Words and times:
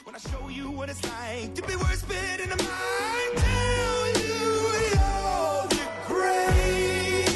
When 0.00 0.16
I 0.16 0.18
show 0.18 0.48
you 0.48 0.70
what 0.72 0.88
it's 0.88 1.04
like 1.04 1.54
to 1.54 1.62
be 1.62 1.76
worse 1.76 2.02
fit 2.02 2.40
in 2.40 2.50
a 2.50 2.56
mind, 2.56 3.36
tell 3.36 4.08
you 4.18 4.42
you're 4.90 5.68
the 5.68 5.86
greatest. 6.08 7.34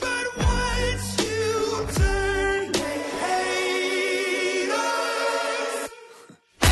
But 0.00 0.26
once 0.38 1.18
you 1.22 1.86
turn, 1.94 2.72
they 2.72 2.98
hate 3.22 4.70
us. 4.72 5.90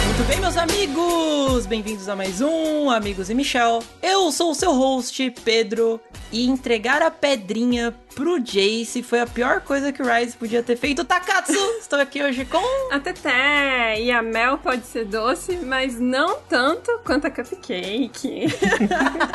Muito 0.07 0.25
bem, 0.27 0.41
meus 0.41 0.57
amigos! 0.57 1.67
Bem-vindos 1.67 2.09
a 2.09 2.17
mais 2.17 2.41
um 2.41 2.91
Amigos 2.91 3.31
e 3.31 3.35
Michel. 3.35 3.81
Eu 4.03 4.33
sou 4.33 4.51
o 4.51 4.55
seu 4.57 4.73
host, 4.73 5.31
Pedro, 5.45 6.01
e 6.33 6.47
entregar 6.47 7.03
a 7.03 7.11
pedrinha 7.11 7.95
pro 8.15 8.39
Jace 8.39 9.03
foi 9.03 9.21
a 9.21 9.27
pior 9.27 9.61
coisa 9.61 9.93
que 9.93 10.03
o 10.03 10.07
Rise 10.07 10.37
podia 10.37 10.63
ter 10.63 10.77
feito. 10.77 11.05
Takatsu! 11.05 11.59
Estou 11.81 11.99
aqui 11.99 12.23
hoje 12.23 12.45
com. 12.45 12.61
A 12.93 12.99
Teté 12.99 14.01
e 14.01 14.11
a 14.11 14.23
Mel 14.23 14.59
pode 14.59 14.87
ser 14.87 15.05
doce, 15.05 15.57
mas 15.57 15.99
não 15.99 16.37
tanto 16.49 17.01
quanto 17.05 17.27
a 17.27 17.31
Cupcake. 17.31 18.47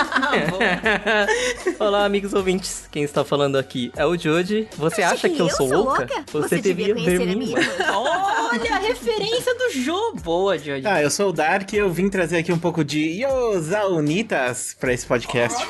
Olá, 1.80 2.06
amigos 2.06 2.34
ouvintes. 2.34 2.88
Quem 2.92 3.04
está 3.04 3.24
falando 3.24 3.58
aqui 3.58 3.92
é 3.96 4.06
o 4.06 4.18
Jody. 4.18 4.68
Você 4.78 5.02
acha 5.02 5.30
que 5.30 5.40
eu 5.40 5.50
sou 5.50 5.68
louca? 5.68 6.08
Você, 6.32 6.60
devia 6.60 6.94
ver 6.94 7.04
conhecer 7.04 7.22
a 7.22 7.26
mim. 7.26 7.36
minha 7.36 7.60
irmã. 7.60 7.74
Olha 7.94 8.76
a 8.76 8.80
referência 8.80 9.54
do 9.56 9.70
Jô! 9.72 10.14
Boa, 10.24 10.58
Jody. 10.58 10.86
Ah, 10.86 11.02
eu 11.02 11.10
sou 11.10 11.30
o 11.30 11.34
Dark 11.34 11.72
e 11.74 11.78
eu 11.78 11.90
vim 11.90 12.10
trazer 12.10 12.38
aqui 12.38 12.52
um 12.52 12.60
pouco 12.60 12.84
de 12.84 13.24
Yosaunitas 13.24 14.76
pra 14.80 14.94
esse 14.94 15.06
podcast. 15.06 15.66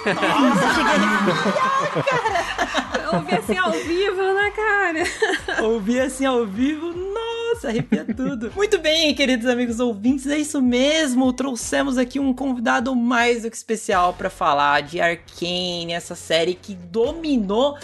Eu 3.04 3.16
ouvi 3.20 3.36
assim 3.36 3.58
ao 3.58 3.72
vivo, 3.72 4.34
né, 4.34 4.52
cara? 4.52 5.04
Ouvir 5.64 6.00
assim 6.02 6.26
ao 6.26 6.46
vivo, 6.46 6.94
nossa, 6.94 7.68
arrepia 7.70 8.06
tudo. 8.06 8.52
Muito 8.56 8.80
bem, 8.80 9.14
queridos 9.14 9.48
amigos 9.48 9.80
ouvintes, 9.80 10.28
é 10.28 10.38
isso 10.38 10.62
mesmo. 10.62 11.32
Trouxemos 11.34 11.98
aqui 11.98 12.20
um 12.20 12.34
convidado 12.34 12.96
mais 12.96 13.44
do 13.44 13.50
que 13.50 13.56
especial 13.56 14.14
pra 14.14 14.30
falar 14.30 14.82
de 14.82 15.00
Arcane, 15.00 15.94
essa 15.94 16.16
série 16.16 16.56
que 16.56 16.74
dominou 16.74 17.78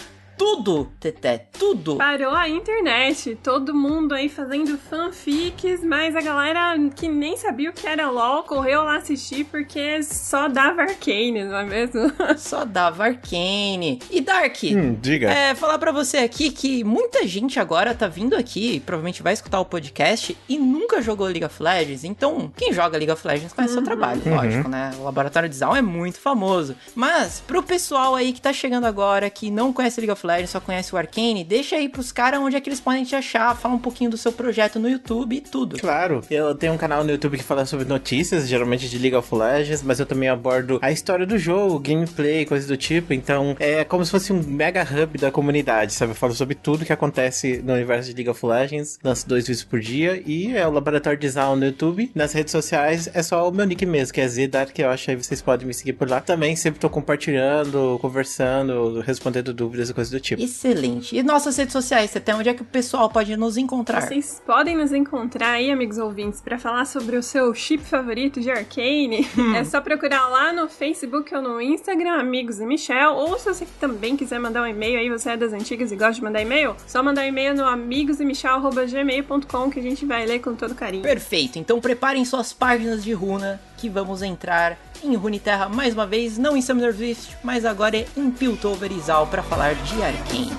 tudo, 0.46 0.90
Teté, 0.98 1.46
tudo. 1.56 1.94
Parou 1.96 2.34
a 2.34 2.48
internet, 2.48 3.38
todo 3.44 3.72
mundo 3.72 4.12
aí 4.12 4.28
fazendo 4.28 4.76
fanfics, 4.76 5.84
mas 5.84 6.16
a 6.16 6.20
galera 6.20 6.76
que 6.96 7.06
nem 7.06 7.36
sabia 7.36 7.70
o 7.70 7.72
que 7.72 7.86
era 7.86 8.10
LOL 8.10 8.42
correu 8.42 8.82
lá 8.82 8.96
assistir 8.96 9.44
porque 9.44 10.02
só 10.02 10.48
dava 10.48 10.82
Arcane, 10.82 11.44
não 11.44 11.56
é 11.58 11.64
mesmo? 11.64 12.12
Só 12.36 12.64
dava 12.64 13.04
Arcane. 13.04 14.00
E 14.10 14.20
Dark, 14.20 14.56
Hum, 14.64 14.96
diga. 15.00 15.30
É, 15.30 15.54
falar 15.54 15.78
pra 15.78 15.92
você 15.92 16.18
aqui 16.18 16.50
que 16.50 16.82
muita 16.82 17.24
gente 17.26 17.60
agora 17.60 17.94
tá 17.94 18.08
vindo 18.08 18.34
aqui, 18.34 18.80
provavelmente 18.80 19.22
vai 19.22 19.32
escutar 19.34 19.60
o 19.60 19.64
podcast 19.64 20.36
e 20.48 20.58
nunca 20.58 21.00
jogou 21.00 21.26
League 21.26 21.44
of 21.44 21.62
Legends. 21.62 22.02
Então, 22.02 22.50
quem 22.56 22.72
joga 22.72 22.98
League 22.98 23.12
of 23.12 23.24
Legends 23.26 23.52
conhece 23.52 23.74
seu 23.74 23.84
trabalho, 23.84 24.20
lógico, 24.26 24.68
né? 24.68 24.90
O 24.98 25.04
Laboratório 25.04 25.48
de 25.48 25.54
Zal 25.54 25.76
é 25.76 25.82
muito 25.82 26.18
famoso. 26.18 26.74
Mas, 26.96 27.40
pro 27.46 27.62
pessoal 27.62 28.14
aí 28.16 28.32
que 28.32 28.40
tá 28.40 28.52
chegando 28.52 28.86
agora, 28.86 29.30
que 29.30 29.48
não 29.50 29.72
conhece 29.72 30.00
League 30.00 30.10
of 30.12 30.26
Legends, 30.26 30.31
só 30.46 30.60
conhece 30.60 30.94
o 30.94 30.98
Arcane, 30.98 31.44
deixa 31.44 31.76
aí 31.76 31.88
pros 31.88 32.12
caras 32.12 32.40
onde 32.40 32.56
é 32.56 32.60
que 32.60 32.68
eles 32.68 32.80
podem 32.80 33.04
te 33.04 33.14
achar, 33.14 33.54
fala 33.56 33.74
um 33.74 33.78
pouquinho 33.78 34.10
do 34.10 34.16
seu 34.16 34.32
projeto 34.32 34.78
no 34.78 34.88
YouTube 34.88 35.36
e 35.36 35.40
tudo. 35.40 35.78
Claro, 35.78 36.22
eu 36.30 36.54
tenho 36.54 36.72
um 36.72 36.78
canal 36.78 37.04
no 37.04 37.10
YouTube 37.10 37.36
que 37.36 37.44
fala 37.44 37.66
sobre 37.66 37.84
notícias, 37.84 38.48
geralmente 38.48 38.88
de 38.88 38.98
League 38.98 39.16
of 39.16 39.34
Legends, 39.34 39.82
mas 39.82 40.00
eu 40.00 40.06
também 40.06 40.28
abordo 40.28 40.78
a 40.82 40.90
história 40.90 41.26
do 41.26 41.38
jogo, 41.38 41.78
gameplay, 41.78 42.44
coisas 42.44 42.68
do 42.68 42.76
tipo. 42.76 43.12
Então 43.12 43.56
é 43.58 43.84
como 43.84 44.04
se 44.04 44.10
fosse 44.10 44.32
um 44.32 44.42
mega 44.42 44.82
hub 44.82 45.18
da 45.18 45.30
comunidade, 45.30 45.92
sabe? 45.92 46.12
Eu 46.12 46.16
falo 46.16 46.34
sobre 46.34 46.54
tudo 46.54 46.84
que 46.84 46.92
acontece 46.92 47.62
no 47.64 47.72
universo 47.72 48.10
de 48.10 48.16
League 48.16 48.30
of 48.30 48.44
Legends, 48.44 48.98
lanço 49.02 49.28
dois 49.28 49.46
vídeos 49.46 49.64
por 49.64 49.80
dia 49.80 50.22
e 50.24 50.56
é 50.56 50.66
o 50.66 50.70
Laboratório 50.70 51.18
de 51.18 51.28
Zal 51.28 51.56
no 51.56 51.64
YouTube. 51.64 52.10
Nas 52.14 52.32
redes 52.32 52.52
sociais 52.52 53.08
é 53.12 53.22
só 53.22 53.48
o 53.48 53.52
meu 53.52 53.66
nick 53.66 53.84
mesmo, 53.84 54.14
que 54.14 54.20
é 54.20 54.28
Zdark, 54.28 54.78
eu 54.78 54.90
acho 54.90 55.10
aí 55.10 55.16
vocês 55.16 55.42
podem 55.42 55.66
me 55.66 55.74
seguir 55.74 55.92
por 55.94 56.08
lá. 56.08 56.20
Também 56.20 56.56
sempre 56.56 56.80
tô 56.80 56.88
compartilhando, 56.88 57.98
conversando, 58.00 59.00
respondendo 59.00 59.52
dúvidas 59.52 59.90
e 59.90 59.94
coisas 59.94 60.10
do 60.10 60.20
tipo. 60.22 60.42
Excelente. 60.42 61.16
E 61.16 61.22
nossas 61.22 61.56
redes 61.56 61.72
sociais, 61.72 62.14
até 62.16 62.34
onde 62.34 62.48
é 62.48 62.54
que 62.54 62.62
o 62.62 62.64
pessoal 62.64 63.10
pode 63.10 63.36
nos 63.36 63.56
encontrar? 63.56 64.02
Vocês 64.02 64.42
podem 64.46 64.76
nos 64.76 64.92
encontrar 64.92 65.52
aí, 65.52 65.70
amigos 65.70 65.98
ouvintes, 65.98 66.40
pra 66.40 66.58
falar 66.58 66.86
sobre 66.86 67.16
o 67.16 67.22
seu 67.22 67.52
chip 67.54 67.84
favorito 67.84 68.40
de 68.40 68.50
Arcane. 68.50 69.28
É 69.56 69.64
só 69.64 69.80
procurar 69.80 70.28
lá 70.28 70.52
no 70.52 70.68
Facebook 70.68 71.34
ou 71.34 71.42
no 71.42 71.60
Instagram, 71.60 72.12
Amigos 72.12 72.60
e 72.60 72.64
Michel. 72.64 73.14
Ou 73.14 73.36
se 73.38 73.52
você 73.52 73.66
também 73.80 74.16
quiser 74.16 74.38
mandar 74.38 74.62
um 74.62 74.66
e-mail 74.66 74.98
aí, 74.98 75.10
você 75.10 75.30
é 75.30 75.36
das 75.36 75.52
antigas 75.52 75.90
e 75.92 75.96
gosta 75.96 76.14
de 76.14 76.22
mandar 76.22 76.40
e-mail, 76.40 76.74
só 76.86 77.02
mandar 77.02 77.22
um 77.22 77.26
e-mail 77.26 77.54
no 77.54 77.64
amigosemichel.gmail.com 77.64 79.70
que 79.70 79.78
a 79.78 79.82
gente 79.82 80.06
vai 80.06 80.24
ler 80.24 80.38
com 80.40 80.54
todo 80.54 80.74
carinho. 80.74 81.02
Perfeito, 81.02 81.58
então 81.58 81.80
preparem 81.80 82.24
suas 82.24 82.52
páginas 82.52 83.02
de 83.02 83.12
runa 83.12 83.60
que 83.82 83.88
vamos 83.88 84.22
entrar 84.22 84.78
em 85.02 85.16
Runeterra 85.16 85.68
mais 85.68 85.92
uma 85.92 86.06
vez, 86.06 86.38
não 86.38 86.56
em 86.56 86.62
Summoner 86.62 86.94
Rift, 86.94 87.36
mas 87.42 87.64
agora 87.64 87.96
é 87.96 88.06
em 88.16 88.30
Piltover 88.30 88.92
e 88.92 89.00
Zal 89.00 89.26
para 89.26 89.42
falar 89.42 89.74
de 89.74 90.00
Arcane. 90.00 90.52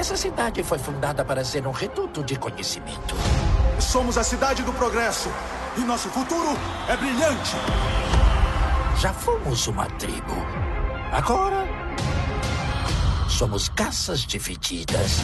Essa 0.00 0.16
cidade 0.16 0.62
foi 0.62 0.78
fundada 0.78 1.22
para 1.22 1.44
ser 1.44 1.66
um 1.66 1.72
reduto 1.72 2.24
de 2.24 2.34
conhecimento. 2.34 3.14
Somos 3.78 4.16
a 4.16 4.24
cidade 4.24 4.62
do 4.62 4.72
progresso 4.72 5.28
e 5.76 5.80
nosso 5.80 6.08
futuro 6.08 6.56
é 6.88 6.96
brilhante. 6.96 7.54
Já 8.96 9.12
fomos 9.12 9.66
uma 9.66 9.84
tribo. 9.98 10.34
Agora, 11.12 11.66
somos 13.28 13.68
caças 13.68 14.20
divididas. 14.20 15.18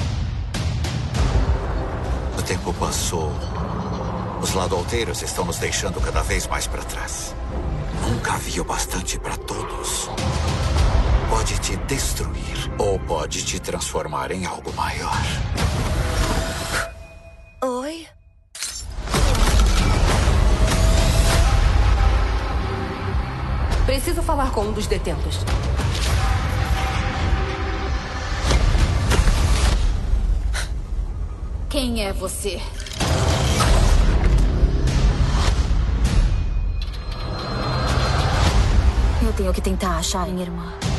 O 2.38 2.42
tempo 2.42 2.74
passou. 2.74 3.32
Os 4.42 4.52
ladolteiros 4.52 5.22
estão 5.22 5.46
nos 5.46 5.56
deixando 5.56 6.02
cada 6.02 6.22
vez 6.22 6.46
mais 6.46 6.66
para 6.66 6.82
trás. 6.84 7.34
Nunca 8.06 8.34
havia 8.34 8.60
o 8.60 8.64
bastante 8.66 9.18
para 9.18 9.38
todos. 9.38 9.85
Pode 11.46 11.60
te 11.60 11.76
destruir 11.76 12.72
ou 12.76 12.98
pode 12.98 13.44
te 13.44 13.60
transformar 13.60 14.32
em 14.32 14.44
algo 14.44 14.72
maior. 14.72 15.16
Oi? 17.62 18.08
Preciso 23.86 24.22
falar 24.22 24.50
com 24.50 24.62
um 24.62 24.72
dos 24.72 24.88
detentos. 24.88 25.38
Quem 31.70 32.04
é 32.04 32.12
você? 32.12 32.60
Eu 39.22 39.32
tenho 39.34 39.54
que 39.54 39.60
tentar 39.60 39.98
achar 39.98 40.26
minha 40.26 40.42
irmã. 40.42 40.95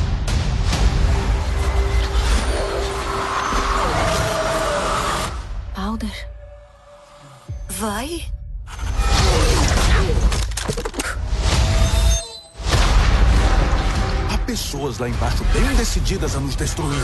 Alder? 5.88 6.30
Vai? 7.70 8.26
Há 14.34 14.38
pessoas 14.40 14.98
lá 14.98 15.08
embaixo 15.08 15.46
bem 15.54 15.64
decididas 15.78 16.36
a 16.36 16.42
nos 16.42 16.58
destruir. 16.58 17.02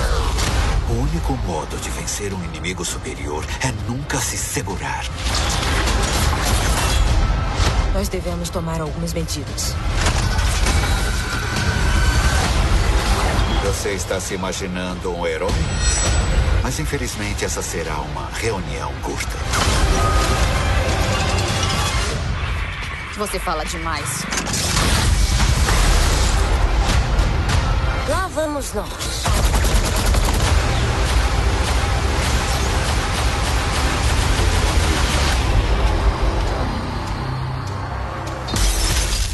O 0.90 0.94
único 0.96 1.31
modo 1.48 1.78
de 1.78 1.90
vencer 1.92 2.34
um 2.34 2.44
inimigo 2.44 2.84
superior 2.84 3.46
é 3.62 3.72
nunca 3.90 4.18
se 4.18 4.38
segurar. 4.38 5.06
Nós 7.94 8.10
devemos 8.10 8.50
tomar 8.50 8.81
algumas 8.81 9.13
medidas. 9.13 9.74
Você 13.63 13.92
está 13.94 14.19
se 14.19 14.34
imaginando 14.34 15.10
um 15.16 15.25
herói? 15.25 15.54
Mas 16.63 16.80
infelizmente 16.80 17.44
essa 17.44 17.62
será 17.62 18.00
uma 18.00 18.30
reunião 18.30 18.94
curta. 19.01 19.38
Você 23.18 23.38
fala 23.38 23.65
demais. 23.65 24.24
Lá 28.07 28.27
vamos 28.30 28.74
nós. 28.74 29.24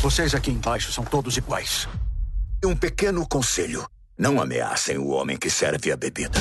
Vocês 0.01 0.33
aqui 0.33 0.49
embaixo 0.49 0.91
são 0.91 1.03
todos 1.03 1.37
iguais. 1.37 1.87
Um 2.65 2.75
pequeno 2.75 3.27
conselho: 3.27 3.87
não 4.17 4.41
ameacem 4.41 4.97
o 4.97 5.09
homem 5.09 5.37
que 5.37 5.49
serve 5.49 5.91
a 5.91 5.95
bebida. 5.95 6.39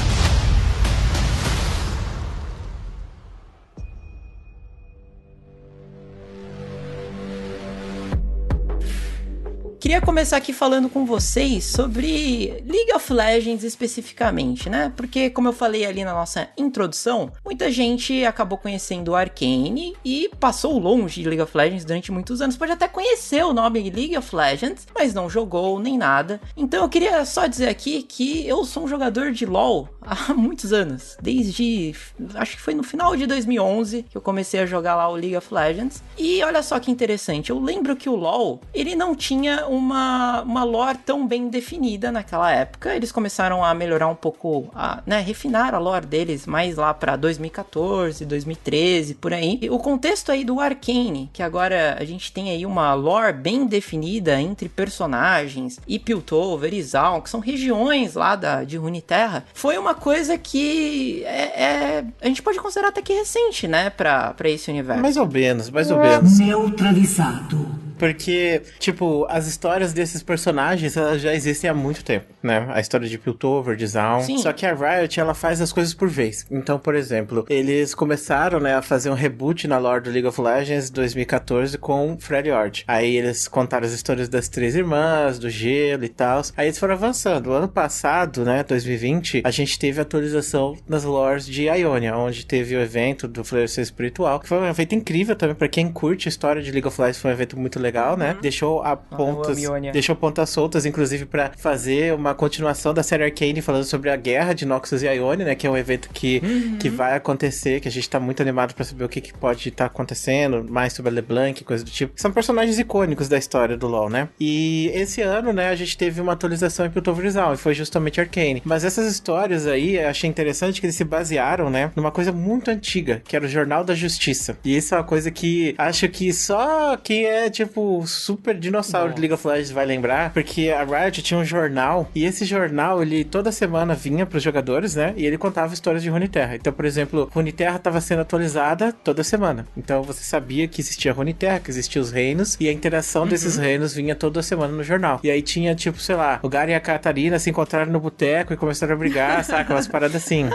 Queria 9.88 10.02
começar 10.02 10.36
aqui 10.36 10.52
falando 10.52 10.90
com 10.90 11.06
vocês 11.06 11.64
sobre 11.64 12.62
League 12.66 12.92
of 12.94 13.10
Legends 13.10 13.64
especificamente, 13.64 14.68
né? 14.68 14.92
Porque, 14.94 15.30
como 15.30 15.48
eu 15.48 15.52
falei 15.54 15.86
ali 15.86 16.04
na 16.04 16.12
nossa 16.12 16.46
introdução, 16.58 17.32
muita 17.42 17.70
gente 17.70 18.22
acabou 18.26 18.58
conhecendo 18.58 19.12
o 19.12 19.14
Arcane 19.14 19.96
e 20.04 20.30
passou 20.38 20.78
longe 20.78 21.22
de 21.22 21.26
League 21.30 21.40
of 21.40 21.56
Legends 21.56 21.86
durante 21.86 22.12
muitos 22.12 22.42
anos. 22.42 22.54
Pode 22.54 22.72
até 22.72 22.86
conhecer 22.86 23.42
o 23.46 23.54
nome 23.54 23.88
League 23.88 24.14
of 24.14 24.36
Legends, 24.36 24.86
mas 24.94 25.14
não 25.14 25.30
jogou 25.30 25.80
nem 25.80 25.96
nada. 25.96 26.38
Então 26.54 26.82
eu 26.82 26.88
queria 26.90 27.24
só 27.24 27.46
dizer 27.46 27.70
aqui 27.70 28.02
que 28.02 28.46
eu 28.46 28.66
sou 28.66 28.84
um 28.84 28.88
jogador 28.88 29.32
de 29.32 29.46
LoL 29.46 29.88
há 30.02 30.34
muitos 30.34 30.70
anos. 30.70 31.16
Desde. 31.22 31.94
Acho 32.34 32.56
que 32.56 32.62
foi 32.62 32.74
no 32.74 32.82
final 32.82 33.16
de 33.16 33.26
2011 33.26 34.04
que 34.10 34.18
eu 34.18 34.20
comecei 34.20 34.60
a 34.60 34.66
jogar 34.66 34.96
lá 34.96 35.08
o 35.08 35.14
League 35.14 35.34
of 35.34 35.48
Legends. 35.50 36.02
E 36.18 36.42
olha 36.44 36.62
só 36.62 36.78
que 36.78 36.90
interessante, 36.90 37.48
eu 37.48 37.58
lembro 37.58 37.96
que 37.96 38.10
o 38.10 38.14
LoL 38.14 38.60
ele 38.74 38.94
não 38.94 39.14
tinha 39.14 39.66
uma, 39.78 40.42
uma 40.42 40.64
lore 40.64 40.98
tão 41.04 41.26
bem 41.26 41.48
definida 41.48 42.12
naquela 42.12 42.50
época. 42.52 42.94
Eles 42.94 43.12
começaram 43.12 43.64
a 43.64 43.74
melhorar 43.74 44.08
um 44.08 44.14
pouco, 44.14 44.68
a, 44.74 45.02
né, 45.06 45.20
refinar 45.20 45.74
a 45.74 45.78
lore 45.78 46.06
deles 46.06 46.46
mais 46.46 46.76
lá 46.76 46.92
para 46.92 47.16
2014, 47.16 48.24
2013, 48.24 49.14
por 49.14 49.32
aí. 49.32 49.58
E 49.62 49.70
o 49.70 49.78
contexto 49.78 50.30
aí 50.30 50.44
do 50.44 50.60
Arcane, 50.60 51.30
que 51.32 51.42
agora 51.42 51.96
a 51.98 52.04
gente 52.04 52.32
tem 52.32 52.50
aí 52.50 52.66
uma 52.66 52.92
lore 52.94 53.32
bem 53.32 53.66
definida 53.66 54.40
entre 54.40 54.68
personagens, 54.68 55.78
e 55.86 55.98
Piltover 55.98 56.72
e 56.74 56.82
Zaun, 56.82 57.20
que 57.20 57.30
são 57.30 57.40
regiões 57.40 58.14
lá 58.14 58.36
da, 58.36 58.64
de 58.64 58.76
Runeterra, 58.76 59.44
foi 59.54 59.78
uma 59.78 59.94
coisa 59.94 60.36
que 60.36 61.22
é, 61.24 61.62
é, 61.62 62.04
a 62.20 62.26
gente 62.26 62.42
pode 62.42 62.58
considerar 62.58 62.88
até 62.88 63.02
que 63.02 63.12
recente, 63.12 63.66
né, 63.68 63.90
pra, 63.90 64.34
pra 64.34 64.48
esse 64.48 64.70
universo. 64.70 65.02
Mais 65.02 65.16
ou 65.16 65.26
menos, 65.26 65.70
mais 65.70 65.90
ou 65.90 65.98
menos. 65.98 66.38
Neutralizado. 66.38 67.87
Porque, 67.98 68.62
tipo, 68.78 69.26
as 69.28 69.46
histórias 69.46 69.92
desses 69.92 70.22
personagens, 70.22 70.96
elas 70.96 71.20
já 71.20 71.34
existem 71.34 71.68
há 71.68 71.74
muito 71.74 72.04
tempo, 72.04 72.26
né? 72.42 72.66
A 72.70 72.80
história 72.80 73.08
de 73.08 73.18
Piltover, 73.18 73.76
de 73.76 73.86
Zaun. 73.86 74.22
Sim. 74.22 74.38
Só 74.38 74.52
que 74.52 74.64
a 74.64 74.74
Riot, 74.74 75.18
ela 75.18 75.34
faz 75.34 75.60
as 75.60 75.72
coisas 75.72 75.92
por 75.94 76.08
vez. 76.08 76.46
Então, 76.50 76.78
por 76.78 76.94
exemplo, 76.94 77.44
eles 77.48 77.94
começaram, 77.94 78.60
né, 78.60 78.74
a 78.74 78.82
fazer 78.82 79.10
um 79.10 79.14
reboot 79.14 79.66
na 79.66 79.78
lore 79.78 80.04
do 80.04 80.10
League 80.10 80.26
of 80.26 80.40
Legends 80.40 80.90
2014 80.90 81.76
com 81.78 82.16
Freddy 82.18 82.50
Ord. 82.50 82.84
Aí 82.86 83.16
eles 83.16 83.48
contaram 83.48 83.86
as 83.86 83.92
histórias 83.92 84.28
das 84.28 84.48
três 84.48 84.74
irmãs, 84.74 85.38
do 85.38 85.50
gelo 85.50 86.04
e 86.04 86.08
tal. 86.08 86.42
Aí 86.56 86.66
eles 86.66 86.78
foram 86.78 86.94
avançando. 86.94 87.48
O 87.48 87.52
ano 87.52 87.68
passado, 87.68 88.44
né, 88.44 88.62
2020, 88.62 89.42
a 89.44 89.50
gente 89.50 89.78
teve 89.78 89.98
a 89.98 90.02
atualização 90.02 90.76
das 90.88 91.04
lores 91.04 91.46
de 91.46 91.64
Ionia, 91.64 92.16
onde 92.16 92.46
teve 92.46 92.76
o 92.76 92.80
evento 92.80 93.26
do 93.26 93.44
Florescer 93.44 93.82
Espiritual, 93.82 94.40
que 94.40 94.48
foi 94.48 94.58
um 94.58 94.66
evento 94.66 94.94
incrível 94.94 95.34
também 95.34 95.56
pra 95.56 95.68
quem 95.68 95.90
curte 95.90 96.28
a 96.28 96.30
história 96.30 96.62
de 96.62 96.70
League 96.70 96.86
of 96.86 97.00
Legends, 97.00 97.20
foi 97.20 97.30
um 97.30 97.34
evento 97.34 97.58
muito 97.58 97.80
legal, 97.80 97.87
né? 98.16 98.36
Deixou 98.40 98.82
a 98.82 98.96
pontas, 98.96 99.58
Ionia. 99.58 99.92
deixou 99.92 100.14
pontas 100.16 100.50
soltas, 100.50 100.86
inclusive 100.86 101.26
pra 101.26 101.52
fazer 101.56 102.14
uma 102.14 102.34
continuação 102.34 102.92
da 102.94 103.02
série 103.02 103.24
Arcane 103.24 103.60
falando 103.60 103.84
sobre 103.84 104.10
a 104.10 104.16
guerra 104.16 104.52
de 104.52 104.64
Noxus 104.64 105.02
e 105.02 105.06
Ionia, 105.06 105.46
né? 105.46 105.54
Que 105.54 105.66
é 105.66 105.70
um 105.70 105.76
evento 105.76 106.08
que, 106.12 106.40
que 106.78 106.88
vai 106.88 107.14
acontecer, 107.14 107.80
que 107.80 107.88
a 107.88 107.90
gente 107.90 108.08
tá 108.08 108.20
muito 108.20 108.40
animado 108.42 108.74
pra 108.74 108.84
saber 108.84 109.04
o 109.04 109.08
que, 109.08 109.20
que 109.20 109.32
pode 109.32 109.68
estar 109.68 109.86
acontecendo, 109.86 110.64
mais 110.68 110.92
sobre 110.92 111.10
a 111.10 111.14
LeBlanc, 111.14 111.62
coisa 111.64 111.84
do 111.84 111.90
tipo. 111.90 112.12
São 112.16 112.30
personagens 112.30 112.78
icônicos 112.78 113.28
da 113.28 113.38
história 113.38 113.76
do 113.76 113.86
LoL, 113.86 114.08
né? 114.08 114.28
E 114.38 114.90
esse 114.94 115.22
ano, 115.22 115.52
né, 115.52 115.68
a 115.68 115.74
gente 115.74 115.96
teve 115.96 116.20
uma 116.20 116.32
atualização 116.32 116.86
em 116.86 116.90
Piltover 116.90 117.26
e 117.26 117.56
foi 117.56 117.74
justamente 117.74 118.20
Arcane. 118.20 118.62
Mas 118.64 118.84
essas 118.84 119.10
histórias 119.10 119.66
aí, 119.66 119.96
eu 119.96 120.08
achei 120.08 120.28
interessante 120.28 120.80
que 120.80 120.86
eles 120.86 120.96
se 120.96 121.04
basearam, 121.04 121.70
né, 121.70 121.90
numa 121.94 122.10
coisa 122.10 122.32
muito 122.32 122.70
antiga, 122.70 123.22
que 123.24 123.36
era 123.36 123.44
o 123.44 123.48
Jornal 123.48 123.84
da 123.84 123.94
Justiça. 123.94 124.58
E 124.64 124.76
isso 124.76 124.94
é 124.94 124.98
uma 124.98 125.04
coisa 125.04 125.30
que 125.30 125.74
acho 125.78 126.08
que 126.08 126.32
só 126.32 126.96
quem 126.96 127.24
é, 127.24 127.50
tipo, 127.50 127.77
super 128.06 128.58
dinossauro 128.58 129.12
de 129.12 129.20
League 129.20 129.34
of 129.34 129.46
Legends 129.46 129.70
vai 129.70 129.86
lembrar, 129.86 130.32
porque 130.32 130.70
a 130.70 130.84
Riot 130.84 131.22
tinha 131.22 131.38
um 131.38 131.44
jornal, 131.44 132.08
e 132.14 132.24
esse 132.24 132.44
jornal, 132.44 133.02
ele 133.02 133.24
toda 133.24 133.52
semana 133.52 133.94
vinha 133.94 134.26
pros 134.26 134.42
jogadores, 134.42 134.94
né, 134.94 135.14
e 135.16 135.26
ele 135.26 135.38
contava 135.38 135.74
histórias 135.74 136.02
de 136.02 136.10
Runeterra. 136.10 136.56
Então, 136.56 136.72
por 136.72 136.84
exemplo, 136.84 137.28
Runeterra 137.32 137.76
estava 137.76 138.00
sendo 138.00 138.22
atualizada 138.22 138.92
toda 138.92 139.22
semana. 139.22 139.66
Então, 139.76 140.02
você 140.02 140.22
sabia 140.22 140.66
que 140.68 140.80
existia 140.80 141.12
Runeterra, 141.12 141.60
que 141.60 141.70
existiam 141.70 142.02
os 142.02 142.10
reinos, 142.10 142.56
e 142.60 142.68
a 142.68 142.72
interação 142.72 143.26
desses 143.26 143.56
reinos 143.56 143.94
vinha 143.94 144.14
toda 144.14 144.42
semana 144.42 144.72
no 144.72 144.82
jornal. 144.82 145.20
E 145.22 145.30
aí 145.30 145.42
tinha, 145.42 145.74
tipo, 145.74 145.98
sei 146.00 146.16
lá, 146.16 146.40
o 146.42 146.48
Garen 146.48 146.72
e 146.72 146.74
a 146.74 146.80
Catarina 146.80 147.38
se 147.38 147.50
encontraram 147.50 147.92
no 147.92 148.00
boteco 148.00 148.52
e 148.52 148.56
começaram 148.56 148.94
a 148.94 148.96
brigar, 148.96 149.42
saca? 149.44 149.74
Umas 149.74 149.88
paradas 149.88 150.16
assim. 150.16 150.46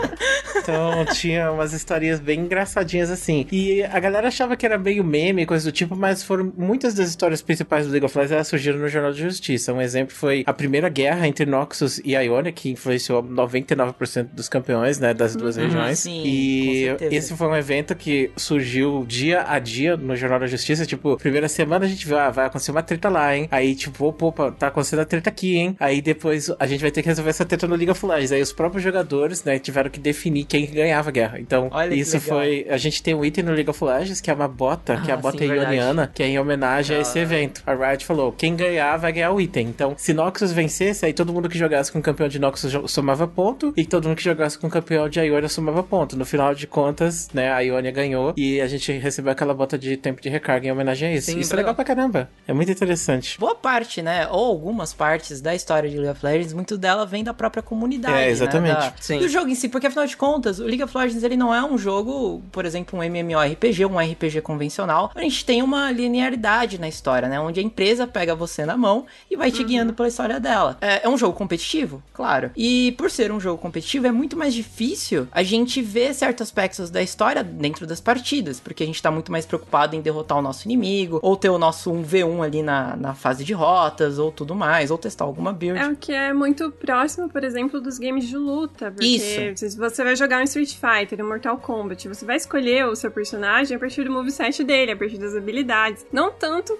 Então, 0.56 1.04
tinha 1.12 1.50
umas 1.50 1.72
historinhas 1.72 2.20
bem 2.20 2.40
engraçadinhas 2.40 3.10
assim. 3.10 3.46
E 3.50 3.82
a 3.82 4.00
galera 4.00 4.28
achava 4.28 4.56
que 4.56 4.64
era 4.64 4.78
meio 4.78 5.04
meme, 5.04 5.46
coisa 5.46 5.70
do 5.70 5.72
tipo, 5.72 5.96
mas 5.96 6.22
foram 6.22 6.52
muitas 6.56 6.94
das 6.94 7.13
histórias 7.14 7.40
principais 7.40 7.86
do 7.86 7.92
League 7.92 8.04
of 8.04 8.16
Legends 8.18 8.48
surgiram 8.48 8.78
no 8.78 8.88
Jornal 8.88 9.12
de 9.12 9.22
Justiça. 9.22 9.72
Um 9.72 9.80
exemplo 9.80 10.14
foi 10.14 10.42
a 10.46 10.52
primeira 10.52 10.88
guerra 10.88 11.26
entre 11.28 11.46
Noxus 11.46 11.98
e 12.04 12.12
Ionia, 12.14 12.52
que 12.52 12.70
influenciou 12.70 13.22
99% 13.22 14.28
dos 14.32 14.48
campeões, 14.48 14.98
né, 14.98 15.14
das 15.14 15.36
duas 15.36 15.56
regiões. 15.56 16.00
sim, 16.00 16.22
e 16.24 16.86
esse 17.10 17.34
foi 17.36 17.46
um 17.46 17.56
evento 17.56 17.94
que 17.94 18.30
surgiu 18.36 19.04
dia 19.06 19.44
a 19.46 19.58
dia 19.58 19.96
no 19.96 20.16
Jornal 20.16 20.40
da 20.40 20.46
Justiça. 20.46 20.84
Tipo, 20.84 21.16
primeira 21.16 21.48
semana 21.48 21.84
a 21.84 21.88
gente 21.88 22.06
viu, 22.06 22.18
ah, 22.18 22.30
vai 22.30 22.46
acontecer 22.46 22.70
uma 22.72 22.82
treta 22.82 23.08
lá, 23.08 23.36
hein? 23.36 23.48
Aí, 23.50 23.74
tipo, 23.74 24.06
opa, 24.06 24.50
tá 24.52 24.66
acontecendo 24.68 25.00
a 25.00 25.04
treta 25.04 25.30
aqui, 25.30 25.56
hein? 25.56 25.76
Aí 25.78 26.02
depois 26.02 26.50
a 26.58 26.66
gente 26.66 26.80
vai 26.80 26.90
ter 26.90 27.02
que 27.02 27.08
resolver 27.08 27.30
essa 27.30 27.44
treta 27.44 27.66
no 27.66 27.76
League 27.76 27.90
of 27.90 28.04
Legends. 28.04 28.32
Aí 28.32 28.42
os 28.42 28.52
próprios 28.52 28.82
jogadores, 28.82 29.44
né, 29.44 29.58
tiveram 29.58 29.90
que 29.90 30.00
definir 30.00 30.44
quem 30.44 30.66
ganhava 30.66 31.08
a 31.10 31.12
guerra. 31.12 31.38
Então, 31.40 31.68
Olha 31.72 31.94
isso 31.94 32.20
foi. 32.20 32.66
A 32.68 32.76
gente 32.76 33.02
tem 33.02 33.14
um 33.14 33.24
item 33.24 33.44
no 33.44 33.52
League 33.52 33.70
of 33.70 33.84
Legends 33.84 34.20
que 34.20 34.30
é 34.30 34.34
uma 34.34 34.48
bota, 34.48 35.00
que 35.00 35.10
é 35.10 35.14
a 35.14 35.16
Ah, 35.16 35.20
bota 35.20 35.38
sim, 35.38 35.46
verdade. 35.48 35.74
ioniana, 35.74 36.10
que 36.12 36.22
é 36.22 36.26
em 36.26 36.38
homenagem 36.38 36.96
a 36.96 37.00
esse 37.08 37.18
hora. 37.18 37.20
evento. 37.20 37.62
A 37.66 37.74
Riot 37.74 38.04
falou: 38.04 38.32
quem 38.32 38.56
ganhar 38.56 38.96
vai 38.96 39.12
ganhar 39.12 39.30
o 39.32 39.40
item. 39.40 39.68
Então, 39.68 39.94
se 39.96 40.12
Noxus 40.12 40.52
vencesse, 40.52 41.06
aí 41.06 41.12
todo 41.12 41.32
mundo 41.32 41.48
que 41.48 41.56
jogasse 41.58 41.90
com 41.92 41.98
o 41.98 42.02
campeão 42.02 42.28
de 42.28 42.38
Noxus 42.38 42.74
somava 42.90 43.26
ponto, 43.26 43.72
e 43.76 43.84
todo 43.84 44.06
mundo 44.08 44.16
que 44.16 44.22
jogasse 44.24 44.58
com 44.58 44.66
o 44.66 44.70
campeão 44.70 45.08
de 45.08 45.20
Ionia 45.20 45.48
somava 45.48 45.82
ponto. 45.82 46.16
No 46.16 46.24
final 46.24 46.54
de 46.54 46.66
contas, 46.66 47.28
né, 47.32 47.52
a 47.52 47.60
Ionia 47.60 47.90
ganhou 47.90 48.32
e 48.36 48.60
a 48.60 48.66
gente 48.66 48.90
recebeu 48.92 49.32
aquela 49.32 49.54
bota 49.54 49.78
de 49.78 49.96
tempo 49.96 50.20
de 50.20 50.28
recarga 50.28 50.66
em 50.66 50.72
homenagem 50.72 51.08
a 51.10 51.14
isso. 51.14 51.30
Sim, 51.30 51.38
isso 51.38 51.52
é 51.52 51.56
legal. 51.56 51.74
pra 51.74 51.84
caramba. 51.84 52.28
É 52.46 52.52
muito 52.52 52.70
interessante. 52.70 53.38
Boa 53.38 53.54
parte, 53.54 54.02
né? 54.02 54.26
Ou 54.30 54.46
algumas 54.46 54.92
partes 54.92 55.40
da 55.40 55.54
história 55.54 55.88
de 55.88 55.96
League 55.96 56.10
of 56.10 56.24
Legends, 56.24 56.52
muito 56.52 56.76
dela 56.78 57.04
vem 57.06 57.22
da 57.24 57.34
própria 57.34 57.62
comunidade. 57.62 58.14
É, 58.16 58.28
exatamente. 58.30 58.74
Né? 58.74 58.80
Da- 58.80 58.92
Sim. 59.00 59.18
Do 59.18 59.28
jogo 59.28 59.48
em 59.48 59.54
si, 59.54 59.68
porque 59.68 59.86
afinal 59.86 60.06
de 60.06 60.16
contas, 60.16 60.58
o 60.58 60.64
League 60.64 60.82
of 60.82 60.96
Legends 60.96 61.22
ele 61.22 61.36
não 61.36 61.54
é 61.54 61.62
um 61.64 61.76
jogo, 61.76 62.42
por 62.52 62.64
exemplo, 62.64 62.98
um 62.98 63.02
MMORPG, 63.02 63.84
um 63.86 63.98
RPG 63.98 64.40
convencional. 64.40 65.10
A 65.14 65.20
gente 65.20 65.44
tem 65.44 65.62
uma 65.62 65.90
linearidade 65.90 66.78
na 66.80 66.88
história, 66.94 67.28
né? 67.28 67.38
Onde 67.40 67.60
a 67.60 67.62
empresa 67.62 68.06
pega 68.06 68.34
você 68.34 68.64
na 68.64 68.76
mão 68.76 69.06
e 69.30 69.36
vai 69.36 69.50
te 69.50 69.62
guiando 69.62 69.92
pela 69.92 70.08
história 70.08 70.40
dela. 70.40 70.76
É, 70.80 71.04
é 71.04 71.08
um 71.08 71.18
jogo 71.18 71.36
competitivo? 71.36 72.02
Claro. 72.12 72.50
E 72.56 72.92
por 72.92 73.10
ser 73.10 73.32
um 73.32 73.40
jogo 73.40 73.60
competitivo, 73.60 74.06
é 74.06 74.12
muito 74.12 74.36
mais 74.36 74.54
difícil 74.54 75.28
a 75.32 75.42
gente 75.42 75.82
ver 75.82 76.14
certos 76.14 76.42
aspectos 76.42 76.90
da 76.90 77.02
história 77.02 77.42
dentro 77.42 77.86
das 77.86 78.00
partidas, 78.00 78.60
porque 78.60 78.82
a 78.82 78.86
gente 78.86 79.02
tá 79.02 79.10
muito 79.10 79.30
mais 79.32 79.44
preocupado 79.44 79.96
em 79.96 80.00
derrotar 80.00 80.38
o 80.38 80.42
nosso 80.42 80.66
inimigo, 80.66 81.18
ou 81.22 81.36
ter 81.36 81.50
o 81.50 81.58
nosso 81.58 81.92
1v1 81.92 82.44
ali 82.44 82.62
na, 82.62 82.96
na 82.96 83.14
fase 83.14 83.44
de 83.44 83.52
rotas, 83.52 84.18
ou 84.18 84.30
tudo 84.30 84.54
mais, 84.54 84.90
ou 84.90 84.98
testar 84.98 85.24
alguma 85.24 85.52
build. 85.52 85.78
É 85.78 85.88
o 85.88 85.96
que 85.96 86.12
é 86.12 86.32
muito 86.32 86.70
próximo, 86.70 87.28
por 87.28 87.42
exemplo, 87.44 87.80
dos 87.80 87.98
games 87.98 88.28
de 88.28 88.36
luta. 88.36 88.90
Porque 88.90 89.06
Isso. 89.06 89.68
se 89.68 89.76
você 89.76 90.04
vai 90.04 90.16
jogar 90.16 90.40
um 90.40 90.44
Street 90.44 90.74
Fighter, 90.74 91.24
um 91.24 91.28
Mortal 91.28 91.58
Kombat, 91.58 92.08
você 92.08 92.24
vai 92.24 92.36
escolher 92.36 92.86
o 92.86 92.94
seu 92.94 93.10
personagem 93.10 93.76
a 93.76 93.80
partir 93.80 94.04
do 94.04 94.10
moveset 94.10 94.62
dele, 94.62 94.92
a 94.92 94.96
partir 94.96 95.18
das 95.18 95.34
habilidades. 95.34 96.06
Não 96.12 96.30
tanto, 96.30 96.78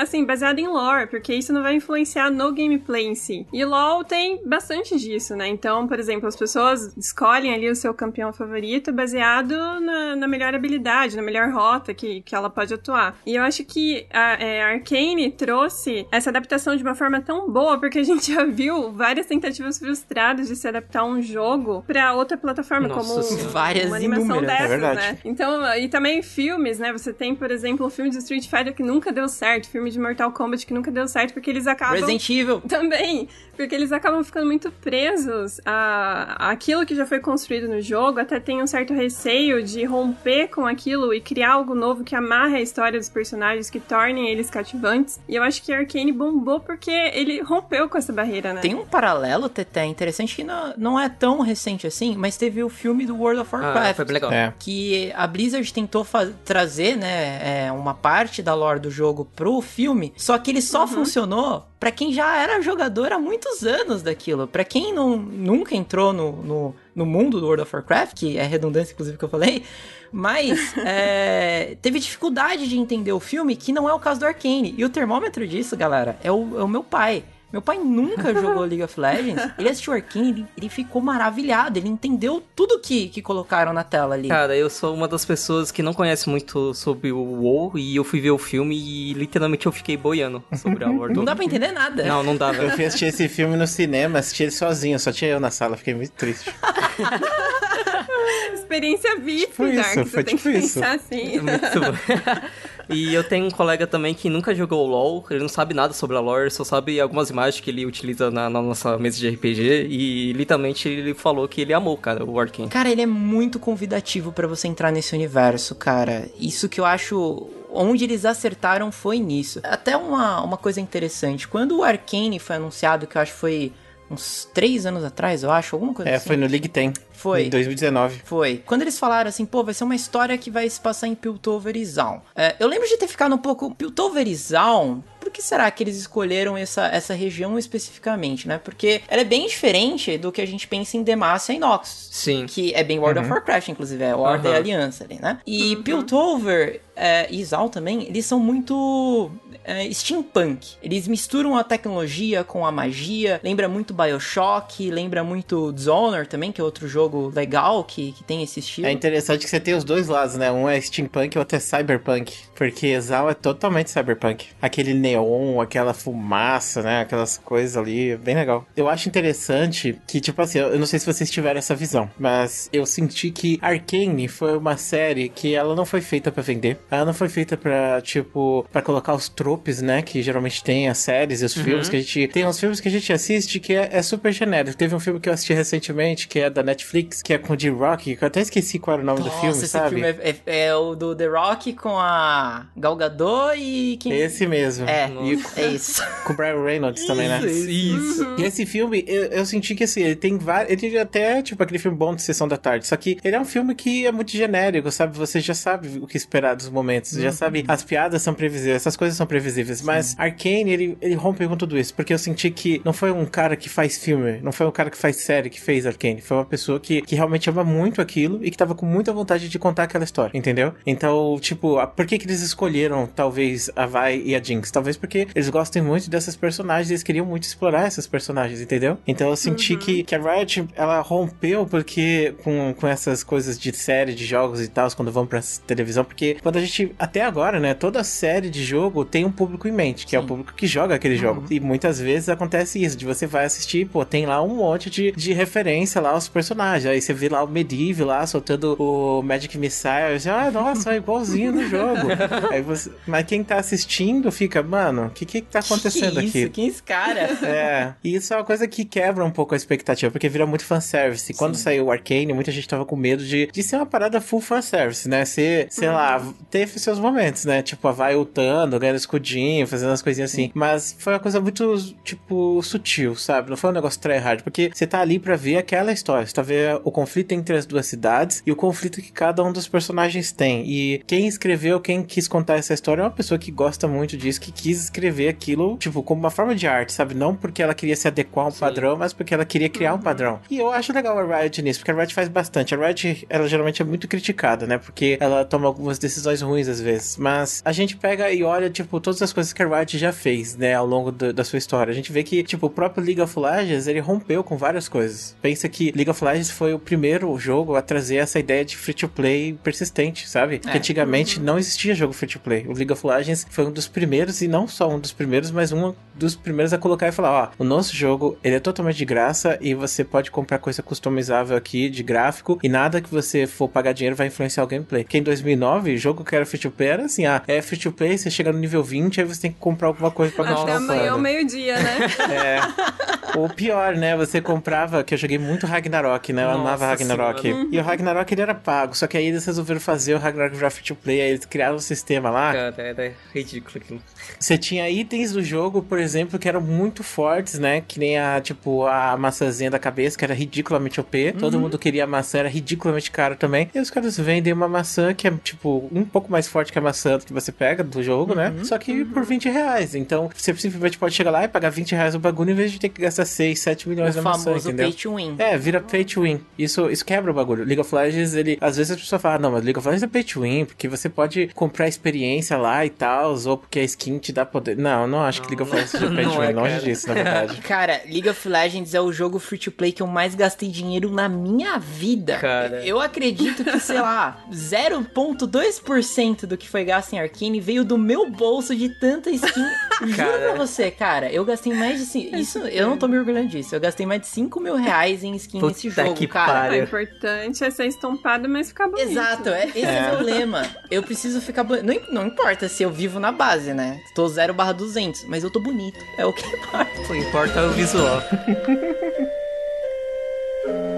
assim, 0.00 0.24
baseado 0.24 0.58
em 0.58 0.66
lore, 0.66 1.06
porque 1.06 1.34
isso 1.34 1.52
não 1.52 1.62
vai 1.62 1.74
influenciar 1.74 2.30
no 2.30 2.52
gameplay 2.52 3.06
em 3.06 3.14
si. 3.14 3.46
E 3.52 3.64
LoL 3.64 4.04
tem 4.04 4.40
bastante 4.44 4.98
disso, 4.98 5.34
né? 5.36 5.48
Então, 5.48 5.86
por 5.86 5.98
exemplo, 5.98 6.28
as 6.28 6.36
pessoas 6.36 6.96
escolhem 6.96 7.54
ali 7.54 7.68
o 7.68 7.76
seu 7.76 7.92
campeão 7.92 8.32
favorito 8.32 8.92
baseado 8.92 9.54
na, 9.80 10.16
na 10.16 10.28
melhor 10.28 10.54
habilidade, 10.54 11.16
na 11.16 11.22
melhor 11.22 11.50
rota 11.50 11.92
que, 11.94 12.22
que 12.22 12.34
ela 12.34 12.48
pode 12.48 12.72
atuar. 12.72 13.18
E 13.26 13.34
eu 13.34 13.42
acho 13.42 13.64
que 13.64 14.06
a 14.12 14.36
é, 14.38 14.62
a 14.62 14.68
Arcane 14.68 15.30
trouxe 15.30 16.06
essa 16.10 16.30
adaptação 16.30 16.76
de 16.76 16.82
uma 16.82 16.94
forma 16.94 17.20
tão 17.20 17.50
boa, 17.50 17.78
porque 17.78 17.98
a 17.98 18.02
gente 18.02 18.32
já 18.32 18.44
viu 18.44 18.92
várias 18.92 19.26
tentativas 19.26 19.78
frustradas 19.78 20.48
de 20.48 20.56
se 20.56 20.66
adaptar 20.68 21.04
um 21.04 21.20
jogo 21.20 21.82
pra 21.86 22.14
outra 22.14 22.36
plataforma, 22.36 22.88
Nossa 22.88 23.28
como. 23.28 23.50
Várias 23.50 23.86
uma 23.86 23.96
animação 23.96 24.36
inúmeras, 24.36 24.50
é 24.50 24.56
dessas, 24.56 24.68
verdade. 24.68 25.00
né? 25.00 25.18
Então, 25.24 25.74
e 25.74 25.88
também 25.88 26.22
filmes, 26.22 26.78
né? 26.78 26.92
Você 26.92 27.12
tem, 27.12 27.34
por 27.34 27.50
exemplo, 27.50 27.86
o 27.86 27.90
filme 27.90 28.10
de 28.10 28.18
Street 28.18 28.48
Fighter 28.48 28.74
que 28.74 28.82
nunca 28.82 29.12
deu 29.12 29.28
certo, 29.28 29.65
certo, 29.66 29.70
filme 29.70 29.90
de 29.90 29.98
Mortal 29.98 30.32
Kombat 30.32 30.64
que 30.64 30.72
nunca 30.72 30.90
deu 30.90 31.06
certo, 31.08 31.34
porque 31.34 31.50
eles 31.50 31.66
acabam. 31.66 31.94
Resident 31.94 32.28
Evil. 32.30 32.60
Também. 32.68 33.28
Porque 33.56 33.74
eles 33.74 33.90
acabam 33.90 34.22
ficando 34.22 34.46
muito 34.46 34.70
presos 34.70 35.60
a 35.64 36.50
aquilo 36.50 36.84
que 36.84 36.94
já 36.94 37.06
foi 37.06 37.20
construído 37.20 37.66
no 37.66 37.80
jogo, 37.80 38.20
até 38.20 38.38
tem 38.38 38.62
um 38.62 38.66
certo 38.66 38.92
receio 38.92 39.62
de 39.62 39.82
romper 39.84 40.48
com 40.48 40.66
aquilo 40.66 41.12
e 41.14 41.20
criar 41.22 41.52
algo 41.52 41.74
novo 41.74 42.04
que 42.04 42.14
amarre 42.14 42.56
a 42.56 42.60
história 42.60 42.98
dos 42.98 43.08
personagens, 43.08 43.70
que 43.70 43.80
tornem 43.80 44.28
eles 44.28 44.50
cativantes. 44.50 45.18
E 45.26 45.34
eu 45.34 45.42
acho 45.42 45.62
que 45.62 45.72
Arkane 45.72 46.12
bombou 46.12 46.60
porque 46.60 46.90
ele 46.90 47.40
rompeu 47.40 47.88
com 47.88 47.96
essa 47.96 48.12
barreira, 48.12 48.52
né? 48.52 48.60
Tem 48.60 48.74
um 48.74 48.84
paralelo, 48.84 49.48
Teté, 49.48 49.86
interessante 49.86 50.36
que 50.36 50.44
não, 50.44 50.74
não 50.76 51.00
é 51.00 51.08
tão 51.08 51.40
recente 51.40 51.86
assim, 51.86 52.14
mas 52.14 52.36
teve 52.36 52.62
o 52.62 52.68
filme 52.68 53.06
do 53.06 53.16
World 53.16 53.40
of 53.40 53.54
Warcraft. 53.54 53.90
Ah, 53.90 53.94
foi 53.94 54.04
legal. 54.04 54.30
É. 54.30 54.52
Que 54.58 55.10
a 55.16 55.26
Blizzard 55.26 55.72
tentou 55.72 56.06
trazer, 56.44 56.94
né, 56.96 57.66
é, 57.66 57.72
uma 57.72 57.94
parte 57.94 58.42
da 58.42 58.54
lore 58.54 58.80
do 58.80 58.90
jogo 58.90 59.24
pro 59.34 59.55
filme, 59.62 60.12
só 60.16 60.38
que 60.38 60.50
ele 60.50 60.62
só 60.62 60.86
funcionou 60.86 61.66
pra 61.78 61.90
quem 61.90 62.12
já 62.12 62.36
era 62.36 62.60
jogador 62.60 63.12
há 63.12 63.18
muitos 63.18 63.64
anos 63.64 64.02
daquilo. 64.02 64.46
Pra 64.46 64.64
quem 64.64 64.92
não, 64.92 65.16
nunca 65.16 65.74
entrou 65.74 66.12
no, 66.12 66.32
no, 66.42 66.74
no 66.94 67.06
mundo 67.06 67.40
do 67.40 67.46
World 67.46 67.62
of 67.62 67.74
Warcraft, 67.74 68.14
que 68.14 68.38
é 68.38 68.44
redundância, 68.44 68.92
inclusive, 68.92 69.18
que 69.18 69.24
eu 69.24 69.28
falei, 69.28 69.62
mas 70.10 70.74
é, 70.84 71.76
teve 71.82 71.98
dificuldade 71.98 72.68
de 72.68 72.78
entender 72.78 73.12
o 73.12 73.20
filme, 73.20 73.56
que 73.56 73.72
não 73.72 73.88
é 73.88 73.92
o 73.92 73.98
caso 73.98 74.20
do 74.20 74.26
Arcane. 74.26 74.74
E 74.76 74.84
o 74.84 74.88
termômetro 74.88 75.46
disso, 75.46 75.76
galera, 75.76 76.18
é 76.22 76.30
o, 76.30 76.58
é 76.58 76.62
o 76.62 76.68
meu 76.68 76.82
pai. 76.82 77.24
Meu 77.56 77.62
pai 77.62 77.78
nunca 77.78 78.34
jogou 78.34 78.60
League 78.68 78.82
of 78.82 79.00
Legends. 79.00 79.50
Ele 79.58 79.68
assistiu 79.70 79.94
Arcane, 79.94 80.28
ele, 80.28 80.46
ele 80.58 80.68
ficou 80.68 81.00
maravilhado. 81.00 81.78
Ele 81.78 81.88
entendeu 81.88 82.42
tudo 82.54 82.78
que, 82.80 83.08
que 83.08 83.22
colocaram 83.22 83.72
na 83.72 83.82
tela 83.82 84.14
ali. 84.14 84.28
Cara, 84.28 84.54
eu 84.54 84.68
sou 84.68 84.94
uma 84.94 85.08
das 85.08 85.24
pessoas 85.24 85.70
que 85.70 85.82
não 85.82 85.94
conhece 85.94 86.28
muito 86.28 86.74
sobre 86.74 87.10
o 87.12 87.18
WoW 87.18 87.78
e 87.78 87.96
eu 87.96 88.04
fui 88.04 88.20
ver 88.20 88.30
o 88.32 88.36
filme 88.36 88.76
e 88.78 89.14
literalmente 89.14 89.64
eu 89.64 89.72
fiquei 89.72 89.96
boiando 89.96 90.44
sobre 90.54 90.84
a 90.84 90.88
lore 90.90 91.14
do- 91.14 91.16
Não 91.20 91.24
dá 91.24 91.34
pra 91.34 91.44
entender 91.46 91.72
nada. 91.72 92.04
Não, 92.04 92.22
não 92.22 92.36
dá, 92.36 92.52
Eu 92.52 92.70
fui 92.72 92.84
assistir 92.84 93.06
esse 93.06 93.26
filme 93.26 93.56
no 93.56 93.66
cinema, 93.66 94.18
assisti 94.18 94.42
ele 94.42 94.52
sozinho, 94.52 95.00
só 95.00 95.10
tinha 95.10 95.30
eu 95.30 95.40
na 95.40 95.50
sala, 95.50 95.78
fiquei 95.78 95.94
muito 95.94 96.12
triste. 96.12 96.54
Experiência 98.52 99.16
VIP, 99.18 99.46
Tipo 99.46 99.66
isso, 99.66 99.76
Dark. 99.76 99.94
Você 99.94 100.04
foi 100.04 100.24
tem 100.24 100.36
tipo 100.36 100.50
que 100.50 100.58
isso. 100.58 100.80
pensar 100.80 100.94
assim. 100.96 101.40
Muito 101.40 101.80
bom. 101.80 102.46
E 102.88 103.12
eu 103.14 103.24
tenho 103.24 103.46
um 103.46 103.50
colega 103.50 103.86
também 103.86 104.14
que 104.14 104.28
nunca 104.28 104.54
jogou 104.54 104.86
LoL, 104.86 105.24
ele 105.30 105.40
não 105.40 105.48
sabe 105.48 105.74
nada 105.74 105.92
sobre 105.92 106.16
a 106.16 106.20
lore, 106.20 106.50
só 106.50 106.64
sabe 106.64 107.00
algumas 107.00 107.30
imagens 107.30 107.60
que 107.60 107.70
ele 107.70 107.84
utiliza 107.84 108.30
na, 108.30 108.48
na 108.48 108.62
nossa 108.62 108.96
mesa 108.98 109.18
de 109.18 109.28
RPG 109.28 109.86
e 109.88 110.32
literalmente 110.32 110.88
ele 110.88 111.14
falou 111.14 111.48
que 111.48 111.60
ele 111.60 111.72
amou, 111.72 111.96
cara, 111.96 112.24
o 112.24 112.38
Arkane. 112.38 112.68
Cara, 112.68 112.90
ele 112.90 113.02
é 113.02 113.06
muito 113.06 113.58
convidativo 113.58 114.32
pra 114.32 114.46
você 114.46 114.68
entrar 114.68 114.92
nesse 114.92 115.14
universo, 115.14 115.74
cara. 115.74 116.28
Isso 116.38 116.68
que 116.68 116.80
eu 116.80 116.84
acho. 116.84 117.48
Onde 117.78 118.04
eles 118.04 118.24
acertaram 118.24 118.90
foi 118.90 119.18
nisso. 119.18 119.60
Até 119.62 119.96
uma, 119.96 120.42
uma 120.42 120.56
coisa 120.56 120.80
interessante. 120.80 121.46
Quando 121.46 121.78
o 121.78 121.82
Arcane 121.82 122.38
foi 122.38 122.56
anunciado, 122.56 123.06
que 123.06 123.18
eu 123.18 123.22
acho 123.22 123.32
que 123.32 123.38
foi 123.38 123.72
uns 124.10 124.48
três 124.54 124.86
anos 124.86 125.02
atrás, 125.04 125.42
eu 125.42 125.50
acho, 125.50 125.74
alguma 125.76 125.92
coisa 125.94 126.10
É, 126.10 126.14
assim. 126.14 126.26
foi 126.26 126.36
no 126.36 126.46
League 126.46 126.68
Ten. 126.68 126.92
Foi. 127.12 127.46
Em 127.46 127.50
2019. 127.50 128.20
Foi. 128.24 128.62
Quando 128.66 128.82
eles 128.82 128.98
falaram 128.98 129.28
assim, 129.28 129.44
pô, 129.46 129.64
vai 129.64 129.72
ser 129.72 129.84
uma 129.84 129.94
história 129.96 130.36
que 130.36 130.50
vai 130.50 130.68
se 130.68 130.78
passar 130.78 131.06
em 131.08 131.14
Piltover 131.14 131.74
e 131.76 131.84
Zaun. 131.84 132.20
É, 132.36 132.54
eu 132.60 132.68
lembro 132.68 132.86
de 132.86 132.96
ter 132.98 133.08
ficado 133.08 133.34
um 133.34 133.38
pouco. 133.38 133.74
Piltover 133.74 134.28
e 134.28 134.34
Zaun. 134.34 135.02
Por 135.18 135.30
que 135.32 135.40
será 135.42 135.68
que 135.70 135.82
eles 135.82 135.96
escolheram 135.96 136.56
essa, 136.56 136.86
essa 136.86 137.14
região 137.14 137.58
especificamente, 137.58 138.46
né? 138.46 138.58
Porque 138.62 139.00
ela 139.08 139.22
é 139.22 139.24
bem 139.24 139.46
diferente 139.48 140.16
do 140.18 140.30
que 140.30 140.40
a 140.42 140.46
gente 140.46 140.68
pensa 140.68 140.96
em 140.98 141.02
Demacia 141.02 141.54
e 141.54 141.58
Nox. 141.58 142.10
Sim. 142.12 142.44
Que 142.46 142.72
é 142.74 142.84
bem 142.84 142.98
World 142.98 143.18
of 143.20 143.30
Warcraft, 143.30 143.68
inclusive, 143.70 144.04
é 144.04 144.14
Horda 144.14 144.48
Aham. 144.50 144.54
e 144.56 144.60
Aliança 144.60 145.02
ali, 145.04 145.18
né? 145.20 145.40
E 145.46 145.74
Piltover 145.76 146.80
é, 146.94 147.26
e 147.30 147.42
Zaun 147.44 147.68
também, 147.68 148.04
eles 148.04 148.24
são 148.26 148.38
muito 148.38 149.30
é, 149.66 149.92
steampunk. 149.92 150.76
Eles 150.82 151.08
misturam 151.08 151.56
a 151.56 151.64
tecnologia 151.64 152.44
com 152.44 152.64
a 152.64 152.70
magia, 152.70 153.40
lembra 153.42 153.68
muito 153.68 153.92
Bioshock, 153.92 154.90
lembra 154.90 155.24
muito 155.24 155.72
Dishonored 155.72 156.28
também, 156.28 156.52
que 156.52 156.60
é 156.60 156.64
outro 156.64 156.86
jogo 156.88 157.32
legal 157.34 157.82
que, 157.82 158.12
que 158.12 158.22
tem 158.22 158.42
esse 158.42 158.60
estilo. 158.60 158.86
É 158.86 158.92
interessante 158.92 159.44
que 159.44 159.50
você 159.50 159.60
tem 159.60 159.74
os 159.74 159.84
dois 159.84 160.06
lados, 160.06 160.36
né? 160.36 160.50
Um 160.52 160.68
é 160.68 160.80
steampunk 160.80 161.34
e 161.34 161.38
o 161.38 161.40
outro 161.40 161.56
é 161.56 161.60
cyberpunk. 161.60 162.32
Porque 162.54 162.86
Exal 162.86 163.28
é 163.28 163.34
totalmente 163.34 163.90
cyberpunk. 163.90 164.46
Aquele 164.62 164.94
neon, 164.94 165.60
aquela 165.60 165.92
fumaça, 165.92 166.82
né? 166.82 167.00
Aquelas 167.00 167.38
coisas 167.38 167.76
ali, 167.76 168.10
é 168.10 168.16
bem 168.16 168.34
legal. 168.34 168.64
Eu 168.76 168.88
acho 168.88 169.08
interessante 169.08 169.98
que, 170.06 170.20
tipo 170.20 170.40
assim, 170.40 170.58
eu 170.58 170.78
não 170.78 170.86
sei 170.86 170.98
se 170.98 171.06
vocês 171.06 171.30
tiveram 171.30 171.58
essa 171.58 171.74
visão, 171.74 172.08
mas 172.18 172.68
eu 172.72 172.86
senti 172.86 173.30
que 173.30 173.58
Arcane 173.60 174.28
foi 174.28 174.56
uma 174.56 174.76
série 174.76 175.28
que 175.28 175.54
ela 175.54 175.74
não 175.74 175.84
foi 175.84 176.00
feita 176.00 176.30
pra 176.30 176.42
vender. 176.42 176.78
Ela 176.90 177.04
não 177.04 177.14
foi 177.14 177.28
feita 177.28 177.56
pra, 177.56 178.00
tipo, 178.00 178.64
pra 178.72 178.82
colocar 178.82 179.14
os 179.14 179.28
tropes, 179.56 179.80
né? 179.82 180.02
Que 180.02 180.22
geralmente 180.22 180.62
tem 180.62 180.88
as 180.88 180.98
séries 180.98 181.42
e 181.42 181.44
os 181.44 181.54
filmes 181.54 181.88
que 181.88 181.96
a 181.96 181.98
gente. 181.98 182.28
Tem 182.28 182.46
uns 182.46 182.58
filmes 182.60 182.80
que 182.80 182.88
a 182.88 182.90
gente 182.90 183.12
assiste 183.12 183.58
que 183.58 183.74
é, 183.74 183.88
é 183.92 184.02
super 184.02 184.32
genérico. 184.32 184.76
Teve 184.76 184.94
um 184.94 185.00
filme 185.00 185.18
que 185.18 185.28
eu 185.28 185.32
assisti 185.32 185.52
recentemente, 185.52 186.28
que 186.28 186.38
é 186.40 186.50
da 186.50 186.62
Netflix, 186.62 187.22
que 187.22 187.32
é 187.32 187.38
com 187.38 187.52
o 187.54 187.56
D-Rock, 187.56 188.16
que 188.16 188.22
eu 188.22 188.26
até 188.26 188.40
esqueci 188.40 188.78
qual 188.78 188.94
era 188.94 189.02
o 189.02 189.06
nome 189.06 189.20
do 189.20 189.26
Nossa, 189.26 189.40
filme, 189.40 189.56
esse 189.56 189.68
sabe? 189.68 189.90
filme 189.90 190.06
é, 190.06 190.36
é- 190.46 190.66
é 190.66 190.74
o 190.74 190.94
do 190.94 191.14
The 191.14 191.26
Rock 191.26 191.72
com 191.74 191.98
a 191.98 192.66
Gal 192.76 192.96
Gadot 192.96 193.56
e 193.58 193.96
quem... 193.96 194.12
Esse 194.12 194.46
mesmo. 194.46 194.88
É, 194.88 195.10
E 195.10 195.60
é 195.60 195.66
isso. 195.68 196.02
com 196.26 196.32
o 196.32 196.36
Brian 196.36 196.62
Reynolds 196.62 197.06
também, 197.06 197.28
né? 197.28 197.40
Isso. 197.46 198.34
E 198.38 198.42
esse 198.44 198.66
filme, 198.66 199.04
eu, 199.06 199.24
eu 199.26 199.46
senti 199.46 199.74
que 199.74 199.84
assim, 199.84 200.02
ele 200.02 200.16
tem 200.16 200.36
vários. 200.38 200.70
Ele 200.72 200.80
tem 200.90 200.98
até, 200.98 201.42
tipo, 201.42 201.62
aquele 201.62 201.78
filme 201.78 201.96
bom 201.96 202.14
de 202.14 202.22
sessão 202.22 202.46
da 202.48 202.56
tarde. 202.56 202.86
Só 202.86 202.96
que 202.96 203.18
ele 203.24 203.36
é 203.36 203.40
um 203.40 203.44
filme 203.44 203.74
que 203.74 204.06
é 204.06 204.12
muito 204.12 204.30
genérico, 204.32 204.90
sabe? 204.90 205.16
Você 205.16 205.40
já 205.40 205.54
sabe 205.54 205.98
o 206.00 206.06
que 206.06 206.16
esperar 206.16 206.54
dos 206.54 206.68
momentos. 206.68 207.12
Já 207.12 207.32
sabe, 207.32 207.64
as 207.68 207.82
piadas 207.82 208.22
são 208.22 208.34
previsíveis, 208.34 208.76
essas 208.76 208.96
coisas 208.96 209.16
são 209.16 209.26
previsíveis. 209.26 209.45
Mas 209.86 210.14
Arkane, 210.18 210.70
ele, 210.70 210.98
ele 211.00 211.14
rompe 211.14 211.46
com 211.46 211.56
tudo 211.56 211.78
isso. 211.78 211.94
Porque 211.94 212.12
eu 212.12 212.18
senti 212.18 212.50
que 212.50 212.80
não 212.84 212.92
foi 212.92 213.10
um 213.10 213.24
cara 213.26 213.56
que 213.56 213.68
faz 213.68 213.98
filme, 213.98 214.38
não 214.42 214.52
foi 214.52 214.66
um 214.66 214.70
cara 214.70 214.90
que 214.90 214.96
faz 214.96 215.16
série 215.16 215.50
que 215.50 215.60
fez 215.60 215.86
Arkane. 215.86 216.20
Foi 216.20 216.36
uma 216.36 216.44
pessoa 216.44 216.78
que, 216.80 217.02
que 217.02 217.14
realmente 217.14 217.48
ama 217.50 217.64
muito 217.64 218.00
aquilo 218.00 218.44
e 218.44 218.50
que 218.50 218.56
tava 218.56 218.74
com 218.74 218.86
muita 218.86 219.12
vontade 219.12 219.48
de 219.48 219.58
contar 219.58 219.84
aquela 219.84 220.04
história, 220.04 220.36
entendeu? 220.36 220.72
Então, 220.86 221.38
tipo, 221.40 221.78
a- 221.78 221.86
por 221.86 222.06
que 222.06 222.18
que 222.18 222.26
eles 222.26 222.40
escolheram, 222.42 223.06
talvez, 223.06 223.70
a 223.76 223.86
Vai 223.86 224.20
e 224.24 224.34
a 224.34 224.42
Jinx? 224.42 224.70
Talvez 224.70 224.96
porque 224.96 225.26
eles 225.34 225.48
gostem 225.48 225.82
muito 225.82 226.08
dessas 226.10 226.36
personagens 226.36 226.90
e 226.90 226.92
eles 226.94 227.02
queriam 227.02 227.26
muito 227.26 227.44
explorar 227.44 227.86
essas 227.86 228.06
personagens, 228.06 228.60
entendeu? 228.60 228.98
Então 229.06 229.28
eu 229.28 229.36
senti 229.36 229.76
que, 229.76 230.02
que 230.02 230.14
a 230.14 230.18
Riot, 230.18 230.66
ela 230.74 231.00
rompeu 231.00 231.66
porque 231.66 232.34
com, 232.42 232.74
com 232.78 232.86
essas 232.86 233.22
coisas 233.22 233.58
de 233.58 233.74
série, 233.76 234.14
de 234.14 234.24
jogos 234.24 234.60
e 234.62 234.68
tal, 234.68 234.86
quando 234.96 235.10
vão 235.12 235.26
pra 235.26 235.40
televisão, 235.66 236.04
porque 236.04 236.36
quando 236.42 236.56
a 236.56 236.60
gente, 236.60 236.92
até 236.98 237.22
agora, 237.22 237.58
né, 237.60 237.74
toda 237.74 238.02
série 238.04 238.48
de 238.48 238.62
jogo 238.64 239.04
tem 239.04 239.24
um 239.24 239.32
público 239.36 239.68
em 239.68 239.72
mente, 239.72 240.06
que 240.06 240.16
é 240.16 240.18
o 240.18 240.24
público 240.24 240.54
que 240.54 240.66
joga 240.66 240.94
aquele 240.94 241.16
jogo. 241.16 241.44
E 241.50 241.60
muitas 241.60 242.00
vezes 242.00 242.28
acontece 242.28 242.82
isso, 242.82 242.96
de 242.96 243.04
você 243.04 243.26
vai 243.26 243.44
assistir, 243.44 243.86
pô, 243.86 244.04
tem 244.04 244.26
lá 244.26 244.42
um 244.42 244.56
monte 244.56 244.90
de, 244.90 245.12
de 245.12 245.32
referência 245.32 246.00
lá 246.00 246.10
aos 246.10 246.28
personagens, 246.28 246.86
aí 246.86 247.00
você 247.00 247.12
vê 247.12 247.28
lá 247.28 247.42
o 247.42 247.48
Medivh 247.48 248.00
lá, 248.00 248.26
soltando 248.26 248.76
o 248.78 249.22
Magic 249.22 249.56
Missile, 249.58 250.18
você, 250.18 250.30
ah, 250.30 250.50
nossa, 250.50 250.94
é 250.94 250.96
igualzinho 250.96 251.52
no 251.52 251.68
jogo. 251.68 252.08
aí 252.50 252.62
você, 252.62 252.90
mas 253.06 253.26
quem 253.26 253.44
tá 253.44 253.56
assistindo 253.56 254.32
fica, 254.32 254.62
mano, 254.62 255.06
o 255.06 255.10
que 255.10 255.24
que 255.26 255.42
tá 255.42 255.60
acontecendo 255.60 256.20
que 256.20 256.26
aqui? 256.26 256.38
isso? 256.42 256.50
Quem 256.50 256.64
é 256.64 256.68
esse 256.68 256.82
cara? 256.82 257.26
É, 257.46 257.94
e 258.02 258.14
isso 258.14 258.32
é 258.34 258.36
uma 258.36 258.44
coisa 258.44 258.66
que 258.66 258.84
quebra 258.84 259.24
um 259.24 259.30
pouco 259.30 259.54
a 259.54 259.56
expectativa, 259.56 260.10
porque 260.10 260.28
vira 260.28 260.46
muito 260.46 260.64
fanservice. 260.64 261.32
Quando 261.34 261.54
saiu 261.54 261.86
o 261.86 261.92
Arcane, 261.92 262.32
muita 262.32 262.50
gente 262.50 262.66
tava 262.66 262.84
com 262.84 262.96
medo 262.96 263.24
de, 263.24 263.46
de 263.46 263.62
ser 263.62 263.76
uma 263.76 263.86
parada 263.86 264.20
full 264.20 264.40
fanservice, 264.40 265.08
né? 265.08 265.24
Ser, 265.24 265.68
sei 265.70 265.88
lá, 265.88 266.22
teve 266.50 266.78
seus 266.78 266.98
momentos, 266.98 267.44
né? 267.44 267.62
Tipo, 267.62 267.88
a 267.88 267.92
vai 267.92 268.14
lutando, 268.14 268.78
ganhando 268.78 268.96
escudinho, 268.96 269.25
fazendo 269.66 269.92
as 269.92 270.02
coisinhas 270.02 270.32
assim. 270.32 270.50
Mas 270.54 270.96
foi 270.98 271.12
uma 271.12 271.18
coisa 271.18 271.40
muito, 271.40 271.76
tipo, 272.04 272.62
sutil, 272.62 273.14
sabe? 273.16 273.50
Não 273.50 273.56
foi 273.56 273.70
um 273.70 273.72
negócio 273.72 274.00
tryhard, 274.00 274.42
porque 274.42 274.70
você 274.72 274.86
tá 274.86 275.00
ali 275.00 275.18
pra 275.18 275.36
ver 275.36 275.58
aquela 275.58 275.92
história. 275.92 276.26
Você 276.26 276.34
tá 276.34 276.42
vendo 276.42 276.80
o 276.84 276.90
conflito 276.90 277.32
entre 277.32 277.56
as 277.56 277.66
duas 277.66 277.86
cidades 277.86 278.42
e 278.46 278.52
o 278.52 278.56
conflito 278.56 279.00
que 279.02 279.12
cada 279.12 279.42
um 279.42 279.52
dos 279.52 279.68
personagens 279.68 280.32
tem. 280.32 280.64
E 280.66 281.02
quem 281.06 281.26
escreveu, 281.26 281.80
quem 281.80 282.02
quis 282.02 282.28
contar 282.28 282.56
essa 282.56 282.74
história 282.74 283.02
é 283.02 283.04
uma 283.04 283.10
pessoa 283.10 283.38
que 283.38 283.50
gosta 283.50 283.88
muito 283.88 284.16
disso, 284.16 284.40
que 284.40 284.52
quis 284.52 284.84
escrever 284.84 285.28
aquilo, 285.28 285.76
tipo, 285.76 286.02
como 286.02 286.20
uma 286.20 286.30
forma 286.30 286.54
de 286.54 286.66
arte, 286.66 286.92
sabe? 286.92 287.14
Não 287.14 287.34
porque 287.34 287.62
ela 287.62 287.74
queria 287.74 287.96
se 287.96 288.08
adequar 288.08 288.46
a 288.46 288.48
um 288.48 288.52
padrão, 288.52 288.96
mas 288.96 289.12
porque 289.12 289.34
ela 289.34 289.44
queria 289.44 289.68
criar 289.68 289.94
um 289.94 290.00
padrão. 290.00 290.40
E 290.50 290.58
eu 290.58 290.70
acho 290.70 290.92
legal 290.92 291.18
a 291.18 291.40
Riot 291.40 291.62
nisso, 291.62 291.80
porque 291.80 291.90
a 291.90 291.94
Riot 291.94 292.14
faz 292.14 292.28
bastante. 292.28 292.74
A 292.74 292.78
Riot, 292.78 293.26
ela 293.28 293.48
geralmente 293.48 293.82
é 293.82 293.84
muito 293.84 294.08
criticada, 294.08 294.66
né? 294.66 294.78
Porque 294.78 295.16
ela 295.20 295.44
toma 295.44 295.66
algumas 295.66 295.98
decisões 295.98 296.42
ruins 296.42 296.68
às 296.68 296.80
vezes. 296.80 297.16
Mas 297.16 297.62
a 297.64 297.72
gente 297.72 297.96
pega 297.96 298.30
e 298.30 298.42
olha, 298.42 298.70
tipo, 298.70 299.00
todas 299.06 299.22
as 299.22 299.32
coisas 299.32 299.52
que 299.52 299.62
a 299.62 299.66
Riot 299.66 299.96
já 299.98 300.12
fez, 300.12 300.56
né? 300.56 300.74
Ao 300.74 300.84
longo 300.86 301.10
do- 301.12 301.32
da 301.32 301.44
sua 301.44 301.58
história. 301.58 301.90
A 301.90 301.94
gente 301.94 302.12
vê 302.12 302.22
que, 302.22 302.42
tipo, 302.42 302.66
o 302.66 302.70
próprio 302.70 303.04
League 303.04 303.20
of 303.20 303.38
Legends, 303.38 303.86
ele 303.86 304.00
rompeu 304.00 304.42
com 304.44 304.56
várias 304.56 304.88
coisas. 304.88 305.36
Pensa 305.40 305.68
que 305.68 305.92
League 305.94 306.10
of 306.10 306.22
Legends 306.24 306.50
foi 306.50 306.74
o 306.74 306.78
primeiro 306.78 307.36
jogo 307.38 307.76
a 307.76 307.82
trazer 307.82 308.16
essa 308.16 308.38
ideia 308.38 308.64
de 308.64 308.76
free-to-play 308.76 309.58
persistente, 309.62 310.28
sabe? 310.28 310.58
Que 310.58 310.76
antigamente 310.76 311.38
não 311.40 311.58
existia 311.58 311.94
jogo 311.94 312.12
free-to-play. 312.12 312.66
O 312.68 312.72
League 312.72 312.92
of 312.92 313.06
Legends 313.06 313.46
foi 313.48 313.64
um 313.66 313.70
dos 313.70 313.86
primeiros, 313.86 314.40
e 314.42 314.48
não 314.48 314.66
só 314.66 314.88
um 314.88 314.98
dos 314.98 315.12
primeiros, 315.12 315.50
mas 315.50 315.70
um 315.72 315.94
dos 316.14 316.34
primeiros 316.34 316.72
a 316.72 316.78
colocar 316.78 317.08
e 317.08 317.12
falar, 317.12 317.30
ó, 317.58 317.62
o 317.62 317.64
nosso 317.64 317.94
jogo, 317.94 318.36
ele 318.42 318.56
é 318.56 318.60
totalmente 318.60 318.96
de 318.96 319.04
graça 319.04 319.58
e 319.60 319.74
você 319.74 320.02
pode 320.02 320.30
comprar 320.30 320.58
coisa 320.58 320.82
customizável 320.82 321.56
aqui 321.56 321.88
de 321.90 322.02
gráfico 322.02 322.58
e 322.62 322.68
nada 322.68 323.00
que 323.00 323.10
você 323.10 323.46
for 323.46 323.68
pagar 323.68 323.92
dinheiro 323.92 324.16
vai 324.16 324.26
influenciar 324.28 324.64
o 324.64 324.66
gameplay. 324.66 325.04
Porque 325.04 325.18
em 325.18 325.22
2009, 325.22 325.96
jogo 325.96 326.24
que 326.24 326.34
era 326.34 326.44
free-to-play 326.46 326.88
era 326.88 327.04
assim, 327.04 327.26
ah, 327.26 327.42
é 327.46 327.60
free-to-play, 327.62 328.16
você 328.18 328.30
chega 328.30 328.50
no 328.52 328.58
nível 328.58 328.82
20 328.82 328.95
20, 329.02 329.20
aí 329.20 329.26
você 329.26 329.40
tem 329.42 329.52
que 329.52 329.58
comprar 329.58 329.88
alguma 329.88 330.10
coisa 330.10 330.32
pra 330.32 330.44
Até 330.44 330.54
continuar 330.54 330.76
amanhã 330.76 331.00
ao 331.02 331.06
falando. 331.08 331.22
meio-dia, 331.22 331.78
né? 331.78 331.98
É. 332.30 333.38
Ou 333.38 333.48
pior, 333.48 333.94
né? 333.94 334.16
Você 334.16 334.40
comprava, 334.40 335.04
que 335.04 335.14
eu 335.14 335.18
joguei 335.18 335.38
muito 335.38 335.66
Ragnarok, 335.66 336.32
né? 336.32 336.44
Eu 336.44 336.48
Nossa 336.48 336.60
amava 336.60 336.86
Ragnarok. 336.86 337.42
Senhora. 337.42 337.68
E 337.70 337.78
o 337.78 337.82
Ragnarok 337.82 338.32
ele 338.32 338.42
era 338.42 338.54
pago, 338.54 338.96
só 338.96 339.06
que 339.06 339.16
aí 339.16 339.26
eles 339.26 339.44
resolveram 339.44 339.80
fazer 339.80 340.14
o 340.14 340.18
Ragnarok 340.18 340.56
já 340.56 340.70
free 340.70 340.84
to 340.84 340.94
play, 340.94 341.20
aí 341.20 341.30
eles 341.30 341.44
criaram 341.44 341.76
um 341.76 341.80
sistema 341.80 342.30
lá. 342.30 342.52
Cara, 342.52 342.74
é, 342.78 342.90
é 343.08 343.12
ridículo 343.34 343.76
aquilo. 343.76 344.00
Você 344.38 344.56
tinha 344.58 344.88
itens 344.90 345.32
do 345.32 345.42
jogo, 345.42 345.82
por 345.82 345.98
exemplo, 345.98 346.38
que 346.38 346.48
eram 346.48 346.60
muito 346.60 347.02
fortes, 347.02 347.58
né? 347.58 347.82
Que 347.86 347.98
nem 347.98 348.18
a, 348.18 348.40
tipo, 348.40 348.84
a 348.86 349.16
maçãzinha 349.16 349.70
da 349.70 349.78
cabeça, 349.78 350.16
que 350.18 350.24
era 350.24 350.34
ridiculamente 350.34 351.00
OP. 351.00 351.32
Todo 351.38 351.58
mundo 351.58 351.78
queria 351.78 352.04
a 352.04 352.06
maçã, 352.06 352.38
era 352.40 352.48
ridiculamente 352.48 353.10
caro 353.10 353.36
também. 353.36 353.70
E 353.74 353.78
os 353.78 353.90
caras 353.90 354.16
vendem 354.18 354.52
uma 354.52 354.68
maçã 354.68 355.14
que 355.14 355.26
é, 355.26 355.32
tipo, 355.42 355.88
um 355.92 356.04
pouco 356.04 356.30
mais 356.30 356.46
forte 356.48 356.72
que 356.72 356.78
a 356.78 356.82
maçã 356.82 357.18
que 357.18 357.32
você 357.32 357.52
pega 357.52 357.82
do 357.84 358.02
jogo, 358.02 358.34
né? 358.34 358.52
Só 358.64 358.76
que 358.78 359.04
por 359.04 359.24
20 359.24 359.48
reais. 359.48 359.94
Então, 359.94 360.28
você 360.34 360.54
simplesmente 360.54 360.98
pode 360.98 361.14
chegar 361.14 361.30
lá 361.30 361.44
e 361.44 361.48
pagar 361.48 361.70
20 361.70 361.92
reais 361.94 362.14
no 362.14 362.20
bagulho 362.20 362.50
em 362.50 362.54
vez 362.54 362.72
de 362.72 362.78
ter 362.80 362.88
que 362.88 363.00
gastar 363.00 363.24
6, 363.24 363.58
7 363.60 363.88
milhões 363.88 364.14
O 364.14 364.18
na 364.18 364.22
maçã, 364.30 364.44
famoso 364.44 364.68
entendeu? 364.68 364.86
pay 364.90 364.94
to 364.96 365.14
win. 365.16 365.34
É, 365.38 365.56
vira 365.56 365.80
pay 365.80 366.04
to 366.04 366.22
win. 366.22 366.40
Isso, 366.58 366.90
isso 366.90 367.04
quebra 367.04 367.30
o 367.30 367.34
bagulho. 367.34 367.64
League 367.64 367.80
of 367.80 367.94
Legends, 367.94 368.34
ele. 368.34 368.58
Às 368.60 368.76
vezes 368.76 368.92
as 368.92 369.00
pessoas 369.00 369.22
falam, 369.22 369.36
"Ah, 369.36 369.40
não, 369.40 369.50
mas 369.52 369.62
League 369.64 369.78
of 369.78 369.86
Legends 369.86 370.02
é 370.02 370.06
pay 370.08 370.24
to 370.24 370.40
win, 370.42 370.64
porque 370.64 370.88
você 370.88 371.08
pode 371.08 371.48
comprar 371.54 371.88
experiência 371.88 372.56
lá 372.56 372.84
e 372.84 372.90
tal, 372.90 373.34
ou 373.46 373.56
porque 373.58 373.78
a 373.80 373.84
skin 373.84 374.15
te 374.18 374.32
dá 374.32 374.44
poder. 374.46 374.76
Não, 374.76 375.02
eu 375.02 375.08
não 375.08 375.22
acho 375.22 375.42
que 375.42 375.48
League 375.48 375.62
of 375.62 375.72
Legends 375.74 376.00
não 376.00 376.42
é, 376.42 376.50
longe 376.52 376.70
cara. 376.74 376.82
disso, 376.82 377.08
na 377.08 377.14
verdade. 377.14 377.56
Cara, 377.66 378.00
League 378.06 378.28
of 378.28 378.48
Legends 378.48 378.94
é 378.94 379.00
o 379.00 379.12
jogo 379.12 379.38
free 379.38 379.58
to 379.58 379.70
play 379.70 379.92
que 379.92 380.02
eu 380.02 380.06
mais 380.06 380.34
gastei 380.34 380.68
dinheiro 380.68 381.10
na 381.10 381.28
minha 381.28 381.78
vida. 381.78 382.38
Cara. 382.38 382.84
Eu 382.86 383.00
acredito 383.00 383.64
que, 383.64 383.78
sei 383.80 384.00
lá, 384.00 384.38
0.2% 384.50 386.46
do 386.46 386.56
que 386.56 386.68
foi 386.68 386.84
gasto 386.84 387.12
em 387.12 387.18
Arcane 387.20 387.60
veio 387.60 387.84
do 387.84 387.96
meu 387.98 388.30
bolso 388.30 388.74
de 388.74 388.88
tanta 389.00 389.30
skin. 389.30 389.64
Juro 390.06 390.38
pra 390.38 390.54
você, 390.54 390.90
cara, 390.90 391.30
eu 391.32 391.44
gastei 391.44 391.72
mais 391.72 391.98
de. 391.98 392.06
cin- 392.06 392.30
Isso, 392.36 392.58
eu 392.58 392.86
não 392.88 392.96
tô 392.96 393.08
me 393.08 393.18
orgulhando 393.18 393.48
disso. 393.48 393.74
Eu 393.74 393.80
gastei 393.80 394.04
mais 394.06 394.20
de 394.20 394.26
5 394.28 394.60
mil 394.60 394.76
reais 394.76 395.24
em 395.24 395.34
skin 395.36 395.58
Puta 395.60 395.72
nesse 395.72 395.90
jogo, 395.90 396.14
que 396.14 396.26
cara. 396.26 396.52
pariu. 396.52 396.80
O 396.80 396.84
importante 396.84 397.64
é 397.64 397.70
ser 397.70 397.86
estompado, 397.86 398.48
mas 398.48 398.68
ficar 398.68 398.88
bonito. 398.88 399.10
Exato, 399.10 399.48
é, 399.48 399.66
esse 399.68 399.84
é. 399.84 400.12
o 400.12 400.16
meu 400.16 400.22
lema. 400.24 400.66
Eu 400.90 401.02
preciso 401.02 401.40
ficar 401.40 401.64
bonito. 401.64 401.84
Não, 402.12 402.22
não 402.22 402.26
importa 402.28 402.68
se 402.68 402.82
eu 402.82 402.90
vivo 402.90 403.18
na 403.18 403.32
base, 403.32 403.72
né? 403.72 404.00
Tô 404.14 404.26
0 404.28 404.54
barra 404.54 404.72
200, 404.72 405.24
mas 405.24 405.44
eu 405.44 405.50
tô 405.50 405.60
bonito. 405.60 406.02
É 406.16 406.24
o 406.24 406.32
que 406.32 406.46
importa. 406.46 407.00
O 407.00 407.06
que 407.06 407.18
importa 407.18 407.60
é 407.60 407.66
o 407.66 407.70
visual. 407.70 408.22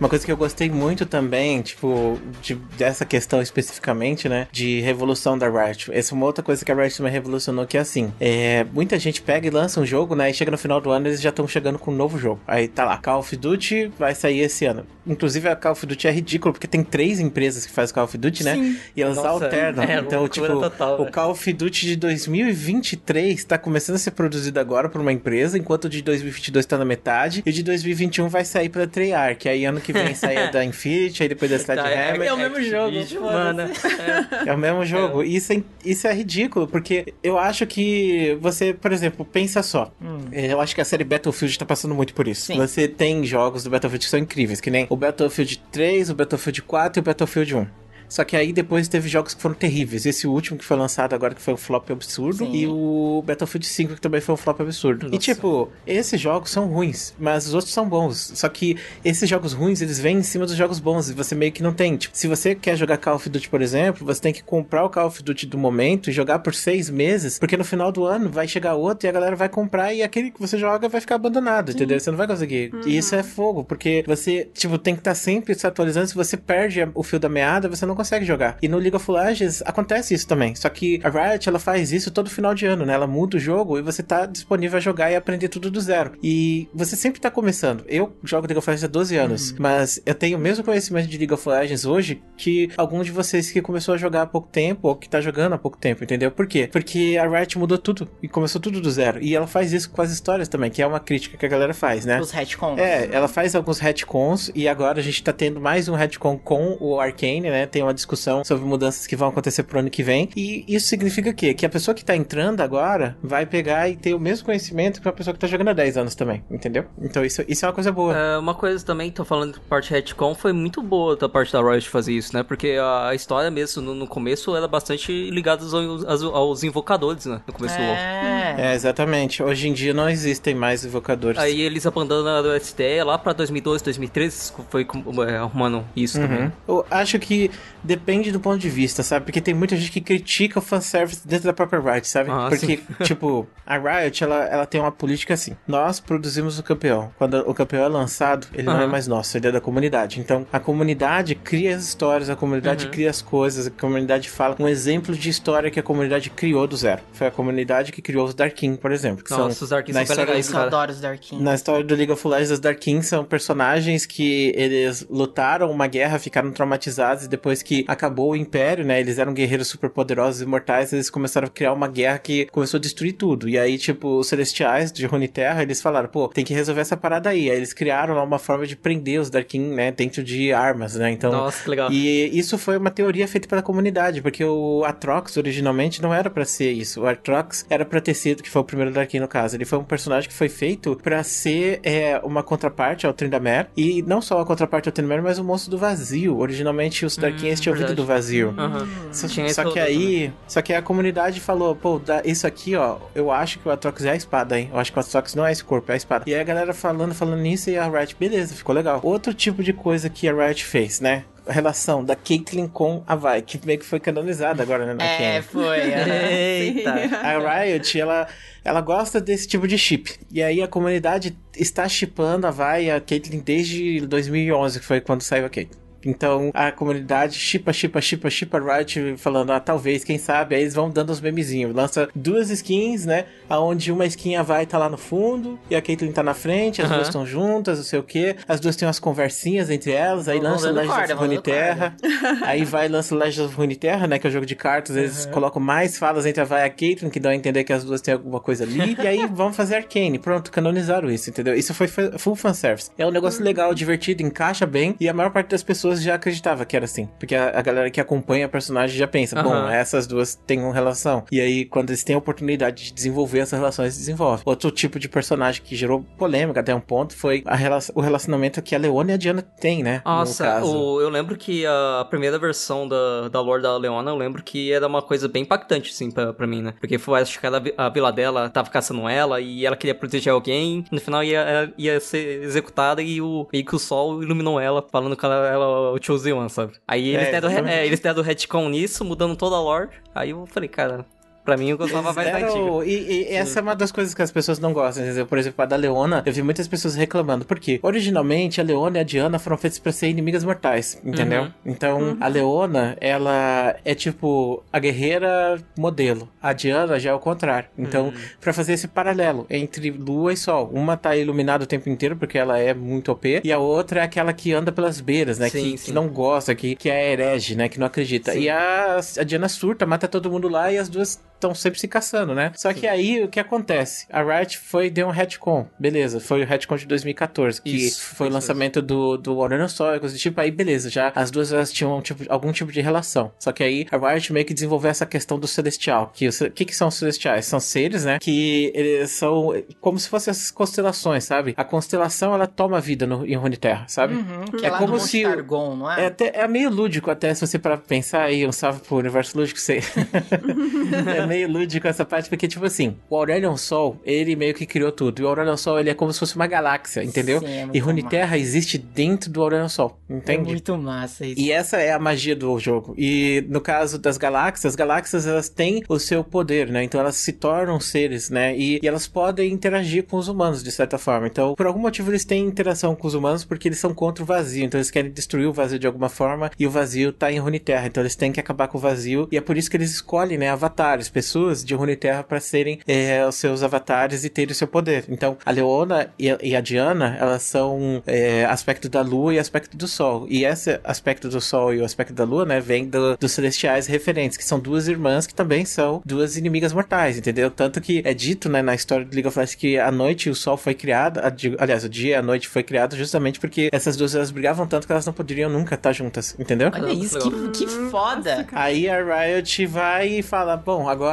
Uma 0.00 0.08
coisa 0.08 0.24
que 0.24 0.32
eu 0.32 0.36
gostei 0.36 0.70
muito 0.70 1.04
também, 1.04 1.60
tipo, 1.60 2.18
de- 2.42 2.54
dessa 2.78 3.04
questão 3.04 3.40
especificamente, 3.42 4.28
né? 4.28 4.48
De 4.50 4.80
revolução 4.80 5.36
da 5.36 5.46
Riot. 5.48 5.90
Essa 5.92 6.14
é 6.14 6.16
uma 6.16 6.24
outra 6.26 6.42
coisa 6.42 6.64
que 6.64 6.72
a 6.72 6.74
Riot 6.74 6.96
também 6.96 7.12
revolucionou, 7.12 7.66
que 7.66 7.76
é 7.76 7.80
assim: 7.80 8.10
é, 8.18 8.64
muita 8.72 8.98
gente 8.98 9.20
pega 9.20 9.46
e 9.46 9.50
lança 9.50 9.78
um 9.80 9.84
jogo, 9.84 10.14
né? 10.14 10.30
E 10.30 10.34
chega 10.34 10.50
no 10.50 10.56
final 10.58 10.80
do 10.80 10.90
ano 10.90 11.06
eles 11.08 11.20
já 11.20 11.28
estão 11.28 11.46
chegando 11.46 11.78
com 11.78 11.90
um 11.90 11.94
novo 11.94 12.18
jogo. 12.18 12.40
Aí 12.46 12.66
tá 12.66 12.84
lá, 12.84 12.96
Call 12.96 13.20
of 13.20 13.36
Duty 13.36 13.92
vai 13.98 14.14
sair 14.14 14.40
esse 14.40 14.64
ano. 14.64 14.86
Inclusive 15.06 15.48
a 15.48 15.56
Call 15.56 15.72
of 15.72 15.84
Duty 15.86 16.08
é 16.08 16.10
ridículo, 16.10 16.52
porque 16.54 16.66
tem 16.66 16.82
três 16.82 17.20
empresas 17.20 17.66
que 17.66 17.72
fazem 17.72 17.94
Call 17.94 18.04
of 18.04 18.16
Duty, 18.16 18.42
né? 18.44 18.54
Sim. 18.54 18.76
E 18.96 19.02
elas 19.02 19.16
Nossa, 19.16 19.28
alternam. 19.28 19.82
é 19.84 19.98
então, 19.98 20.26
tipo, 20.28 20.46
total, 20.46 20.94
o 20.94 20.98
velho. 21.04 21.12
Call 21.12 21.30
of 21.32 21.52
Duty 21.52 21.86
de 21.86 21.96
2023 21.96 23.44
tá 23.44 23.58
começando 23.58 23.96
a 23.96 23.98
ser 23.98 24.12
produzido 24.12 24.58
agora 24.60 24.88
por 24.88 25.00
uma 25.00 25.12
empresa, 25.12 25.58
enquanto 25.58 25.84
o 25.86 25.88
de 25.88 26.00
2022 26.02 26.64
tá 26.66 26.78
na 26.78 26.84
metade, 26.84 27.42
e 27.44 27.50
o 27.50 27.52
de 27.52 27.62
2021 27.62 28.28
vai 28.28 28.44
sair 28.44 28.68
pela 28.68 28.86
Treyarch. 28.86 29.48
Aí 29.48 29.64
ano 29.64 29.80
que 29.80 29.89
vem 29.92 30.14
sai 30.14 30.36
a 30.36 30.46
da 30.52 30.64
Infinity, 30.64 31.22
aí 31.22 31.28
depois 31.28 31.50
da 31.50 31.58
Tá, 31.58 31.62
Sledgehammer. 31.74 32.22
é 32.28 32.32
o 32.32 32.36
mesmo 32.36 32.62
jogo, 32.62 32.92
foda-se. 33.04 33.18
Mano, 33.18 33.62
é. 33.62 34.48
É 34.50 34.52
o 34.54 34.58
mesmo 34.58 34.84
jogo. 34.84 35.22
Isso, 35.22 35.52
é, 35.52 35.62
isso 35.84 36.06
é 36.06 36.12
ridículo, 36.14 36.66
porque 36.66 37.12
eu 37.22 37.38
acho 37.38 37.66
que 37.66 38.36
você, 38.40 38.72
por 38.74 38.92
exemplo, 38.92 39.24
pensa 39.24 39.62
só. 39.62 39.92
É, 40.32 40.52
Eu 40.52 40.60
acho 40.60 40.74
que 40.74 40.80
a 40.80 40.84
série 40.84 41.04
Battlefield 41.04 41.58
tá 41.58 41.64
passando 41.66 41.94
muito 41.94 42.14
por 42.14 42.26
isso. 42.28 42.46
Sim. 42.46 42.56
Você 42.56 42.88
tem 42.88 43.24
jogos 43.24 43.64
do 43.64 43.70
Battlefield 43.70 44.04
que 44.04 44.10
são 44.10 44.18
incríveis, 44.20 44.60
que 44.60 44.70
nem 44.70 44.86
o 44.90 44.96
Battlefield 44.96 45.60
3, 45.70 46.10
o 46.10 46.14
Battlefield 46.14 46.62
4 46.62 46.98
e 46.98 47.00
o 47.00 47.04
Battlefield 47.04 47.54
1. 47.56 47.66
Só 48.10 48.24
que 48.24 48.36
aí 48.36 48.52
depois 48.52 48.88
teve 48.88 49.08
jogos 49.08 49.32
que 49.32 49.40
foram 49.40 49.54
terríveis. 49.54 50.04
Esse 50.04 50.26
último 50.26 50.58
que 50.58 50.64
foi 50.64 50.76
lançado 50.76 51.14
agora, 51.14 51.34
que 51.34 51.40
foi 51.40 51.54
um 51.54 51.56
flop 51.56 51.90
absurdo. 51.90 52.44
Sim. 52.44 52.52
E 52.52 52.66
o 52.66 53.22
Battlefield 53.24 53.66
5, 53.66 53.94
que 53.94 54.00
também 54.00 54.20
foi 54.20 54.34
um 54.34 54.36
flop 54.36 54.60
absurdo. 54.60 55.06
E 55.06 55.10
Nossa. 55.10 55.18
tipo, 55.20 55.70
esses 55.86 56.20
jogos 56.20 56.50
são 56.50 56.66
ruins, 56.66 57.14
mas 57.18 57.46
os 57.46 57.54
outros 57.54 57.72
são 57.72 57.88
bons. 57.88 58.32
Só 58.34 58.48
que 58.48 58.76
esses 59.04 59.28
jogos 59.28 59.52
ruins, 59.52 59.80
eles 59.80 60.00
vêm 60.00 60.18
em 60.18 60.22
cima 60.22 60.44
dos 60.44 60.56
jogos 60.56 60.80
bons. 60.80 61.08
E 61.08 61.14
você 61.14 61.34
meio 61.34 61.52
que 61.52 61.62
não 61.62 61.72
tem. 61.72 61.96
Tipo, 61.96 62.16
se 62.16 62.26
você 62.26 62.54
quer 62.54 62.76
jogar 62.76 62.98
Call 62.98 63.14
of 63.14 63.28
Duty, 63.28 63.48
por 63.48 63.62
exemplo, 63.62 64.04
você 64.04 64.20
tem 64.20 64.32
que 64.32 64.42
comprar 64.42 64.84
o 64.84 64.90
Call 64.90 65.06
of 65.06 65.22
Duty 65.22 65.46
do 65.46 65.56
momento 65.56 66.10
e 66.10 66.12
jogar 66.12 66.40
por 66.40 66.54
seis 66.54 66.90
meses. 66.90 67.38
Porque 67.38 67.56
no 67.56 67.64
final 67.64 67.92
do 67.92 68.04
ano 68.04 68.28
vai 68.28 68.48
chegar 68.48 68.74
outro 68.74 69.06
e 69.06 69.08
a 69.08 69.12
galera 69.12 69.36
vai 69.36 69.48
comprar 69.48 69.94
e 69.94 70.02
aquele 70.02 70.30
que 70.30 70.40
você 70.40 70.58
joga 70.58 70.88
vai 70.88 71.00
ficar 71.00 71.14
abandonado, 71.14 71.70
entendeu? 71.70 71.98
Você 72.00 72.10
não 72.10 72.18
vai 72.18 72.26
conseguir. 72.26 72.72
E 72.84 72.96
isso 72.96 73.14
é 73.14 73.22
fogo, 73.22 73.62
porque 73.62 74.02
você, 74.06 74.48
tipo, 74.52 74.78
tem 74.78 74.94
que 74.94 75.00
estar 75.00 75.14
sempre 75.14 75.54
se 75.54 75.66
atualizando. 75.66 76.08
Se 76.08 76.14
você 76.14 76.36
perde 76.36 76.80
o 76.94 77.02
fio 77.02 77.20
da 77.20 77.28
meada, 77.28 77.68
você 77.68 77.86
não 77.86 77.94
consegue 78.00 78.24
jogar. 78.24 78.56
E 78.62 78.68
no 78.68 78.78
League 78.78 78.96
of 78.96 79.10
Legends 79.10 79.62
acontece 79.66 80.14
isso 80.14 80.26
também. 80.26 80.54
Só 80.54 80.68
que 80.70 81.00
a 81.04 81.10
Riot, 81.10 81.46
ela 81.48 81.58
faz 81.58 81.92
isso 81.92 82.10
todo 82.10 82.30
final 82.30 82.54
de 82.54 82.64
ano, 82.64 82.86
né? 82.86 82.94
Ela 82.94 83.06
muda 83.06 83.36
o 83.36 83.40
jogo 83.40 83.78
e 83.78 83.82
você 83.82 84.02
tá 84.02 84.24
disponível 84.24 84.78
a 84.78 84.80
jogar 84.80 85.10
e 85.10 85.16
aprender 85.16 85.48
tudo 85.48 85.70
do 85.70 85.80
zero. 85.80 86.12
E 86.22 86.68
você 86.74 86.96
sempre 86.96 87.20
tá 87.20 87.30
começando. 87.30 87.84
Eu 87.86 88.16
jogo 88.24 88.46
League 88.46 88.58
of 88.58 88.68
Legends 88.68 88.84
há 88.84 88.88
12 88.88 89.16
anos, 89.16 89.54
mas 89.58 90.00
eu 90.06 90.14
tenho 90.14 90.38
o 90.38 90.40
mesmo 90.40 90.64
conhecimento 90.64 91.08
de 91.08 91.18
League 91.18 91.34
of 91.34 91.46
Legends 91.46 91.84
hoje 91.84 92.22
que 92.36 92.70
alguns 92.76 93.06
de 93.06 93.12
vocês 93.12 93.50
que 93.50 93.60
começou 93.60 93.94
a 93.94 93.98
jogar 93.98 94.22
há 94.22 94.26
pouco 94.26 94.48
tempo 94.48 94.88
ou 94.88 94.96
que 94.96 95.08
tá 95.08 95.20
jogando 95.20 95.52
há 95.52 95.58
pouco 95.58 95.76
tempo, 95.76 96.02
entendeu? 96.02 96.30
Por 96.30 96.46
quê? 96.46 96.68
Porque 96.72 97.18
a 97.20 97.28
Riot 97.28 97.58
mudou 97.58 97.76
tudo 97.76 98.08
e 98.22 98.28
começou 98.28 98.60
tudo 98.60 98.80
do 98.80 98.90
zero. 98.90 99.22
E 99.22 99.36
ela 99.36 99.46
faz 99.46 99.72
isso 99.72 99.90
com 99.90 100.00
as 100.00 100.10
histórias 100.10 100.48
também, 100.48 100.70
que 100.70 100.80
é 100.80 100.86
uma 100.86 101.00
crítica 101.00 101.36
que 101.36 101.44
a 101.44 101.48
galera 101.48 101.74
faz, 101.74 102.06
né? 102.06 102.18
Os 102.20 102.30
retcons. 102.30 102.78
É, 102.78 103.08
ela 103.12 103.28
faz 103.28 103.54
alguns 103.54 103.78
retcons 103.78 104.50
e 104.54 104.66
agora 104.66 105.00
a 105.00 105.02
gente 105.02 105.22
tá 105.22 105.32
tendo 105.32 105.60
mais 105.60 105.88
um 105.88 105.94
retcon 105.94 106.38
com 106.38 106.76
o 106.80 106.98
Arcane, 106.98 107.42
né? 107.42 107.66
Tem 107.66 107.82
uma 107.90 107.94
discussão 107.94 108.44
sobre 108.44 108.64
mudanças 108.64 109.06
que 109.06 109.16
vão 109.16 109.28
acontecer 109.28 109.64
pro 109.64 109.80
ano 109.80 109.90
que 109.90 110.02
vem. 110.02 110.28
E 110.36 110.64
isso 110.68 110.86
significa 110.86 111.30
o 111.30 111.34
quê? 111.34 111.52
Que 111.52 111.66
a 111.66 111.68
pessoa 111.68 111.94
que 111.94 112.04
tá 112.04 112.16
entrando 112.16 112.60
agora 112.60 113.16
vai 113.22 113.44
pegar 113.44 113.88
e 113.88 113.96
ter 113.96 114.14
o 114.14 114.20
mesmo 114.20 114.46
conhecimento 114.46 115.00
que 115.00 115.08
a 115.08 115.12
pessoa 115.12 115.34
que 115.34 115.40
tá 115.40 115.46
jogando 115.46 115.68
há 115.68 115.72
10 115.72 115.96
anos 115.96 116.14
também, 116.14 116.42
entendeu? 116.50 116.84
Então 117.00 117.24
isso, 117.24 117.44
isso 117.48 117.64
é 117.64 117.68
uma 117.68 117.74
coisa 117.74 117.92
boa. 117.92 118.16
É, 118.16 118.38
uma 118.38 118.54
coisa 118.54 118.84
também, 118.84 119.10
tô 119.10 119.24
falando 119.24 119.54
de 119.54 119.60
parte 119.60 119.90
retcon, 119.90 120.34
foi 120.34 120.52
muito 120.52 120.82
boa 120.82 121.16
da 121.16 121.28
parte 121.28 121.52
da 121.52 121.60
Riot 121.60 121.88
fazer 121.88 122.12
isso, 122.12 122.34
né? 122.34 122.42
Porque 122.42 122.76
a 122.80 123.14
história 123.14 123.50
mesmo, 123.50 123.82
no, 123.82 123.94
no 123.94 124.06
começo, 124.06 124.54
era 124.54 124.68
bastante 124.68 125.30
ligada 125.30 125.62
aos, 125.62 125.74
aos, 125.74 126.22
aos 126.22 126.62
invocadores, 126.62 127.26
né? 127.26 127.40
No 127.46 127.52
começo 127.52 127.76
do 127.76 127.82
WoW. 127.82 127.94
É. 127.94 128.54
É, 128.58 128.74
exatamente. 128.74 129.42
Hoje 129.42 129.68
em 129.68 129.72
dia 129.72 129.92
não 129.94 130.08
existem 130.08 130.54
mais 130.54 130.84
invocadores. 130.84 131.38
Aí 131.38 131.60
eles 131.60 131.86
abandonaram 131.86 132.50
a 132.50 132.60
STE 132.60 133.02
lá 133.04 133.18
pra 133.18 133.32
2012, 133.32 133.84
2013, 133.84 134.52
foi 134.68 134.86
é, 135.28 135.36
arrumando 135.36 135.84
isso 135.96 136.20
também. 136.20 136.44
Uhum. 136.44 136.52
Eu 136.68 136.86
acho 136.90 137.18
que 137.18 137.50
depende 137.82 138.30
do 138.32 138.40
ponto 138.40 138.58
de 138.58 138.68
vista, 138.68 139.02
sabe? 139.02 139.24
Porque 139.26 139.40
tem 139.40 139.54
muita 139.54 139.76
gente 139.76 139.90
que 139.90 140.00
critica 140.00 140.58
o 140.58 140.62
fanservice 140.62 141.26
dentro 141.26 141.46
da 141.46 141.52
própria 141.52 141.80
Riot, 141.80 142.06
sabe? 142.08 142.30
Ah, 142.30 142.46
Porque, 142.48 142.80
tipo, 143.04 143.46
a 143.66 143.78
Riot, 143.78 144.22
ela, 144.24 144.44
ela 144.46 144.66
tem 144.66 144.80
uma 144.80 144.92
política 144.92 145.34
assim. 145.34 145.56
Nós 145.66 146.00
produzimos 146.00 146.58
o 146.58 146.62
campeão. 146.62 147.12
Quando 147.18 147.38
o 147.48 147.54
campeão 147.54 147.84
é 147.84 147.88
lançado, 147.88 148.46
ele 148.54 148.64
não 148.64 148.80
é 148.80 148.86
mais 148.86 149.06
nosso, 149.06 149.36
ele 149.36 149.46
é 149.48 149.52
da 149.52 149.60
comunidade. 149.60 150.20
Então, 150.20 150.46
a 150.52 150.58
comunidade 150.60 151.34
cria 151.34 151.74
as 151.76 151.84
histórias, 151.84 152.28
a 152.30 152.36
comunidade 152.36 152.84
Uhum. 152.86 152.90
cria 152.92 153.10
as 153.10 153.20
coisas, 153.22 153.66
a 153.66 153.70
comunidade 153.70 154.28
fala. 154.30 154.56
Um 154.58 154.68
exemplo 154.68 155.14
de 155.14 155.28
história 155.28 155.70
que 155.70 155.78
a 155.80 155.82
comunidade 155.82 156.30
criou 156.30 156.66
do 156.66 156.76
zero. 156.76 157.00
Foi 157.12 157.26
a 157.26 157.30
comunidade 157.30 157.92
que 157.92 158.00
criou 158.02 158.24
os 158.26 158.34
Darkin, 158.34 158.76
por 158.76 158.92
exemplo. 158.92 159.24
Que 159.24 159.30
Nossa, 159.30 159.54
são, 159.54 159.64
os 159.64 159.70
Darkin 159.70 159.92
na 159.92 159.98
são 159.98 160.02
história 160.14 160.24
legais, 160.34 160.54
adoro 160.54 160.92
os 160.92 161.00
Darkin. 161.00 161.40
na 161.42 161.54
história 161.54 161.84
do 161.84 161.94
League 161.94 162.12
of 162.12 162.26
Legends, 162.26 162.50
os 162.52 162.60
Darkin 162.60 163.02
são 163.02 163.24
personagens 163.24 164.06
que 164.06 164.52
eles 164.56 165.06
lutaram 165.10 165.70
uma 165.70 165.86
guerra, 165.86 166.18
ficaram 166.18 166.50
traumatizados 166.52 167.24
e 167.24 167.28
depois 167.28 167.62
que 167.62 167.69
acabou 167.88 168.30
o 168.30 168.36
Império, 168.36 168.84
né? 168.84 169.00
Eles 169.00 169.18
eram 169.18 169.32
guerreiros 169.32 169.68
super 169.68 169.90
poderosos, 169.90 170.42
imortais, 170.42 170.92
eles 170.92 171.10
começaram 171.10 171.46
a 171.46 171.50
criar 171.50 171.72
uma 171.72 171.88
guerra 171.88 172.18
que 172.18 172.46
começou 172.46 172.78
a 172.78 172.80
destruir 172.80 173.12
tudo. 173.12 173.48
E 173.48 173.58
aí, 173.58 173.78
tipo, 173.78 174.18
os 174.18 174.28
Celestiais 174.28 174.92
de 174.92 175.06
Runeterra, 175.06 175.62
eles 175.62 175.80
falaram, 175.80 176.08
pô, 176.08 176.28
tem 176.28 176.44
que 176.44 176.54
resolver 176.54 176.80
essa 176.80 176.96
parada 176.96 177.30
aí. 177.30 177.50
Aí 177.50 177.56
eles 177.56 177.72
criaram 177.72 178.14
lá 178.14 178.22
uma 178.22 178.38
forma 178.38 178.66
de 178.66 178.76
prender 178.76 179.20
os 179.20 179.30
Darkin, 179.30 179.60
né? 179.60 179.92
Dentro 179.92 180.22
de 180.22 180.52
armas, 180.52 180.94
né? 180.96 181.10
Então, 181.10 181.30
Nossa, 181.30 181.62
que 181.62 181.70
legal. 181.70 181.90
e 181.90 182.38
isso 182.38 182.58
foi 182.58 182.76
uma 182.76 182.90
teoria 182.90 183.26
feita 183.28 183.48
pela 183.48 183.62
comunidade, 183.62 184.22
porque 184.22 184.44
o 184.44 184.84
Atrox 184.84 185.36
originalmente 185.36 186.02
não 186.02 186.12
era 186.12 186.30
pra 186.30 186.44
ser 186.44 186.72
isso. 186.72 187.02
O 187.02 187.06
Atrox 187.06 187.66
era 187.68 187.84
pra 187.84 188.00
ter 188.00 188.14
sido, 188.14 188.42
que 188.42 188.50
foi 188.50 188.62
o 188.62 188.64
primeiro 188.64 188.92
Darkin 188.92 189.20
no 189.20 189.28
caso. 189.28 189.56
Ele 189.56 189.64
foi 189.64 189.78
um 189.78 189.84
personagem 189.84 190.28
que 190.28 190.34
foi 190.34 190.48
feito 190.48 190.98
pra 191.02 191.22
ser 191.22 191.80
é, 191.82 192.20
uma 192.24 192.42
contraparte 192.42 193.06
ao 193.06 193.12
Tryndamere. 193.12 193.68
E 193.76 194.02
não 194.02 194.20
só 194.20 194.40
a 194.40 194.46
contraparte 194.46 194.88
ao 194.88 194.92
Tryndamere, 194.92 195.22
mas 195.22 195.38
o 195.38 195.44
monstro 195.44 195.70
do 195.70 195.78
vazio. 195.78 196.38
Originalmente 196.38 197.04
os 197.04 197.16
Darkins 197.16 197.59
vindo 197.68 197.78
verdade. 197.78 197.94
do 197.96 198.04
vazio. 198.06 198.54
Aham. 198.56 198.88
Só, 199.12 199.28
só 199.28 199.70
que 199.70 199.78
aí, 199.78 200.32
só 200.48 200.62
que 200.62 200.72
aí 200.72 200.78
a 200.78 200.82
comunidade 200.82 201.40
falou, 201.40 201.74
pô, 201.76 201.98
dá- 201.98 202.22
isso 202.24 202.46
aqui, 202.46 202.74
ó, 202.76 202.96
eu 203.14 203.30
acho 203.30 203.58
que 203.58 203.68
o 203.68 203.70
Atrox 203.70 204.04
é 204.04 204.10
a 204.10 204.16
espada, 204.16 204.58
hein? 204.58 204.70
Eu 204.72 204.78
acho 204.78 204.92
que 204.92 204.98
o 204.98 205.00
Atrox 205.00 205.34
não 205.34 205.44
é 205.46 205.52
esse 205.52 205.62
corpo, 205.64 205.90
é 205.90 205.94
a 205.94 205.96
espada. 205.96 206.24
E 206.26 206.34
aí 206.34 206.40
a 206.40 206.44
galera 206.44 206.72
falando, 206.72 207.14
falando 207.14 207.40
nisso 207.40 207.68
e 207.70 207.76
a 207.76 207.88
Riot, 207.88 208.16
beleza, 208.18 208.54
ficou 208.54 208.74
legal. 208.74 209.00
Outro 209.02 209.34
tipo 209.34 209.62
de 209.62 209.72
coisa 209.72 210.08
que 210.08 210.28
a 210.28 210.32
Riot 210.32 210.64
fez, 210.64 211.00
né? 211.00 211.24
A 211.46 211.52
relação 211.52 212.04
da 212.04 212.14
Caitlyn 212.14 212.68
com 212.68 213.02
a 213.06 213.16
Vi, 213.16 213.42
que 213.44 213.66
meio 213.66 213.78
que 213.78 213.84
foi 213.84 213.98
canonizada 213.98 214.62
agora, 214.62 214.86
né? 214.86 214.94
na 214.94 215.04
É, 215.04 215.42
foi. 215.42 215.92
aham. 215.94 216.06
Eita. 216.30 216.92
A 217.22 217.62
Riot, 217.64 217.98
ela, 217.98 218.28
ela 218.62 218.80
gosta 218.80 219.20
desse 219.20 219.48
tipo 219.48 219.66
de 219.66 219.76
chip. 219.76 220.12
E 220.30 220.42
aí 220.42 220.62
a 220.62 220.68
comunidade 220.68 221.36
está 221.56 221.88
chipando 221.88 222.46
a 222.46 222.50
Vi 222.50 222.84
e 222.84 222.90
a 222.90 223.00
Caitlyn 223.00 223.40
desde 223.40 224.00
2011, 224.06 224.78
que 224.80 224.84
foi 224.84 225.00
quando 225.00 225.22
saiu 225.22 225.46
a 225.46 225.48
Caitlyn. 225.48 225.79
Então 226.04 226.50
a 226.54 226.70
comunidade 226.72 227.34
chipa, 227.38 227.72
chipa, 227.72 228.00
chipa, 228.00 228.30
chipa 228.30 228.58
Riot 228.58 229.16
falando, 229.18 229.50
ah, 229.52 229.60
talvez, 229.60 230.02
quem 230.04 230.18
sabe, 230.18 230.54
aí 230.54 230.62
eles 230.62 230.74
vão 230.74 230.90
dando 230.90 231.10
os 231.10 231.20
memezinhos. 231.20 231.74
Lança 231.74 232.08
duas 232.14 232.50
skins, 232.50 233.04
né? 233.04 233.26
Aonde 233.48 233.92
uma 233.92 234.06
skin 234.06 234.36
a 234.36 234.42
Vi 234.42 234.66
tá 234.66 234.78
lá 234.78 234.88
no 234.88 234.96
fundo 234.98 235.58
e 235.68 235.76
a 235.76 235.82
Caitlyn 235.82 236.12
tá 236.12 236.22
na 236.22 236.34
frente, 236.34 236.80
as 236.82 236.88
duas 236.88 237.06
estão 237.08 237.26
juntas, 237.26 237.78
não 237.78 237.84
sei 237.84 237.98
o 237.98 238.02
que. 238.02 238.36
As 238.48 238.60
duas 238.60 238.76
têm 238.76 238.86
umas 238.86 238.98
conversinhas 238.98 239.68
entre 239.70 239.92
elas, 239.92 240.28
aí 240.28 240.38
Vão 240.40 240.52
lança 240.52 240.70
Legends 240.70 240.96
of 240.98 241.08
vão 241.14 241.18
Runeterra. 241.18 241.96
Aí 242.44 242.64
vai 242.64 242.86
e 242.86 242.88
lança 242.88 243.14
Legends 243.14 243.46
of 243.50 243.56
Runeterra, 243.56 244.06
né? 244.06 244.18
Que 244.18 244.26
é 244.26 244.30
o 244.30 244.32
jogo 244.32 244.46
de 244.46 244.54
cartas. 244.56 244.96
Eles 244.96 245.24
Uhum. 245.26 245.32
colocam 245.32 245.60
mais 245.60 245.98
falas 245.98 246.24
entre 246.26 246.40
a 246.40 246.44
Vi 246.44 246.54
e 246.54 246.62
a 246.62 246.70
Caitlyn, 246.70 247.10
que 247.10 247.20
dão 247.20 247.30
a 247.32 247.34
entender 247.34 247.64
que 247.64 247.72
as 247.72 247.84
duas 247.84 248.00
têm 248.00 248.14
alguma 248.14 248.40
coisa 248.40 248.64
ali. 248.64 248.96
e 249.02 249.06
aí 249.06 249.26
vamos 249.32 249.56
fazer 249.56 249.76
Arcane. 249.76 250.18
Pronto, 250.18 250.50
canonizaram 250.50 251.10
isso, 251.10 251.28
entendeu? 251.30 251.54
Isso 251.54 251.74
foi 251.74 251.88
full 251.88 252.34
fanservice. 252.36 252.90
É 252.96 253.06
um 253.06 253.10
negócio 253.10 253.42
legal, 253.44 253.74
divertido, 253.74 254.22
encaixa 254.22 254.66
bem. 254.66 254.94
E 255.00 255.08
a 255.08 255.12
maior 255.12 255.30
parte 255.30 255.48
das 255.50 255.62
pessoas 255.62 255.89
já 255.96 256.14
acreditava 256.14 256.64
que 256.64 256.76
era 256.76 256.84
assim. 256.84 257.08
Porque 257.18 257.34
a, 257.34 257.58
a 257.58 257.62
galera 257.62 257.90
que 257.90 258.00
acompanha 258.00 258.46
a 258.46 258.48
personagem 258.48 258.96
já 258.96 259.08
pensa, 259.08 259.40
bom, 259.42 259.52
Aham. 259.52 259.72
essas 259.72 260.06
duas 260.06 260.34
têm 260.34 260.60
uma 260.60 260.72
relação. 260.74 261.24
E 261.32 261.40
aí, 261.40 261.64
quando 261.64 261.90
eles 261.90 262.04
têm 262.04 262.14
a 262.14 262.18
oportunidade 262.18 262.84
de 262.84 262.92
desenvolver 262.92 263.40
essas 263.40 263.58
relações, 263.58 263.86
eles 263.86 263.98
desenvolvem. 263.98 264.42
Outro 264.44 264.70
tipo 264.70 264.98
de 264.98 265.08
personagem 265.08 265.62
que 265.62 265.74
gerou 265.74 266.04
polêmica 266.18 266.60
até 266.60 266.74
um 266.74 266.80
ponto 266.80 267.16
foi 267.16 267.42
rela- 267.46 267.78
o 267.94 268.00
relacionamento 268.00 268.60
que 268.62 268.74
a 268.74 268.78
Leona 268.78 269.12
e 269.12 269.14
a 269.14 269.16
Diana 269.16 269.42
têm, 269.42 269.82
né? 269.82 270.02
no 270.04 270.10
Nossa, 270.12 270.64
o- 270.64 271.00
eu 271.00 271.08
lembro 271.08 271.36
que 271.36 271.64
a 271.66 272.06
primeira 272.08 272.38
versão 272.38 272.86
da, 272.86 273.28
da 273.28 273.40
lore 273.40 273.62
da 273.62 273.76
Leona, 273.76 274.10
eu 274.10 274.16
lembro 274.16 274.42
que 274.42 274.72
era 274.72 274.86
uma 274.86 275.02
coisa 275.02 275.28
bem 275.28 275.42
impactante, 275.42 275.90
assim, 275.90 276.10
pra, 276.10 276.32
pra 276.32 276.46
mim, 276.46 276.62
né? 276.62 276.74
Porque 276.80 276.98
foi, 276.98 277.20
acho 277.20 277.38
que 277.40 277.46
era 277.46 277.56
a 277.56 277.60
vi- 277.60 277.74
a 277.76 277.88
vila 277.88 278.12
dela 278.12 278.48
tava 278.50 278.70
caçando 278.70 279.08
ela 279.08 279.40
e 279.40 279.64
ela 279.64 279.76
queria 279.76 279.94
proteger 279.94 280.32
alguém, 280.32 280.84
no 280.90 281.00
final 281.00 281.22
ia, 281.24 281.72
ia 281.78 281.98
ser 282.00 282.42
executada 282.42 283.00
e 283.02 283.20
o, 283.20 283.46
meio 283.52 283.64
que 283.64 283.74
o 283.74 283.78
sol 283.78 284.22
iluminou 284.22 284.60
ela, 284.60 284.84
falando 284.90 285.16
que 285.16 285.24
ela 285.24 285.46
era 285.46 285.58
o 285.94 285.98
Chosen 286.02 286.32
One, 286.34 286.50
sabe? 286.50 286.72
Aí 286.86 287.08
eles, 287.08 287.28
É, 287.28 287.30
deram, 287.30 287.68
é, 287.68 287.86
eles 287.86 288.00
deram 288.00 288.22
retcon 288.22 288.68
nisso, 288.68 289.04
mudando 289.04 289.36
toda 289.36 289.56
a 289.56 289.60
lore, 289.60 289.88
aí 290.14 290.30
eu 290.30 290.46
falei, 290.46 290.68
cara... 290.68 291.04
Pra 291.50 291.56
mim, 291.56 291.70
eu 291.70 291.76
gostava 291.76 292.12
mais 292.12 292.28
da 292.30 292.38
Zero- 292.38 292.78
antiga. 292.78 292.86
E, 292.92 293.22
e 293.30 293.34
essa 293.34 293.58
é 293.58 293.62
uma 293.62 293.74
das 293.74 293.90
coisas 293.90 294.14
que 294.14 294.22
as 294.22 294.30
pessoas 294.30 294.60
não 294.60 294.72
gostam. 294.72 295.02
entendeu? 295.04 295.26
Por 295.26 295.36
exemplo, 295.36 295.60
a 295.62 295.66
da 295.66 295.74
Leona, 295.74 296.22
eu 296.24 296.32
vi 296.32 296.44
muitas 296.44 296.68
pessoas 296.68 296.94
reclamando. 296.94 297.44
Porque 297.44 297.80
originalmente 297.82 298.60
a 298.60 298.64
Leona 298.64 298.98
e 298.98 299.00
a 299.00 299.02
Diana 299.02 299.36
foram 299.40 299.56
feitas 299.56 299.80
pra 299.80 299.90
ser 299.90 300.08
inimigas 300.08 300.44
mortais, 300.44 301.00
entendeu? 301.04 301.42
Uhum. 301.42 301.50
Então 301.66 302.16
a 302.20 302.28
Leona, 302.28 302.96
ela 303.00 303.74
é 303.84 303.96
tipo 303.96 304.62
a 304.72 304.78
guerreira 304.78 305.58
modelo. 305.76 306.28
A 306.40 306.52
Diana 306.52 307.00
já 307.00 307.10
é 307.10 307.14
o 307.14 307.18
contrário. 307.18 307.68
Então, 307.76 308.06
Uhum. 308.06 308.12
pra 308.40 308.52
fazer 308.52 308.74
esse 308.74 308.86
paralelo 308.86 309.44
entre 309.50 309.90
lua 309.90 310.32
e 310.32 310.36
sol, 310.36 310.70
uma 310.72 310.96
tá 310.96 311.16
iluminada 311.16 311.64
o 311.64 311.66
tempo 311.66 311.88
inteiro 311.88 312.14
porque 312.16 312.38
ela 312.38 312.58
é 312.60 312.72
muito 312.72 313.10
OP, 313.10 313.40
e 313.42 313.52
a 313.52 313.58
outra 313.58 314.02
é 314.02 314.04
aquela 314.04 314.32
que 314.32 314.52
anda 314.52 314.70
pelas 314.70 315.00
beiras, 315.00 315.40
né? 315.40 315.48
Sim, 315.48 315.72
que, 315.72 315.78
sim. 315.78 315.84
que 315.86 315.92
não 315.92 316.06
gosta, 316.06 316.54
que, 316.54 316.76
que 316.76 316.88
é 316.88 317.12
herege, 317.12 317.56
né? 317.56 317.68
Que 317.68 317.80
não 317.80 317.88
acredita. 317.88 318.30
Sim. 318.32 318.42
E 318.42 318.48
a, 318.48 319.00
a 319.18 319.22
Diana 319.24 319.48
surta, 319.48 319.84
mata 319.84 320.06
todo 320.06 320.30
mundo 320.30 320.48
lá 320.48 320.70
e 320.70 320.78
as 320.78 320.88
duas 320.88 321.20
estão 321.40 321.54
sempre 321.54 321.80
se 321.80 321.88
caçando, 321.88 322.34
né? 322.34 322.52
Só 322.54 322.72
que 322.72 322.86
aí 322.86 323.24
o 323.24 323.28
que 323.28 323.40
acontece? 323.40 324.06
A 324.10 324.22
Riot 324.22 324.58
foi 324.58 324.90
deu 324.90 325.08
um 325.08 325.10
retcon, 325.10 325.66
beleza? 325.78 326.20
Foi 326.20 326.42
o 326.42 326.46
retcon 326.46 326.76
de 326.76 326.86
2014, 326.86 327.62
que 327.62 327.70
Isso, 327.70 328.02
foi 328.14 328.26
o 328.26 328.28
isso 328.28 328.34
lançamento 328.34 328.82
do 328.82 329.16
do 329.16 329.36
Warner 329.36 329.60
do 329.60 330.12
tipo 330.18 330.40
aí, 330.40 330.50
beleza? 330.50 330.90
Já 330.90 331.12
as 331.14 331.30
duas 331.30 331.52
elas 331.52 331.72
tinham 331.72 331.96
um 331.96 332.00
tipo, 332.02 332.24
algum 332.28 332.52
tipo 332.52 332.70
de 332.70 332.80
relação. 332.80 333.32
Só 333.38 333.52
que 333.52 333.62
aí 333.62 333.86
a 333.90 333.96
Riot 333.96 334.32
meio 334.32 334.44
que 334.44 334.54
desenvolveu 334.54 334.90
essa 334.90 335.06
questão 335.06 335.38
do 335.38 335.46
celestial, 335.46 336.10
que 336.14 336.28
o 336.28 336.50
que 336.50 336.64
que 336.64 336.76
são 336.76 336.88
os 336.88 336.94
celestiais? 336.94 337.46
São 337.46 337.58
seres, 337.60 338.04
né? 338.04 338.18
Que 338.20 338.70
eles 338.74 339.10
são 339.10 339.52
como 339.80 339.98
se 339.98 340.08
fossem 340.08 340.30
as 340.30 340.50
constelações, 340.50 341.24
sabe? 341.24 341.54
A 341.56 341.64
constelação 341.64 342.34
ela 342.34 342.46
toma 342.46 342.80
vida 342.80 343.06
no, 343.06 343.24
em 343.26 343.34
Runeterra, 343.34 343.84
sabe? 343.88 344.14
Uhum, 344.14 344.44
que 344.58 344.66
É 344.66 344.68
é, 344.68 344.72
como 344.72 344.98
se- 345.00 345.22
Targon, 345.22 345.76
não 345.76 345.90
é? 345.90 346.02
É, 346.02 346.06
até, 346.06 346.32
é 346.34 346.46
meio 346.48 346.70
lúdico 346.70 347.10
até, 347.10 347.32
se 347.34 347.46
você 347.46 347.58
para 347.58 347.76
pensar 347.76 348.22
aí, 348.22 348.46
um 348.46 348.52
salve 348.52 348.80
pro 348.80 348.96
universo 348.96 349.36
lúdico, 349.38 349.58
sei. 349.60 349.80
é 351.16 351.26
meio 351.30 351.48
lúdico 351.48 351.86
essa 351.86 352.04
parte, 352.04 352.28
porque, 352.28 352.48
tipo 352.48 352.64
assim, 352.64 352.96
o 353.08 353.16
Aurelion 353.16 353.56
Sol, 353.56 353.96
ele 354.04 354.34
meio 354.34 354.52
que 354.52 354.66
criou 354.66 354.90
tudo. 354.90 355.20
E 355.22 355.24
o 355.24 355.28
Aurelion 355.28 355.56
Sol, 355.56 355.78
ele 355.78 355.90
é 355.90 355.94
como 355.94 356.12
se 356.12 356.18
fosse 356.18 356.34
uma 356.34 356.46
galáxia, 356.46 357.04
entendeu? 357.04 357.40
Sim, 357.40 357.46
é 357.46 357.68
e 357.72 357.78
Runeterra 357.78 358.36
existe 358.36 358.76
dentro 358.76 359.30
do 359.30 359.40
Aurelion 359.42 359.68
Sol, 359.68 359.98
É 360.08 360.14
entende? 360.14 360.50
muito 360.50 360.76
massa 360.76 361.24
isso. 361.24 361.40
E 361.40 361.52
essa 361.52 361.76
é 361.78 361.92
a 361.92 361.98
magia 361.98 362.34
do 362.34 362.58
jogo. 362.58 362.94
E 362.98 363.44
no 363.48 363.60
caso 363.60 363.98
das 363.98 364.18
galáxias, 364.18 364.72
as 364.72 364.76
galáxias 364.76 365.26
elas 365.26 365.48
têm 365.48 365.82
o 365.88 365.98
seu 365.98 366.24
poder, 366.24 366.68
né? 366.68 366.82
Então 366.82 367.00
elas 367.00 367.16
se 367.16 367.32
tornam 367.32 367.78
seres, 367.78 368.28
né? 368.28 368.56
E, 368.56 368.80
e 368.82 368.88
elas 368.88 369.06
podem 369.06 369.52
interagir 369.52 370.04
com 370.04 370.16
os 370.16 370.26
humanos 370.28 370.62
de 370.64 370.72
certa 370.72 370.98
forma. 370.98 371.26
Então, 371.28 371.54
por 371.54 371.66
algum 371.66 371.80
motivo 371.80 372.10
eles 372.10 372.24
têm 372.24 372.44
interação 372.44 372.94
com 372.96 373.06
os 373.06 373.14
humanos 373.14 373.44
porque 373.44 373.68
eles 373.68 373.78
são 373.78 373.94
contra 373.94 374.22
o 374.22 374.26
vazio. 374.26 374.64
Então 374.64 374.78
eles 374.78 374.90
querem 374.90 375.10
destruir 375.10 375.46
o 375.46 375.52
vazio 375.52 375.78
de 375.78 375.86
alguma 375.86 376.08
forma 376.08 376.50
e 376.58 376.66
o 376.66 376.70
vazio 376.70 377.12
tá 377.12 377.30
em 377.30 377.38
Runeterra. 377.38 377.86
Então 377.86 378.02
eles 378.02 378.16
têm 378.16 378.32
que 378.32 378.40
acabar 378.40 378.68
com 378.68 378.78
o 378.78 378.80
vazio 378.80 379.28
e 379.30 379.36
é 379.36 379.40
por 379.40 379.56
isso 379.56 379.70
que 379.70 379.76
eles 379.76 379.90
escolhem, 379.90 380.38
né, 380.38 380.48
avatares, 380.50 381.08
pessoas 381.20 381.62
de 381.62 381.74
Runeterra 381.74 382.22
para 382.22 382.40
serem 382.40 382.80
é, 382.88 383.26
os 383.26 383.34
seus 383.34 383.62
avatares 383.62 384.24
e 384.24 384.30
terem 384.30 384.52
o 384.52 384.54
seu 384.54 384.66
poder. 384.66 385.04
Então 385.08 385.36
a 385.44 385.50
Leona 385.50 386.10
e 386.18 386.30
a, 386.30 386.38
e 386.42 386.56
a 386.56 386.60
Diana, 386.62 387.16
elas 387.20 387.42
são 387.42 388.02
é, 388.06 388.44
aspecto 388.46 388.88
da 388.88 389.02
lua 389.02 389.34
e 389.34 389.38
aspecto 389.38 389.76
do 389.76 389.86
sol. 389.86 390.26
E 390.30 390.44
esse 390.46 390.80
aspecto 390.82 391.28
do 391.28 391.40
sol 391.40 391.74
e 391.74 391.80
o 391.80 391.84
aspecto 391.84 392.14
da 392.14 392.24
lua, 392.24 392.44
né, 392.46 392.58
vem 392.58 392.86
do- 392.88 393.16
dos 393.18 393.32
celestiais 393.32 393.86
referentes, 393.86 394.36
que 394.38 394.44
são 394.44 394.58
duas 394.58 394.88
irmãs 394.88 395.26
que 395.26 395.34
também 395.34 395.64
são 395.66 396.00
duas 396.06 396.36
inimigas 396.38 396.72
mortais, 396.72 397.18
entendeu? 397.18 397.50
Tanto 397.50 397.80
que 397.80 398.00
é 398.04 398.14
dito, 398.14 398.48
né, 398.48 398.62
na 398.62 398.74
história 398.74 399.04
do 399.04 399.12
League 399.12 399.28
of 399.28 399.38
Legends 399.38 399.54
que 399.54 399.78
a 399.78 399.90
noite 399.92 400.28
e 400.28 400.30
o 400.30 400.34
sol 400.34 400.56
foi 400.56 400.74
criado, 400.74 401.18
a- 401.20 401.32
aliás, 401.58 401.84
o 401.84 401.88
dia 401.88 402.12
e 402.12 402.14
a 402.14 402.22
noite 402.22 402.48
foi 402.48 402.62
criado 402.62 402.96
justamente 402.96 403.38
porque 403.38 403.68
essas 403.72 403.94
duas 403.96 404.14
elas 404.14 404.30
brigavam 404.30 404.66
tanto 404.66 404.86
que 404.86 404.92
elas 404.92 405.04
não 405.04 405.12
poderiam 405.12 405.50
nunca 405.50 405.74
estar 405.74 405.92
juntas, 405.92 406.34
entendeu? 406.38 406.70
Olha 406.74 406.92
isso, 406.92 407.18
que, 407.52 407.64
que 407.66 407.66
foda. 407.90 408.46
Aí 408.52 408.88
a 408.88 408.96
Riot 409.02 409.66
vai 409.66 410.08
e 410.08 410.22
fala: 410.22 410.56
Bom, 410.56 410.88
agora 410.88 411.09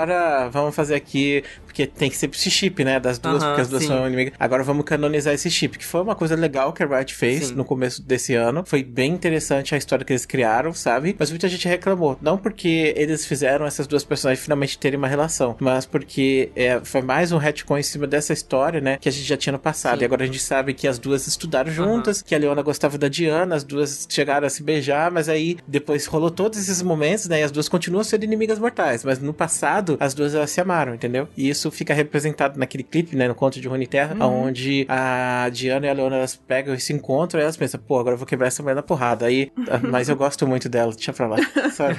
vamos 0.51 0.75
fazer 0.75 0.95
aqui. 0.95 1.43
Porque 1.77 1.85
tem 1.85 2.09
que 2.09 2.17
ser 2.17 2.27
esse 2.33 2.49
chip, 2.49 2.83
né? 2.83 2.99
Das 2.99 3.19
duas, 3.19 3.43
porque 3.43 3.61
as 3.61 3.69
duas 3.69 3.83
sim. 3.83 3.89
são 3.89 4.07
inimigas. 4.07 4.33
Agora 4.39 4.63
vamos 4.63 4.83
canonizar 4.83 5.31
esse 5.31 5.51
chip, 5.51 5.77
que 5.77 5.85
foi 5.85 6.01
uma 6.01 6.15
coisa 6.15 6.35
legal 6.35 6.73
que 6.73 6.81
a 6.81 6.87
Riot 6.87 7.13
fez 7.13 7.47
Sim. 7.47 7.53
no 7.53 7.63
começo 7.63 8.01
desse 8.01 8.33
ano. 8.33 8.63
Foi 8.65 8.83
bem 8.83 9.13
interessante 9.13 9.75
a 9.75 9.77
história 9.77 10.03
que 10.03 10.11
eles 10.11 10.25
criaram, 10.25 10.73
sabe? 10.73 11.15
Mas 11.19 11.29
muita 11.29 11.47
gente 11.47 11.67
reclamou. 11.67 12.17
Não 12.19 12.35
porque 12.35 12.95
eles 12.97 13.27
fizeram 13.27 13.63
essas 13.67 13.85
duas 13.85 14.03
personagens 14.03 14.43
finalmente 14.43 14.79
terem 14.79 14.97
uma 14.97 15.07
relação, 15.07 15.55
mas 15.59 15.85
porque 15.85 16.49
é, 16.55 16.79
foi 16.83 17.03
mais 17.03 17.31
um 17.31 17.37
retcon 17.37 17.77
em 17.77 17.83
cima 17.83 18.07
dessa 18.07 18.33
história, 18.33 18.81
né? 18.81 18.97
Que 18.97 19.09
a 19.09 19.11
gente 19.11 19.25
já 19.25 19.37
tinha 19.37 19.53
no 19.53 19.59
passado. 19.59 19.99
Sim. 19.99 20.01
E 20.01 20.05
agora 20.05 20.23
a 20.23 20.25
gente 20.25 20.39
sabe 20.39 20.73
que 20.73 20.87
as 20.87 20.97
duas 20.97 21.27
estudaram 21.27 21.71
juntas, 21.71 22.23
que 22.23 22.33
a 22.33 22.39
Leona 22.39 22.63
gostava 22.63 22.97
da 22.97 23.07
Diana, 23.07 23.55
as 23.55 23.63
duas 23.63 24.07
chegaram 24.09 24.47
a 24.47 24.49
se 24.49 24.63
beijar, 24.63 25.11
mas 25.11 25.29
aí 25.29 25.57
depois 25.67 26.07
rolou 26.07 26.31
todos 26.31 26.57
esses 26.57 26.81
momentos, 26.81 27.27
né? 27.27 27.41
E 27.41 27.43
as 27.43 27.51
duas 27.51 27.69
continuam 27.69 28.03
sendo 28.03 28.23
inimigas 28.23 28.57
mortais. 28.57 29.03
Mas 29.03 29.19
no 29.19 29.31
passado, 29.31 29.95
as 29.99 30.15
duas 30.15 30.33
elas 30.33 30.49
se 30.49 30.59
amaram, 30.59 30.95
entendeu? 30.95 31.27
E 31.37 31.47
isso 31.47 31.66
fica 31.71 31.93
representado 31.93 32.59
naquele 32.59 32.83
clipe, 32.83 33.15
né? 33.15 33.27
No 33.27 33.35
conto 33.35 33.59
de 33.59 33.67
Runeterra, 33.67 34.15
onde 34.25 34.85
a 34.89 35.49
Diana 35.51 35.85
e 35.85 35.89
a 35.89 35.93
Leona 35.93 36.17
elas 36.17 36.35
pegam 36.35 36.73
e 36.73 36.79
se 36.79 36.93
encontram 36.93 37.39
e 37.39 37.43
elas 37.43 37.57
pensam, 37.57 37.79
pô, 37.79 37.99
agora 37.99 38.13
eu 38.13 38.17
vou 38.17 38.27
quebrar 38.27 38.47
essa 38.47 38.61
mulher 38.61 38.75
na 38.75 38.83
porrada. 38.83 39.25
Aí, 39.25 39.51
ah, 39.69 39.79
mas 39.83 40.09
eu 40.09 40.15
gosto 40.15 40.47
muito 40.47 40.69
dela, 40.69 40.91
deixa 40.93 41.13
pra 41.13 41.27
lá. 41.27 41.37
Sabe? 41.71 41.95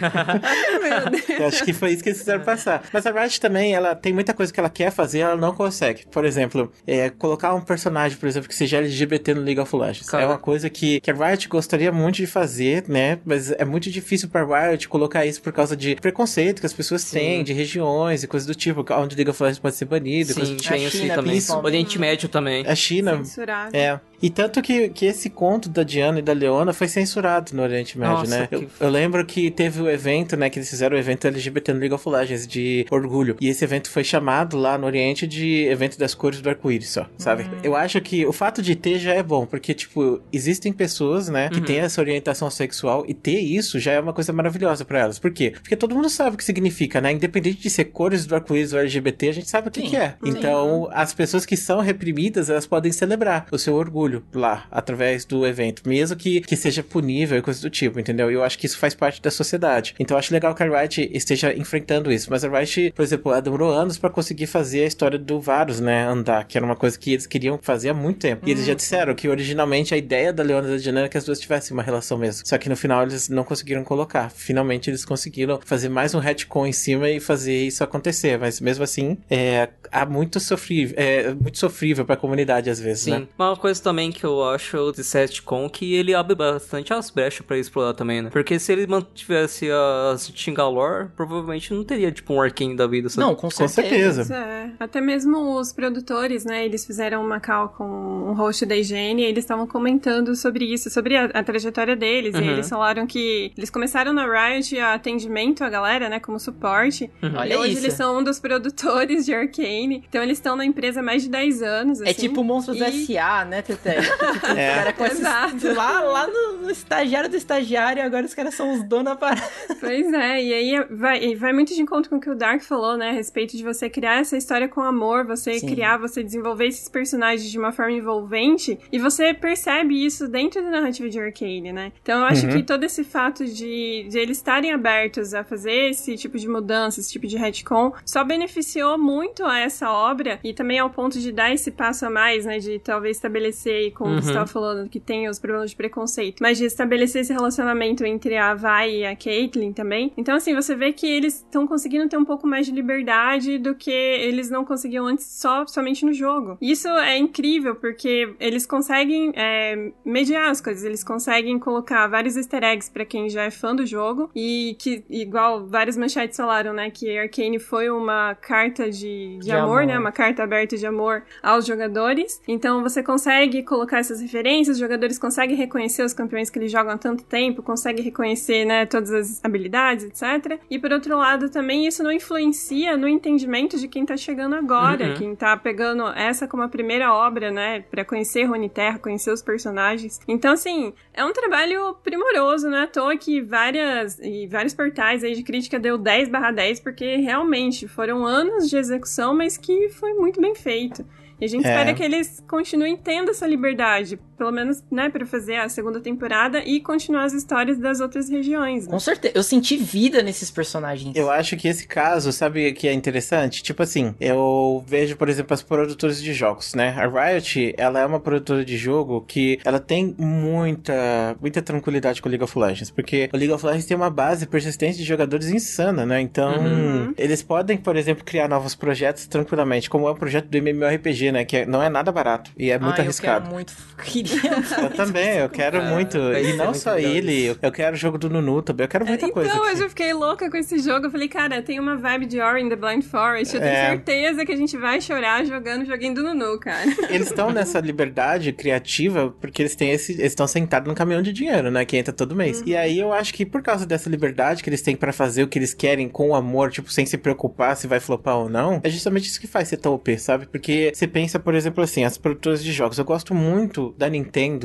Eu 1.38 1.46
acho 1.46 1.64
que 1.64 1.72
foi 1.72 1.92
isso 1.92 2.02
que 2.02 2.10
eles 2.10 2.18
fizeram 2.18 2.42
passar. 2.42 2.82
Mas 2.92 3.06
a 3.06 3.10
Riot 3.10 3.40
também, 3.40 3.74
ela 3.74 3.94
tem 3.94 4.12
muita 4.12 4.34
coisa 4.34 4.52
que 4.52 4.58
ela 4.58 4.70
quer 4.70 4.90
fazer, 4.90 5.20
ela 5.20 5.36
não 5.36 5.54
consegue. 5.54 6.06
Por 6.10 6.24
exemplo, 6.24 6.72
é, 6.86 7.10
colocar 7.10 7.54
um 7.54 7.60
personagem, 7.60 8.16
por 8.18 8.26
exemplo, 8.26 8.48
que 8.48 8.54
seja 8.54 8.78
LGBT 8.78 9.34
no 9.34 9.42
League 9.42 9.60
of 9.60 9.74
Legends. 9.74 10.08
Cara. 10.08 10.24
É 10.24 10.26
uma 10.26 10.38
coisa 10.38 10.68
que, 10.68 11.00
que 11.00 11.10
a 11.10 11.14
Riot 11.14 11.48
gostaria 11.48 11.92
muito 11.92 12.16
de 12.16 12.26
fazer, 12.26 12.84
né? 12.88 13.18
Mas 13.24 13.50
é 13.52 13.64
muito 13.64 13.90
difícil 13.90 14.28
pra 14.28 14.44
Riot 14.44 14.88
colocar 14.88 15.24
isso 15.26 15.40
por 15.42 15.52
causa 15.52 15.76
de 15.76 15.96
preconceito 15.96 16.60
que 16.60 16.66
as 16.66 16.72
pessoas 16.72 17.02
Sim. 17.02 17.18
têm, 17.18 17.44
de 17.44 17.52
regiões 17.52 18.22
e 18.22 18.26
coisas 18.26 18.46
do 18.46 18.54
tipo, 18.54 18.84
onde 18.94 19.14
o 19.14 19.16
League 19.16 19.30
of 19.30 19.42
Legends 19.42 19.47
pode 19.56 19.76
ser 19.76 19.84
banido, 19.84 20.32
Sim, 20.32 20.56
tipo. 20.56 20.68
tem 20.68 20.86
assim 20.86 20.98
China, 20.98 21.14
também. 21.14 21.40
Oriente 21.62 21.98
Médio 21.98 22.28
também. 22.28 22.66
A 22.66 22.74
China. 22.74 23.16
Censurado. 23.18 23.76
É. 23.76 24.00
E 24.20 24.30
tanto 24.30 24.60
que, 24.62 24.88
que 24.88 25.06
esse 25.06 25.30
conto 25.30 25.68
da 25.68 25.82
Diana 25.82 26.18
e 26.18 26.22
da 26.22 26.32
Leona 26.32 26.72
foi 26.72 26.88
censurado 26.88 27.54
no 27.54 27.62
Oriente 27.62 27.98
Médio, 27.98 28.14
Nossa, 28.16 28.40
né? 28.40 28.46
que- 28.48 28.54
Eu, 28.56 28.68
eu 28.80 28.88
lembro 28.88 29.24
que 29.24 29.50
teve 29.50 29.80
o 29.80 29.88
evento, 29.88 30.36
né? 30.36 30.50
Que 30.50 30.58
eles 30.58 30.68
fizeram 30.68 30.96
o 30.96 30.98
evento 30.98 31.26
LGBT 31.26 31.72
no 31.72 31.78
League 31.80 31.94
of 31.94 32.08
Legends 32.08 32.46
de 32.46 32.84
orgulho. 32.90 33.36
E 33.40 33.48
esse 33.48 33.64
evento 33.64 33.90
foi 33.90 34.02
chamado 34.04 34.56
lá 34.56 34.76
no 34.76 34.86
Oriente 34.86 35.26
de 35.26 35.64
evento 35.66 35.98
das 35.98 36.14
cores 36.14 36.40
do 36.40 36.48
arco-íris 36.48 36.88
só, 36.90 37.06
sabe? 37.16 37.46
Eu 37.62 37.76
acho 37.76 38.00
que 38.00 38.26
o 38.26 38.32
fato 38.32 38.60
de 38.60 38.74
ter 38.74 38.98
já 38.98 39.14
é 39.14 39.22
bom, 39.22 39.46
porque, 39.46 39.72
tipo, 39.74 40.20
existem 40.32 40.72
pessoas, 40.72 41.28
né, 41.28 41.48
que 41.48 41.58
Uhum. 41.60 41.64
têm 41.64 41.78
essa 41.78 42.00
orientação 42.00 42.50
sexual 42.50 43.04
e 43.06 43.14
ter 43.14 43.38
isso 43.38 43.78
já 43.78 43.92
é 43.92 44.00
uma 44.00 44.12
coisa 44.12 44.32
maravilhosa 44.32 44.84
pra 44.84 44.98
elas. 45.00 45.18
Por 45.18 45.30
quê? 45.30 45.52
Porque 45.52 45.76
todo 45.76 45.94
mundo 45.94 46.08
sabe 46.10 46.34
o 46.34 46.38
que 46.38 46.44
significa, 46.44 47.00
né? 47.00 47.12
Independente 47.12 47.60
de 47.60 47.70
ser 47.70 47.84
cores 47.86 48.26
do 48.26 48.34
arco-íris 48.34 48.72
ou 48.72 48.80
LGBT, 48.80 49.28
a 49.28 49.32
gente 49.32 49.48
sabe 49.48 49.68
o 49.68 49.70
que, 49.70 49.82
que 49.82 49.96
é. 49.96 50.10
sim. 50.22 50.30
Então, 50.30 50.88
as 50.92 51.14
pessoas 51.14 51.44
que 51.46 51.56
são 51.56 51.80
reprimidas, 51.80 52.50
elas 52.50 52.66
podem 52.66 52.90
celebrar 52.90 53.46
o 53.52 53.58
seu 53.58 53.74
orgulho 53.74 54.07
lá, 54.32 54.66
através 54.70 55.24
do 55.24 55.46
evento, 55.46 55.82
mesmo 55.86 56.16
que, 56.16 56.40
que 56.40 56.56
seja 56.56 56.82
punível 56.82 57.38
e 57.38 57.42
coisa 57.42 57.60
do 57.60 57.70
tipo, 57.70 57.98
entendeu? 57.98 58.30
E 58.30 58.34
eu 58.34 58.42
acho 58.42 58.58
que 58.58 58.66
isso 58.66 58.78
faz 58.78 58.94
parte 58.94 59.20
da 59.20 59.30
sociedade. 59.30 59.94
Então, 59.98 60.14
eu 60.14 60.18
acho 60.18 60.32
legal 60.32 60.54
que 60.54 60.62
a 60.62 60.80
Riot 60.80 61.10
esteja 61.12 61.54
enfrentando 61.54 62.12
isso. 62.12 62.28
Mas 62.30 62.44
a 62.44 62.48
Riot, 62.48 62.92
por 62.94 63.02
exemplo, 63.02 63.32
ela 63.32 63.42
demorou 63.42 63.70
anos 63.70 63.98
pra 63.98 64.10
conseguir 64.10 64.46
fazer 64.46 64.84
a 64.84 64.86
história 64.86 65.18
do 65.18 65.40
Varus, 65.40 65.80
né, 65.80 66.06
andar, 66.06 66.44
que 66.44 66.56
era 66.56 66.64
uma 66.64 66.76
coisa 66.76 66.98
que 66.98 67.12
eles 67.12 67.26
queriam 67.26 67.58
fazer 67.60 67.90
há 67.90 67.94
muito 67.94 68.18
tempo. 68.18 68.48
E 68.48 68.50
eles 68.50 68.64
já 68.64 68.74
disseram 68.74 69.14
que 69.14 69.28
originalmente 69.28 69.94
a 69.94 69.96
ideia 69.96 70.32
da 70.32 70.42
Leona 70.42 70.68
e 70.68 70.70
da 70.72 70.76
Diana 70.76 71.00
era 71.00 71.08
que 71.08 71.18
as 71.18 71.24
duas 71.24 71.40
tivessem 71.40 71.74
uma 71.74 71.82
relação 71.82 72.16
mesmo. 72.18 72.46
Só 72.46 72.56
que 72.58 72.68
no 72.68 72.76
final 72.76 73.02
eles 73.02 73.28
não 73.28 73.44
conseguiram 73.44 73.84
colocar. 73.84 74.30
Finalmente 74.30 74.90
eles 74.90 75.04
conseguiram 75.04 75.60
fazer 75.64 75.88
mais 75.88 76.14
um 76.14 76.18
retcon 76.18 76.66
em 76.66 76.72
cima 76.72 77.10
e 77.10 77.20
fazer 77.20 77.66
isso 77.66 77.82
acontecer. 77.82 78.38
Mas 78.38 78.60
mesmo 78.60 78.84
assim, 78.84 79.18
é, 79.30 79.68
há 79.90 80.06
muito 80.06 80.38
sofrível, 80.40 80.94
é 80.96 81.34
muito 81.34 81.58
sofrível 81.58 82.04
pra 82.04 82.16
comunidade 82.16 82.70
às 82.70 82.78
vezes, 82.80 83.04
Sim. 83.04 83.10
né? 83.10 83.28
Uma 83.38 83.56
coisa 83.56 83.82
também 83.82 83.97
que 84.12 84.24
eu 84.24 84.42
acho 84.48 84.92
de 84.92 85.02
Setcon 85.02 85.68
que 85.68 85.94
ele 85.94 86.14
abre 86.14 86.34
bastante 86.34 86.92
as 86.92 87.10
brechas 87.10 87.44
pra 87.44 87.58
explorar 87.58 87.92
também, 87.94 88.22
né? 88.22 88.30
Porque 88.30 88.58
se 88.58 88.72
ele 88.72 88.86
mantivesse 88.86 89.68
as 90.12 90.28
Tingalore, 90.28 91.08
provavelmente 91.16 91.72
não 91.74 91.82
teria, 91.84 92.10
tipo, 92.12 92.32
um 92.34 92.40
Arcane 92.40 92.76
da 92.76 92.86
vida, 92.86 93.08
sabe? 93.08 93.26
Não, 93.26 93.34
com 93.34 93.48
Com 93.48 93.50
certeza. 93.50 94.24
certeza. 94.24 94.34
É, 94.36 94.70
até 94.78 95.00
mesmo 95.00 95.58
os 95.58 95.72
produtores, 95.72 96.44
né, 96.44 96.64
eles 96.64 96.84
fizeram 96.86 97.22
uma 97.24 97.40
call 97.40 97.68
com 97.70 97.84
um 97.84 98.34
host 98.34 98.64
da 98.66 98.76
IGN 98.76 99.20
e 99.22 99.24
eles 99.24 99.44
estavam 99.44 99.66
comentando 99.66 100.34
sobre 100.36 100.64
isso, 100.64 100.88
sobre 100.90 101.16
a, 101.16 101.24
a 101.26 101.42
trajetória 101.42 101.96
deles. 101.96 102.34
E 102.34 102.38
Uhum. 102.38 102.50
eles 102.50 102.68
falaram 102.68 103.06
que 103.06 103.52
eles 103.56 103.70
começaram 103.70 104.12
na 104.12 104.24
Riot 104.26 104.78
a 104.78 104.94
atendimento 104.94 105.64
à 105.64 105.68
galera, 105.68 106.08
né, 106.08 106.20
como 106.20 106.38
suporte. 106.38 107.10
Uhum. 107.22 107.30
E 107.30 107.36
Olha 107.36 107.58
hoje 107.60 107.72
isso. 107.74 107.82
eles 107.84 107.94
são 107.94 108.18
um 108.18 108.22
dos 108.22 108.38
produtores 108.38 109.24
de 109.26 109.34
Arcane. 109.34 110.04
Então 110.08 110.22
eles 110.22 110.38
estão 110.38 110.54
na 110.56 110.64
empresa 110.64 111.00
há 111.00 111.02
mais 111.02 111.22
de 111.22 111.28
10 111.28 111.62
anos, 111.62 112.00
É 112.00 112.10
assim. 112.10 112.20
tipo 112.28 112.44
Monstros 112.44 112.78
e... 112.78 112.82
S.A., 112.84 113.44
né, 113.44 113.62
Tete? 113.62 113.87
Tipo, 113.94 114.46
É. 114.58 114.70
Os 114.70 114.76
caras 114.76 115.00
esses- 115.12 115.18
Exato. 115.20 115.74
lá, 115.74 116.00
lá 116.00 116.26
no, 116.26 116.52
no 116.62 116.70
estagiário 116.70 117.28
do 117.28 117.36
estagiário, 117.36 118.02
agora 118.02 118.24
os 118.26 118.34
caras 118.34 118.54
são 118.54 118.72
os 118.74 118.82
donos 118.82 119.04
da 119.04 119.16
parada. 119.16 119.48
Pois 119.80 120.12
é, 120.12 120.42
e 120.42 120.52
aí 120.52 120.84
vai, 120.90 121.24
e 121.24 121.34
vai 121.34 121.52
muito 121.52 121.74
de 121.74 121.80
encontro 121.80 122.10
com 122.10 122.16
o 122.16 122.20
que 122.20 122.30
o 122.30 122.34
Dark 122.34 122.60
falou, 122.62 122.96
né? 122.96 123.10
A 123.10 123.12
respeito 123.12 123.56
de 123.56 123.62
você 123.62 123.88
criar 123.88 124.20
essa 124.20 124.36
história 124.36 124.68
com 124.68 124.80
amor, 124.80 125.24
você 125.24 125.58
Sim. 125.58 125.68
criar, 125.68 125.96
você 125.98 126.22
desenvolver 126.22 126.66
esses 126.66 126.88
personagens 126.88 127.50
de 127.50 127.58
uma 127.58 127.72
forma 127.72 127.92
envolvente, 127.92 128.78
e 128.92 128.98
você 128.98 129.32
percebe 129.34 130.04
isso 130.04 130.28
dentro 130.28 130.62
da 130.62 130.70
narrativa 130.70 131.08
de 131.08 131.18
Arcane, 131.20 131.72
né? 131.72 131.92
Então 132.02 132.20
eu 132.20 132.24
acho 132.26 132.46
Uhum. 132.46 132.52
que 132.52 132.62
todo 132.62 132.84
esse 132.84 133.04
fato 133.04 133.44
de, 133.44 134.06
de 134.08 134.18
eles 134.18 134.36
estarem 134.38 134.72
abertos 134.72 135.34
a 135.34 135.42
fazer 135.44 135.90
esse 135.90 136.16
tipo 136.16 136.38
de 136.38 136.48
mudança, 136.48 137.00
esse 137.00 137.10
tipo 137.12 137.26
de 137.26 137.36
retcon, 137.36 137.92
só 138.04 138.22
beneficiou 138.24 138.96
muito 138.98 139.44
a 139.44 139.58
essa 139.58 139.90
obra, 139.90 140.38
e 140.44 140.52
também 140.52 140.78
ao 140.78 140.90
ponto 140.90 141.18
de 141.18 141.32
dar 141.32 141.52
esse 141.52 141.70
passo 141.70 142.06
a 142.06 142.10
mais, 142.10 142.44
né? 142.46 142.58
De 142.58 142.78
talvez 142.78 143.16
estabelecer, 143.16 143.77
aí, 143.78 143.90
como 143.90 144.10
Uhum. 144.12 144.20
você 144.22 144.28
estava 144.28 144.46
falando, 144.46 144.88
que 144.88 145.00
tem 145.00 145.28
os 145.28 145.38
problemas 145.38 145.70
de 145.70 145.76
preconceito, 145.76 146.40
mas 146.42 146.58
de 146.58 146.64
estabelecer 146.64 147.22
esse 147.22 147.32
relacionamento 147.32 148.04
entre 148.04 148.36
a 148.36 148.54
Vai 148.54 148.96
e 148.98 149.06
a 149.06 149.14
Caitlyn 149.16 149.72
também. 149.72 150.12
Então, 150.16 150.34
assim, 150.34 150.54
você 150.54 150.74
vê 150.74 150.92
que 150.92 151.06
eles 151.06 151.36
estão 151.36 151.66
conseguindo 151.66 152.08
ter 152.08 152.16
um 152.16 152.24
pouco 152.24 152.46
mais 152.46 152.66
de 152.66 152.72
liberdade 152.72 153.58
do 153.58 153.74
que 153.74 153.90
eles 153.90 154.50
não 154.50 154.64
conseguiam 154.64 155.06
antes 155.06 155.26
só 155.26 155.66
somente 155.66 156.04
no 156.04 156.12
jogo. 156.12 156.56
Isso 156.60 156.88
é 156.88 157.16
incrível, 157.16 157.74
porque 157.76 158.34
eles 158.40 158.66
conseguem 158.66 159.32
é, 159.34 159.92
mediar 160.04 160.50
as 160.50 160.60
coisas, 160.60 160.84
eles 160.84 161.04
conseguem 161.04 161.58
colocar 161.58 162.06
vários 162.08 162.36
easter 162.36 162.62
eggs 162.64 162.90
pra 162.90 163.04
quem 163.04 163.28
já 163.28 163.42
é 163.44 163.50
fã 163.50 163.74
do 163.74 163.86
jogo, 163.86 164.30
e 164.34 164.76
que, 164.78 165.04
igual 165.10 165.66
vários 165.66 165.96
manchetes 165.96 166.36
falaram, 166.36 166.72
né, 166.72 166.90
que 166.90 167.16
Arcane 167.18 167.58
foi 167.58 167.90
uma 167.90 168.34
carta 168.34 168.90
de, 168.90 169.38
de, 169.38 169.44
De 169.46 169.52
amor, 169.52 169.82
amor. 169.82 169.86
né, 169.86 169.98
uma 169.98 170.12
carta 170.12 170.42
aberta 170.42 170.76
de 170.76 170.86
amor 170.86 171.22
aos 171.42 171.66
jogadores. 171.66 172.40
Então 172.48 172.82
você 172.82 173.02
consegue 173.02 173.62
colocar 173.68 173.98
essas 173.98 174.20
referências, 174.20 174.76
os 174.76 174.80
jogadores 174.80 175.18
conseguem 175.18 175.54
reconhecer 175.56 176.02
os 176.02 176.12
campeões 176.14 176.48
que 176.48 176.58
eles 176.58 176.72
jogam 176.72 176.94
há 176.94 176.98
tanto 176.98 177.22
tempo, 177.24 177.62
conseguem 177.62 178.02
reconhecer, 178.02 178.64
né, 178.64 178.86
todas 178.86 179.12
as 179.12 179.44
habilidades, 179.44 180.04
etc. 180.06 180.58
E 180.70 180.78
por 180.78 180.90
outro 180.92 181.16
lado, 181.16 181.50
também 181.50 181.86
isso 181.86 182.02
não 182.02 182.10
influencia 182.10 182.96
no 182.96 183.06
entendimento 183.06 183.78
de 183.78 183.86
quem 183.86 184.06
tá 184.06 184.16
chegando 184.16 184.54
agora, 184.54 185.08
Uhum. 185.08 185.14
quem 185.14 185.36
tá 185.36 185.56
pegando 185.56 186.06
essa 186.08 186.48
como 186.48 186.62
a 186.62 186.68
primeira 186.68 187.12
obra, 187.12 187.50
né, 187.50 187.84
pra 187.90 188.04
conhecer 188.04 188.44
Rony 188.44 188.68
Terra, 188.70 188.98
conhecer 188.98 189.30
os 189.30 189.42
personagens. 189.42 190.20
Então, 190.26 190.52
assim, 190.52 190.92
é 191.12 191.24
um 191.24 191.32
trabalho 191.32 191.94
primoroso, 192.02 192.68
né? 192.70 192.82
À 192.82 192.86
toa 192.86 193.16
que 193.16 193.40
várias 193.42 194.18
e 194.20 194.46
vários 194.46 194.72
portais 194.72 195.22
aí 195.22 195.34
de 195.34 195.42
crítica 195.42 195.78
deu 195.78 195.98
10 195.98 196.28
barra 196.30 196.50
10, 196.50 196.80
porque 196.80 197.16
realmente 197.16 197.86
foram 197.86 198.24
anos 198.24 198.68
de 198.70 198.76
execução, 198.76 199.34
mas 199.34 199.56
que 199.56 199.88
foi 199.90 200.14
muito 200.14 200.40
bem 200.40 200.54
feito. 200.54 201.04
E 201.40 201.44
a 201.44 201.48
gente 201.48 201.66
É. 201.66 201.68
espera 201.70 201.94
que 201.94 202.02
eles 202.02 202.42
continuem 202.48 202.96
tendo 202.96 203.30
essa 203.30 203.46
liberdade, 203.46 204.18
pelo 204.38 204.52
menos, 204.52 204.82
né, 204.90 205.10
pra 205.10 205.26
fazer 205.26 205.56
a 205.56 205.68
segunda 205.68 206.00
temporada 206.00 206.62
e 206.64 206.80
continuar 206.80 207.24
as 207.24 207.32
histórias 207.32 207.78
das 207.78 208.00
outras 208.00 208.28
regiões. 208.30 208.86
Né? 208.86 208.90
Com 208.92 209.00
certeza. 209.00 209.32
Eu 209.36 209.42
senti 209.42 209.76
vida 209.76 210.22
nesses 210.22 210.50
personagens. 210.50 211.16
Eu 211.16 211.30
acho 211.30 211.56
que 211.56 211.66
esse 211.68 211.86
caso, 211.86 212.32
sabe 212.32 212.72
que 212.72 212.86
é 212.88 212.92
interessante? 212.92 213.62
Tipo 213.62 213.82
assim, 213.82 214.14
eu 214.20 214.82
vejo, 214.86 215.16
por 215.16 215.28
exemplo, 215.28 215.52
as 215.52 215.62
produtoras 215.62 216.22
de 216.22 216.32
jogos, 216.32 216.74
né? 216.74 216.94
A 216.96 217.06
Riot, 217.06 217.74
ela 217.76 218.00
é 218.00 218.06
uma 218.06 218.20
produtora 218.20 218.64
de 218.64 218.76
jogo 218.76 219.22
que 219.26 219.58
ela 219.64 219.80
tem 219.80 220.14
muita, 220.18 221.36
muita 221.40 221.60
tranquilidade 221.62 222.22
com 222.22 222.28
o 222.28 222.30
League 222.30 222.44
of 222.44 222.58
Legends, 222.58 222.90
porque 222.90 223.28
o 223.32 223.36
League 223.36 223.52
of 223.52 223.64
Legends 223.64 223.86
tem 223.86 223.96
uma 223.96 224.10
base 224.10 224.46
persistente 224.46 224.98
de 224.98 225.04
jogadores 225.04 225.48
insana, 225.50 226.06
né? 226.06 226.20
Então, 226.20 226.56
Uhum. 226.58 227.14
eles 227.16 227.42
podem, 227.42 227.76
por 227.76 227.96
exemplo, 227.96 228.24
criar 228.24 228.48
novos 228.48 228.74
projetos 228.74 229.26
tranquilamente, 229.26 229.88
como 229.90 230.06
é 230.06 230.10
o 230.10 230.14
projeto 230.14 230.46
do 230.46 230.56
MMORPG, 230.56 231.32
né? 231.32 231.44
Que 231.44 231.58
é- 231.58 231.66
não 231.66 231.82
é 231.82 231.88
nada 231.88 232.12
barato 232.12 232.50
e 232.56 232.70
é 232.70 232.78
muito 232.78 232.98
Ah, 233.00 233.02
arriscado. 233.02 233.36
Eu 233.38 233.42
quero 233.42 233.54
muito. 233.54 233.72
Eu 234.82 234.90
também, 234.90 235.38
eu 235.38 235.48
quero 235.48 235.78
Cara, 235.80 235.94
muito. 235.94 236.18
E 236.18 236.52
não 236.54 236.72
só 236.74 236.92
legal 236.94 237.12
ele, 237.12 237.32
isso. 237.32 237.58
eu- 237.62 237.68
eu 237.68 237.72
quero 237.72 237.94
o 237.94 237.98
jogo 237.98 238.18
do 238.18 238.28
Nunu 238.30 238.62
também, 238.62 238.84
eu 238.84 238.88
quero 238.88 239.06
muita 239.06 239.28
coisa. 239.30 239.50
Então, 239.50 239.62
aqui. 239.62 239.72
eu 239.72 239.76
já 239.78 239.88
fiquei 239.88 240.12
louca 240.12 240.50
com 240.50 240.56
esse 240.56 240.78
jogo. 240.78 241.06
Eu 241.06 241.10
falei, 241.10 241.28
cara, 241.28 241.62
tem 241.62 241.78
uma 241.80 241.96
vibe 241.96 242.26
de 242.26 242.40
Ori 242.40 242.62
in 242.62 242.68
the 242.68 242.76
Blind 242.76 243.02
Forest. 243.02 243.54
Eu 243.54 243.60
tenho 243.60 243.72
É. 243.72 243.90
certeza 243.90 244.44
que 244.44 244.52
a 244.52 244.56
gente 244.56 244.76
vai 244.76 245.00
chorar 245.00 245.44
jogando 245.44 245.82
o 245.82 245.86
joguinho 245.86 246.14
do 246.14 246.22
Nunu, 246.22 246.58
cara. 246.58 246.84
Eles 247.10 247.28
estão 247.28 247.50
nessa 247.50 247.80
liberdade 247.80 248.52
criativa 248.52 249.34
porque 249.40 249.62
eles 249.62 249.74
têm 249.74 249.90
esse. 249.90 250.12
Eles 250.12 250.26
estão 250.32 250.46
sentados 250.46 250.88
num 250.88 250.94
caminhão 250.94 251.22
de 251.22 251.32
dinheiro, 251.32 251.70
né? 251.70 251.84
Que 251.84 251.96
entra 251.96 252.12
todo 252.12 252.34
mês. 252.34 252.62
E 252.66 252.76
aí 252.76 252.98
eu 252.98 253.12
acho 253.12 253.32
que 253.34 253.44
por 253.46 253.62
causa 253.62 253.86
dessa 253.86 254.08
liberdade 254.10 254.62
que 254.62 254.68
eles 254.70 254.82
têm 254.82 254.94
pra 254.96 255.12
fazer 255.12 255.42
o 255.42 255.48
que 255.48 255.58
eles 255.58 255.74
querem 255.74 256.08
com 256.08 256.34
amor, 256.34 256.70
tipo, 256.70 256.90
sem 256.92 257.04
se 257.06 257.16
preocupar 257.18 257.76
se 257.76 257.86
vai 257.86 258.00
flopar 258.00 258.36
ou 258.36 258.48
não, 258.48 258.80
é 258.82 258.90
justamente 258.90 259.26
isso 259.28 259.40
que 259.40 259.46
faz 259.46 259.68
ser 259.68 259.76
tão 259.78 259.94
OP, 259.94 260.18
sabe? 260.18 260.46
Porque 260.46 260.92
você 260.94 261.06
pensa, 261.06 261.38
por 261.38 261.54
exemplo, 261.54 261.82
assim, 261.82 262.04
as 262.04 262.16
produtoras 262.18 262.62
de 262.62 262.72
jogos. 262.72 262.98
Eu 262.98 263.04
gosto 263.04 263.34
muito 263.34 263.94
da 263.98 264.08
Nintendo, 264.08 264.17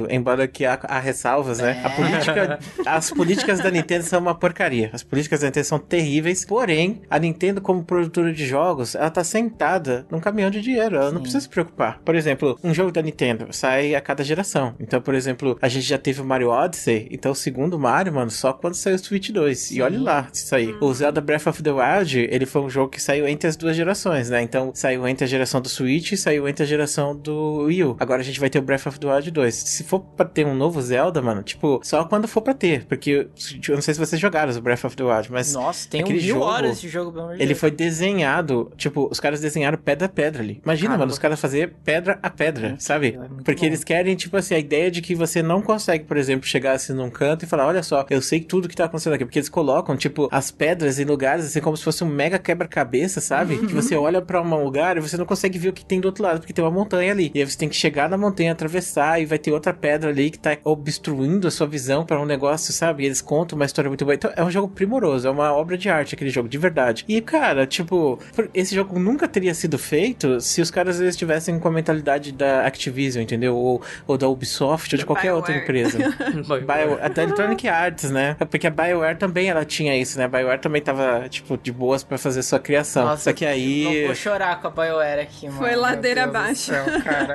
embora 0.09 0.47
que 0.47 0.65
há, 0.65 0.79
há 0.83 0.99
ressalvas, 0.99 1.59
né? 1.59 1.81
A 1.83 1.89
política. 1.89 2.59
As 2.85 3.11
políticas 3.11 3.59
da 3.59 3.71
Nintendo 3.71 4.03
são 4.03 4.19
uma 4.19 4.35
porcaria. 4.35 4.89
As 4.93 5.03
políticas 5.03 5.41
da 5.41 5.47
Nintendo 5.47 5.65
são 5.65 5.79
terríveis. 5.79 6.45
Porém, 6.45 7.01
a 7.09 7.19
Nintendo, 7.19 7.61
como 7.61 7.83
produtora 7.83 8.33
de 8.33 8.45
jogos, 8.45 8.95
ela 8.95 9.09
tá 9.09 9.23
sentada 9.23 10.05
num 10.09 10.19
caminhão 10.19 10.49
de 10.49 10.61
dinheiro. 10.61 10.95
Ela 10.95 11.11
não 11.11 11.21
precisa 11.21 11.41
se 11.41 11.49
preocupar. 11.49 11.99
Por 12.03 12.15
exemplo, 12.15 12.57
um 12.63 12.73
jogo 12.73 12.91
da 12.91 13.01
Nintendo 13.01 13.47
sai 13.51 13.95
a 13.95 14.01
cada 14.01 14.23
geração. 14.23 14.75
Então, 14.79 15.01
por 15.01 15.15
exemplo, 15.15 15.57
a 15.61 15.67
gente 15.67 15.85
já 15.85 15.97
teve 15.97 16.21
o 16.21 16.25
Mario 16.25 16.49
Odyssey. 16.49 17.07
Então, 17.11 17.31
o 17.31 17.35
segundo 17.35 17.79
Mario, 17.79 18.13
mano, 18.13 18.31
só 18.31 18.53
quando 18.53 18.75
saiu 18.75 18.95
o 18.95 18.99
Switch 18.99 19.29
2. 19.29 19.71
E 19.71 19.81
olha 19.81 19.99
lá, 19.99 20.27
isso 20.33 20.55
aí. 20.55 20.75
O 20.81 20.93
Zelda 20.93 21.21
Breath 21.21 21.47
of 21.47 21.63
the 21.63 21.71
Wild, 21.71 22.19
ele 22.29 22.45
foi 22.45 22.61
um 22.61 22.69
jogo 22.69 22.89
que 22.89 23.01
saiu 23.01 23.27
entre 23.27 23.47
as 23.47 23.55
duas 23.55 23.75
gerações, 23.75 24.29
né? 24.29 24.41
Então, 24.41 24.71
saiu 24.73 25.07
entre 25.07 25.25
a 25.25 25.27
geração 25.27 25.61
do 25.61 25.69
Switch 25.69 26.11
e 26.11 26.17
saiu 26.17 26.47
entre 26.47 26.63
a 26.63 26.67
geração 26.67 27.15
do 27.15 27.63
Wii 27.65 27.83
U. 27.83 27.95
Agora 27.99 28.21
a 28.21 28.23
gente 28.23 28.39
vai 28.39 28.49
ter 28.49 28.59
o 28.59 28.61
Breath 28.61 28.87
of 28.87 28.99
the 28.99 29.07
Wild 29.07 29.31
2. 29.31 29.42
Se 29.51 29.83
for 29.83 29.99
pra 29.99 30.25
ter 30.25 30.45
um 30.45 30.55
novo 30.55 30.81
Zelda, 30.81 31.21
mano, 31.21 31.43
tipo, 31.43 31.79
só 31.83 32.03
quando 32.05 32.27
for 32.27 32.41
pra 32.41 32.53
ter. 32.53 32.85
Porque 32.85 33.27
eu 33.67 33.75
não 33.75 33.81
sei 33.81 33.93
se 33.93 33.99
vocês 33.99 34.19
jogaram 34.21 34.51
o 34.55 34.61
Breath 34.61 34.83
of 34.85 34.95
the 34.95 35.03
Wild, 35.03 35.31
mas. 35.31 35.53
Nossa, 35.53 35.89
tem 35.89 36.01
um 36.01 36.03
aquele 36.05 36.19
mil 36.21 36.35
jogo, 36.35 36.45
horas 36.45 36.71
esse 36.77 36.87
jogo, 36.87 37.11
pelo 37.11 37.23
amor 37.25 37.37
de 37.37 37.43
Ele 37.43 37.55
foi 37.55 37.71
desenhado, 37.71 38.71
tipo, 38.77 39.07
os 39.11 39.19
caras 39.19 39.39
desenharam 39.39 39.77
pedra 39.77 40.05
a 40.05 40.09
pedra 40.09 40.41
ali. 40.41 40.61
Imagina, 40.63 40.89
Caramba. 40.89 41.03
mano, 41.03 41.11
os 41.11 41.19
caras 41.19 41.39
fazer 41.39 41.73
pedra 41.83 42.19
a 42.21 42.29
pedra, 42.29 42.75
sabe? 42.79 43.17
é 43.19 43.43
Porque 43.43 43.61
bom. 43.61 43.65
eles 43.67 43.83
querem, 43.83 44.15
tipo 44.15 44.35
assim, 44.37 44.55
a 44.55 44.59
ideia 44.59 44.89
de 44.91 45.01
que 45.01 45.15
você 45.15 45.41
não 45.41 45.61
consegue, 45.61 46.03
por 46.05 46.17
exemplo, 46.17 46.47
chegar 46.47 46.73
assim 46.73 46.93
num 46.93 47.09
canto 47.09 47.43
e 47.43 47.47
falar, 47.47 47.67
olha 47.67 47.83
só, 47.83 48.05
eu 48.09 48.21
sei 48.21 48.39
tudo 48.41 48.67
que 48.67 48.75
tá 48.75 48.85
acontecendo 48.85 49.13
aqui. 49.13 49.25
Porque 49.25 49.39
eles 49.39 49.49
colocam, 49.49 49.95
tipo, 49.95 50.27
as 50.31 50.51
pedras 50.51 50.99
em 50.99 51.05
lugares, 51.05 51.45
assim, 51.45 51.61
como 51.61 51.75
se 51.77 51.83
fosse 51.83 52.03
um 52.03 52.07
mega 52.07 52.37
quebra-cabeça, 52.37 53.19
sabe? 53.21 53.57
Que 53.63 53.73
você 53.73 53.95
olha 53.95 54.21
pra 54.21 54.41
um 54.41 54.63
lugar 54.63 54.97
e 54.97 54.99
você 54.99 55.17
não 55.17 55.25
consegue 55.25 55.57
ver 55.57 55.69
o 55.69 55.73
que 55.73 55.85
tem 55.85 55.99
do 55.99 56.05
outro 56.05 56.23
lado, 56.23 56.39
porque 56.39 56.53
tem 56.53 56.63
uma 56.63 56.69
montanha 56.71 57.11
ali. 57.11 57.31
E 57.33 57.39
aí 57.39 57.45
você 57.49 57.57
tem 57.57 57.69
que 57.69 57.75
chegar 57.75 58.09
na 58.09 58.17
montanha, 58.17 58.51
atravessar 58.51 59.21
e 59.21 59.25
vai 59.33 59.39
ter 59.39 59.51
outra 59.51 59.73
pedra 59.73 60.09
ali 60.11 60.29
que 60.29 60.37
tá 60.37 60.55
obstruindo 60.63 61.47
a 61.47 61.51
sua 61.51 61.65
visão 61.65 62.05
para 62.05 62.19
um 62.21 62.25
negócio, 62.25 62.71
sabe? 62.71 63.03
E 63.03 63.05
eles 63.07 63.21
contam 63.21 63.55
uma 63.55 63.65
história 63.65 63.89
muito 63.89 64.05
boa. 64.05 64.13
Então 64.13 64.31
é 64.35 64.43
um 64.43 64.51
jogo 64.51 64.67
primoroso, 64.67 65.27
é 65.27 65.31
uma 65.31 65.51
obra 65.51 65.77
de 65.77 65.89
arte 65.89 66.13
aquele 66.13 66.29
jogo, 66.29 66.47
de 66.47 66.57
verdade. 66.57 67.03
E, 67.07 67.19
cara, 67.19 67.65
tipo, 67.65 68.19
esse 68.53 68.75
jogo 68.75 68.99
nunca 68.99 69.27
teria 69.27 69.53
sido 69.53 69.77
feito 69.77 70.39
se 70.39 70.61
os 70.61 70.69
caras 70.69 70.99
eles 70.99 71.15
estivessem 71.15 71.59
com 71.59 71.67
a 71.67 71.71
mentalidade 71.71 72.31
da 72.31 72.65
Activision, 72.65 73.23
entendeu? 73.23 73.55
Ou, 73.55 73.81
ou 74.05 74.17
da 74.17 74.27
Ubisoft, 74.27 74.93
ou 74.93 74.99
de 74.99 75.05
qualquer 75.05 75.33
outra 75.33 75.55
empresa. 75.55 75.97
Bio, 76.43 76.99
até 77.01 77.23
Electronic 77.23 77.67
Arts, 77.67 78.11
né? 78.11 78.35
Porque 78.49 78.67
a 78.67 78.69
BioWare 78.69 79.17
também 79.17 79.49
ela 79.49 79.65
tinha 79.65 79.97
isso, 79.97 80.17
né? 80.17 80.25
A 80.25 80.27
BioWare 80.27 80.59
também 80.59 80.81
tava, 80.81 81.27
tipo, 81.29 81.57
de 81.57 81.71
boas 81.71 82.03
pra 82.03 82.17
fazer 82.17 82.43
sua 82.43 82.59
criação. 82.59 83.05
Nossa, 83.05 83.23
Só 83.31 83.33
que 83.33 83.45
aí. 83.45 83.99
Não 84.01 84.07
vou 84.07 84.15
chorar 84.15 84.61
com 84.61 84.67
a 84.67 84.69
BioWare 84.69 85.21
aqui, 85.21 85.47
mano. 85.47 85.57
Foi 85.57 85.75
ladeira 85.75 86.25
abaixo. 86.25 86.71
céu. 86.71 86.85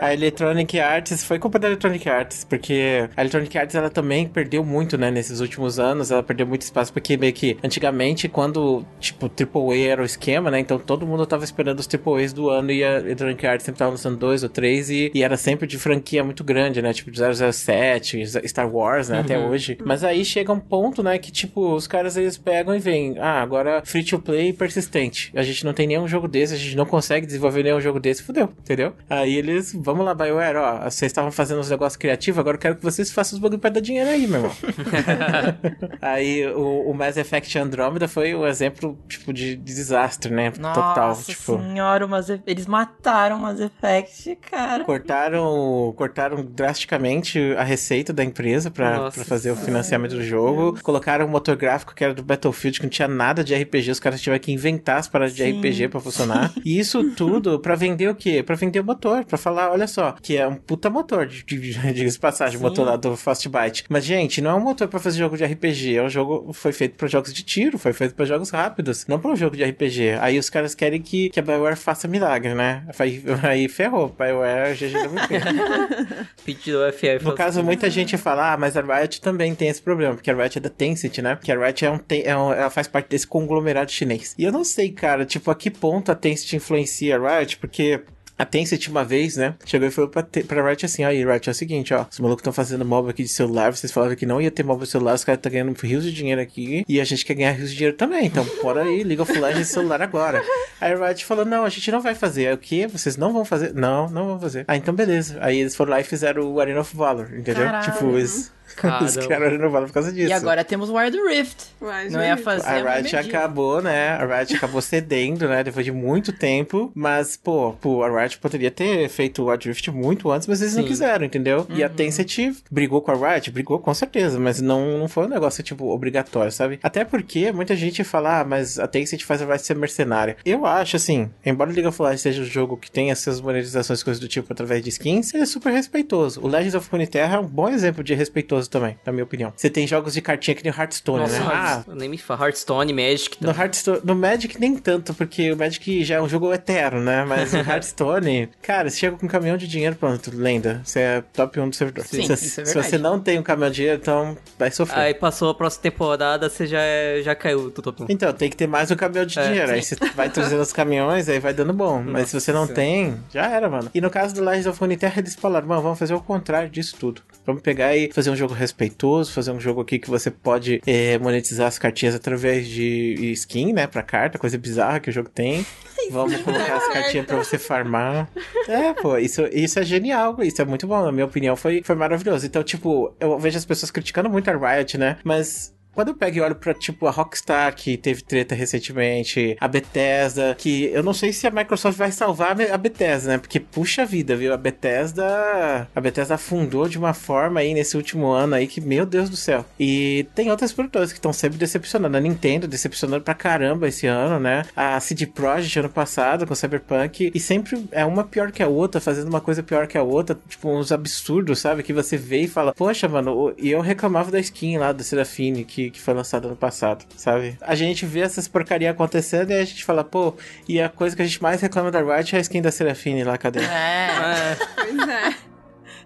A 0.01 0.13
Electronic 0.13 0.79
Arts 0.79 1.25
foi 1.25 1.39
culpa 1.39 1.59
da 1.59 1.69
Electronic 1.69 1.88
Arts, 2.09 2.45
porque 2.45 3.09
a 3.17 3.21
Electronic 3.21 3.57
Arts 3.57 3.75
ela 3.75 3.91
também 3.91 4.27
perdeu 4.27 4.65
muito, 4.65 4.99
né, 4.99 5.11
nesses 5.11 5.41
últimos 5.41 5.79
anos, 5.79 6.11
ela 6.11 6.23
perdeu 6.23 6.47
muito 6.47 6.63
espaço, 6.63 6.93
porque 6.93 7.17
meio 7.17 7.33
que 7.33 7.57
antigamente, 7.63 8.29
quando, 8.29 8.85
tipo, 9.01 9.27
AAA 9.27 9.79
era 9.89 10.03
o 10.03 10.05
esquema, 10.05 10.51
né, 10.51 10.61
então 10.61 10.79
todo 10.79 11.07
mundo 11.07 11.25
tava 11.27 11.45
esperando 11.45 11.81
os 11.81 11.89
AAAs 11.89 12.33
do 12.33 12.51
ano 12.51 12.71
e 12.71 12.85
a 12.85 12.99
Electronic 12.99 13.47
Arts 13.47 13.65
sempre 13.65 13.79
tava 13.79 13.93
lançando 13.93 14.17
dois 14.17 14.43
ou 14.43 14.49
três 14.49 14.91
e, 14.91 15.11
e 15.15 15.23
era 15.23 15.37
sempre 15.37 15.67
de 15.67 15.79
franquia 15.79 16.23
muito 16.23 16.45
grande, 16.45 16.83
né, 16.83 16.93
tipo 16.93 17.11
007, 17.11 18.25
Star 18.47 18.69
Wars, 18.73 19.09
né, 19.09 19.21
até 19.21 19.39
hoje. 19.39 19.79
Mas 19.85 20.05
aí 20.05 20.25
chega 20.25 20.53
um 20.53 20.61
ponto, 20.61 21.03
né, 21.03 21.19
que 21.19 21.31
tipo, 21.31 21.75
os 21.75 21.87
caras 21.87 22.17
eles 22.17 22.37
pegam 22.37 22.75
e 22.75 22.79
vêm, 22.79 23.17
ah, 23.19 23.41
agora 23.41 23.83
free 23.85 24.05
to 24.05 24.19
play 24.19 24.53
persistente. 24.53 25.33
A 25.35 25.43
gente 25.43 25.65
não 25.65 25.73
tem 25.73 25.87
nenhum 25.87 26.07
jogo 26.07 26.29
desse, 26.29 26.55
a 26.55 26.57
gente 26.57 26.77
não 26.77 26.87
consegue 26.87 27.27
desenvolver 27.27 27.63
nenhum 27.63 27.81
jogo 27.81 28.01
desse, 28.01 28.23
fudeu, 28.23 28.51
entendeu? 28.61 28.93
Aí 29.09 29.37
eles, 29.37 29.73
vamos 29.75 30.05
lá, 30.05 30.15
BioWare, 30.15 30.57
ó, 30.57 30.91
vocês 30.91 31.11
estavam 31.11 31.31
fazendo 31.31 31.61
uns 31.69 31.71
negócios 31.73 31.97
criativos, 31.97 32.39
agora 32.39 32.57
eu 32.57 32.61
quero 32.61 32.77
que 32.77 32.83
vocês 32.83 33.11
façam 33.11 33.37
os 33.37 33.43
bagulho 33.43 33.61
pra 33.61 33.71
dar 33.71 33.81
dinheiro 33.81 34.09
aí, 34.11 34.27
meu 34.27 34.41
irmão. 34.41 34.53
aí 36.01 36.47
o, 36.49 36.91
o 36.91 36.95
Mass 36.95 37.17
Effect 37.17 37.59
Andromeda 37.59 38.09
foi 38.09 38.35
um 38.35 38.47
exemplo, 38.47 38.99
tipo, 39.09 39.33
de, 39.33 39.57
de 39.57 39.75
desastre, 39.75 40.33
né? 40.33 40.53
Nossa 40.59 40.81
Total, 40.81 41.17
tipo... 41.23 41.59
senhora, 41.59 42.05
o 42.05 42.09
Mass 42.09 42.29
eles 42.47 42.67
mataram 42.67 43.37
o 43.37 43.41
Mass 43.41 43.61
Effect, 43.61 44.37
cara. 44.51 44.85
Cortaram, 44.85 45.93
cortaram 45.97 46.45
drasticamente 46.45 47.39
a 47.57 47.65
receita 47.65 48.13
da 48.13 48.25
empresa 48.25 48.71
pra, 48.71 49.11
pra 49.11 49.25
fazer 49.25 49.51
o 49.51 49.57
financiamento 49.57 50.13
do 50.15 50.23
jogo. 50.25 50.79
Colocaram 50.83 51.27
um 51.27 51.29
motor 51.29 51.57
gráfico 51.57 51.95
que 51.95 52.05
era 52.05 52.15
do 52.15 52.23
Battlefield, 52.23 52.79
que 52.81 52.87
não 52.87 52.91
tinha 52.91 53.09
nada 53.09 53.43
de 53.45 53.55
RPG. 53.55 53.91
Os 53.91 54.01
caras 54.01 54.21
tiveram 54.21 54.41
que 54.41 54.53
inventar 54.53 54.99
as 54.99 55.09
paradas 55.09 55.35
de 55.35 55.43
Sim. 55.43 55.59
RPG 55.59 55.89
pra 55.89 56.01
funcionar. 56.01 56.53
E 56.65 56.79
isso 56.79 57.11
tudo 57.15 57.59
pra 57.61 57.75
vender 57.75 58.09
o 58.09 58.15
quê? 58.15 58.43
Pra 58.43 58.55
vender 58.57 58.81
o 58.81 58.85
motor. 58.85 59.25
Pra 59.25 59.39
falar, 59.39 59.71
olha 59.71 59.87
só, 59.87 60.13
que 60.23 60.37
é 60.37 60.47
um 60.47 60.55
puta 60.55 60.89
motor, 60.91 61.27
de- 61.27 61.45
de- 61.45 61.58
diga-se 61.95 62.19
passagem, 62.19 62.59
o 62.59 62.63
motor 62.63 62.87
lá 62.87 62.97
do 62.97 63.17
Frostbite. 63.17 63.85
Mas, 63.89 64.05
gente, 64.05 64.41
não 64.41 64.51
é 64.51 64.55
um 64.55 64.61
motor 64.61 64.89
pra 64.89 64.99
fazer 65.01 65.19
jogo 65.19 65.37
de 65.37 65.45
RPG. 65.45 65.97
É 65.97 66.03
um 66.03 66.09
jogo, 66.09 66.53
foi 66.53 66.73
feito 66.73 66.97
pra 66.97 67.09
jogos 67.09 67.33
de 67.33 67.43
tiro, 67.43 67.79
foi 67.79 67.93
feito 67.93 68.15
pra 68.15 68.25
jogos 68.25 68.51
rápidos, 68.51 69.07
não 69.07 69.19
pra 69.19 69.31
um 69.31 69.37
jogo 69.37 69.57
de 69.57 69.65
RPG. 69.65 70.17
Aí 70.21 70.39
os 70.39 70.49
caras 70.51 70.75
querem 70.75 71.01
que, 71.01 71.31
que 71.31 71.41
a 71.41 71.43
BioWare 71.43 71.77
faça 71.77 72.07
milagre, 72.09 72.55
né? 72.55 72.85
Aí, 72.99 73.23
aí 73.43 73.69
ferrou. 73.69 74.09
BioWare, 74.09 74.75
GG 74.75 74.93
da 74.93 76.29
Pedido 76.45 76.79
do 76.79 76.93
FF. 76.93 77.25
no 77.25 77.35
caso, 77.35 77.63
muita 77.63 77.91
gente 77.91 78.17
fala, 78.17 78.53
ah, 78.53 78.57
mas 78.57 78.77
a 78.77 78.81
Riot 78.81 79.21
também 79.21 79.55
tem 79.55 79.69
esse 79.69 79.83
problema, 79.83 80.15
porque 80.15 80.31
a 80.31 80.35
Riot 80.35 80.59
é 80.59 80.61
da 80.61 80.71
Tencent, 80.71 81.19
né? 81.19 81.35
Porque 81.35 81.53
a 81.53 81.59
Riot 81.59 81.85
é 81.85 81.91
um, 81.91 82.01
é 82.25 82.37
um- 82.37 82.53
ela 82.53 82.71
faz 82.71 82.87
parte 82.89 83.09
desse 83.09 83.27
conglomerado 83.27 83.91
chinês. 83.91 84.35
E 84.39 84.45
eu 84.45 84.53
não 84.53 84.65
sei, 84.65 84.91
cara, 84.91 85.25
tipo, 85.25 85.51
a 85.51 85.55
que 85.55 85.71
ponto 85.71 86.11
a 86.11 86.15
Tencent 86.15 86.53
influencia 86.55 87.17
a 87.19 87.39
Riot, 87.39 87.59
porque 87.59 88.01
a 88.39 88.45
Tencent 88.45 88.89
uma 88.89 89.05
vez, 89.05 89.37
né, 89.37 89.55
chegou 89.65 89.89
e 89.89 89.91
falou 89.91 90.11
pra, 90.11 90.23
te, 90.23 90.43
pra 90.43 90.67
Riot 90.67 90.87
assim, 90.87 91.05
aí 91.05 91.25
Riot, 91.25 91.49
é 91.49 91.53
o 91.53 91.55
seguinte, 91.55 91.93
ó, 91.93 92.07
os 92.11 92.21
malucos 92.21 92.41
estão 92.41 92.53
fazendo 92.53 92.85
MOBA 92.85 93.11
aqui 93.11 93.23
de 93.23 93.29
celular, 93.29 93.75
vocês 93.75 93.93
falaram 93.93 94.15
que 94.15 94.25
não 94.25 94.41
ia 94.41 94.51
ter 94.51 94.63
MOBA 94.63 94.85
de 94.85 94.91
celular, 94.91 95.15
os 95.15 95.25
caras 95.25 95.39
estão 95.39 95.51
ganhando 95.51 95.75
rios 95.81 96.05
de 96.05 96.13
dinheiro 96.13 96.41
aqui, 96.41 96.85
e 96.89 97.01
a 97.01 97.05
gente 97.05 97.25
quer 97.25 97.35
ganhar 97.35 97.53
rios 97.53 97.71
de 97.71 97.77
dinheiro 97.77 97.97
também, 97.97 98.27
então 98.27 98.47
bora 98.63 98.83
aí, 98.83 99.03
League 99.03 99.21
of 99.21 99.33
Legends 99.33 99.69
de 99.69 99.73
celular 99.73 100.01
agora. 100.01 100.43
Aí 100.81 100.93
a 100.93 101.09
Riot 101.09 101.25
falou, 101.25 101.45
não, 101.45 101.65
a 101.65 101.69
gente 101.69 101.91
não 101.91 102.01
vai 102.01 102.15
fazer. 102.15 102.47
Aí 102.47 102.55
o 102.55 102.59
quê? 102.59 102.87
Vocês 102.87 103.17
não 103.17 103.33
vão 103.33 103.45
fazer? 103.45 103.75
Não, 103.75 104.09
não 104.09 104.27
vão 104.27 104.41
fazer. 104.41 104.65
Ah, 104.69 104.77
então 104.77 104.95
beleza. 104.95 105.37
Aí 105.41 105.59
eles 105.59 105.75
foram 105.75 105.91
lá 105.91 106.01
e 106.01 106.05
fizeram 106.05 106.53
o 106.53 106.61
Arena 106.61 106.81
of 106.81 106.97
Valor, 106.97 107.35
entendeu? 107.35 107.65
Caralho. 107.65 107.93
Tipo, 107.93 108.17
eles... 108.17 108.53
Criaram 108.77 109.67
o 109.67 109.71
Valor 109.71 109.87
por 109.89 109.95
causa 109.95 110.13
disso. 110.13 110.29
E 110.29 110.33
agora 110.33 110.65
temos 110.65 110.89
Wild 110.91 111.17
Rift. 111.29 111.65
Ué, 111.81 112.09
Não 112.11 112.21
ia 112.23 112.35
gente. 112.35 112.43
fazer. 112.45 112.67
A 112.67 112.95
Riot 112.97 113.17
acabou, 113.17 113.83
né? 113.83 114.11
A 114.11 114.25
Riot 114.39 114.55
acabou 114.57 114.81
cedendo, 114.81 115.49
né? 115.49 115.63
Depois 115.65 115.85
de 115.85 115.93
muito 115.93 116.33
tempo. 116.33 116.91
Mas, 116.95 117.37
pô, 117.37 117.73
pô, 117.81 118.03
a 118.03 118.09
Riot 118.21 118.39
poderia 118.39 118.71
ter 118.71 119.09
feito 119.09 119.43
o 119.43 119.51
Wild 119.51 119.69
Rift 119.69 119.91
muito 119.91 120.31
antes, 120.31 120.47
mas 120.47 120.61
eles 120.61 120.75
não 120.75 120.83
Sim. 120.83 120.89
quiseram, 120.89 121.25
entendeu? 121.25 121.67
E 121.71 121.81
Uhum. 121.81 121.87
a 121.87 121.89
Tencent 121.89 122.39
brigou 122.71 123.01
com 123.01 123.11
a 123.11 123.15
Riot? 123.35 123.51
Brigou 123.51 123.79
com 123.79 123.93
certeza, 123.95 124.39
mas 124.39 124.61
não, 124.61 124.99
não 124.99 125.09
foi 125.09 125.25
um 125.27 125.29
negócio, 125.29 125.63
tipo, 125.63 125.87
obrigatório, 125.93 126.53
sabe? 126.53 126.79
Até 126.83 127.05
porque 127.05 127.51
muita 127.53 127.75
gente 127.77 128.03
fala, 128.05 128.41
ah, 128.41 128.45
mas 128.45 128.79
a 128.79 128.87
Tencent 128.87 129.23
faz 129.25 129.43
a 129.43 129.47
Riot 129.47 129.63
ser 129.65 129.77
mercenária. 129.77 130.37
Eu 130.45 130.67
acho, 130.67 130.97
assim, 130.97 131.31
embora 131.45 131.71
o 131.71 131.73
League 131.73 131.89
of 131.89 132.01
Legends 132.03 132.23
seja 132.23 132.43
um 132.43 132.45
jogo 132.45 132.77
que 132.77 132.91
tem 132.91 133.11
essas 133.11 133.41
monetizações, 133.41 134.03
coisas 134.03 134.21
do 134.21 134.29
tipo, 134.29 134.53
através 134.53 134.83
de 134.83 134.89
skins, 134.91 135.33
ele 135.33 135.43
é 135.43 135.47
super 135.47 135.73
respeitoso. 135.73 136.41
O 136.43 136.49
Legends 136.49 136.75
of 136.75 136.89
Runeterra 136.91 137.37
é 137.37 137.39
um 137.39 137.47
bom 137.47 137.69
exemplo 137.69 138.03
de 138.03 138.15
respeitoso 138.15 138.58
também, 138.67 138.99
na 139.07 139.13
minha 139.13 139.25
opinião. 139.25 139.53
Você 139.55 139.69
tem 139.71 139.87
jogos 139.87 140.15
de 140.15 140.21
cartinha 140.23 140.55
que 140.55 140.65
nem 140.65 140.73
o 140.73 140.77
Hearthstone, 140.77 141.21
Nossa, 141.21 141.39
né? 141.39 141.47
Ah, 141.53 141.85
nem 141.95 142.09
me 142.09 142.19
fala. 142.19 142.47
Hearthstone, 142.47 142.93
Magic. 142.93 143.37
no 143.45 143.51
Hearthstone, 143.51 144.01
no 144.03 144.15
Magic 144.15 144.59
nem 144.59 144.75
tanto, 144.77 145.13
porque 145.15 145.53
o 145.53 145.57
Magic 145.57 146.03
já 146.05 146.17
é 146.17 146.21
um 146.23 146.29
jogo 146.29 146.53
eterno, 146.53 147.01
né? 147.01 147.25
Mas 147.25 147.53
o 147.53 147.59
Hearthstone, 147.93 148.49
cara, 148.63 148.89
você 148.91 148.97
chega 148.97 149.17
com 149.17 149.27
um 149.27 149.29
caminhão 149.29 149.57
de 149.57 149.69
dinheiro, 149.69 149.95
pronto, 149.97 150.31
lenda. 150.35 150.81
Você 150.85 151.01
é 151.01 151.21
top 151.33 151.61
1 151.61 151.69
do 151.69 151.77
servidor. 151.77 152.05
Sim, 152.07 152.23
se, 152.27 152.33
isso 152.33 152.33
é 152.33 152.37
se 152.47 152.57
verdade. 152.65 152.87
você 152.89 152.99
não 152.99 153.21
tem 153.21 153.39
um 153.39 153.43
caminhão 153.43 153.71
de 153.71 153.77
dinheiro, 153.77 153.99
então 154.01 154.37
vai 154.59 154.71
sofrer. 154.71 154.99
Aí 155.01 155.15
passou 155.15 155.51
a 155.51 155.55
próxima 155.55 155.83
temporada, 155.83 156.49
você 156.49 156.67
já, 156.67 156.81
é- 156.81 157.21
já 157.23 157.35
caiu 157.35 157.71
do 157.71 157.83
top 157.83 158.05
1. 158.05 158.07
Então, 158.09 158.33
tem 158.33 158.49
que 158.49 158.57
ter 158.57 158.67
mais 158.67 158.91
um 158.91 158.97
caminhão 158.97 159.27
de 159.27 159.39
É, 159.39 159.47
dinheiro. 159.47 159.73
Aí 159.73 159.83
sim. 159.83 159.95
você 159.97 160.11
vai 160.15 160.31
trazendo 160.31 160.63
os 160.63 160.73
caminhões, 160.73 161.29
aí 161.29 161.39
vai 161.39 161.53
dando 161.53 161.73
bom. 161.73 162.03
Mas 162.03 162.29
se 162.31 162.41
você 162.41 162.53
não 162.53 162.63
Nossa 162.63 162.75
tem, 162.75 163.17
já 163.33 163.47
era, 163.49 163.69
mano. 163.69 163.91
E 163.95 164.01
no 164.01 164.09
caso 164.11 164.35
do 164.35 164.43
Legends 164.45 164.67
of 164.67 164.79
Runeterra, 164.81 165.19
eles 165.21 165.35
falaram, 165.35 165.67
mano, 165.67 165.83
vamos 165.83 165.99
fazer 165.99 166.15
o 166.15 166.21
contrário 166.21 166.71
disso 166.71 166.97
tudo. 166.99 167.23
Vamos 167.45 167.63
pegar 167.63 167.97
e 167.97 168.11
fazer 168.13 168.31
um 168.31 168.37
jogo 168.37 168.48
respeitoso, 168.55 169.33
fazer 169.33 169.51
um 169.51 169.61
jogo 169.61 169.81
aqui 169.81 169.99
que 169.99 170.11
você 170.11 170.31
pode 170.31 170.81
eh, 170.87 171.19
monetizar 171.19 171.67
as 171.67 171.79
cartinhas 171.79 172.15
através 172.15 172.67
de 172.67 173.33
skin, 173.33 173.73
né, 173.73 173.87
pra 173.87 174.03
carta, 174.03 174.39
coisa 174.39 174.59
bizarra 174.59 175.01
que 175.01 175.11
o 175.11 175.13
jogo 175.13 175.29
tem. 175.29 175.65
Vamos 176.11 176.41
colocar 176.41 176.77
as 176.77 176.89
cartinhas 176.89 177.27
pra 177.27 177.37
você 177.37 177.59
farmar. 177.59 178.31
É, 178.67 178.95
pô, 178.95 179.19
isso, 179.19 179.43
isso 179.53 179.79
é 179.79 179.85
genial, 179.85 180.37
isso 180.43 180.63
é 180.63 180.65
muito 180.65 180.87
bom, 180.87 181.03
na 181.03 181.13
minha 181.13 181.27
opinião, 181.27 181.55
foi, 181.55 181.83
foi 181.85 181.95
maravilhoso. 181.95 182.47
Então, 182.47 182.63
tipo, 182.63 183.15
eu 183.21 183.39
vejo 183.39 183.59
as 183.59 183.65
pessoas 183.65 183.91
criticando 183.91 184.31
muito 184.31 184.49
a 184.49 184.77
Riot, 184.77 184.97
né, 184.97 185.19
mas 185.23 185.75
quando 185.99 186.11
eu 186.11 186.15
pego 186.15 186.37
e 186.37 186.41
olho 186.41 186.55
pra, 186.55 186.73
tipo, 186.73 187.09
a 187.09 187.11
Rockstar, 187.11 187.75
que 187.75 187.97
teve 187.97 188.23
treta 188.23 188.55
recentemente, 188.55 189.57
a 189.59 189.67
Bethesda, 189.67 190.55
que 190.57 190.85
eu 190.93 191.03
não 191.03 191.13
sei 191.13 191.33
se 191.33 191.45
a 191.45 191.51
Microsoft 191.51 191.99
vai 191.99 192.13
salvar 192.13 192.53
a 192.71 192.79
Bethesda, 192.79 193.33
né? 193.33 193.39
Porque, 193.39 193.59
puxa 193.59 194.07
vida, 194.07 194.37
viu? 194.37 194.55
A 194.55 194.57
Bethesda... 194.57 195.89
A 195.93 196.01
Bethesda 196.01 196.37
afundou 196.37 196.89
de 196.89 196.97
uma 196.97 197.13
forma 197.13 197.59
aí 197.59 197.75
nesse 197.75 197.97
último 197.97 198.29
ano 198.29 198.55
aí 198.55 198.69
que, 198.69 198.81
meu 198.81 199.05
Deus 199.05 199.29
do 199.29 199.35
céu. 199.35 199.67
E 199.77 200.25
tem 200.37 200.53
outras 200.53 200.73
produtoras 200.73 201.11
que 201.11 201.19
estão 201.19 201.33
sempre 201.33 201.59
decepcionando. 201.59 202.17
A 202.17 202.21
Nintendo 202.21 202.69
decepcionando 202.69 203.25
pra 203.25 203.35
caramba 203.35 203.89
esse 203.89 204.07
ano, 204.07 204.39
né? 204.39 204.67
A 204.77 205.01
CD 205.01 205.27
Projekt 205.27 205.81
ano 205.81 205.89
passado 205.89 206.47
com 206.47 206.55
Cyberpunk. 206.55 207.33
E 207.35 207.41
sempre 207.41 207.89
é 207.91 208.05
uma 208.05 208.23
pior 208.23 208.53
que 208.53 208.63
a 208.63 208.69
outra, 208.69 209.01
fazendo 209.01 209.27
uma 209.27 209.41
coisa 209.41 209.65
pior 209.65 209.89
que 209.89 209.99
a 209.99 210.03
outra. 210.05 210.39
Tipo, 210.49 210.71
uns 210.71 210.93
absurdos, 210.93 211.59
sabe? 211.59 211.83
Que 211.83 211.93
você 211.93 212.17
vê 212.17 212.43
e 212.43 212.49
fala, 212.49 212.73
poxa, 212.73 213.09
mano, 213.09 213.53
e 213.59 213.69
eu 213.69 213.81
reclamava 213.81 214.31
da 214.31 214.39
skin 214.39 214.79
lá 214.79 214.93
do 214.93 215.03
Serafine, 215.03 215.65
que, 215.65 215.88
que 215.91 216.01
foi 216.01 216.15
lançada 216.15 216.47
ano 216.47 216.57
passado, 216.57 217.05
sabe? 217.17 217.57
A 217.61 217.75
gente 217.75 218.07
vê 218.07 218.21
essas 218.21 218.49
porcaria 218.49 218.91
acontecendo 218.91 219.51
e 219.51 219.55
a 219.55 219.65
gente 219.65 219.85
fala, 219.85 220.05
pô, 220.05 220.35
e 220.69 220.81
a 220.81 220.89
coisa 220.89 221.15
que 221.15 221.23
a 221.23 221.25
gente 221.25 221.43
mais 221.43 221.61
reclama 221.61 221.91
da 221.91 222.01
Riot 222.01 222.35
é 222.35 222.39
a 222.39 222.43
skin 222.43 222.63
da 222.63 222.71
Serafine 222.71 223.25
lá, 223.25 223.37
cadê? 223.39 223.61
É. 223.61 224.57
Pois 224.77 225.09
é. 225.09 225.48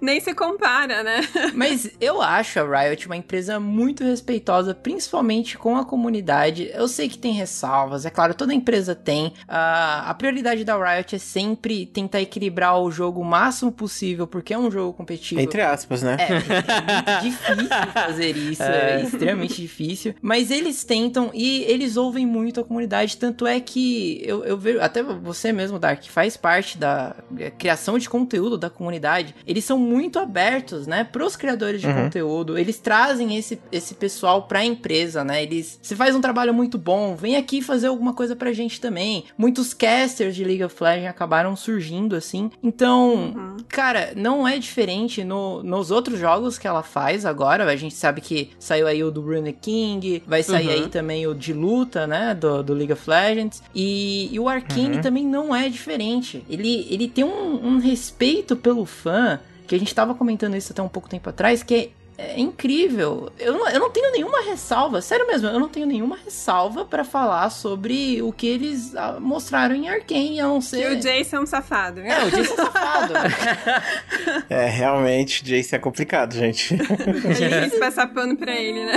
Nem 0.03 0.19
se 0.19 0.35
compara, 0.35 1.05
né? 1.05 1.21
Mas 1.55 1.89
eu 2.01 2.21
acho 2.21 2.59
a 2.59 2.83
Riot 2.83 3.07
uma 3.07 3.17
empresa 3.17 3.61
muito 3.61 4.03
respeitosa, 4.03 4.75
principalmente 4.75 5.57
com 5.57 5.77
a 5.77 5.85
comunidade. 5.85 6.69
Eu 6.75 6.89
sei 6.89 7.09
que 7.09 7.17
tem 7.17 7.33
ressalvas, 7.33 8.05
é 8.05 8.11
claro, 8.11 8.35
toda 8.35 8.53
empresa 8.53 8.97
tem. 8.97 9.33
Ah, 9.47 10.11
a 10.11 10.15
prioridade 10.15 10.65
da 10.65 10.77
Riot 10.77 11.15
é 11.15 11.19
sempre 11.19 11.87
tentar 11.87 12.21
equilibrar 12.21 12.81
o 12.81 12.91
jogo 12.91 13.21
o 13.21 13.25
máximo 13.25 13.71
possível, 13.71 14.27
porque 14.27 14.53
é 14.53 14.59
um 14.59 14.73
jogo 14.73 14.93
competitivo. 14.93 15.41
Entre 15.41 15.63
aspas, 15.63 16.03
né? 16.03 16.17
É, 16.19 16.33
é 16.33 17.55
muito 17.55 17.71
difícil 17.71 17.93
fazer 17.93 18.37
isso, 18.37 18.63
é. 18.65 19.03
extremamente 19.03 19.63
difícil. 19.63 20.15
Mas 20.21 20.51
eles 20.51 20.83
tentam 20.83 21.31
e 21.33 21.63
eles 21.69 21.97
ouvem 21.97 22.27
muito 22.27 22.61
a 22.61 22.65
comunidade. 22.65 23.17
Tanto 23.17 23.47
é 23.47 23.61
que 23.61 24.21
eu, 24.25 24.45
eu 24.45 24.59
vejo, 24.59 24.81
até 24.81 25.01
você 25.01 25.53
mesmo, 25.53 25.79
Dark, 25.79 26.01
que 26.01 26.11
faz 26.11 26.37
parte 26.37 26.77
da 26.77 27.15
eh, 27.39 27.51
criação 27.51 27.99
de 27.99 28.11
conteúdo 28.11 28.59
da 28.59 28.69
comunidade, 28.69 29.33
eles 29.47 29.65
são 29.65 29.79
muito 29.79 29.92
abertos, 30.19 30.87
né, 30.87 31.05
pros 31.05 31.37
criadores 31.37 31.81
de 31.81 31.87
Uhum. 31.87 32.05
conteúdo. 32.05 32.57
Eles 32.59 32.79
trazem 32.79 33.37
esse, 33.37 33.61
esse 33.71 33.95
pessoal 33.95 34.43
pra 34.43 34.65
empresa, 34.65 35.25
né? 35.25 35.43
Eles, 35.43 35.79
você 35.83 35.95
faz 35.97 36.15
um 36.15 36.21
trabalho 36.21 36.53
muito 36.55 36.79
bom, 36.79 37.15
vem 37.17 37.37
aqui 37.37 37.61
fazer 37.63 37.87
alguma 37.89 38.13
coisa 38.15 38.35
pra 38.37 38.53
gente 38.53 38.81
também. 38.81 39.25
Muitos 39.37 39.75
casters 39.75 40.35
de 40.35 40.45
League 40.45 40.63
of 40.65 40.75
Legends 40.83 41.09
acabaram 41.11 41.55
surgindo 41.57 42.15
assim. 42.17 42.51
Então, 42.63 43.57
cara, 43.69 44.13
não 44.17 44.47
é 44.47 44.59
diferente 44.59 45.23
no, 45.25 45.63
nos 45.63 45.91
outros 45.91 46.19
jogos 46.19 46.59
que 46.59 46.67
ela 46.67 46.83
faz 46.83 47.25
agora. 47.27 47.65
A 47.65 47.77
gente 47.77 47.95
sabe 47.95 48.21
que 48.21 48.51
saiu 48.59 48.87
aí 48.87 49.03
o 49.03 49.11
do 49.11 49.21
Rune 49.21 49.53
King, 49.53 50.23
vai 50.27 50.43
sair 50.43 50.67
Uhum. 50.69 50.73
aí 50.73 50.89
também 50.89 51.27
o 51.27 51.35
de 51.35 51.53
luta, 51.53 52.07
né, 52.07 52.35
do, 52.35 52.63
do 52.63 52.73
League 52.75 52.93
of 52.93 53.09
Legends. 53.09 53.63
E, 53.75 54.29
e 54.33 54.39
o 54.41 54.49
Arcane 54.49 54.97
Uhum. 54.97 55.01
também 55.03 55.27
não 55.27 55.55
é 55.55 55.69
diferente. 55.69 56.45
Ele, 56.49 56.87
ele 56.91 57.09
tem 57.09 57.25
um, 57.25 57.67
um 57.67 57.79
respeito 57.79 58.57
pelo 58.57 58.85
fã, 58.85 59.41
que 59.67 59.75
a 59.75 59.79
gente 59.79 59.95
tava 59.95 60.15
comentando 60.15 60.57
isso 60.57 60.73
até 60.73 60.83
um 60.83 60.89
pouco 60.89 61.09
tempo 61.09 61.29
atrás, 61.31 61.63
que 61.63 61.75
é 61.75 61.89
é 62.19 62.39
incrível. 62.39 63.33
Eu 63.39 63.55
não, 63.55 63.69
eu 63.71 63.81
não 63.81 63.91
tenho 63.91 64.13
nenhuma 64.13 64.43
ressalva, 64.43 65.01
sério 65.01 65.27
mesmo, 65.27 65.49
eu 65.49 65.59
não 65.59 65.69
tenho 65.69 65.87
nenhuma 65.87 66.17
ressalva 66.23 66.85
pra 66.85 67.05
falar 67.05 67.49
sobre 67.51 68.21
o 68.23 68.31
que 68.33 68.47
eles 68.47 68.95
ah, 68.95 69.17
mostraram 69.19 69.75
em 69.75 69.89
Arkane, 69.89 70.39
a 70.39 70.45
não 70.45 70.59
Que 70.59 70.67
ser. 70.67 70.93
o 70.93 70.97
Jason 71.01 71.37
é 71.37 71.41
um 71.41 71.47
safado. 71.47 72.01
né? 72.03 72.11
É, 72.11 72.25
o 72.25 72.31
Jason 72.31 72.55
safado. 72.55 73.15
É, 74.49 74.67
realmente, 74.69 75.43
Jace 75.43 75.75
é 75.75 75.79
complicado, 75.79 76.35
gente. 76.35 76.75
É 76.75 77.49
difícil 77.61 77.81
passar 77.81 78.07
pano 78.09 78.37
pra 78.37 78.53
ele, 78.55 78.85
né? 78.85 78.97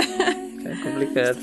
É 0.64 0.76
complicado. 0.82 1.38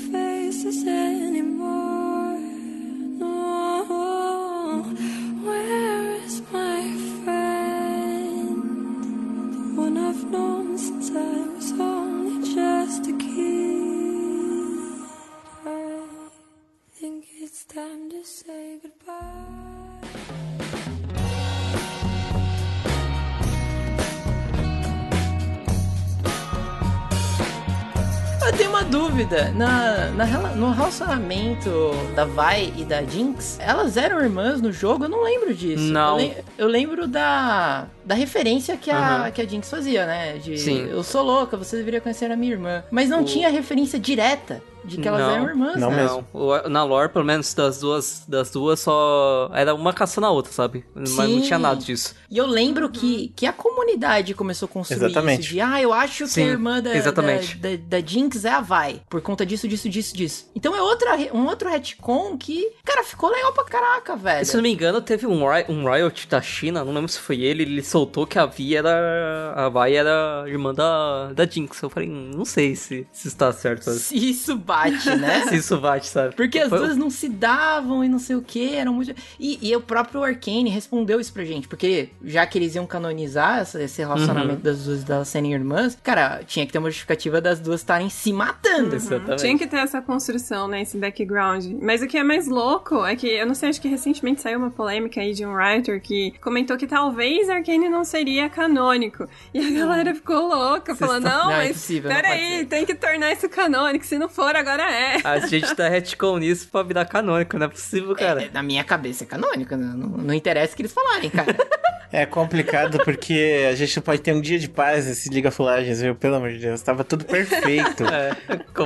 Uma 28.84 28.90
dúvida. 28.90 29.50
Na, 29.52 30.08
na 30.10 30.26
no 30.54 30.70
relacionamento 30.72 31.90
da 32.14 32.24
Vi 32.24 32.72
e 32.78 32.84
da 32.84 33.02
Jinx, 33.02 33.58
elas 33.60 33.96
eram 33.96 34.20
irmãs 34.22 34.60
no 34.60 34.72
jogo? 34.72 35.04
Eu 35.04 35.08
não 35.08 35.22
lembro 35.22 35.54
disso. 35.54 35.84
Não. 35.84 36.18
Eu, 36.20 36.26
le- 36.26 36.36
eu 36.58 36.66
lembro 36.68 37.06
da, 37.06 37.86
da 38.04 38.14
referência 38.14 38.76
que 38.76 38.90
a, 38.90 38.98
Aham. 39.22 39.30
que 39.30 39.40
a 39.40 39.46
Jinx 39.46 39.70
fazia, 39.70 40.06
né? 40.06 40.34
De 40.38 40.58
Sim. 40.58 40.86
eu 40.88 41.02
sou 41.02 41.22
louca, 41.22 41.56
você 41.56 41.76
deveria 41.76 42.00
conhecer 42.00 42.30
a 42.30 42.36
minha 42.36 42.52
irmã. 42.52 42.82
Mas 42.90 43.08
não 43.08 43.22
O- 43.22 43.24
tinha 43.24 43.48
referência 43.48 43.98
direta 43.98 44.62
de 44.84 44.98
que 44.98 45.08
elas 45.08 45.20
Não, 45.20 45.30
eram 45.30 45.48
irmãs. 45.48 45.80
não 45.80 45.90
né? 45.90 46.02
mesmo. 46.02 46.26
O- 46.32 46.68
Na 46.68 46.84
lore, 46.84 47.08
pelo 47.10 47.24
menos 47.24 47.52
das 47.54 47.80
duas, 47.80 48.24
das 48.28 48.50
duas 48.50 48.80
só 48.80 49.50
era 49.54 49.74
uma 49.74 49.92
caçando 49.92 50.26
a 50.26 50.30
outra, 50.30 50.52
sabe? 50.52 50.84
Mas 50.94 51.10
não 51.16 51.26
Sim. 51.26 51.40
tinha 51.40 51.58
nada 51.58 51.80
disso. 51.80 52.14
E 52.30 52.36
eu 52.38 52.46
lembro 52.46 52.88
que, 52.88 53.32
que 53.36 53.46
a 53.46 53.52
comunidade 53.52 54.34
começou 54.34 54.66
a 54.66 54.68
construir 54.68 55.04
Exatamente. 55.06 55.40
isso 55.40 55.48
de, 55.50 55.60
ah, 55.60 55.80
eu 55.80 55.92
acho 55.92 56.24
que 56.24 56.30
Sim, 56.30 56.42
a 56.42 56.46
irmã 56.46 56.82
da, 56.82 56.94
exatamente. 56.96 57.56
da, 57.58 57.70
da, 57.70 57.76
da 58.00 58.00
Jinx 58.06 58.44
é 58.44 58.50
a 58.50 58.60
Vi, 58.60 59.00
por 59.08 59.20
conta 59.20 59.44
disso, 59.46 59.66
disso, 59.68 59.88
disso, 59.88 60.16
disso. 60.16 60.50
Então 60.54 60.74
é 60.74 60.82
outra, 60.82 61.16
um 61.32 61.46
outro 61.46 61.68
retcon 61.68 62.36
que, 62.36 62.70
cara, 62.84 63.02
ficou 63.04 63.30
legal 63.30 63.52
pra 63.52 63.64
caraca, 63.64 64.16
velho. 64.16 64.44
Se 64.44 64.52
eu 64.56 64.58
não 64.58 64.62
me 64.62 64.72
engano, 64.72 65.00
teve 65.00 65.26
um, 65.26 65.42
um 65.68 65.90
Riot 65.90 66.28
da 66.28 66.40
China, 66.42 66.84
não 66.84 66.92
lembro 66.92 67.08
se 67.08 67.18
foi 67.18 67.40
ele, 67.40 67.62
ele 67.62 67.82
soltou 67.82 68.26
que 68.26 68.38
a 68.38 68.46
Vi 68.46 68.76
era. 68.76 69.52
A 69.56 69.68
Vi 69.68 69.94
era 69.94 70.44
irmã 70.46 70.72
da, 70.74 71.32
da 71.32 71.46
Jinx. 71.46 71.80
Eu 71.82 71.90
falei, 71.90 72.08
hum, 72.08 72.30
não 72.34 72.44
sei 72.44 72.74
se, 72.76 73.06
se 73.12 73.28
está 73.28 73.52
certo. 73.52 73.90
Se 73.90 74.16
isso 74.16 74.56
bate, 74.74 75.16
né? 75.16 75.44
se 75.48 75.56
isso 75.56 75.78
bate, 75.78 76.06
sabe? 76.06 76.34
Porque 76.34 76.58
as 76.58 76.68
Foi- 76.68 76.78
duas 76.78 76.96
não 76.96 77.10
se 77.10 77.28
davam 77.28 78.04
e 78.04 78.08
não 78.08 78.18
sei 78.18 78.36
o 78.36 78.42
que, 78.42 78.74
eram 78.74 78.92
muito. 78.94 79.14
E, 79.38 79.58
e 79.62 79.74
o 79.76 79.80
próprio 79.80 80.22
Arcane 80.22 80.68
respondeu 80.70 81.20
isso 81.20 81.32
pra 81.32 81.44
gente, 81.44 81.68
porque 81.68 82.08
já 82.24 82.46
que 82.46 82.58
eles 82.58 82.74
iam 82.74 82.86
canonizar 82.86 83.60
essa- 83.60 83.82
esse 83.82 84.00
relacionamento 84.02 84.56
Uhum. 84.56 84.60
das 84.62 84.84
duas 84.84 85.04
delas 85.04 85.28
serem 85.28 85.52
irmãs, 85.52 85.96
cara, 86.02 86.40
tinha 86.46 86.66
que 86.66 86.72
ter 86.72 86.78
uma 86.78 86.90
justificativa 86.90 87.40
das 87.40 87.60
duas 87.60 87.80
estarem 87.80 88.08
se 88.10 88.32
matando. 88.32 88.94
Exatamente. 88.94 89.40
Tinha 89.40 89.58
que 89.58 89.66
ter 89.66 89.76
essa 89.78 90.00
construção, 90.02 90.66
né? 90.68 90.82
Esse 90.82 90.96
background. 90.98 91.64
Mas 91.80 92.02
o 92.02 92.06
que 92.06 92.16
é 92.18 92.22
mais 92.24 92.46
louco 92.48 93.04
é 93.04 93.14
que, 93.16 93.26
eu 93.28 93.46
não 93.46 93.54
sei, 93.54 93.68
acho 93.68 93.80
que 93.80 93.88
recentemente 93.88 94.40
saiu 94.40 94.58
uma 94.58 94.70
polêmica 94.70 95.20
aí 95.20 95.32
de 95.32 95.44
um 95.46 95.52
writer 95.54 96.00
que 96.00 96.32
comentou 96.40 96.76
que 96.76 96.86
talvez 96.86 97.48
Arcane 97.48 97.88
não 97.88 98.04
seria 98.04 98.48
canônico. 98.48 99.28
E 99.52 99.58
a 99.58 99.70
galera 99.80 100.14
ficou 100.14 100.46
louca, 100.48 100.94
falando, 100.94 101.26
estão- 101.26 101.38
não, 101.38 101.44
Não, 101.46 101.52
é 101.52 101.68
mas 101.68 101.88
não 101.90 102.00
pode 102.02 102.14
peraí, 102.14 102.58
ser." 102.58 102.66
tem 102.66 102.86
que 102.86 102.94
tornar 102.94 103.32
isso 103.32 103.48
canônico. 103.48 104.04
Se 104.04 104.18
não 104.18 104.28
for, 104.28 104.54
agora 104.64 104.90
é. 104.90 105.20
A 105.22 105.38
gente 105.46 105.74
tá 105.74 105.88
retcon 105.88 106.38
nisso 106.38 106.68
pra 106.70 106.82
virar 106.82 107.04
canônico, 107.04 107.58
não 107.58 107.66
é 107.66 107.68
possível, 107.68 108.14
cara. 108.14 108.44
É, 108.44 108.50
na 108.52 108.62
minha 108.62 108.82
cabeça 108.82 109.24
é 109.24 109.26
canônico, 109.26 109.76
né? 109.76 109.92
não, 109.94 110.08
não 110.08 110.34
interessa 110.34 110.72
o 110.72 110.76
que 110.76 110.82
eles 110.82 110.92
falarem, 110.92 111.30
cara. 111.30 111.54
É 112.12 112.24
complicado 112.24 112.98
porque 113.04 113.66
a 113.68 113.74
gente 113.74 113.96
não 113.96 114.02
pode 114.04 114.20
ter 114.20 114.32
um 114.32 114.40
dia 114.40 114.56
de 114.56 114.68
paz 114.68 115.04
nesse 115.04 115.28
of 115.48 115.60
Legends, 115.60 116.00
viu? 116.00 116.14
Pelo 116.14 116.36
amor 116.36 116.52
de 116.52 116.58
Deus, 116.58 116.80
tava 116.80 117.02
tudo 117.02 117.24
perfeito. 117.24 118.04
É, 118.14 118.36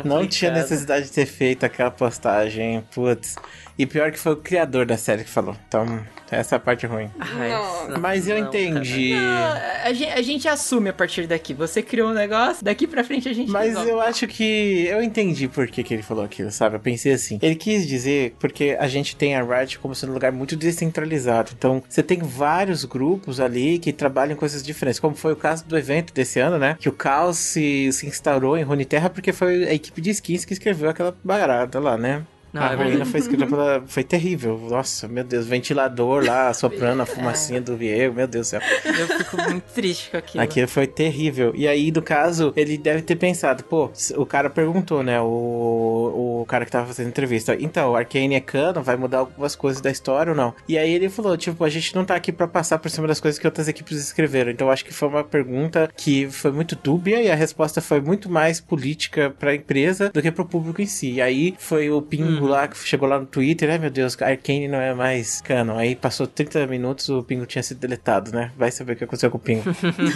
Não 0.04 0.26
tinha 0.26 0.50
necessidade 0.50 1.06
de 1.06 1.12
ter 1.12 1.26
feito 1.26 1.66
aquela 1.66 1.90
postagem, 1.90 2.82
putz. 2.94 3.36
E 3.78 3.84
pior 3.86 4.10
que 4.10 4.18
foi 4.18 4.32
o 4.32 4.36
criador 4.36 4.86
da 4.86 4.96
série 4.96 5.22
que 5.24 5.30
falou. 5.30 5.54
Então, 5.68 6.04
essa 6.30 6.54
é 6.54 6.56
a 6.56 6.60
parte 6.60 6.84
ruim. 6.86 7.10
Não. 7.16 8.00
Mas 8.00 8.26
eu 8.26 8.40
não, 8.40 8.48
entendi. 8.48 9.14
a, 9.14 9.92
gente, 9.92 10.12
a 10.12 10.22
gente 10.22 10.48
assume 10.48 10.90
a 10.90 10.92
partir 10.92 11.26
daqui. 11.26 11.54
Você 11.54 11.80
criou 11.82 12.10
um 12.10 12.14
negócio, 12.14 12.64
daqui 12.64 12.86
pra 12.86 13.04
frente 13.04 13.28
a 13.28 13.32
gente 13.32 13.50
Mas 13.50 13.68
resolve. 13.68 13.90
eu 13.90 14.00
acho 14.00 14.26
que 14.26 14.86
eu 14.86 15.00
entendi 15.00 15.46
por 15.46 15.67
que, 15.72 15.82
que 15.82 15.94
ele 15.94 16.02
falou 16.02 16.24
aquilo, 16.24 16.50
sabe? 16.50 16.76
Eu 16.76 16.80
pensei 16.80 17.12
assim. 17.12 17.38
Ele 17.42 17.54
quis 17.54 17.86
dizer 17.86 18.34
porque 18.38 18.76
a 18.78 18.88
gente 18.88 19.16
tem 19.16 19.34
a 19.34 19.42
Riot 19.42 19.78
como 19.78 19.94
sendo 19.94 20.10
um 20.10 20.14
lugar 20.14 20.32
muito 20.32 20.56
descentralizado. 20.56 21.52
Então, 21.56 21.82
você 21.88 22.02
tem 22.02 22.18
vários 22.18 22.84
grupos 22.84 23.40
ali 23.40 23.78
que 23.78 23.92
trabalham 23.92 24.36
coisas 24.36 24.62
diferentes. 24.62 25.00
Como 25.00 25.14
foi 25.14 25.32
o 25.32 25.36
caso 25.36 25.66
do 25.66 25.76
evento 25.76 26.12
desse 26.12 26.40
ano, 26.40 26.58
né? 26.58 26.76
Que 26.78 26.88
o 26.88 26.92
caos 26.92 27.36
se, 27.38 27.92
se 27.92 28.06
instaurou 28.06 28.56
em 28.56 28.62
Runeterra 28.62 29.10
porque 29.10 29.32
foi 29.32 29.64
a 29.64 29.74
equipe 29.74 30.00
de 30.00 30.10
skins 30.10 30.44
que 30.44 30.52
escreveu 30.52 30.90
aquela 30.90 31.16
barata 31.24 31.78
lá, 31.78 31.96
né? 31.96 32.24
Não, 32.52 32.62
a 32.62 32.72
é 32.72 32.76
ruína 32.76 33.04
foi 33.04 33.20
escrita 33.20 33.46
pela. 33.48 33.82
Foi 33.86 34.02
terrível. 34.02 34.58
Nossa, 34.70 35.06
meu 35.08 35.24
Deus. 35.24 35.46
Ventilador 35.46 36.24
lá, 36.24 36.52
soprando 36.54 37.02
a 37.02 37.06
fumacinha 37.06 37.60
do 37.60 37.76
Diego. 37.76 38.14
Meu 38.14 38.26
Deus 38.26 38.46
do 38.46 38.50
céu. 38.50 38.60
Eu 38.84 39.06
fico 39.06 39.36
muito 39.42 39.64
triste 39.72 40.10
com 40.10 40.16
aquilo. 40.16 40.44
Aquilo 40.44 40.68
foi 40.68 40.86
terrível. 40.86 41.52
E 41.54 41.66
aí, 41.68 41.90
no 41.90 42.02
caso, 42.02 42.52
ele 42.56 42.78
deve 42.78 43.02
ter 43.02 43.16
pensado, 43.16 43.64
pô, 43.64 43.90
o 44.16 44.26
cara 44.26 44.48
perguntou, 44.48 45.02
né? 45.02 45.20
O, 45.20 46.40
o 46.42 46.46
cara 46.46 46.64
que 46.64 46.70
tava 46.70 46.86
fazendo 46.86 47.08
entrevista. 47.08 47.56
Então, 47.58 47.92
o 47.92 47.96
Arcane 47.96 48.34
é 48.34 48.40
canon, 48.40 48.82
vai 48.82 48.96
mudar 48.96 49.18
algumas 49.18 49.54
coisas 49.54 49.80
da 49.80 49.90
história 49.90 50.30
ou 50.30 50.36
não? 50.36 50.54
E 50.68 50.78
aí 50.78 50.92
ele 50.92 51.08
falou, 51.08 51.36
tipo, 51.36 51.62
a 51.64 51.68
gente 51.68 51.94
não 51.94 52.04
tá 52.04 52.14
aqui 52.14 52.32
pra 52.32 52.48
passar 52.48 52.78
por 52.78 52.90
cima 52.90 53.06
das 53.06 53.20
coisas 53.20 53.38
que 53.38 53.46
outras 53.46 53.68
equipes 53.68 53.98
escreveram. 53.98 54.50
Então, 54.50 54.68
eu 54.68 54.72
acho 54.72 54.84
que 54.84 54.92
foi 54.92 55.08
uma 55.08 55.24
pergunta 55.24 55.90
que 55.96 56.28
foi 56.30 56.50
muito 56.50 56.76
dúbia 56.76 57.22
e 57.22 57.30
a 57.30 57.34
resposta 57.34 57.80
foi 57.80 58.00
muito 58.00 58.30
mais 58.30 58.60
política 58.60 59.34
pra 59.38 59.54
empresa 59.54 60.10
do 60.10 60.22
que 60.22 60.30
pro 60.30 60.44
público 60.44 60.80
em 60.80 60.86
si. 60.86 61.12
E 61.12 61.20
aí 61.20 61.54
foi 61.58 61.90
o 61.90 62.00
Pingo 62.38 62.46
lá 62.46 62.68
que 62.68 62.78
chegou 62.78 63.08
lá 63.08 63.18
no 63.18 63.26
Twitter, 63.26 63.70
ai 63.70 63.78
meu 63.78 63.90
Deus, 63.90 64.20
Arcane 64.20 64.68
não 64.68 64.78
é 64.78 64.94
mais 64.94 65.40
canon. 65.40 65.76
Aí 65.76 65.96
passou 65.96 66.26
30 66.26 66.66
minutos, 66.66 67.08
o 67.08 67.22
Pingo 67.22 67.46
tinha 67.46 67.62
sido 67.62 67.78
deletado, 67.78 68.32
né? 68.32 68.52
Vai 68.56 68.70
saber 68.70 68.92
o 68.92 68.96
que 68.96 69.04
aconteceu 69.04 69.30
com 69.30 69.38
o 69.38 69.40
Pingo. 69.40 69.64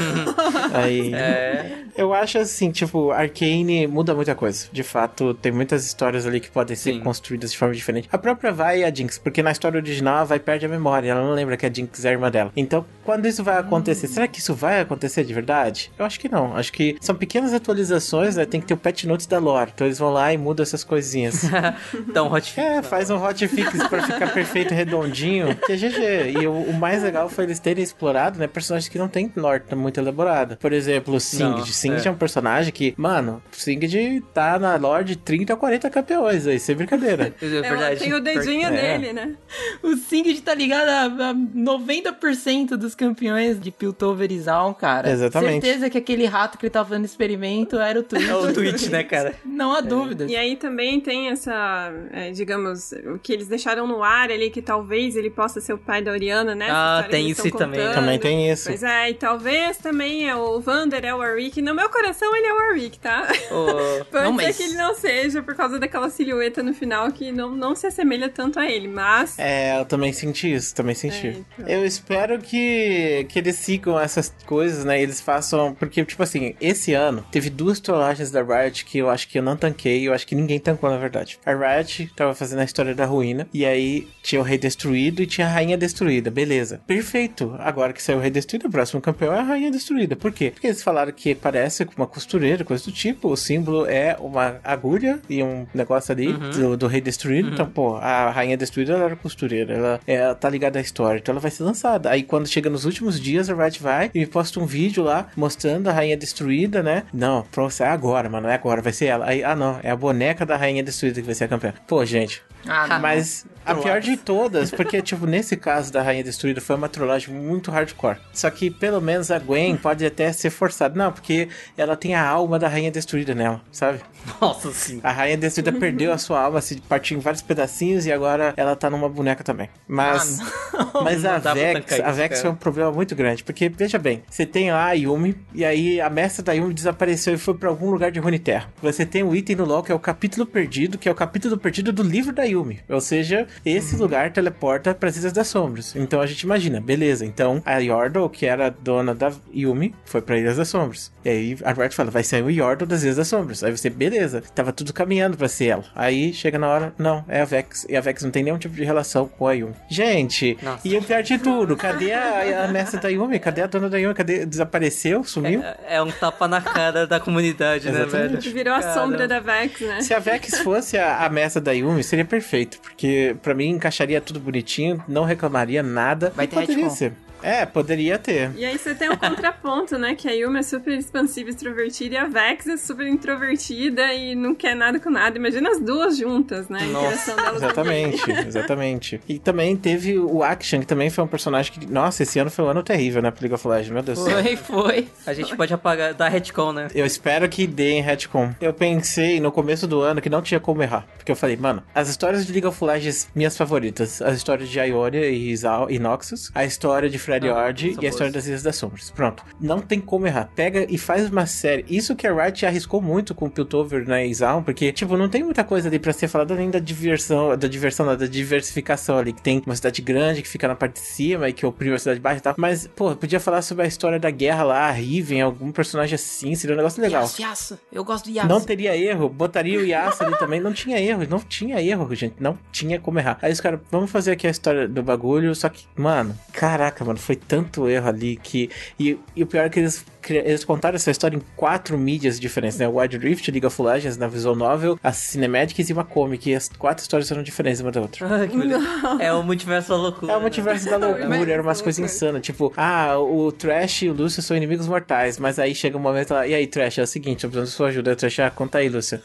Aí. 0.73 1.13
É. 1.15 1.83
Eu 1.97 2.15
acho 2.15 2.39
assim, 2.39 2.71
tipo, 2.71 3.11
Arcane 3.11 3.87
muda 3.87 4.15
muita 4.15 4.35
coisa. 4.35 4.67
De 4.73 4.83
fato, 4.83 5.35
tem 5.35 5.53
muitas 5.53 5.85
histórias 5.85 6.27
ali 6.27 6.41
que 6.41 6.51
podem 6.51 6.77
ser 6.77 6.95
Sim. 6.95 7.01
construídas 7.01 7.53
de 7.53 7.59
forma 7.59 7.75
diferente. 7.75 8.09
A 8.11 8.19
própria 8.19 8.53
Vai 8.53 8.81
e 8.81 8.85
a 8.85 8.93
Jinx, 8.93 9.19
porque 9.19 9.43
na 9.43 9.51
história 9.51 9.79
original 9.79 10.19
a 10.19 10.25
Vai 10.25 10.39
perde 10.39 10.67
a 10.67 10.69
memória, 10.69 11.11
ela 11.11 11.23
não 11.23 11.33
lembra 11.33 11.57
que 11.57 11.67
a 11.67 11.73
Jinx 11.73 12.05
é 12.05 12.09
a 12.09 12.13
irmã 12.13 12.31
dela. 12.31 12.53
Então, 12.57 12.85
quando 13.05 13.27
isso 13.27 13.43
vai 13.43 13.59
acontecer, 13.59 14.07
será 14.09 14.27
que 14.29 14.39
isso 14.39 14.55
vai 14.55 14.81
acontecer 14.81 15.25
de 15.25 15.35
verdade? 15.35 15.91
Eu 15.99 16.05
acho 16.05 16.19
que 16.19 16.29
não. 16.29 16.57
Acho 16.57 16.73
que 16.73 16.97
são 17.01 17.15
pequenas 17.15 17.53
atualizações, 17.53 18.37
né? 18.37 18.45
Tem 18.45 18.61
que 18.61 18.67
ter 18.67 18.75
o 18.75 18.77
patch 18.77 19.05
notes 19.05 19.27
da 19.27 19.39
lore. 19.39 19.71
Então 19.75 19.87
eles 19.87 19.99
vão 19.99 20.11
lá 20.11 20.33
e 20.33 20.39
mudam 20.39 20.63
essas 20.63 20.85
coisinhas. 20.85 21.43
Então, 22.13 22.31
hot 22.31 22.61
É, 22.61 22.83
faz 22.83 23.11
um 23.11 23.17
hotfix 23.17 23.89
pra 23.89 24.03
ficar 24.03 24.33
perfeito, 24.33 24.73
redondinho. 24.75 25.57
Que 25.57 25.73
é 25.73 25.77
GG. 25.77 26.41
E 26.41 26.47
o, 26.47 26.53
o 26.53 26.73
mais 26.75 27.03
legal 27.03 27.29
foi 27.29 27.45
eles 27.45 27.59
terem 27.59 27.83
explorado, 27.83 28.39
né, 28.39 28.47
personagens 28.47 28.89
que 28.89 28.99
não 28.99 29.09
tem 29.09 29.33
lore 29.35 29.63
muito 29.75 29.99
elaborada. 29.99 30.57
Por 30.61 30.73
exemplo, 30.73 31.15
o 31.15 31.21
Singed. 31.21 31.49
Não, 31.59 31.67
Singed 31.67 32.07
é. 32.07 32.09
é. 32.09 32.13
um 32.13 32.17
personagem 32.17 32.73
que, 32.73 32.95
mano, 32.97 33.43
o 33.51 33.57
Singed 33.57 34.23
tá 34.35 34.59
na 34.59 34.77
lore 34.77 35.05
de 35.05 35.17
30 35.17 35.55
a 35.55 35.57
40 35.57 35.91
campeões 35.91 36.47
aí, 36.47 36.59
sem 36.61 36.77
brincadeira. 36.77 37.33
É 37.43 37.61
verdade. 37.61 38.01
tem 38.01 38.13
o 38.15 38.21
dedinho 38.21 38.67
É. 38.69 38.71
dele, 38.99 39.13
né? 39.13 39.35
O 39.83 39.97
Singed 39.97 40.41
tá 40.43 40.55
ligado 40.55 40.89
a, 40.89 41.31
a 41.31 41.35
90% 41.35 42.77
dos 42.77 42.95
campeões 42.95 43.61
de 43.61 43.71
Piltover 43.71 44.31
e 44.31 44.41
Zaun, 44.41 44.75
cara. 44.75 45.11
Exatamente. 45.11 45.65
Certeza 45.65 45.91
que 45.91 45.99
aquele 45.99 46.27
rato 46.27 46.59
que 46.59 46.67
ele 46.67 46.71
tava 46.71 46.89
fazendo 46.91 47.05
experimento 47.05 47.79
era 47.79 47.99
o 47.99 48.03
Twitch. 48.03 48.29
É 48.29 48.35
o 48.35 48.53
Twitch, 48.53 48.89
né, 48.89 49.03
cara? 49.05 49.35
Não 49.45 49.73
há 49.73 49.81
dúvidas. 49.81 50.31
E 50.31 50.37
aí 50.37 50.57
também 50.57 51.01
tem 51.01 51.29
essa, 51.29 51.93
é, 52.11 52.31
digamos, 52.31 52.93
o 52.93 53.19
que 53.19 53.33
eles 53.33 53.47
deixaram 53.49 53.87
no 53.87 54.03
ar 54.03 54.31
ali, 54.31 54.51
que 54.51 54.63
talvez 54.63 55.17
ele 55.17 55.31
possa 55.31 55.61
ser 55.61 55.73
o 55.75 55.79
pai 55.79 56.03
da 56.03 56.11
Oriana, 56.13 56.55
né? 56.55 56.69
Ah, 56.71 57.07
tem 57.11 57.29
isso 57.31 57.43
também. 57.53 57.81
contando. 57.81 57.95
Também 57.95 58.19
tem 58.19 58.51
isso. 58.51 58.69
Pois 58.69 58.83
é, 58.83 59.11
e 59.11 59.15
talvez 59.15 59.77
também 59.79 60.29
é 60.29 60.35
o 60.37 60.61
Vander 60.61 61.05
é 61.05 61.15
o 61.15 61.19
Warwick. 61.19 61.61
No 61.63 61.75
meu 61.75 61.89
coração 61.89 62.35
ele 62.35 62.47
é 62.47 62.53
o 62.53 62.57
Warwick, 62.57 62.99
tá? 62.99 63.27
Pode 64.11 64.25
Não, 64.25 64.39
ser 64.39 64.45
mas- 64.47 64.57
que 64.57 64.63
ele 64.63 64.75
não 64.75 64.95
seja, 64.95 65.43
por 65.43 65.55
causa 65.55 65.79
daquela 65.79 66.09
silhueta 66.11 66.63
no 66.63 66.73
final 66.75 67.11
que 67.13 67.31
não, 67.33 67.51
não 67.55 67.75
se 67.75 67.87
assemelha 67.87 68.29
tanto 68.29 68.59
a 68.59 68.67
ele, 68.71 68.89
mas. 68.89 69.39
É, 69.39 69.79
eu 69.81 69.85
também 69.85 70.13
senti 70.13 70.53
isso, 70.55 70.75
também 70.75 70.95
senti. 70.95 71.27
É, 71.29 71.31
então. 71.31 71.67
Eu 71.69 71.85
espero 71.85 72.39
que, 72.41 73.27
que 73.29 73.39
eles 73.39 73.57
sigam 73.57 73.99
essas 73.99 74.33
coisas, 74.47 74.85
né? 74.85 75.01
Eles 75.01 75.21
façam. 75.21 75.75
Porque, 75.75 76.05
tipo 76.05 76.23
assim, 76.23 76.55
esse 76.61 76.95
ano 76.95 77.25
teve 77.31 77.51
duas 77.51 77.81
trollagens 77.81 78.31
da 78.31 78.43
Riot 78.43 78.85
que 78.85 78.99
eu 78.99 79.11
acho 79.11 79.29
que 79.29 79.39
eu 79.39 79.43
não 79.43 79.57
tanquei, 79.57 80.07
eu 80.07 80.13
acho 80.13 80.27
que 80.27 80.35
ninguém 80.35 80.59
tancou, 80.59 80.91
na 80.91 80.97
verdade. 80.97 81.39
A 81.45 81.53
Riot 81.55 81.92
tava 82.17 82.35
fazendo 82.35 82.61
a 82.61 82.65
história 82.65 82.95
da 82.95 83.05
ruína, 83.05 83.47
e 83.53 83.65
aí 83.65 84.09
tinha 84.23 84.41
o 84.41 84.45
rei 84.45 84.59
destruído 84.59 85.23
e 85.23 85.27
tinha 85.27 85.47
a 85.47 85.51
rainha 85.51 85.77
destruída. 85.77 86.31
Beleza. 86.31 86.81
Perfeito. 86.87 87.55
Agora 87.59 87.93
que 87.93 88.03
saiu 88.03 88.19
o 88.19 88.21
rei 88.21 88.31
destruído, 88.31 88.69
o 88.69 88.71
próximo 88.71 89.01
campeão 89.01 89.33
é 89.33 89.39
a 89.39 89.43
rainha 89.43 89.71
destruída. 89.71 90.17
Por 90.17 90.33
quê? 90.33 90.51
Porque 90.51 90.67
eles 90.67 90.83
falaram 90.83 91.13
que 91.13 91.35
parece 91.35 91.85
com 91.85 91.95
uma 91.97 92.07
costureira, 92.07 92.65
coisa 92.65 92.85
do 92.85 92.93
tipo. 92.93 93.29
O 93.29 93.37
símbolo 93.37 93.87
é 93.87 94.17
uma 94.19 94.61
agulha 94.65 95.21
e 95.29 95.43
um 95.43 95.67
negócio 95.75 96.13
ali 96.13 96.33
do, 96.33 96.77
do 96.77 96.87
rei 96.87 97.01
destruído. 97.01 97.51
Então, 97.51 97.67
pô, 97.67 97.97
a 97.97 98.31
rainha 98.31 98.57
destruída 98.57 98.93
ela 98.93 99.05
era 99.05 99.17
costureira. 99.17 99.75
Ela, 99.75 100.01
ela 100.07 100.35
tá 100.35 100.49
ligada 100.49 100.79
à 100.79 100.83
história. 100.83 101.19
Então 101.19 101.33
ela 101.33 101.41
vai 101.41 101.51
ser 101.51 101.65
lançada. 101.65 102.11
Aí 102.11 102.23
quando 102.23 102.47
chega 102.47 102.71
nos 102.71 102.85
últimos 102.85 103.21
dias, 103.21 103.51
a 103.51 103.55
Riot 103.55 103.83
vai 103.83 104.11
e 104.15 104.21
me 104.21 104.27
posta 104.27 104.61
um 104.61 104.67
vídeo 104.67 105.03
lá 105.03 105.29
mostrando 105.37 105.89
a 105.89 105.93
rainha 105.93 106.17
destruída, 106.17 106.83
né? 106.83 107.05
Não, 107.13 107.43
pronto, 107.51 107.83
é 107.83 107.87
agora, 107.87 108.29
mano. 108.29 108.49
É 108.49 108.55
agora, 108.55 108.83
vai 108.83 108.93
ser 108.93 109.07
ela. 109.07 109.27
Aí, 109.27 109.43
ah, 109.43 109.57
não, 109.57 109.79
é 109.83 109.91
a 109.91 109.97
boneca 109.97 110.45
da 110.45 110.57
rainha 110.57 110.83
destruída 110.83 111.21
que 111.21 111.27
vai 111.27 111.35
ser 111.35 111.45
a 111.45 111.49
campeã. 111.49 111.75
Pô, 111.87 112.05
gente. 112.05 112.43
Ah. 112.67 112.99
Mas 113.01 113.47
a 113.65 113.75
pior 113.75 114.01
de 114.01 114.17
todas, 114.17 114.71
porque, 114.71 115.01
tipo, 115.03 115.27
nesse 115.27 115.57
caso 115.57 115.93
da 115.93 116.03
Rainha 116.03 116.25
Destruída 116.25 116.61
foi 116.61 116.77
uma 116.77 116.89
trollagem 116.89 117.35
muito 117.35 117.71
hardcore. 117.71 118.19
Só 118.33 118.51
que 118.51 118.71
pelo 118.71 119.01
menos 119.01 119.31
a 119.31 119.39
Gwen 119.39 119.77
pode 119.77 120.05
até 120.05 120.33
ser 120.33 120.51
forçada. 120.51 120.97
Não, 120.97 121.13
porque 121.13 121.49
ela 121.77 121.97
tem 121.97 122.15
a 122.15 122.27
alma 122.27 122.59
da 122.59 122.69
Rainha 122.69 122.91
Destruída 122.91 123.35
nela, 123.35 123.61
sabe? 123.71 124.01
Nossa, 124.41 124.71
sim. 124.73 125.01
A 125.03 125.13
Rainha 125.13 125.37
Destruída 125.37 125.73
perdeu 125.73 126.13
a 126.13 126.19
sua 126.19 126.41
alma, 126.41 126.61
se 126.61 126.81
partiu 126.81 127.17
em 127.17 127.21
vários 127.21 127.43
pedacinhos 127.43 128.07
e 128.07 128.13
agora 128.13 128.55
ela 128.57 128.75
tá 128.77 128.91
numa 128.91 129.09
boneca 129.09 129.45
também. 129.45 129.69
Mas, 129.87 130.39
mas 131.03 131.25
a 131.25 131.39
Vex, 131.39 132.01
a 132.01 132.13
Vex 132.13 132.29
cara. 132.29 132.41
foi 132.43 132.51
um 132.51 132.55
problema 132.55 132.93
muito 132.93 133.15
grande. 133.15 133.45
Porque, 133.45 133.69
veja 133.69 133.99
bem, 133.99 134.23
você 134.29 134.47
tem 134.47 134.71
lá 134.71 134.87
a 134.87 134.93
Yumi, 134.93 135.37
e 135.55 135.65
aí 135.65 136.01
a 136.01 136.11
mestra 136.11 136.43
da 136.43 136.53
Yumi 136.53 136.75
desapareceu 136.75 137.35
e 137.35 137.39
foi 137.39 137.55
pra 137.55 137.69
algum 137.69 137.91
lugar 137.91 138.11
de 138.11 138.21
Runeterra. 138.21 138.69
Você 138.83 139.05
tem 139.05 139.23
um 139.23 139.35
item 139.35 139.57
no 139.57 139.65
LoL 139.65 139.83
que 139.83 139.93
é 139.93 139.95
o 139.95 139.99
capítulo 139.99 140.47
perdido, 140.47 140.99
que 140.99 141.09
é 141.09 141.13
o 141.13 141.15
capítulo 141.15 141.57
perdido 141.57 141.93
do 141.93 142.03
livro 142.03 142.33
da 142.33 142.45
Yumi. 142.45 142.81
Ou 142.89 143.01
seja, 143.01 143.47
esse 143.65 143.95
Uhum. 143.95 144.03
lugar 144.03 144.31
teleporta 144.33 144.95
para 144.95 145.09
as 145.09 145.17
Ilhas 145.17 145.33
das 145.33 145.49
Sombras. 145.49 145.95
Então 145.97 146.21
a 146.21 146.27
gente 146.27 146.41
imagina, 146.43 146.81
beleza. 146.81 147.25
Então 147.25 147.63
a 147.65 147.79
Yordle, 147.79 148.29
que 148.29 148.47
era 148.47 148.71
dona 148.71 149.15
da 149.15 149.33
Yumi, 149.55 149.95
foi 150.05 150.21
para 150.23 150.39
Ilhas 150.39 150.57
das 150.57 150.69
Sombras. 150.69 151.13
E 151.25 151.29
aí 151.29 151.59
a 151.65 151.73
Riot 151.73 151.95
fala, 151.95 152.11
vai 152.11 152.23
sair 152.25 152.43
o 152.43 152.51
Yordle 152.51 152.87
das 152.87 153.03
Ilhas 153.03 153.17
das 153.17 153.29
Sombras. 153.29 153.63
Aí 153.63 153.71
você, 153.77 153.89
beleza. 153.91 154.43
Tava 154.55 154.73
tudo 154.73 154.93
caminhando 154.93 155.37
para 155.37 155.49
ser 155.49 155.67
ela. 155.67 155.85
Aí 155.95 156.33
chega 156.33 156.59
na 156.59 156.69
hora, 156.69 156.93
não, 156.99 157.25
é 157.29 157.41
a 157.41 157.45
Vex. 157.45 157.87
E 157.89 157.97
a 157.97 158.01
Vex 158.01 158.23
não 158.23 158.31
tem 158.31 158.43
nenhum 158.43 158.59
tipo 158.59 158.75
de 158.75 158.85
relação 158.85 159.27
com 159.29 159.47
a 159.47 159.53
Yumi. 159.53 159.75
Gente, 159.89 160.57
Nossa. 160.63 160.87
e 160.87 160.97
o 160.97 161.03
pior 161.03 161.23
de 161.23 161.39
tudo, 161.39 161.77
cadê 161.77 162.13
a, 162.13 162.65
a 162.65 162.69
mestra 162.69 163.01
da 163.01 163.09
Yumi? 163.09 163.39
Cadê 163.39 163.63
a 163.63 163.67
dona 163.67 163.89
da 163.89 163.99
Yumi? 163.99 164.15
Cadê? 164.15 164.45
Desapareceu? 164.47 165.23
Sumiu? 165.25 165.63
É, 165.63 165.97
é 165.97 166.03
um 166.03 166.11
tapa 166.11 166.49
na 166.49 166.61
cara 166.61 167.07
da 167.07 167.21
comunidade, 167.21 167.91
né, 167.91 168.05
velho? 168.05 168.41
Virou 168.41 168.75
a 168.75 168.83
sombra 168.95 169.27
da 169.29 169.41
Vex, 169.41 169.81
né? 169.81 170.01
Se 170.01 170.13
a 170.15 170.19
Vex 170.19 170.59
fosse 170.61 170.99
a, 170.99 171.25
a 171.25 171.29
mestra 171.29 171.61
da 171.61 171.73
Yumi, 171.73 172.03
seria 172.03 172.25
perfeito. 172.25 172.79
Porque 172.81 173.37
pra 173.43 173.55
mim 173.55 173.71
encaixaria 173.71 174.21
tudo 174.21 174.41
bonitinho, 174.41 175.03
não 175.09 175.25
reclamaria 175.25 175.83
nada. 175.83 176.33
Vai 176.35 176.47
ter 176.47 176.55
poderia 176.57 176.77
retcon. 176.77 176.95
ser. 176.97 177.13
É, 177.43 177.67
poderia 177.67 178.19
ter. 178.19 178.53
E 178.57 178.65
aí 178.65 178.79
você 178.79 178.95
tem 178.95 179.11
um 179.11 179.17
contraponto, 179.17 179.99
né? 179.99 180.15
Que 180.15 180.29
a 180.29 180.33
Yumi 180.33 180.61
é 180.61 180.63
super 180.63 180.97
expansiva 180.97 181.51
e 181.51 181.53
extrovertida 181.53 182.15
e 182.15 182.19
a 182.19 182.27
Vex 182.27 182.67
é 182.67 182.77
super 182.77 183.07
introvertida 183.07 184.13
e 184.15 184.35
não 184.35 184.55
quer 184.55 184.75
nada 184.75 184.99
com 185.01 185.11
nada. 185.11 185.37
Imagina 185.37 185.71
as 185.71 185.81
duas 185.81 186.17
juntas, 186.17 186.69
né? 186.69 186.81
A 186.81 186.87
interação 186.87 187.37
delas 187.37 187.53
no 187.61 187.67
Exatamente, 187.67 188.31
exatamente. 188.47 189.21
E 189.29 189.39
também 189.39 189.77
teve 189.77 190.19
o 190.19 190.43
Action, 190.43 190.81
que 190.81 190.87
também 190.87 191.11
foi 191.11 191.25
um 191.25 191.29
personagem 191.29 191.73
que. 191.73 191.87
Nossa, 191.91 192.23
esse 192.23 192.39
ano 192.39 192.51
foi 192.51 192.65
um 192.65 192.69
ano 192.69 192.83
terrível, 192.83 193.21
né, 193.23 193.31
pro 193.31 193.43
League 193.43 193.55
of 193.55 193.67
Legends, 193.67 193.91
meu 193.91 194.03
Deus 194.03 194.19
do 194.19 194.25
céu. 194.25 194.43
Foi, 194.43 194.57
foi. 194.57 195.09
A 195.27 195.33
gente 195.35 195.57
pode 195.57 195.73
apagar, 195.75 196.15
dar 196.15 196.29
retcon, 196.29 196.73
né? 196.73 196.89
Eu 196.95 197.05
espero 197.07 197.49
que 197.49 197.67
deem 197.67 198.01
retcon. 198.03 198.53
Eu 198.61 198.73
pensei 198.73 199.41
no 199.41 199.51
começo 199.51 199.87
do 199.87 200.01
ano 200.01 200.21
que 200.21 200.31
não 200.31 200.43
tinha 200.43 200.61
como 200.61 200.83
errar. 200.83 201.07
Porque 201.17 201.33
eu 201.33 201.37
falei, 201.37 201.57
mano, 201.57 201.83
as 201.95 202.09
histórias 202.09 202.47
de 202.47 202.53
League 202.53 202.67
of 202.67 202.83
Legends, 202.85 203.29
minhas 203.35 203.57
favoritas. 203.57 204.21
As 204.23 204.37
histórias 204.37 204.69
de 204.69 204.79
Ioria 204.79 205.29
e, 205.31 205.57
Zal- 205.57 205.91
e 205.91 205.99
Noxus. 205.99 206.51
A 206.55 206.65
história 206.65 207.09
de 207.09 207.19
Fred 207.19 207.32
Ah, 207.41 207.65
Ord 207.67 207.97
e 208.01 208.07
a 208.07 208.09
história 208.09 208.33
das 208.33 208.47
Ilhas 208.47 208.63
das 208.63 208.77
Sombras. 208.77 209.11
Pronto. 209.11 209.45
Não 209.61 209.81
tem 209.81 210.01
como 210.01 210.27
errar. 210.27 210.51
Pega 210.55 210.87
e 210.89 210.99
faz 210.99 211.31
uma 211.31 211.47
série. 211.47 211.85
Isso 211.89 212.15
que 212.17 212.27
a 212.27 212.33
Riot 212.33 212.65
arriscou 212.67 213.01
muito 213.01 213.35
com 213.35 213.47
o 213.47 213.51
Piltover 213.51 214.07
na 214.07 214.25
Exal, 214.25 214.63
porque, 214.63 214.93
tipo, 214.93 215.17
não 215.17 215.29
tem 215.29 215.43
muita 215.43 215.65
coisa 215.65 215.89
ali 215.89 215.99
pra 215.99 216.13
ser 216.13 216.29
falada 216.29 216.55
além 216.55 216.71
da 216.71 216.79
diversão, 216.79 217.57
da 217.57 217.69
diversão, 217.69 218.07
não, 218.07 218.17
da 218.17 218.27
diversificação 218.27 219.19
ali, 219.19 219.33
que 219.33 219.43
tem 219.43 219.63
uma 219.65 219.77
cidade 219.77 220.03
grande 220.03 220.43
que 220.43 220.49
fica 220.49 220.69
na 220.69 220.75
parte 220.75 220.95
de 220.95 221.07
cima 221.07 221.49
e 221.49 221.53
que 221.53 221.65
oprime 221.65 221.95
a 221.95 221.99
cidade 221.99 222.21
baixa 222.21 222.39
e 222.39 222.43
tal. 222.43 222.55
Mas, 222.57 222.87
pô, 222.87 223.15
podia 223.15 223.41
falar 223.41 223.63
sobre 223.63 223.85
a 223.85 223.87
história 223.87 224.19
da 224.19 224.31
guerra 224.31 224.63
lá, 224.63 224.89
a 224.89 224.91
Riven, 224.91 225.41
algum 225.41 225.71
personagem 225.73 226.15
assim, 226.15 226.55
seria 226.55 226.75
um 226.75 226.77
negócio 226.77 227.03
legal. 227.03 227.23
Yasuo, 227.23 227.45
Yasuo. 227.45 227.79
Eu 227.93 228.05
gosto 228.05 228.27
do 228.27 228.37
Yasuo. 228.37 228.49
Não 228.49 228.61
teria 228.61 228.97
erro, 228.97 229.29
botaria 229.29 229.79
o 229.79 229.85
Yasuo 229.85 230.27
ali 230.27 230.39
também, 230.39 230.61
não 230.61 230.73
tinha 230.73 231.01
erro, 231.01 231.27
não 231.29 231.39
tinha 231.41 231.81
erro, 231.81 232.15
gente, 232.15 232.37
não 232.41 232.59
tinha 232.71 232.99
como 233.01 233.19
errar. 233.19 233.39
Aí 233.43 233.53
os 233.53 233.61
caras, 233.61 233.81
vamos 233.91 234.11
fazer 234.11 234.33
aqui 234.33 234.47
a 234.47 234.51
história 234.51 234.89
do 234.89 235.03
bagulho, 235.03 235.55
só 235.55 235.69
que, 235.69 235.87
mano, 235.97 236.39
caraca, 236.53 237.05
mano, 237.05 237.19
foi 237.23 237.37
tanto 237.37 237.89
erro 237.89 238.09
ali 238.09 238.37
que. 238.37 238.71
E, 238.99 239.19
e 239.35 239.43
o 239.43 239.47
pior 239.47 239.67
é 239.67 239.69
que 239.69 239.79
eles, 239.81 240.05
eles 240.29 240.65
contaram 240.65 240.97
essa 240.97 241.11
história 241.11 241.37
em 241.37 241.43
quatro 241.57 241.97
mídias 241.97 242.39
diferentes, 242.39 242.79
né? 242.79 242.89
Wild 242.89 243.19
Rift, 243.19 243.51
League 243.51 243.67
of 243.67 243.81
Legends, 243.81 244.17
na 244.17 244.27
Visual 244.29 244.55
Novel, 244.55 244.99
as 245.03 245.17
Cinematics 245.17 245.89
e 245.89 245.93
uma 245.93 246.05
comic, 246.05 246.51
e 246.51 246.55
as 246.55 246.69
quatro 246.69 247.03
histórias 247.03 247.31
eram 247.31 247.43
diferentes 247.43 247.81
uma 247.81 247.91
da 247.91 248.01
outra. 248.01 248.27
Ah. 248.27 249.17
É 249.21 249.33
o 249.33 249.43
multiverso 249.43 249.89
da 249.91 249.97
loucura. 249.97 250.33
É 250.33 250.37
o 250.37 250.41
multiverso 250.41 250.91
da 250.91 250.97
loucura, 250.97 251.29
Mas- 251.31 251.49
era 251.49 251.63
umas 251.63 251.81
coisas 251.81 252.05
insanas. 252.05 252.43
Tipo, 252.43 252.73
ah, 252.77 253.19
o 253.19 253.51
Trash 253.53 254.03
e 254.03 254.09
o 254.09 254.13
Lúcio 254.13 254.43
são 254.43 254.57
inimigos 254.57 254.87
mortais, 254.89 255.39
mas 255.39 255.59
aí 255.59 255.75
chega 255.75 255.97
um 255.97 256.01
momento 256.01 256.33
lá, 256.33 256.47
e 256.47 256.55
aí, 256.55 256.67
Trash, 256.67 256.99
é 256.99 257.03
o 257.03 257.07
seguinte, 257.07 257.45
eu 257.45 257.51
preciso 257.51 257.71
da 257.71 257.77
sua 257.77 257.89
ajuda. 257.89 258.11
Aí 258.11 258.15
o 258.15 258.17
Trash, 258.17 258.39
ah, 258.41 258.51
conta 258.51 258.79
aí, 258.79 258.89
Lúcio. 258.89 259.21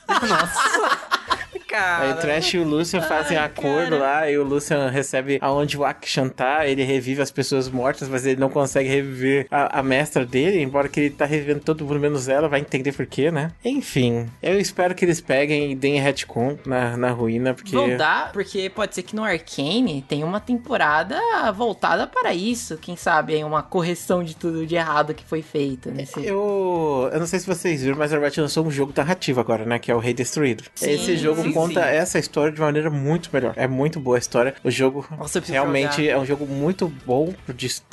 Aí 1.78 2.12
o 2.12 2.16
Trash 2.18 2.54
e 2.54 2.58
o 2.58 2.64
Lucian 2.64 3.02
fazem 3.02 3.38
acordo 3.38 3.98
lá, 3.98 4.30
e 4.30 4.38
o 4.38 4.44
Lucian 4.44 4.90
recebe 4.90 5.38
aonde 5.42 5.78
o 5.78 5.86
Akshan 5.86 6.30
tá, 6.30 6.68
ele 6.68 6.84
revive 6.84 7.22
as 7.22 7.32
pessoas 7.32 7.70
mortas, 7.70 8.08
mas 8.08 8.26
ele 8.26 8.40
não 8.40 8.50
consegue 8.50 8.90
reviver 8.90 9.48
a, 9.52 9.80
a 9.80 9.84
mestra 9.84 10.26
dele, 10.26 10.62
embora 10.62 10.90
que 10.90 11.00
ele 11.00 11.10
tá 11.10 11.26
revivendo 11.26 11.62
todo 11.62 11.86
mundo 11.86 12.00
menos 12.00 12.28
ela, 12.28 12.48
vai 12.48 12.60
entender 12.60 12.92
por 12.92 13.06
quê, 13.06 13.32
né? 13.32 13.52
Enfim, 13.64 14.28
eu 14.42 14.60
espero 14.60 14.96
que 14.96 15.06
eles 15.06 15.22
peguem 15.22 15.72
e 15.72 15.76
deem 15.76 16.00
retcon 16.00 16.58
na, 16.66 16.98
na 16.98 17.12
ruína, 17.12 17.54
porque... 17.54 17.76
Vão 17.76 17.96
dar, 17.98 18.32
porque 18.32 18.70
pode 18.70 18.96
ser 18.96 19.04
que 19.04 19.16
no 19.16 19.24
Arcane 19.24 20.04
tenha 20.08 20.26
uma 20.26 20.40
temporada 20.40 21.20
voltada 21.52 22.08
para 22.08 22.34
isso. 22.34 22.78
Quem 22.78 22.96
sabe 22.96 23.36
aí 23.36 23.44
uma 23.44 23.64
correção 23.64 24.24
de 24.24 24.36
tudo 24.36 24.66
de 24.66 24.76
errado 24.76 25.14
que 25.14 25.24
foi 25.24 25.42
feito 25.42 25.92
nesse. 25.92 26.26
Eu, 26.26 27.10
eu 27.12 27.20
não 27.20 27.28
sei 27.28 27.40
se 27.40 27.48
vocês 27.48 27.84
viram, 27.84 27.98
mas 27.98 28.14
a 28.14 28.20
Riot 28.20 28.40
lançou 28.40 28.66
um 28.66 28.72
jogo 28.72 28.94
narrativo 28.96 29.40
agora, 29.40 29.66
né? 29.66 29.80
Que 29.80 29.92
é 29.92 29.96
o 29.96 30.00
Rei 30.00 30.14
Destruído. 30.14 30.64
Sim, 30.76 30.92
Esse 30.92 31.18
jogo 31.18 31.42
sim, 31.42 31.52
conta 31.68 31.82
sim. 31.82 31.95
essa 31.95 32.20
história 32.20 32.51
de 32.51 32.59
maneira 32.59 32.89
muito 32.89 33.30
melhor. 33.32 33.53
É 33.55 33.68
muito 33.68 33.99
boa 33.99 34.18
a 34.18 34.20
história. 34.20 34.55
O 34.63 34.72
jogo 34.72 35.07
Nossa, 35.18 35.39
realmente 35.39 36.03
jogar. 36.03 36.11
é 36.11 36.18
um 36.18 36.26
jogo 36.26 36.45
muito 36.45 36.88
bom. 37.05 37.34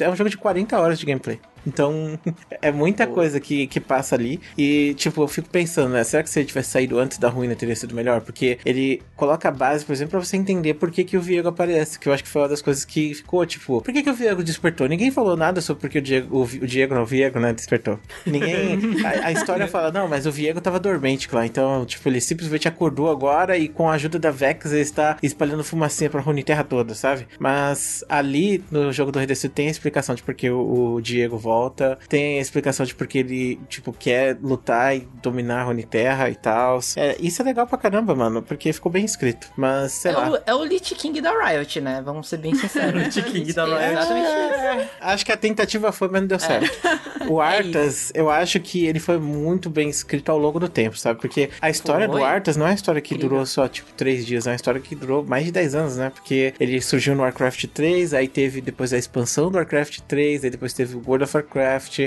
é 0.00 0.08
um 0.08 0.16
jogo 0.16 0.30
de 0.30 0.36
40 0.36 0.78
horas 0.78 0.98
de 0.98 1.06
gameplay. 1.06 1.40
Então, 1.66 2.18
é 2.60 2.70
muita 2.70 3.06
coisa 3.06 3.40
que, 3.40 3.66
que 3.66 3.80
passa 3.80 4.14
ali. 4.14 4.40
E, 4.56 4.94
tipo, 4.94 5.22
eu 5.22 5.28
fico 5.28 5.48
pensando, 5.48 5.92
né? 5.92 6.04
Será 6.04 6.22
que 6.22 6.30
se 6.30 6.40
ele 6.40 6.46
tivesse 6.46 6.70
saído 6.70 6.98
antes 6.98 7.18
da 7.18 7.28
ruína 7.28 7.54
teria 7.54 7.74
sido 7.74 7.94
melhor? 7.94 8.20
Porque 8.20 8.58
ele 8.64 9.02
coloca 9.16 9.48
a 9.48 9.52
base, 9.52 9.84
por 9.84 9.92
exemplo, 9.92 10.12
pra 10.12 10.20
você 10.20 10.36
entender 10.36 10.74
por 10.74 10.90
que, 10.90 11.04
que 11.04 11.16
o 11.16 11.20
Viego 11.20 11.48
aparece. 11.48 11.98
Que 11.98 12.08
eu 12.08 12.12
acho 12.12 12.22
que 12.22 12.28
foi 12.28 12.42
uma 12.42 12.48
das 12.48 12.62
coisas 12.62 12.84
que 12.84 13.14
ficou, 13.14 13.44
tipo, 13.46 13.80
por 13.80 13.92
que, 13.92 14.02
que 14.02 14.10
o 14.10 14.14
Viego 14.14 14.42
despertou? 14.42 14.88
Ninguém 14.88 15.10
falou 15.10 15.36
nada 15.36 15.60
sobre 15.60 15.80
porque 15.80 15.98
o 15.98 16.02
Diego, 16.02 16.42
o, 16.42 16.46
Diego, 16.46 16.94
não, 16.94 17.02
o 17.02 17.06
Viego, 17.06 17.38
né, 17.38 17.52
despertou. 17.52 17.98
Ninguém. 18.26 18.78
a, 19.04 19.28
a 19.28 19.32
história 19.32 19.66
fala, 19.68 19.90
não, 19.90 20.08
mas 20.08 20.26
o 20.26 20.32
Viego 20.32 20.60
tava 20.60 20.78
dormente 20.78 21.28
lá. 21.32 21.46
Então, 21.46 21.84
tipo, 21.84 22.08
ele 22.08 22.20
simplesmente 22.20 22.68
acordou 22.68 23.10
agora 23.10 23.56
e 23.56 23.68
com 23.68 23.88
a 23.88 23.94
ajuda 23.94 24.18
da 24.18 24.30
Vex 24.30 24.72
ele 24.72 24.80
está 24.80 25.16
espalhando 25.22 25.64
fumacinha 25.64 26.10
pra 26.10 26.20
Runeterra 26.20 26.64
toda, 26.64 26.94
sabe? 26.94 27.26
Mas 27.38 28.04
ali 28.08 28.62
no 28.70 28.92
jogo 28.92 29.10
do 29.10 29.18
Rei 29.18 29.26
Destruído 29.26 29.54
tem 29.54 29.68
a 29.68 29.70
explicação 29.70 30.14
de 30.14 30.22
por 30.22 30.34
que 30.34 30.50
o, 30.50 30.94
o 30.94 31.00
Diego 31.00 31.36
volta 31.38 31.53
volta. 31.54 31.98
Tem 32.08 32.38
a 32.38 32.40
explicação 32.42 32.84
de 32.84 32.94
porque 32.94 33.18
ele, 33.18 33.60
tipo, 33.68 33.92
quer 33.92 34.36
lutar 34.42 34.96
e 34.96 35.08
dominar 35.22 35.60
a 35.60 35.64
Runeterra 35.64 36.28
e 36.30 36.34
tal. 36.34 36.80
É, 36.96 37.16
isso 37.20 37.40
é 37.42 37.44
legal 37.44 37.66
pra 37.66 37.78
caramba, 37.78 38.14
mano, 38.14 38.42
porque 38.42 38.72
ficou 38.72 38.90
bem 38.90 39.04
escrito. 39.04 39.48
Mas, 39.56 39.92
sei 39.92 40.12
É 40.12 40.16
lá. 40.16 40.30
o, 40.32 40.38
é 40.46 40.54
o 40.54 40.64
Lich 40.64 40.94
King 40.94 41.20
da 41.20 41.32
Riot, 41.32 41.80
né? 41.80 42.02
Vamos 42.04 42.28
ser 42.28 42.38
bem 42.38 42.54
sinceros. 42.56 43.02
Lich 43.16 43.22
King 43.22 43.52
da 43.52 43.62
É 43.62 43.66
Riot. 43.66 43.92
Exatamente 43.92 44.26
isso. 44.28 44.64
É, 44.64 44.88
acho 45.00 45.24
que 45.26 45.32
a 45.32 45.36
tentativa 45.36 45.92
foi, 45.92 46.08
mas 46.08 46.20
não 46.20 46.26
É. 46.26 46.28
deu 46.28 46.38
certo. 46.38 46.78
O 47.26 47.40
Arthas, 47.40 48.12
eu 48.14 48.28
acho 48.28 48.60
que 48.60 48.84
ele 48.84 49.00
foi 49.00 49.18
muito 49.18 49.70
bem 49.70 49.88
escrito 49.88 50.30
ao 50.30 50.38
longo 50.38 50.60
do 50.60 50.68
tempo, 50.68 50.98
sabe? 50.98 51.18
Porque 51.18 51.48
a 51.58 51.70
história 51.70 52.06
Foi. 52.06 52.18
do 52.20 52.24
Arthas 52.24 52.54
não 52.54 52.66
é 52.66 52.70
uma 52.70 52.74
história 52.74 53.00
que 53.00 53.14
Incrível. 53.14 53.30
durou 53.30 53.46
só, 53.46 53.66
tipo, 53.66 53.90
três 53.94 54.26
dias, 54.26 54.46
é 54.46 54.50
uma 54.50 54.56
história 54.56 54.78
que 54.78 54.94
durou 54.94 55.24
mais 55.24 55.46
de 55.46 55.50
10 55.52 55.74
anos, 55.74 55.96
né? 55.96 56.10
Porque 56.10 56.52
ele 56.60 56.78
surgiu 56.82 57.14
no 57.14 57.22
Warcraft 57.22 57.64
3, 57.72 58.12
aí 58.12 58.28
teve 58.28 58.60
depois 58.60 58.92
a 58.92 58.98
expansão 58.98 59.50
do 59.50 59.56
Warcraft 59.56 60.00
3, 60.06 60.44
aí 60.44 60.50
depois 60.50 60.74
teve 60.74 60.96
o 60.96 61.02
World 61.06 61.24
of 61.24 61.34
Warcraft, 61.34 61.43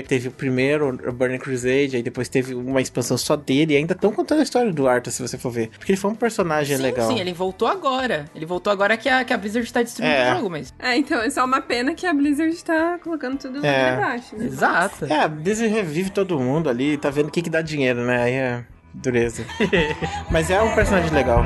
teve 0.06 0.28
o 0.28 0.30
primeiro, 0.30 0.88
o 1.08 1.12
Burning 1.12 1.38
Crusade, 1.38 1.96
aí 1.96 2.02
depois 2.02 2.28
teve 2.28 2.54
uma 2.54 2.80
expansão 2.80 3.16
só 3.16 3.36
dele, 3.36 3.74
e 3.74 3.76
ainda 3.76 3.94
estão 3.94 4.12
contando 4.12 4.40
a 4.40 4.42
história 4.42 4.72
do 4.72 4.86
Arthas, 4.88 5.14
se 5.14 5.22
você 5.22 5.38
for 5.38 5.50
ver. 5.50 5.70
Porque 5.78 5.92
ele 5.92 5.98
foi 6.00 6.10
um 6.10 6.14
personagem 6.14 6.76
Sim, 6.76 6.82
legal. 6.82 7.08
sim, 7.08 7.18
ele 7.20 7.32
voltou 7.32 7.68
agora. 7.68 8.26
Ele 8.34 8.46
voltou 8.46 8.72
agora 8.72 8.96
que 8.96 9.08
a, 9.08 9.24
que 9.24 9.32
a 9.32 9.38
Blizzard 9.38 9.72
tá 9.72 9.82
destruindo 9.82 10.14
É. 10.14 10.32
o 10.32 10.36
jogo, 10.36 10.50
mas. 10.50 10.72
É, 10.78 10.96
então, 10.96 11.20
é 11.20 11.30
só 11.30 11.44
uma 11.44 11.60
pena 11.60 11.94
que 11.94 12.06
a 12.06 12.12
Blizzard 12.14 12.64
tá 12.64 12.98
colocando 13.02 13.38
tudo 13.38 13.64
É. 13.64 13.96
pra 13.96 14.06
baixo. 14.06 14.36
Né? 14.36 14.46
Exato. 14.46 15.04
É, 15.06 15.20
a 15.20 15.28
Blizzard 15.28 15.72
revive 15.72 16.10
todo 16.10 16.38
mundo 16.38 16.68
ali, 16.68 16.96
tá 16.96 17.10
vendo 17.10 17.28
o 17.28 17.30
que 17.30 17.42
que 17.42 17.50
dá 17.50 17.60
dinheiro, 17.62 18.00
né? 18.04 18.22
Aí 18.22 18.32
é 18.34 18.64
dureza. 18.94 19.44
Mas 20.30 20.50
é 20.50 20.60
um 20.60 20.74
personagem 20.74 21.10
legal. 21.10 21.44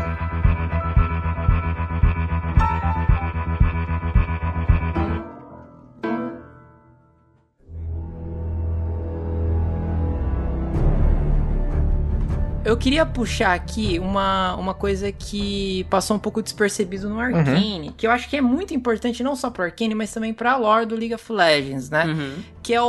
Eu 12.65 12.77
queria 12.77 13.05
puxar 13.05 13.55
aqui 13.55 13.99
uma, 13.99 14.55
uma 14.55 14.73
coisa 14.73 15.11
que 15.11 15.85
passou 15.91 16.17
um 16.17 16.21
pouco 16.21 16.41
despercebido 16.41 17.09
no 17.09 17.19
Arcane, 17.19 17.93
que 17.97 18.07
eu 18.07 18.11
acho 18.11 18.29
que 18.29 18.37
é 18.37 18.41
muito 18.41 18.73
importante 18.73 19.23
não 19.23 19.35
só 19.35 19.51
pro 19.51 19.65
Arcane, 19.65 19.95
mas 19.95 20.13
também 20.13 20.33
pra 20.33 20.57
lore 20.57 20.87
do 20.87 20.95
League 20.95 21.15
of 21.15 21.33
Legends, 21.33 21.91
né? 21.91 22.05
Uhum. 22.07 22.35
Que 22.63 22.73
é 22.75 22.83
o, 22.83 22.87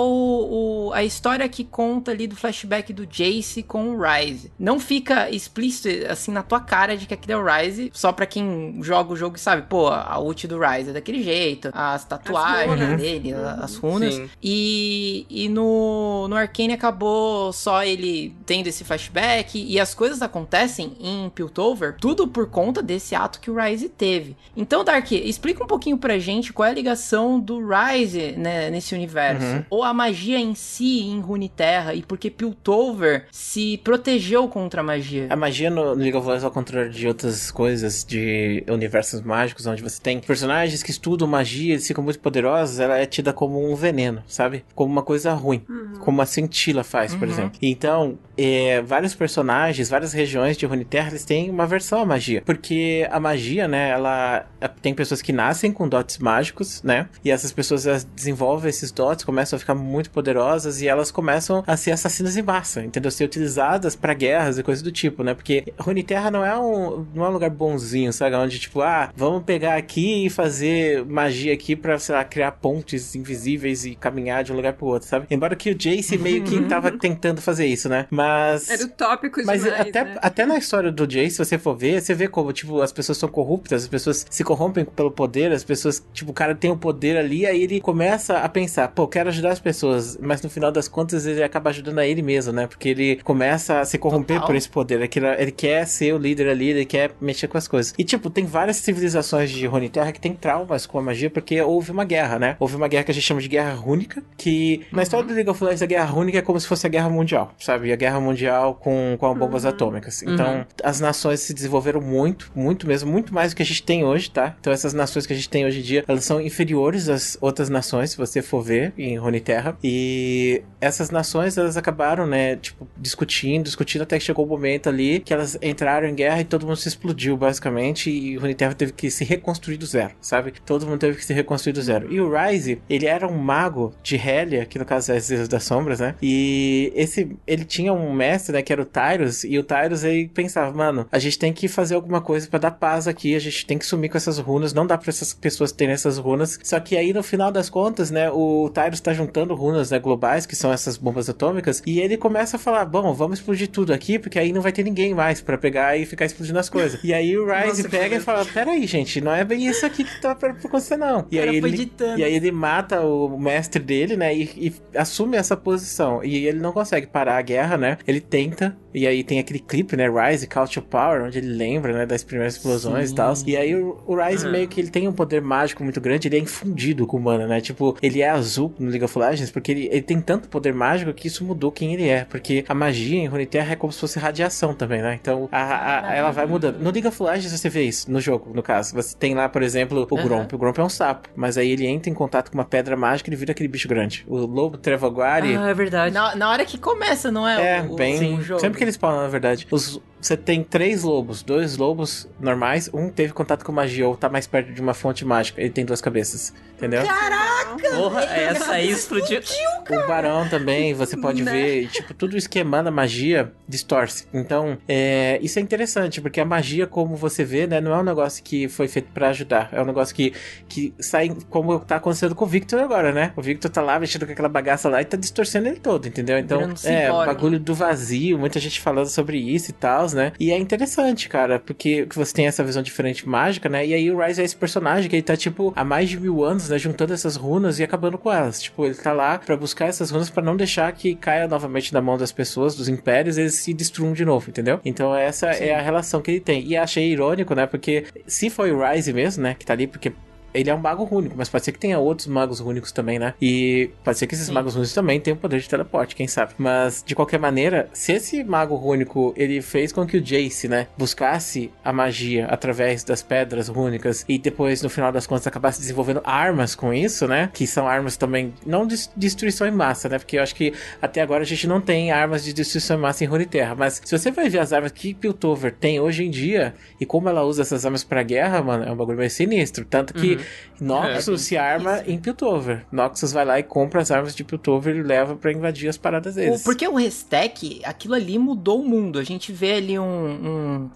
o- 0.89 0.93
a 0.93 1.03
história 1.03 1.47
que 1.49 1.63
conta 1.63 2.11
ali 2.11 2.27
do 2.27 2.35
flashback 2.35 2.93
do 2.93 3.05
Jace 3.05 3.63
com 3.63 3.89
o 3.95 4.01
Ryze. 4.01 4.51
Não 4.59 4.79
fica 4.79 5.29
explícito 5.29 6.09
assim 6.11 6.31
na 6.31 6.43
tua 6.43 6.59
cara 6.59 6.95
de 6.95 7.05
que 7.05 7.13
aquele 7.13 7.33
é 7.33 7.37
o 7.37 7.43
Ryze, 7.43 7.89
só 7.93 8.11
pra 8.11 8.25
quem 8.25 8.77
joga 8.81 9.13
o 9.13 9.15
jogo 9.15 9.35
e 9.35 9.39
sabe, 9.39 9.63
pô, 9.63 9.87
a 9.87 10.19
ult 10.19 10.47
do 10.47 10.59
Ryze 10.59 10.89
é 10.91 10.93
daquele 10.93 11.23
jeito, 11.23 11.69
as 11.73 12.05
tatuagens 12.05 12.79
runas. 12.79 13.01
dele, 13.01 13.33
as 13.33 13.75
runas. 13.75 14.13
Sim. 14.13 14.29
E, 14.41 15.25
e 15.29 15.49
no, 15.49 16.27
no 16.27 16.35
Arcane 16.35 16.73
acabou 16.73 17.51
só 17.53 17.83
ele 17.83 18.35
tendo 18.45 18.67
esse 18.67 18.83
flashback 18.83 19.57
e 19.63 19.79
as 19.79 19.93
coisas 19.95 20.21
acontecem 20.21 20.93
em 20.99 21.29
Piltover, 21.29 21.95
tudo 21.99 22.27
por 22.27 22.47
conta 22.49 22.81
desse 22.81 23.15
ato 23.15 23.39
que 23.39 23.49
o 23.49 23.55
Ryze 23.55 23.89
teve. 23.89 24.35
Então, 24.55 24.83
Dark, 24.83 25.11
explica 25.11 25.63
um 25.63 25.67
pouquinho 25.67 25.97
pra 25.97 26.19
gente 26.19 26.53
qual 26.53 26.67
é 26.67 26.71
a 26.71 26.73
ligação 26.75 27.39
do 27.39 27.59
Ryze 27.67 28.33
né, 28.37 28.69
nesse 28.69 28.93
universo. 28.93 29.45
Uhum. 29.45 29.62
Ou 29.69 29.83
a 29.83 29.93
magia 29.93 30.37
em 30.39 30.55
si 30.55 31.01
em 31.01 31.19
Runeterra 31.19 31.93
e 31.93 32.01
porque 32.03 32.29
Piltover 32.29 33.25
se 33.31 33.77
protegeu 33.83 34.47
contra 34.47 34.81
a 34.81 34.83
magia. 34.83 35.27
A 35.29 35.35
magia 35.35 35.69
no 35.69 35.93
League 35.93 36.15
of 36.15 36.25
Legends, 36.25 36.43
ao 36.43 36.51
contrário 36.51 36.89
de 36.91 37.07
outras 37.07 37.51
coisas, 37.51 38.03
de 38.03 38.63
universos 38.67 39.21
mágicos, 39.21 39.65
onde 39.65 39.81
você 39.81 40.01
tem 40.01 40.19
personagens 40.19 40.81
que 40.83 40.91
estudam 40.91 41.27
magia, 41.27 41.73
eles 41.73 41.87
ficam 41.87 42.03
muito 42.03 42.19
poderosos, 42.19 42.79
ela 42.79 42.97
é 42.97 43.05
tida 43.05 43.33
como 43.33 43.71
um 43.71 43.75
veneno, 43.75 44.23
sabe? 44.27 44.63
Como 44.75 44.91
uma 44.91 45.03
coisa 45.03 45.33
ruim. 45.33 45.63
Como 45.99 46.21
a 46.21 46.25
Scintila 46.25 46.83
faz, 46.83 47.13
por 47.15 47.27
Uhum. 47.27 47.33
exemplo. 47.33 47.59
Então, 47.61 48.17
é, 48.37 48.81
vários 48.81 49.13
personagens, 49.15 49.89
várias 49.89 50.13
regiões 50.13 50.57
de 50.57 50.65
Runeterra, 50.65 51.09
eles 51.09 51.23
têm 51.25 51.49
uma 51.49 51.65
versão 51.65 52.01
à 52.01 52.05
magia. 52.05 52.41
Porque 52.45 53.07
a 53.11 53.19
magia, 53.19 53.67
né, 53.67 53.89
ela... 53.89 54.45
Tem 54.81 54.93
pessoas 54.93 55.21
que 55.21 55.31
nascem 55.33 55.71
com 55.71 55.87
dotes 55.87 56.17
mágicos, 56.17 56.81
né? 56.83 57.07
E 57.23 57.31
essas 57.31 57.51
pessoas 57.51 58.05
desenvolvem 58.15 58.69
esses 58.69 58.91
dotes, 58.91 59.23
começam 59.25 59.52
a 59.55 59.59
ficar 59.59 59.75
muito 59.75 60.09
poderosas 60.09 60.81
e 60.81 60.87
elas 60.87 61.11
começam 61.11 61.63
a 61.65 61.77
ser 61.77 61.91
assassinas 61.91 62.37
em 62.37 62.41
massa, 62.41 62.83
entendeu? 62.83 63.11
Ser 63.11 63.25
utilizadas 63.25 63.95
pra 63.95 64.13
guerras 64.13 64.57
e 64.57 64.63
coisas 64.63 64.81
do 64.81 64.91
tipo, 64.91 65.23
né? 65.23 65.33
Porque 65.33 65.73
Runeterra 65.79 66.31
não 66.31 66.45
é 66.45 66.57
um, 66.57 67.05
não 67.13 67.25
é 67.25 67.29
um 67.29 67.33
lugar 67.33 67.49
bonzinho, 67.49 68.11
sabe? 68.11 68.35
Onde, 68.35 68.59
tipo, 68.59 68.81
ah, 68.81 69.11
vamos 69.15 69.43
pegar 69.43 69.75
aqui 69.75 70.25
e 70.25 70.29
fazer 70.29 71.05
magia 71.05 71.53
aqui 71.53 71.75
pra, 71.75 71.97
sei 71.99 72.15
lá, 72.15 72.23
criar 72.23 72.51
pontes 72.51 73.15
invisíveis 73.15 73.85
e 73.85 73.95
caminhar 73.95 74.43
de 74.43 74.51
um 74.51 74.55
lugar 74.55 74.73
pro 74.73 74.87
outro, 74.87 75.07
sabe? 75.07 75.27
Embora 75.29 75.55
que 75.55 75.69
o 75.69 75.75
Jace 75.75 76.17
meio 76.17 76.43
que 76.43 76.61
tava 76.67 76.91
tentando 76.91 77.41
fazer 77.41 77.65
isso, 77.65 77.89
né? 77.89 78.07
Mas... 78.09 78.69
Era 78.69 78.83
utópico 78.83 79.41
Mas 79.45 79.63
demais, 79.63 79.81
até, 79.81 80.03
né? 80.03 80.17
até 80.21 80.45
na 80.45 80.57
história 80.57 80.91
do 80.91 81.09
Jay, 81.09 81.29
se 81.29 81.37
você 81.37 81.57
for 81.57 81.75
ver, 81.75 82.01
você 82.01 82.13
vê 82.13 82.27
como, 82.27 82.51
tipo, 82.53 82.81
as 82.81 82.91
pessoas 82.91 83.17
são 83.17 83.29
corruptas, 83.29 83.83
as 83.83 83.87
pessoas 83.87 84.25
se 84.29 84.43
corrompem 84.43 84.85
pelo 84.85 85.11
poder, 85.11 85.51
as 85.51 85.63
pessoas, 85.63 86.03
tipo, 86.13 86.31
o 86.31 86.33
cara 86.33 86.55
tem 86.55 86.71
o 86.71 86.77
poder 86.77 87.17
ali, 87.17 87.45
aí 87.45 87.63
ele 87.63 87.79
começa 87.79 88.37
a 88.39 88.49
pensar, 88.49 88.87
pô, 88.89 89.07
quero 89.07 89.29
ajudar 89.29 89.42
as 89.51 89.59
pessoas, 89.59 90.17
mas 90.21 90.41
no 90.41 90.49
final 90.49 90.71
das 90.71 90.87
contas 90.87 91.25
ele 91.25 91.43
acaba 91.43 91.69
ajudando 91.69 91.99
a 91.99 92.05
ele 92.05 92.21
mesmo, 92.21 92.53
né? 92.53 92.67
Porque 92.67 92.89
ele 92.89 93.15
começa 93.23 93.79
a 93.79 93.85
se 93.85 93.97
corromper 93.97 94.37
Total. 94.37 94.47
por 94.47 94.55
esse 94.55 94.69
poder, 94.69 94.95
ele 94.95 95.07
quer, 95.07 95.41
ele 95.41 95.51
quer 95.51 95.85
ser 95.85 96.13
o 96.13 96.17
líder 96.17 96.49
ali, 96.49 96.69
ele 96.69 96.85
quer 96.85 97.11
mexer 97.19 97.47
com 97.47 97.57
as 97.57 97.67
coisas. 97.67 97.93
E, 97.97 98.03
tipo, 98.03 98.29
tem 98.29 98.45
várias 98.45 98.77
civilizações 98.77 99.51
de 99.51 99.65
Runeterra 99.65 100.11
que 100.11 100.19
tem 100.19 100.33
traumas 100.33 100.85
com 100.85 100.99
a 100.99 101.01
magia, 101.01 101.29
porque 101.29 101.61
houve 101.61 101.91
uma 101.91 102.05
guerra, 102.05 102.39
né? 102.39 102.55
Houve 102.59 102.75
uma 102.75 102.87
guerra 102.87 103.03
que 103.03 103.11
a 103.11 103.13
gente 103.13 103.23
chama 103.23 103.41
de 103.41 103.47
Guerra 103.47 103.73
Rúnica, 103.73 104.23
que 104.37 104.85
na 104.91 105.03
história 105.03 105.27
do 105.27 105.33
League 105.33 105.49
of 105.49 105.63
Legends, 105.63 105.81
a 105.81 105.85
Guerra 105.85 106.05
Rúnica 106.05 106.37
é 106.39 106.41
como 106.41 106.59
se 106.59 106.67
fosse 106.67 106.85
a 106.85 106.89
Guerra 106.89 107.09
Mundial, 107.09 107.53
sabe? 107.59 107.91
A 107.91 107.95
Guerra 107.95 108.19
Mundial 108.19 108.75
com, 108.75 109.15
com 109.19 109.33
bombas 109.35 109.65
atômicas. 109.65 110.23
Então, 110.23 110.65
as 110.83 110.99
nações 110.99 111.39
se 111.41 111.53
desenvolveram 111.53 112.01
muito, 112.01 112.51
muito 112.55 112.87
mesmo, 112.87 113.11
muito 113.11 113.33
mais 113.33 113.51
do 113.51 113.55
que 113.55 113.63
a 113.63 113.65
gente 113.65 113.83
tem 113.83 114.03
hoje, 114.03 114.29
tá? 114.29 114.55
Então, 114.59 114.71
essas 114.71 114.93
nações 114.93 115.25
que 115.25 115.33
a 115.33 115.35
gente 115.35 115.49
tem 115.49 115.65
hoje 115.65 115.79
em 115.79 115.83
dia, 115.83 116.03
elas 116.07 116.23
são 116.23 116.39
inferiores 116.41 117.09
às 117.09 117.37
outras 117.41 117.69
nações, 117.69 118.11
se 118.11 118.17
você 118.17 118.41
for 118.41 118.61
ver, 118.61 118.93
em 118.97 119.17
Runeterra. 119.33 119.77
E 119.83 120.61
essas 120.79 121.09
nações, 121.09 121.57
elas 121.57 121.75
acabaram, 121.75 122.27
né, 122.27 122.55
tipo, 122.57 122.87
discutindo, 122.97 123.63
discutindo, 123.63 124.03
até 124.03 124.17
que 124.17 124.23
chegou 124.23 124.45
o 124.45 124.47
momento 124.47 124.89
ali 124.89 125.19
que 125.19 125.33
elas 125.33 125.57
entraram 125.61 126.07
em 126.07 126.13
guerra 126.13 126.41
e 126.41 126.43
todo 126.43 126.65
mundo 126.65 126.75
se 126.75 126.87
explodiu, 126.87 127.35
basicamente, 127.35 128.09
e 128.09 128.37
Runeterra 128.37 128.73
teve 128.73 128.91
que 128.91 129.09
se 129.09 129.23
reconstruir 129.23 129.77
do 129.77 129.85
zero, 129.85 130.13
sabe? 130.21 130.53
Todo 130.65 130.85
mundo 130.85 130.99
teve 130.99 131.17
que 131.17 131.25
se 131.25 131.33
reconstruir 131.33 131.73
do 131.73 131.81
zero. 131.81 132.13
E 132.13 132.19
o 132.21 132.29
Ryze, 132.29 132.81
ele 132.89 133.05
era 133.05 133.27
um 133.27 133.37
mago 133.37 133.93
de 134.03 134.15
Hellia, 134.15 134.65
que 134.65 134.77
no 134.77 134.85
caso 134.85 135.11
é 135.11 135.17
as 135.17 135.29
Ilhas 135.29 135.47
das 135.47 135.63
Sombras, 135.63 135.99
né? 135.99 136.15
E 136.21 136.91
esse, 136.95 137.35
ele 137.47 137.65
tinha 137.65 137.91
um 137.91 138.13
mestre, 138.13 138.53
né, 138.53 138.61
que 138.61 138.71
era 138.71 138.81
o 138.81 138.85
Tyrus, 138.85 139.43
e 139.43 139.57
o 139.57 139.63
Tyrus, 139.63 140.03
ele 140.03 140.27
pensava, 140.27 140.75
mano, 140.75 141.07
a 141.11 141.19
gente 141.19 141.39
tem 141.39 141.51
que 141.53 141.67
fazer 141.67 141.95
alguma 141.95 142.21
coisa 142.21 142.47
pra 142.47 142.59
dar 142.59 142.71
paz 142.71 143.07
aqui, 143.07 143.35
a 143.35 143.39
gente 143.39 143.65
tem 143.65 143.77
que 143.77 143.85
sumir 143.85 144.09
com 144.09 144.17
essas 144.17 144.37
runas, 144.37 144.73
não 144.73 144.85
dá 144.85 144.97
pra 144.97 145.09
essas 145.09 145.33
pessoas 145.33 145.71
terem 145.71 145.93
essas 145.93 146.17
runas. 146.17 146.59
Só 146.63 146.79
que 146.79 146.95
aí, 146.97 147.13
no 147.13 147.23
final 147.23 147.51
das 147.51 147.69
contas, 147.69 148.11
né, 148.11 148.29
o 148.29 148.69
Tyrus 148.69 148.99
tá 148.99 149.13
juntando 149.13 149.22
runas, 149.51 149.91
né, 149.91 149.99
globais, 149.99 150.45
que 150.45 150.55
são 150.55 150.71
essas 150.71 150.97
bombas 150.97 151.29
atômicas, 151.29 151.81
e 151.85 151.99
ele 151.99 152.17
começa 152.17 152.57
a 152.57 152.59
falar, 152.59 152.85
bom, 152.85 153.13
vamos 153.13 153.39
explodir 153.39 153.67
tudo 153.67 153.93
aqui, 153.93 154.17
porque 154.19 154.39
aí 154.39 154.51
não 154.51 154.61
vai 154.61 154.71
ter 154.71 154.83
ninguém 154.83 155.13
mais 155.13 155.41
pra 155.41 155.57
pegar 155.57 155.97
e 155.97 156.05
ficar 156.05 156.25
explodindo 156.25 156.59
as 156.59 156.69
coisas. 156.69 157.03
E 157.03 157.13
aí 157.13 157.37
o 157.37 157.45
Ryze 157.45 157.83
Nossa, 157.83 157.89
pega 157.89 158.15
e 158.15 158.19
fala, 158.19 158.45
peraí, 158.45 158.85
gente, 158.87 159.21
não 159.21 159.33
é 159.33 159.43
bem 159.43 159.65
isso 159.65 159.85
aqui 159.85 160.03
que 160.03 160.21
tá 160.21 160.33
pra 160.35 160.51
acontecer, 160.51 160.97
não. 160.97 161.25
E 161.31 161.39
aí 161.39 161.57
ele, 161.57 161.91
e 162.17 162.23
aí 162.23 162.35
ele 162.35 162.51
mata 162.51 163.01
o 163.01 163.37
mestre 163.37 163.81
dele, 163.81 164.15
né, 164.15 164.35
e, 164.35 164.43
e 164.55 164.73
assume 164.97 165.37
essa 165.37 165.55
posição. 165.55 166.23
E 166.23 166.45
ele 166.45 166.59
não 166.59 166.71
consegue 166.71 167.07
parar 167.07 167.37
a 167.37 167.41
guerra, 167.41 167.77
né, 167.77 167.97
ele 168.07 168.21
tenta, 168.21 168.75
e 168.93 169.07
aí 169.07 169.23
tem 169.23 169.39
aquele 169.39 169.59
clipe, 169.59 169.95
né, 169.97 170.07
Rise, 170.07 170.47
Couch 170.47 170.79
of 170.79 170.87
Power, 170.87 171.23
onde 171.23 171.37
ele 171.37 171.47
lembra, 171.47 171.93
né, 171.93 172.05
das 172.05 172.23
primeiras 172.23 172.55
explosões 172.55 173.11
e 173.11 173.15
tal. 173.15 173.33
E 173.45 173.57
aí 173.57 173.75
o, 173.75 174.01
o 174.05 174.15
Rise 174.15 174.47
meio 174.47 174.67
que 174.67 174.79
ele 174.79 174.89
tem 174.89 175.07
um 175.07 175.13
poder 175.13 175.41
mágico 175.41 175.83
muito 175.83 175.99
grande, 175.99 176.27
ele 176.27 176.37
é 176.37 176.39
infundido 176.39 177.07
com 177.07 177.17
o 177.17 177.21
mana, 177.21 177.47
né, 177.47 177.61
tipo, 177.61 177.97
ele 178.01 178.21
é 178.21 178.29
azul 178.29 178.73
no 178.79 178.89
League 178.89 179.03
of 179.03 179.12
Legends, 179.19 179.51
porque 179.51 179.71
ele, 179.71 179.87
ele 179.91 180.01
tem 180.01 180.19
tanto 180.21 180.47
poder 180.49 180.73
mágico 180.73 181.13
que 181.13 181.27
isso 181.27 181.43
mudou 181.43 181.71
quem 181.71 181.93
ele 181.93 182.07
é, 182.07 182.25
porque 182.25 182.63
a 182.67 182.73
magia 182.73 183.19
em 183.19 183.27
Runeterra 183.27 183.73
é 183.73 183.75
como 183.75 183.91
se 183.93 183.99
fosse 183.99 184.19
radiação 184.19 184.73
também, 184.73 185.01
né, 185.01 185.17
então 185.21 185.47
a, 185.51 186.09
a- 186.09 186.15
ela 186.15 186.31
vai 186.31 186.45
mudando. 186.45 186.77
No 186.79 186.91
League 186.91 187.07
of 187.07 187.21
Legends 187.21 187.51
você 187.59 187.69
vê 187.69 187.83
isso, 187.83 188.11
no 188.11 188.19
jogo, 188.21 188.51
no 188.53 188.61
caso. 188.63 188.93
Você 188.95 189.15
tem 189.17 189.33
lá, 189.33 189.47
por 189.49 189.61
exemplo, 189.63 190.07
o 190.09 190.15
Aham. 190.17 190.23
Gromp. 190.27 190.53
O 190.53 190.57
Gromp 190.57 190.77
é 190.79 190.83
um 190.83 190.89
sapo, 190.89 191.29
mas 191.35 191.57
aí 191.57 191.69
ele 191.71 191.85
entra 191.85 192.09
em 192.09 192.13
contato 192.13 192.49
com 192.51 192.57
uma 192.57 192.65
pedra 192.65 192.95
mágica 192.95 193.29
e 193.29 193.31
ele 193.31 193.37
vira 193.37 193.51
aquele 193.51 193.67
bicho 193.69 193.87
grande. 193.87 194.23
O 194.27 194.37
Lobo 194.37 194.77
Trevaguari... 194.77 195.55
Ah, 195.55 195.69
é 195.69 195.73
verdade. 195.73 196.13
Na, 196.13 196.35
na 196.35 196.49
hora 196.49 196.65
que 196.65 196.77
começa, 196.77 197.31
não 197.31 197.47
é? 197.47 197.77
É, 197.77 197.81
o, 197.81 197.93
o- 197.93 197.95
bem. 197.95 198.37
o 198.37 198.41
jogo. 198.41 198.59
Sempre 198.61 198.77
que 198.77 198.83
eles 198.83 198.95
falam, 198.97 199.21
na 199.21 199.27
verdade. 199.27 199.67
Os, 199.71 199.99
você 200.25 200.37
tem 200.37 200.63
três 200.63 201.03
lobos, 201.03 201.43
dois 201.43 201.77
lobos 201.77 202.27
normais, 202.39 202.89
um 202.93 203.09
teve 203.09 203.33
contato 203.33 203.63
com 203.65 203.71
magia 203.71 204.07
ou 204.07 204.15
tá 204.15 204.29
mais 204.29 204.47
perto 204.47 204.71
de 204.71 204.81
uma 204.81 204.93
fonte 204.93 205.25
mágica. 205.25 205.61
Ele 205.61 205.69
tem 205.69 205.83
duas 205.85 206.01
cabeças, 206.01 206.53
entendeu? 206.77 207.03
Caraca! 207.05 207.53
Porra, 207.95 208.21
essa 208.23 208.73
aí 208.73 208.89
explodiu. 208.89 209.41
O 209.89 210.07
Barão 210.07 210.47
também, 210.47 210.93
você 210.93 211.17
pode 211.17 211.43
Né? 211.43 211.51
ver, 211.51 211.87
tipo, 211.87 212.13
tudo 212.13 212.33
o 212.33 212.37
esquema 212.37 212.81
da 212.81 212.89
magia 212.91 213.51
distorce. 213.67 214.25
Então, 214.33 214.77
é, 214.87 215.39
isso 215.41 215.59
é 215.59 215.61
interessante, 215.61 216.21
porque 216.21 216.39
a 216.39 216.45
magia, 216.45 216.87
como 216.87 217.15
você 217.15 217.43
vê, 217.43 217.67
né, 217.67 217.81
não 217.81 217.93
é 217.93 217.97
um 217.99 218.03
negócio 218.03 218.43
que 218.43 218.67
foi 218.67 218.87
feito 218.87 219.09
pra 219.13 219.29
ajudar. 219.29 219.69
É 219.71 219.81
um 219.81 219.85
negócio 219.85 220.15
que, 220.15 220.33
que 220.69 220.93
sai, 220.99 221.35
como 221.49 221.79
tá 221.79 221.97
acontecendo 221.97 222.33
com 222.35 222.45
o 222.45 222.47
Victor 222.47 222.79
agora, 222.79 223.11
né? 223.11 223.33
O 223.35 223.41
Victor 223.41 223.69
tá 223.69 223.81
lá 223.81 223.99
mexendo 223.99 224.25
com 224.25 224.31
aquela 224.31 224.49
bagaça 224.49 224.87
lá 224.87 225.01
e 225.01 225.05
tá 225.05 225.17
distorcendo 225.17 225.67
ele 225.67 225.79
todo, 225.79 226.07
entendeu? 226.07 226.37
Então, 226.37 226.73
é, 226.85 227.11
o 227.11 227.25
bagulho 227.25 227.59
do 227.59 227.75
vazio, 227.75 228.37
muita 228.37 228.59
gente 228.59 228.79
falando 228.79 229.07
sobre 229.07 229.37
isso 229.37 229.71
e 229.71 229.73
tal, 229.73 230.07
né? 230.13 230.33
E 230.39 230.51
é 230.51 230.57
interessante, 230.57 231.29
cara, 231.29 231.59
porque 231.59 232.05
que 232.05 232.15
você 232.15 232.33
tem 232.33 232.47
essa 232.47 232.63
visão 232.63 232.81
diferente 232.81 233.27
mágica, 233.27 233.69
né? 233.69 233.85
E 233.85 233.93
aí 233.93 234.11
o 234.11 234.19
Rise 234.19 234.41
é 234.41 234.45
esse 234.45 234.55
personagem 234.55 235.09
que 235.09 235.15
ele 235.15 235.23
tá, 235.23 235.35
tipo, 235.35 235.73
há 235.75 235.83
mais 235.83 236.09
de 236.09 236.19
mil 236.19 236.43
anos, 236.43 236.69
né? 236.69 236.77
Juntando 236.77 237.13
essas 237.13 237.35
runas 237.35 237.79
e 237.79 237.83
acabando 237.83 238.17
com 238.17 238.31
elas. 238.31 238.61
Tipo, 238.61 238.85
ele 238.85 238.95
tá 238.95 239.13
lá 239.13 239.37
pra 239.37 239.55
buscar 239.55 239.87
essas 239.87 240.11
runas 240.11 240.29
pra 240.29 240.43
não 240.43 240.55
deixar 240.55 240.91
que 240.91 241.15
caia 241.15 241.47
novamente 241.47 241.93
na 241.93 242.01
mão 242.01 242.17
das 242.17 242.31
pessoas, 242.31 242.75
dos 242.75 242.87
impérios, 242.87 243.37
eles 243.37 243.55
se 243.55 243.73
destruam 243.73 244.13
de 244.13 244.25
novo, 244.25 244.49
entendeu? 244.49 244.79
Então 244.85 245.15
essa 245.15 245.47
é 245.47 245.73
a 245.73 245.81
relação 245.81 246.21
que 246.21 246.31
ele 246.31 246.39
tem. 246.39 246.65
E 246.65 246.75
achei 246.77 247.11
irônico, 247.11 247.55
né? 247.55 247.65
Porque 247.65 248.05
se 248.27 248.49
foi 248.49 248.71
o 248.71 248.79
Rise 248.83 249.13
mesmo, 249.13 249.43
né? 249.43 249.55
Que 249.57 249.65
tá 249.65 249.73
ali 249.73 249.87
porque 249.87 250.11
ele 250.53 250.69
é 250.69 250.75
um 250.75 250.79
mago 250.79 251.07
único, 251.09 251.35
mas 251.37 251.49
pode 251.49 251.65
ser 251.65 251.71
que 251.71 251.79
tenha 251.79 251.99
outros 251.99 252.27
magos 252.27 252.59
únicos 252.59 252.91
também, 252.91 253.19
né? 253.19 253.33
E 253.41 253.89
pode 254.03 254.17
ser 254.17 254.27
que 254.27 254.35
esses 254.35 254.49
magos 254.49 254.75
únicos 254.75 254.93
também 254.93 255.19
tenham 255.19 255.37
poder 255.37 255.59
de 255.59 255.69
teleporte, 255.69 256.15
quem 256.15 256.27
sabe. 256.27 256.53
Mas, 256.57 257.03
de 257.05 257.15
qualquer 257.15 257.39
maneira, 257.39 257.89
se 257.93 258.13
esse 258.13 258.43
mago 258.43 258.75
único, 258.75 259.33
ele 259.35 259.61
fez 259.61 259.91
com 259.91 260.05
que 260.05 260.17
o 260.17 260.21
Jace, 260.21 260.67
né, 260.67 260.87
buscasse 260.97 261.71
a 261.83 261.91
magia 261.91 262.45
através 262.47 263.03
das 263.03 263.21
pedras 263.21 263.69
únicas 263.69 264.25
e 264.27 264.37
depois, 264.37 264.81
no 264.81 264.89
final 264.89 265.11
das 265.11 265.25
contas, 265.25 265.47
acabasse 265.47 265.79
desenvolvendo 265.79 266.21
armas 266.23 266.75
com 266.75 266.93
isso, 266.93 267.27
né? 267.27 267.49
Que 267.53 267.65
são 267.65 267.87
armas 267.87 268.17
também, 268.17 268.53
não 268.65 268.85
de 268.85 268.95
destruição 269.15 269.67
em 269.67 269.71
massa, 269.71 270.09
né? 270.09 270.19
Porque 270.19 270.37
eu 270.37 270.43
acho 270.43 270.55
que 270.55 270.73
até 271.01 271.21
agora 271.21 271.43
a 271.43 271.45
gente 271.45 271.67
não 271.67 271.81
tem 271.81 272.11
armas 272.11 272.43
de 272.43 272.53
destruição 272.53 272.97
em 272.97 273.01
massa 273.01 273.23
em 273.23 273.27
Runeterra. 273.27 273.75
Mas 273.75 274.01
se 274.03 274.17
você 274.17 274.31
vai 274.31 274.49
ver 274.49 274.59
as 274.59 274.73
armas 274.73 274.91
que 274.91 275.13
Piltover 275.13 275.73
tem 275.73 275.99
hoje 275.99 276.23
em 276.23 276.29
dia 276.29 276.73
e 276.99 277.05
como 277.05 277.29
ela 277.29 277.43
usa 277.43 277.61
essas 277.61 277.85
armas 277.85 278.03
pra 278.03 278.23
guerra, 278.23 278.61
mano, 278.61 278.83
é 278.83 278.91
um 278.91 278.95
bagulho 278.95 279.17
meio 279.17 279.29
sinistro. 279.29 279.85
Tanto 279.85 280.13
que 280.13 280.37
Noxus 280.79 281.41
se 281.41 281.55
arma 281.57 282.03
em 282.05 282.17
Piltover. 282.19 282.85
Noxus 282.91 283.31
vai 283.31 283.45
lá 283.45 283.59
e 283.59 283.63
compra 283.63 284.01
as 284.01 284.11
armas 284.11 284.35
de 284.35 284.43
Piltover 284.43 284.95
e 284.95 285.01
leva 285.03 285.35
pra 285.35 285.51
invadir 285.51 285.87
as 285.87 285.97
paradas 285.97 286.33
O- 286.33 286.39
deles. 286.39 286.63
Porque 286.63 286.87
o 286.87 286.95
Restec, 286.95 287.81
aquilo 287.85 288.13
ali 288.15 288.37
mudou 288.37 288.81
o 288.81 288.87
mundo. 288.87 289.19
A 289.19 289.23
gente 289.23 289.51
vê 289.51 289.73
ali 289.73 289.97
um, 289.97 290.03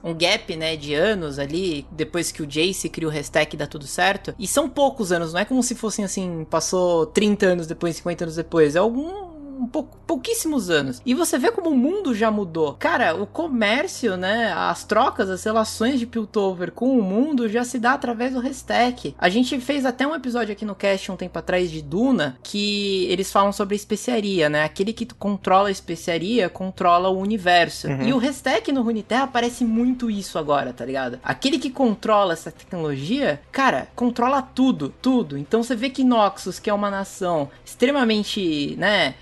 um, 0.03 0.09
um 0.11 0.13
gap, 0.13 0.55
né, 0.55 0.75
de 0.75 0.93
anos 0.93 1.39
ali, 1.39 1.85
depois 1.91 2.31
que 2.31 2.41
o 2.41 2.45
Jace 2.47 2.89
cria 2.89 3.07
o 3.07 3.11
Restec 3.11 3.53
e 3.53 3.57
dá 3.57 3.67
tudo 3.67 3.85
certo. 3.87 4.33
E 4.37 4.47
são 4.47 4.67
poucos 4.67 5.11
anos, 5.11 5.31
não 5.33 5.39
é 5.39 5.45
como 5.45 5.63
se 5.63 5.75
fossem 5.75 6.03
assim, 6.03 6.45
passou 6.49 7.05
30 7.05 7.45
anos 7.45 7.67
depois, 7.67 7.95
50 7.97 8.25
anos 8.25 8.35
depois. 8.35 8.75
É 8.75 8.79
algum. 8.79 9.26
Um 9.57 9.67
pouco, 9.67 9.97
pouquíssimos 10.05 10.69
anos. 10.69 11.01
E 11.05 11.13
você 11.13 11.37
vê 11.37 11.51
como 11.51 11.69
o 11.69 11.77
mundo 11.77 12.13
já 12.13 12.29
mudou. 12.29 12.73
Cara, 12.73 13.15
o 13.15 13.25
comércio, 13.25 14.15
né? 14.15 14.53
As 14.55 14.83
trocas, 14.83 15.29
as 15.29 15.43
relações 15.43 15.99
de 15.99 16.05
Piltover 16.05 16.71
com 16.71 16.97
o 16.97 17.01
mundo 17.01 17.49
já 17.49 17.63
se 17.63 17.79
dá 17.79 17.93
através 17.93 18.33
do 18.33 18.39
Restec. 18.39 19.15
A 19.17 19.29
gente 19.29 19.59
fez 19.59 19.85
até 19.85 20.05
um 20.05 20.15
episódio 20.15 20.51
aqui 20.51 20.65
no 20.65 20.75
cast 20.75 21.11
um 21.11 21.15
tempo 21.15 21.37
atrás 21.39 21.71
de 21.71 21.81
Duna, 21.81 22.37
que 22.43 23.05
eles 23.05 23.31
falam 23.31 23.51
sobre 23.51 23.73
a 23.73 23.77
especiaria, 23.77 24.49
né? 24.49 24.63
Aquele 24.63 24.93
que 24.93 25.05
controla 25.05 25.69
a 25.69 25.71
especiaria 25.71 26.49
controla 26.49 27.09
o 27.09 27.19
universo. 27.19 27.87
Uhum. 27.87 28.03
E 28.03 28.13
o 28.13 28.17
Restec 28.17 28.71
no 28.71 28.81
Runeterra 28.81 29.27
parece 29.27 29.63
muito 29.63 30.09
isso 30.09 30.37
agora, 30.37 30.73
tá 30.73 30.85
ligado? 30.85 31.19
Aquele 31.23 31.57
que 31.57 31.69
controla 31.69 32.33
essa 32.33 32.51
tecnologia, 32.51 33.41
cara, 33.51 33.87
controla 33.95 34.41
tudo, 34.41 34.93
tudo. 35.01 35.37
Então 35.37 35.63
você 35.63 35.75
vê 35.75 35.89
que 35.89 36.03
Noxus, 36.03 36.59
que 36.59 36.69
é 36.69 36.73
uma 36.73 36.89
nação 36.89 37.49
extremamente, 37.65 38.75
né, 38.77 39.15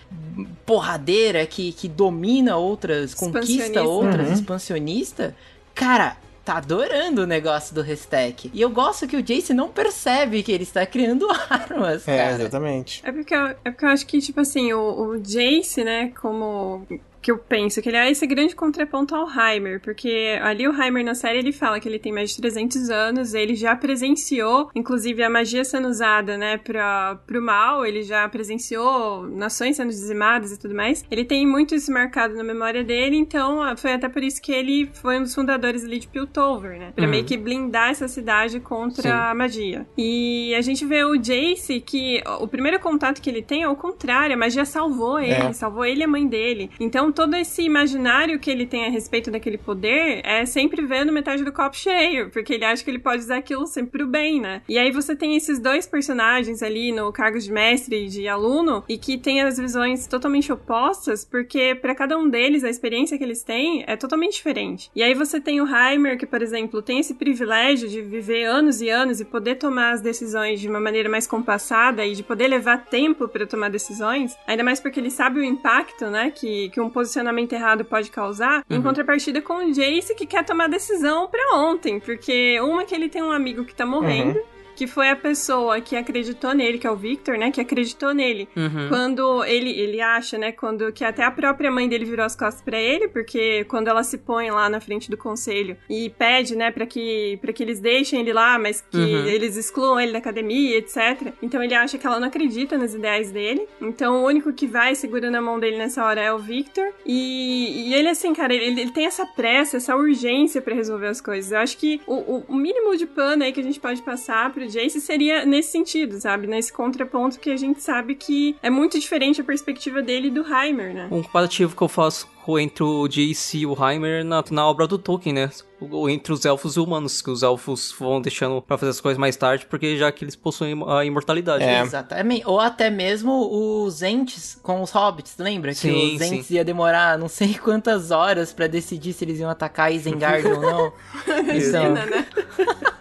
porradeira, 0.66 1.46
que, 1.46 1.72
que 1.72 1.88
domina 1.88 2.58
outras, 2.58 3.14
conquista 3.14 3.84
outras, 3.84 4.28
Uhum. 4.28 4.34
expansionista, 4.34 5.36
cara, 5.74 6.18
tá 6.44 6.58
adorando 6.58 7.24
o 7.24 7.26
negócio 7.26 7.74
do 7.74 7.82
Restec. 7.82 8.52
E 8.54 8.62
eu 8.62 8.70
gosto 8.70 9.08
que 9.08 9.18
o 9.18 9.24
Jace 9.24 9.54
não 9.54 9.68
percebe 9.70 10.44
que 10.44 10.52
ele 10.52 10.64
está 10.64 10.86
criando 10.86 11.28
armas, 11.50 12.08
É, 12.08 12.18
cara. 12.18 12.32
exatamente. 12.36 13.02
É 13.04 13.12
porque, 13.12 13.34
eu, 13.34 13.46
é 13.48 13.54
porque 13.72 13.86
eu 13.86 13.90
acho 13.90 14.06
que, 14.06 14.20
tipo 14.20 14.40
assim, 14.40 14.72
o, 14.74 14.80
o 15.10 15.20
Jace, 15.20 15.84
né, 15.84 16.12
como 16.22 16.86
que 17.26 17.32
eu 17.32 17.40
penso, 17.40 17.82
que 17.82 17.90
ele 17.90 17.98
é 17.98 18.12
esse 18.12 18.28
grande 18.28 18.56
contraponto 18.56 19.16
ao 19.16 19.28
Heimer, 19.28 19.82
porque 19.82 20.38
ali 20.44 20.68
o 20.68 20.80
Heimer 20.80 21.04
na 21.04 21.16
série 21.16 21.40
ele 21.40 21.52
fala 21.52 21.80
que 21.80 21.90
ele 21.90 21.98
tem 21.98 22.14
mais 22.14 22.30
de 22.30 22.38
300 22.38 22.92
anos, 22.92 23.34
ele 23.34 23.56
já 23.56 23.76
presenciou, 23.76 24.70
inclusive, 24.76 25.24
a 25.24 25.30
magia 25.30 25.66
sendo 25.66 25.88
usada, 25.88 26.38
né, 26.38 26.58
pra, 26.58 27.18
pro 27.26 27.42
mal, 27.42 27.84
ele 27.84 28.04
já 28.04 28.30
presenciou 28.30 29.24
nações 29.28 29.76
sendo 29.78 29.90
dizimadas 29.90 30.52
e 30.52 30.60
tudo 30.60 30.76
mais. 30.76 31.04
Ele 31.10 31.26
tem 31.26 31.48
muito 31.48 31.74
isso 31.74 31.92
marcado 31.92 32.36
na 32.36 32.44
memória 32.44 32.84
dele, 32.84 33.16
então 33.18 33.60
ah, 33.60 33.76
foi 33.76 33.94
até 33.94 34.08
por 34.08 34.22
isso 34.24 34.40
que 34.40 34.52
ele 34.52 34.88
foi 34.94 35.18
um 35.18 35.24
dos 35.24 35.34
fundadores 35.34 35.84
ali 35.84 35.98
de 35.98 36.08
Piltover, 36.08 36.78
né, 36.78 36.92
pra 36.96 37.06
Uhum. 37.06 37.10
meio 37.12 37.26
que 37.26 37.38
blindar 37.38 37.90
essa 37.90 38.08
cidade 38.08 38.60
contra 38.60 39.02
Sim. 39.02 39.10
a 39.10 39.34
magia. 39.34 39.88
E 39.98 40.54
a 40.56 40.62
gente 40.62 40.86
vê 40.86 41.04
o 41.04 41.16
Jace 41.18 41.82
que 41.82 42.22
o 42.40 42.48
primeiro 42.48 42.80
contato 42.80 43.20
que 43.20 43.32
ele 43.32 43.42
tem 43.42 43.64
é 43.64 43.68
o 43.68 43.76
contrário, 43.76 44.36
a 44.36 44.38
magia 44.38 44.64
salvou 44.64 45.20
ele, 45.20 45.32
É. 45.34 45.54
salvou 45.54 45.84
ele 45.84 46.02
e 46.02 46.04
a 46.04 46.08
mãe 46.08 46.28
dele. 46.28 46.70
Então 46.80 47.15
todo 47.16 47.36
esse 47.36 47.64
imaginário 47.64 48.38
que 48.38 48.52
ele 48.52 48.68
tem 48.68 48.86
a 48.86 48.90
respeito 48.90 49.32
daquele 49.32 49.58
poder 49.58 50.22
é 50.24 50.46
sempre 50.46 50.86
vendo 50.86 51.12
metade 51.12 51.44
do 51.44 51.52
copo 51.52 51.76
cheio, 51.76 52.30
porque 52.30 52.54
ele 52.54 52.66
acha 52.66 52.84
que 52.84 52.92
ele 52.92 53.00
pode 53.00 53.24
usar 53.24 53.38
aquilo 53.38 53.66
sempre 53.66 54.00
pro 54.00 54.08
bem, 54.08 54.42
né? 54.42 54.62
E 54.68 54.78
aí 54.78 54.92
você 54.92 55.16
tem 55.16 55.36
esses 55.36 55.58
dois 55.58 55.88
personagens 55.88 56.62
ali 56.62 56.92
no 56.92 57.12
cargo 57.14 57.40
de 57.40 57.52
mestre 57.52 58.06
e 58.06 58.10
de 58.10 58.28
aluno 58.28 58.84
e 58.90 58.98
que 58.98 59.18
tem 59.18 59.42
as 59.42 59.58
visões 59.58 60.06
totalmente 60.06 60.52
opostas, 60.52 61.24
porque 61.24 61.74
pra 61.76 61.96
cada 61.96 62.18
um 62.18 62.30
deles 62.30 62.64
a 62.64 62.70
experiência 62.70 63.18
que 63.18 63.24
eles 63.24 63.42
têm 63.42 63.86
é 63.88 63.96
totalmente 63.96 64.34
diferente. 64.34 64.92
E 64.94 65.02
aí 65.02 65.14
você 65.14 65.40
tem 65.40 65.62
o 65.62 65.68
Heimer 65.68 66.18
que, 66.18 66.26
por 66.26 66.42
exemplo, 66.42 66.82
tem 66.82 67.00
esse 67.00 67.14
privilégio 67.14 67.88
de 67.88 68.02
viver 68.02 68.44
anos 68.44 68.82
e 68.82 68.90
anos 68.90 69.22
e 69.22 69.26
poder 69.26 69.56
tomar 69.56 69.92
as 69.92 70.02
decisões 70.02 70.60
de 70.60 70.68
uma 70.68 70.80
maneira 70.80 71.10
mais 71.10 71.26
compassada 71.26 72.06
e 72.06 72.14
de 72.14 72.24
poder 72.24 72.48
levar 72.48 72.86
tempo 72.86 73.28
pra 73.28 73.48
tomar 73.48 73.70
decisões, 73.70 74.38
ainda 74.46 74.64
mais 74.64 74.80
porque 74.80 75.00
ele 75.00 75.12
sabe 75.12 75.40
o 75.40 75.44
impacto, 75.44 76.08
né, 76.08 76.32
que, 76.32 76.70
que 76.70 76.82
um 76.82 76.90
posicionamento 77.06 77.54
errado 77.54 77.86
pode 77.86 78.10
causar, 78.10 78.66
em 78.70 78.82
contrapartida 78.82 79.42
com 79.42 79.54
o 79.54 79.72
Jace 79.72 80.16
que 80.16 80.26
quer 80.26 80.44
tomar 80.44 80.68
decisão 80.68 81.28
pra 81.28 81.56
ontem, 81.56 82.00
porque 82.00 82.60
uma 82.62 82.84
que 82.84 82.94
ele 82.96 83.08
tem 83.08 83.22
um 83.22 83.32
amigo 83.32 83.64
que 83.64 83.76
tá 83.76 83.86
morrendo, 83.86 84.40
que 84.76 84.88
foi 84.88 85.10
a 85.10 85.16
pessoa 85.16 85.80
que 85.82 85.96
acreditou 85.96 86.54
nele, 86.54 86.78
que 86.78 86.86
é 86.88 86.92
o 86.92 86.96
Victor, 86.96 87.38
né, 87.38 87.52
que 87.52 87.62
acreditou 87.62 88.14
nele 88.14 88.48
Uhum. 88.56 88.90
quando 88.90 89.44
ele, 89.46 89.70
ele 89.72 90.02
acha, 90.02 90.38
né, 90.38 90.52
quando 90.52 90.92
que 90.92 91.04
até 91.04 91.24
a 91.24 91.32
própria 91.32 91.72
mãe 91.72 91.88
dele 91.88 92.06
virou 92.06 92.26
as 92.26 92.36
costas 92.36 92.62
pra 92.62 92.78
ele, 92.80 93.08
porque 93.08 93.64
quando 93.66 93.88
ela 93.88 94.04
se 94.04 94.18
põe 94.18 94.50
lá 94.52 94.70
na 94.70 94.80
frente 94.80 95.10
do 95.10 95.18
conselho 95.18 95.78
e 95.90 96.10
pede, 96.10 96.56
né, 96.56 96.72
para 96.72 96.86
que 96.86 97.38
para 97.42 97.54
que 97.54 97.64
eles 97.64 97.80
deixem 97.80 98.20
ele 98.20 98.34
lá, 98.34 98.58
mas 98.60 98.82
que 98.82 98.98
Uhum. 98.98 99.26
eles 99.28 99.56
excluam 99.58 100.00
ele 100.00 100.12
da 100.12 100.18
academia, 100.20 100.78
etc. 100.78 101.34
Então 101.42 101.62
ele 101.64 101.74
acha 101.74 101.98
que 101.98 102.06
ela 102.06 102.20
não 102.20 102.28
acredita 102.28 102.78
nos 102.78 102.94
ideais 102.94 103.32
dele. 103.32 103.68
Então 103.82 104.22
o 104.24 104.26
único 104.26 104.52
que 104.54 104.68
vai 104.68 104.96
segurando 104.96 105.36
a 105.36 105.42
mão 105.42 105.60
dele 105.60 105.78
nessa 105.78 106.04
hora 106.04 106.22
é 106.22 106.32
o 106.34 106.38
Victor. 106.40 106.86
E, 107.06 107.90
e 107.90 107.94
ele 107.94 108.10
assim, 108.10 108.34
cara, 108.34 108.54
ele, 108.54 108.82
ele 108.82 108.92
tem 108.92 109.06
essa 109.06 109.26
pressa, 109.26 109.78
essa 109.78 109.96
urgência 109.96 110.62
pra 110.62 110.74
resolver 110.76 111.08
as 111.08 111.22
coisas. 111.22 111.52
Eu 111.52 111.60
acho 111.60 111.78
que 111.78 112.02
o, 112.08 112.14
o- 112.16 112.46
o 112.50 112.56
mínimo 112.56 112.96
de 112.98 113.06
pano 113.06 113.44
aí 113.44 113.52
que 113.54 113.60
a 113.60 113.64
gente 113.64 113.80
pode 113.80 114.02
passar 114.02 114.52
pro 114.52 114.65
Jace 114.68 115.00
seria 115.02 115.46
nesse 115.46 115.72
sentido, 115.72 116.20
sabe? 116.20 116.48
Nesse 116.48 116.72
contraponto 116.72 117.40
que 117.40 117.50
a 117.50 117.58
gente 117.58 117.82
sabe 117.82 118.16
que 118.16 118.56
é 118.62 118.70
muito 118.70 119.00
diferente 119.00 119.42
a 119.42 119.44
perspectiva 119.44 120.02
dele 120.02 120.30
do 120.30 120.42
Heimer, 120.46 120.94
né? 120.94 121.08
Um 121.12 121.22
comparativo 121.24 121.76
que 121.76 121.82
eu 121.82 121.88
faço 121.88 122.28
com- 122.44 122.60
entre 122.60 122.84
o 122.84 123.08
Jace 123.08 123.58
e 123.60 123.66
o 123.66 123.74
Heimer 123.74 124.24
na, 124.24 124.44
na 124.52 124.68
obra 124.68 124.86
do 124.88 124.98
Tolkien, 124.98 125.34
né? 125.34 125.50
O- 125.80 126.08
Entre 126.10 126.32
os 126.32 126.46
elfos 126.46 126.76
e 126.78 126.80
humanos, 126.80 127.22
que 127.22 127.30
os 127.30 127.44
elfos 127.44 127.94
vão 128.00 128.22
deixando 128.22 128.62
pra 128.62 128.78
fazer 128.78 128.92
as 128.92 129.02
coisas 129.02 129.18
mais 129.20 129.36
tarde, 129.36 129.66
porque 129.70 129.98
já 129.98 130.12
que 130.12 130.24
eles 130.24 130.36
possuem 130.36 130.74
a 130.88 131.04
imortalidade. 131.04 131.64
É. 131.64 131.82
Exatamente. 131.82 132.44
Ou 132.48 132.60
até 132.60 132.90
mesmo 132.90 133.84
os 133.86 134.02
Ents 134.02 134.58
com 134.64 134.82
os 134.82 134.92
hobbits, 134.92 135.36
lembra? 135.38 135.74
Sim, 135.74 135.90
que 135.92 136.16
os 136.16 136.28
sim. 136.28 136.36
Ents 136.36 136.50
ia 136.52 136.64
demorar 136.64 137.18
não 137.18 137.28
sei 137.28 137.56
quantas 137.62 138.10
horas 138.12 138.54
pra 138.54 138.68
decidir 138.68 139.12
se 139.14 139.26
eles 139.26 139.40
iam 139.40 139.50
atacar 139.50 139.92
Isengard 139.94 140.48
ou 140.48 140.62
não. 140.62 140.94
Então, 141.26 141.86
Imagina, 141.86 142.06
né? 142.06 142.28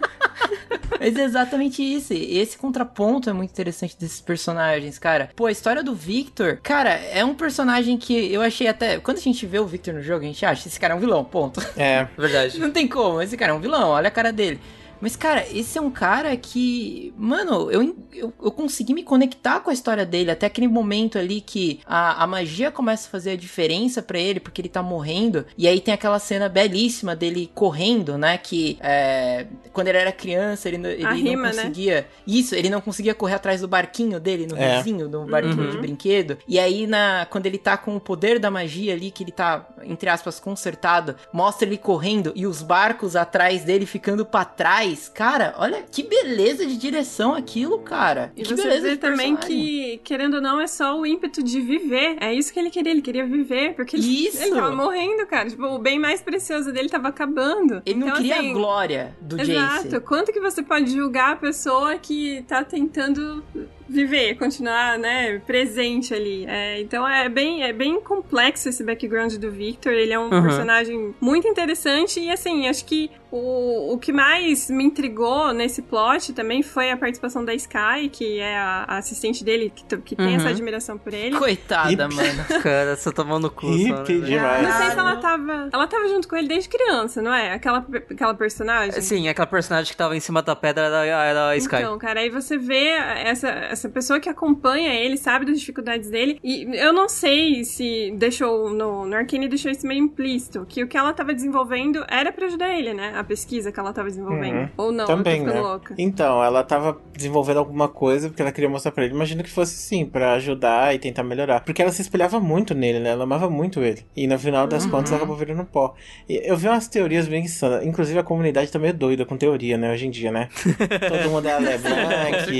mas 1.05 1.17
é 1.19 1.23
exatamente 1.23 1.83
isso. 1.83 2.15
Esse 2.15 2.57
contraponto 2.57 3.29
é 3.29 3.33
muito 3.35 3.51
interessante 3.51 3.95
desses 3.99 4.23
personagens, 4.23 4.99
cara. 4.99 5.29
Pô, 5.37 5.45
a 5.45 5.53
história 5.53 5.83
do 5.83 5.95
Victor, 5.95 6.59
cara, 6.63 6.93
é 6.93 7.23
um 7.23 7.35
personagem 7.35 7.99
que 7.99 8.33
eu 8.33 8.41
achei 8.41 8.67
até. 8.67 8.99
Quando 8.99 9.19
a 9.19 9.21
gente 9.21 9.45
vê 9.45 9.59
o 9.59 9.67
Victor 9.67 9.93
no 9.93 10.03
jogo, 10.03 10.25
a 10.25 10.27
gente 10.27 10.47
acha 10.47 10.67
esse 10.67 10.81
cara 10.81 10.95
é 10.95 10.97
um 10.97 11.01
vilão, 11.01 11.23
ponto. 11.23 11.61
É. 11.77 12.09
Verdade. 12.17 12.59
Não 12.59 12.71
tem 12.71 12.89
como, 12.89 13.21
esse 13.21 13.37
cara 13.37 13.53
é 13.53 13.55
um 13.55 13.61
vilão, 13.61 13.91
olha 13.91 14.09
a 14.09 14.11
cara 14.11 14.33
dele. 14.33 14.59
Mas, 15.01 15.17
cara, 15.17 15.45
esse 15.53 15.77
é 15.79 15.81
um 15.81 15.91
cara 15.91 16.37
que. 16.37 17.13
Mano, 17.17 17.71
eu, 17.71 17.95
eu, 18.13 18.33
eu 18.43 18.51
consegui 18.51 18.95
me 18.95 19.03
conectar 19.03 19.61
com 19.61 19.71
a 19.71 19.73
história 19.73 20.05
dele 20.07 20.31
até 20.31 20.47
aquele 20.47 20.69
momento 20.69 21.19
ali 21.19 21.41
que 21.41 21.81
a, 21.87 22.23
a 22.23 22.27
magia 22.27 22.71
começa 22.71 23.07
a 23.09 23.11
fazer 23.11 23.33
a 23.33 23.37
diferença 23.37 24.01
para 24.03 24.19
ele, 24.19 24.41
porque 24.41 24.61
ele 24.61 24.69
tá 24.69 24.83
morrendo. 24.83 25.45
E 25.59 25.67
aí 25.69 25.81
tem 25.81 25.93
aquela 25.93 26.19
cena 26.19 26.49
belíssima 26.49 27.15
dele 27.15 27.51
correndo, 27.55 28.17
né? 28.17 28.39
Que 28.39 28.79
é, 28.81 29.47
quando 29.73 29.89
ele 29.89 29.99
era 29.99 30.13
criança, 30.13 30.69
ele, 30.69 30.79
não- 30.79 30.91
ele 30.91 31.05
rima, 31.15 31.49
não 31.49 31.55
né? 31.57 31.63
conseguia. 31.63 32.07
Isso, 32.27 32.55
ele 32.55 32.71
não 32.71 32.81
conseguia 32.81 33.15
correr 33.15 33.35
atrás 33.35 33.61
do 33.61 33.69
barquinho 33.69 34.19
dele, 34.21 34.47
no 34.47 34.57
É. 34.57 34.77
vizinho, 34.79 35.09
do 35.09 35.25
barquinho 35.27 35.65
Uhum. 35.65 35.71
de 35.71 35.79
brinquedo. 35.79 36.39
E 36.49 36.59
aí, 36.59 36.87
na, 36.87 37.27
quando 37.31 37.47
ele 37.47 37.59
tá 37.59 37.77
com 37.77 37.95
o 37.97 38.01
poder 38.01 38.39
da 38.39 38.51
magia 38.51 38.93
ali, 38.95 39.11
que 39.11 39.23
ele 39.25 39.33
tá, 39.33 39.67
entre 39.85 40.09
aspas, 40.09 40.41
consertado, 40.41 41.15
mostra 41.33 41.67
ele 41.67 41.79
correndo 41.79 42.33
e 42.35 42.47
os 42.47 42.63
barcos 42.63 43.17
atrás 43.17 43.65
dele 43.65 43.87
ficando 43.87 44.25
pra 44.25 44.45
trás. 44.45 44.84
Cara, 45.15 45.55
olha 45.59 45.83
que 45.83 46.03
beleza 46.03 46.67
de 46.67 46.77
direção 46.77 47.35
aquilo, 47.35 47.79
cara. 47.79 48.33
E 48.37 48.43
que 48.43 48.49
você 48.49 48.63
beleza 48.63 48.89
vê 48.89 48.97
também 48.97 49.37
que, 49.37 50.01
querendo 50.05 50.35
ou 50.35 50.41
não, 50.41 50.61
é 50.61 50.67
só 50.67 50.99
o 50.99 51.07
ímpeto 51.07 51.43
de 51.43 51.61
viver. 51.61 52.17
É 52.21 52.33
isso 52.33 52.53
que 52.53 52.59
ele 52.59 52.71
queria, 52.71 52.93
ele 52.93 53.03
queria 53.03 53.27
viver, 53.27 53.75
porque 53.75 53.97
ele, 53.97 54.27
Isso! 54.27 54.43
ele 54.43 54.55
tava 54.55 54.75
morrendo, 54.75 55.27
cara. 55.27 55.49
Tipo, 55.49 55.65
o 55.67 55.79
bem 55.79 55.99
mais 55.99 56.21
precioso 56.21 56.73
dele 56.73 56.89
tava 56.89 57.09
acabando. 57.09 57.83
Ele 57.87 57.99
não 57.99 58.09
Então, 58.09 58.19
queria 58.19 58.39
assim, 58.39 58.51
a 58.51 58.53
glória 58.53 59.17
do 59.21 59.41
Exato. 59.41 59.89
Jace. 59.89 60.01
Quanto 60.01 60.33
que 60.33 60.41
você 60.41 60.63
pode 60.63 60.91
julgar 60.91 61.33
a 61.33 61.37
pessoa 61.37 61.97
que 61.97 62.43
tá 62.49 62.63
tentando 62.65 63.43
viver, 63.89 64.37
continuar, 64.37 64.99
né, 64.99 65.41
presente 65.47 66.15
ali. 66.15 66.45
É, 66.49 66.81
então 66.81 67.07
é 67.07 67.29
bem, 67.29 67.63
é 67.63 67.73
bem 67.73 68.01
complexo 68.01 68.69
esse 68.69 68.83
background 68.83 69.35
do 69.35 69.51
Victor. 69.51 69.93
Ele 69.93 70.13
é 70.13 70.19
um 70.19 70.25
Uhum. 70.25 70.43
personagem 70.43 71.15
muito 71.21 71.47
interessante 71.47 72.19
e 72.21 72.31
assim, 72.31 72.67
acho 72.69 72.85
que 72.87 73.11
o, 73.31 73.93
o 73.95 73.99
que 73.99 74.13
mais 74.13 74.71
me 74.71 74.85
intrigou 74.85 75.53
nesse 75.53 75.83
plot 75.83 76.33
também 76.33 76.63
foi 76.63 76.91
a 76.93 76.97
participação 76.97 77.45
da 77.45 77.53
Sky, 77.55 78.09
que 78.11 78.39
é 78.39 78.57
a, 78.57 78.85
a 78.89 78.99
assistente 78.99 79.43
dele, 79.45 79.73
que, 79.75 79.85
que 79.99 80.15
tem 80.17 80.27
Uhum. 80.29 80.37
essa 80.37 80.49
admiração 80.51 80.97
por 80.97 81.13
ele. 81.13 81.37
Coitada, 81.37 81.91
Hip. 81.93 82.15
mano. 82.15 82.45
Cara, 82.63 82.97
você 82.97 83.13
tomando 83.13 83.43
no 83.45 83.51
cu. 83.51 83.67
só, 83.67 83.73
né, 83.73 83.83
Hippie 84.01 84.15
velho? 84.21 84.25
demais. 84.25 84.63
Não 84.63 84.73
sei 84.79 84.91
se 84.91 84.99
ela 84.99 85.17
tava. 85.17 85.69
Ela 85.73 85.87
tava 85.87 86.09
junto 86.09 86.29
com 86.29 86.37
ele 86.37 86.47
desde 86.49 86.69
criança, 86.69 87.21
não 87.21 87.35
é? 87.35 87.53
Aquela, 87.55 87.85
aquela 88.11 88.35
personagem. 88.35 89.01
Sim, 89.03 89.29
aquela 89.29 89.47
personagem 89.47 89.91
que 89.91 89.97
tava 89.97 90.17
em 90.17 90.21
cima 90.21 90.41
da 90.41 90.55
pedra 90.55 90.85
era, 90.87 91.05
era 91.25 91.49
a 91.49 91.57
Sky. 91.57 91.77
Então, 91.77 91.99
cara, 91.99 92.21
aí 92.21 92.31
você 92.31 92.57
vê 92.57 92.87
essa, 93.25 93.49
essa 93.75 93.89
pessoa 93.89 94.19
que 94.19 94.29
acompanha 94.29 94.95
ele, 94.95 95.17
sabe 95.17 95.45
das 95.45 95.61
dificuldades 95.61 96.09
dele. 96.09 96.39
E 96.43 96.67
eu 96.75 96.93
não 96.93 97.09
sei 97.09 97.65
se 97.65 98.13
deixou 98.17 98.71
no, 98.71 99.05
no 99.05 99.15
Arcane 99.15 99.49
deixou 99.49 99.71
isso 99.71 99.87
meio 99.87 100.03
implícito, 100.03 100.65
que 100.69 100.83
o 100.83 100.89
que 100.89 100.97
ela 100.97 101.13
tava 101.13 101.35
desenvolvendo 101.35 102.05
era 102.09 102.33
pra 102.33 102.47
ajudar 102.47 102.73
ele, 102.73 102.95
né? 102.95 103.13
A 103.17 103.23
pesquisa 103.23 103.71
que 103.71 103.79
ela 103.79 103.93
tava 103.93 104.09
desenvolvendo. 104.09 104.57
Uhum. 104.57 104.69
Ou 104.77 104.93
não, 104.93 105.07
Também, 105.07 105.43
né? 105.43 105.61
louca. 105.61 105.95
Então, 105.99 106.43
ela 106.43 106.63
tava 106.63 107.01
desenvolvendo 107.13 107.59
alguma 107.59 107.89
coisa 107.89 108.29
porque 108.29 108.43
ela 108.43 108.53
queria 108.53 108.71
mostrar 108.71 108.93
pra 108.93 109.05
ele. 109.05 109.15
Imagino 109.15 109.43
que 109.43 109.51
fosse 109.51 109.77
sim, 109.77 110.07
pra 110.07 110.35
ajudar 110.35 110.95
e 110.95 110.99
tentar 110.99 111.23
melhorar. 111.23 111.61
Porque 111.61 111.83
ela 111.83 111.91
se 111.91 112.03
espelhava 112.03 112.41
muito 112.41 112.75
nele, 112.75 113.01
né? 113.01 113.11
Ela 113.11 113.25
amava 113.25 113.51
muito 113.51 113.83
ele. 113.83 114.05
E 114.17 114.27
no 114.27 114.39
final 114.39 114.67
das 114.67 114.87
contas 114.87 115.11
ela 115.11 115.19
acabou 115.19 115.37
virando 115.37 115.65
pó. 115.65 115.95
E 116.29 116.41
eu 116.45 116.57
vi 116.57 116.69
umas 116.69 116.89
teorias 116.89 117.27
bem 117.27 117.45
insanas. 117.45 117.85
Inclusive 117.85 118.19
a 118.19 118.23
comunidade 118.23 118.71
tá 118.71 118.79
meio 118.79 118.95
doida 118.95 119.25
com 119.25 119.37
teoria, 119.37 119.77
né? 119.77 119.93
Hoje 119.93 120.07
em 120.07 120.11
dia, 120.11 120.31
né? 120.31 120.49
Todo 121.09 121.31
mundo 121.31 121.49
é 121.49 121.53
a 121.53 121.59
LeBlanc 121.59 122.53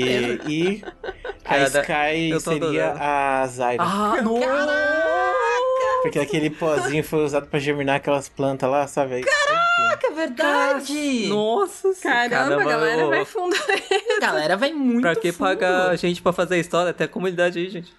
e 0.47 0.81
a 1.03 1.04
Cara, 1.43 1.63
Sky 1.65 2.39
seria 2.39 2.91
adorando. 2.91 2.99
a 3.03 3.47
Zyra. 3.47 3.77
Ah, 3.79 4.15
Porque 6.01 6.19
aquele 6.19 6.49
pozinho 6.49 7.03
foi 7.03 7.23
usado 7.23 7.47
pra 7.47 7.59
germinar 7.59 7.97
aquelas 7.97 8.27
plantas 8.29 8.69
lá, 8.69 8.87
sabe? 8.87 9.19
Enfim. 9.19 9.29
Caraca, 9.29 10.07
é 10.07 10.11
verdade! 10.11 11.27
Nossa 11.27 11.93
Caramba, 12.01 12.61
a 12.61 12.65
galera 12.65 13.05
ô, 13.05 13.09
vai 13.09 13.25
fundar 13.25 13.57
A 14.17 14.19
galera 14.21 14.57
vai 14.57 14.73
muito 14.73 15.01
Pra 15.01 15.15
que 15.15 15.31
fundo. 15.31 15.47
pagar 15.47 15.89
a 15.89 15.95
gente 15.95 16.21
pra 16.21 16.33
fazer 16.33 16.55
a 16.55 16.57
história? 16.57 16.93
Tem 16.93 17.05
a 17.05 17.07
comunidade 17.07 17.59
aí, 17.59 17.69
gente. 17.69 17.93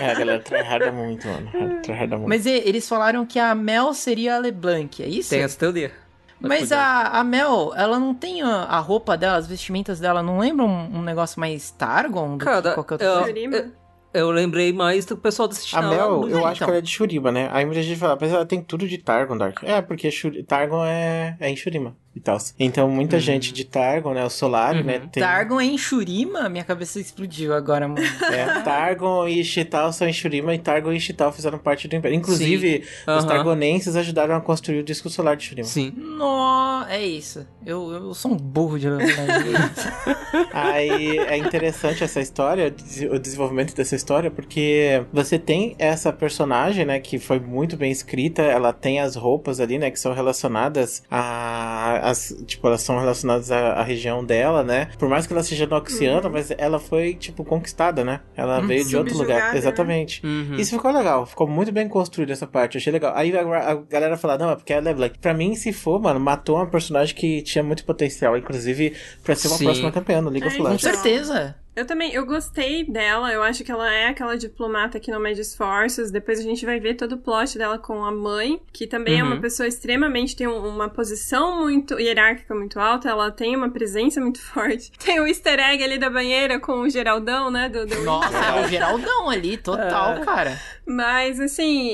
É, 0.00 0.10
a 0.10 0.14
galera 0.14 0.40
tryharda 0.42 0.92
muito, 0.92 1.26
mano. 1.26 1.80
Tryharda 1.82 2.16
muito. 2.16 2.28
Mas 2.28 2.46
e- 2.46 2.50
eles 2.64 2.88
falaram 2.88 3.24
que 3.26 3.38
a 3.38 3.54
Mel 3.54 3.92
seria 3.94 4.36
a 4.36 4.38
LeBlanc, 4.38 5.02
é 5.02 5.06
isso? 5.08 5.30
Tem 5.30 5.42
essa 5.42 5.58
teoria. 5.58 5.92
Mas 6.40 6.72
a, 6.72 7.08
a 7.20 7.24
Mel, 7.24 7.72
ela 7.76 7.98
não 7.98 8.14
tem 8.14 8.42
a, 8.42 8.48
a 8.64 8.78
roupa 8.78 9.16
dela, 9.16 9.36
as 9.36 9.46
vestimentas 9.46 10.00
dela, 10.00 10.22
não 10.22 10.38
lembra 10.38 10.64
um, 10.64 10.98
um 10.98 11.02
negócio 11.02 11.38
mais 11.38 11.70
Targon 11.70 12.36
do 12.36 12.44
Cara, 12.44 12.62
que 12.70 12.74
qualquer 12.74 12.94
outra 12.94 13.06
eu- 13.06 13.12
coisa? 13.14 13.26
Shurima. 13.28 13.72
Eu 14.12 14.28
lembrei 14.32 14.72
mais 14.72 15.04
do 15.06 15.16
pessoal 15.16 15.46
desse 15.46 15.76
A 15.76 15.80
Mel, 15.82 16.22
eu 16.22 16.28
então. 16.30 16.46
acho 16.46 16.58
que 16.64 16.68
ela 16.68 16.78
é 16.78 16.80
de 16.80 16.90
Shurima, 16.90 17.30
né? 17.30 17.48
Aí 17.52 17.64
muita 17.64 17.80
gente 17.80 17.96
fala, 17.96 18.18
mas 18.20 18.32
ela 18.32 18.44
tem 18.44 18.60
tudo 18.60 18.88
de 18.88 18.98
Targon, 18.98 19.36
Dark. 19.36 19.62
É, 19.62 19.80
porque 19.80 20.10
Shuri- 20.10 20.42
Targon 20.42 20.84
é, 20.84 21.36
é 21.38 21.48
em 21.48 21.54
Shurima 21.54 21.96
e 22.14 22.20
tal. 22.20 22.38
Então 22.58 22.88
muita 22.90 23.20
gente 23.20 23.52
de 23.52 23.64
Targon, 23.64 24.14
né? 24.14 24.24
O 24.24 24.30
Solari, 24.30 24.82
né? 24.82 25.00
Tem, 25.12 25.22
Targon 25.22 25.60
é 25.60 25.64
em 25.64 25.78
Shurima? 25.78 26.48
Minha 26.48 26.64
cabeça 26.64 26.98
explodiu 27.00 27.54
agora, 27.54 27.86
mano. 27.86 28.00
É, 28.30 28.60
Targon 28.62 29.28
e 29.28 29.44
Shital 29.44 29.92
são 29.92 30.08
em 30.08 30.12
Shurima 30.12 30.54
e 30.54 30.58
Targon 30.58 30.92
e 30.92 31.00
Shital 31.00 31.32
fizeram 31.32 31.58
parte 31.58 31.86
do 31.86 31.94
Império. 31.94 32.16
Inclusive, 32.16 32.84
os 33.02 33.08
Aham. 33.08 33.26
Targonenses 33.26 33.96
ajudaram 33.96 34.34
a 34.34 34.40
construir 34.40 34.80
o 34.80 34.82
disco 34.82 35.08
solar 35.08 35.36
de 35.36 35.44
Shurima. 35.44 35.66
Sim. 35.66 35.92
Nó, 35.96 36.84
é 36.88 37.04
isso. 37.04 37.46
Eu, 37.64 37.92
eu 37.92 38.14
sou 38.14 38.32
um 38.32 38.36
burro 38.36 38.78
de 38.78 38.88
Aí 40.52 41.18
é 41.18 41.36
interessante 41.36 42.02
essa 42.02 42.20
história, 42.20 42.74
o 43.10 43.18
desenvolvimento 43.18 43.74
dessa 43.74 43.94
história, 43.94 44.30
porque 44.30 45.04
você 45.12 45.38
tem 45.38 45.76
essa 45.78 46.12
personagem, 46.12 46.84
né, 46.84 46.98
que 47.00 47.18
foi 47.18 47.38
muito 47.38 47.76
bem 47.76 47.90
escrita, 47.92 48.42
ela 48.42 48.72
tem 48.72 49.00
as 49.00 49.14
roupas 49.16 49.60
ali, 49.60 49.78
né, 49.78 49.90
que 49.90 49.98
são 49.98 50.12
relacionadas 50.12 51.02
a. 51.10 51.99
As, 52.02 52.34
tipo, 52.46 52.66
elas 52.66 52.82
são 52.82 52.98
relacionadas 52.98 53.50
à, 53.50 53.74
à 53.74 53.82
região 53.82 54.24
dela, 54.24 54.62
né? 54.62 54.88
Por 54.98 55.08
mais 55.08 55.26
que 55.26 55.32
ela 55.32 55.42
seja 55.42 55.66
noxiana, 55.66 56.28
mas 56.28 56.50
ela 56.56 56.78
foi, 56.78 57.14
tipo, 57.14 57.44
conquistada, 57.44 58.04
né? 58.04 58.20
Ela 58.36 58.60
Uhum. 58.60 58.66
veio 58.66 58.84
de 58.84 58.96
outro 58.96 59.16
lugar. 59.16 59.52
né? 59.52 59.58
Exatamente. 59.58 60.24
Uhum. 60.26 60.54
Isso 60.56 60.70
ficou 60.76 60.90
legal, 60.92 61.26
ficou 61.26 61.46
muito 61.46 61.70
bem 61.72 61.88
construído 61.88 62.30
essa 62.30 62.46
parte, 62.46 62.76
eu 62.76 62.80
achei 62.80 62.92
legal. 62.92 63.12
Aí 63.14 63.36
a, 63.36 63.40
a 63.70 63.74
galera 63.74 64.16
fala, 64.16 64.36
não, 64.38 64.50
é 64.50 64.56
porque 64.56 64.72
ela 64.72 64.90
é 64.90 64.94
Black. 64.94 65.18
Pra 65.18 65.34
mim, 65.34 65.54
se 65.54 65.72
for, 65.72 66.00
mano, 66.00 66.18
matou 66.20 66.56
uma 66.56 66.66
personagem 66.66 67.14
que 67.14 67.42
tinha 67.42 67.62
muito 67.62 67.84
potencial, 67.84 68.36
inclusive 68.36 68.94
pra 69.22 69.34
ser 69.34 69.48
uma 69.48 69.56
Sim. 69.58 69.64
próxima 69.64 69.92
campeã 69.92 70.20
no 70.20 70.30
League 70.30 70.46
of 70.46 70.54
É, 70.54 70.58
Com 70.58 70.64
Legends. 70.64 70.84
então. 70.84 71.02
certeza. 71.02 71.54
Eu 71.76 71.86
também, 71.86 72.12
eu 72.12 72.26
gostei 72.26 72.84
dela, 72.84 73.32
eu 73.32 73.42
acho 73.42 73.62
que 73.62 73.70
ela 73.70 73.90
é 73.92 74.08
aquela 74.08 74.36
diplomata 74.36 74.98
que 74.98 75.10
não 75.10 75.20
mede 75.20 75.40
esforços. 75.40 76.10
Depois 76.10 76.38
a 76.40 76.42
gente 76.42 76.66
vai 76.66 76.80
ver 76.80 76.94
todo 76.94 77.12
o 77.12 77.18
plot 77.18 77.56
dela 77.56 77.78
com 77.78 78.04
a 78.04 78.10
mãe, 78.10 78.60
que 78.72 78.86
também 78.88 79.20
é 79.20 79.22
Uhum. 79.22 79.32
uma 79.32 79.40
pessoa 79.40 79.66
extremamente, 79.68 80.34
tem 80.34 80.48
um- 80.48 80.66
uma 80.66 80.88
posição 80.88 81.60
muito 81.62 81.98
hierárquica 81.98 82.54
muito 82.54 82.78
alta, 82.80 83.08
ela 83.08 83.30
tem 83.30 83.54
uma 83.56 83.70
presença 83.70 84.20
muito 84.20 84.40
forte. 84.42 84.90
Tem 84.98 85.20
o 85.20 85.26
easter 85.26 85.58
egg 85.60 85.82
ali 85.82 85.96
da 85.98 86.10
banheira 86.10 86.58
com 86.58 86.80
o 86.80 86.88
Geraldão, 86.90 87.50
né, 87.50 87.68
do, 87.68 87.86
do 87.86 88.02
Nossa, 88.02 88.36
é 88.36 88.64
o 88.64 88.68
Geraldão 88.68 89.30
ali, 89.30 89.56
total, 89.56 90.14
É. 90.14 90.20
cara. 90.24 90.60
Mas, 90.90 91.38
assim, 91.38 91.92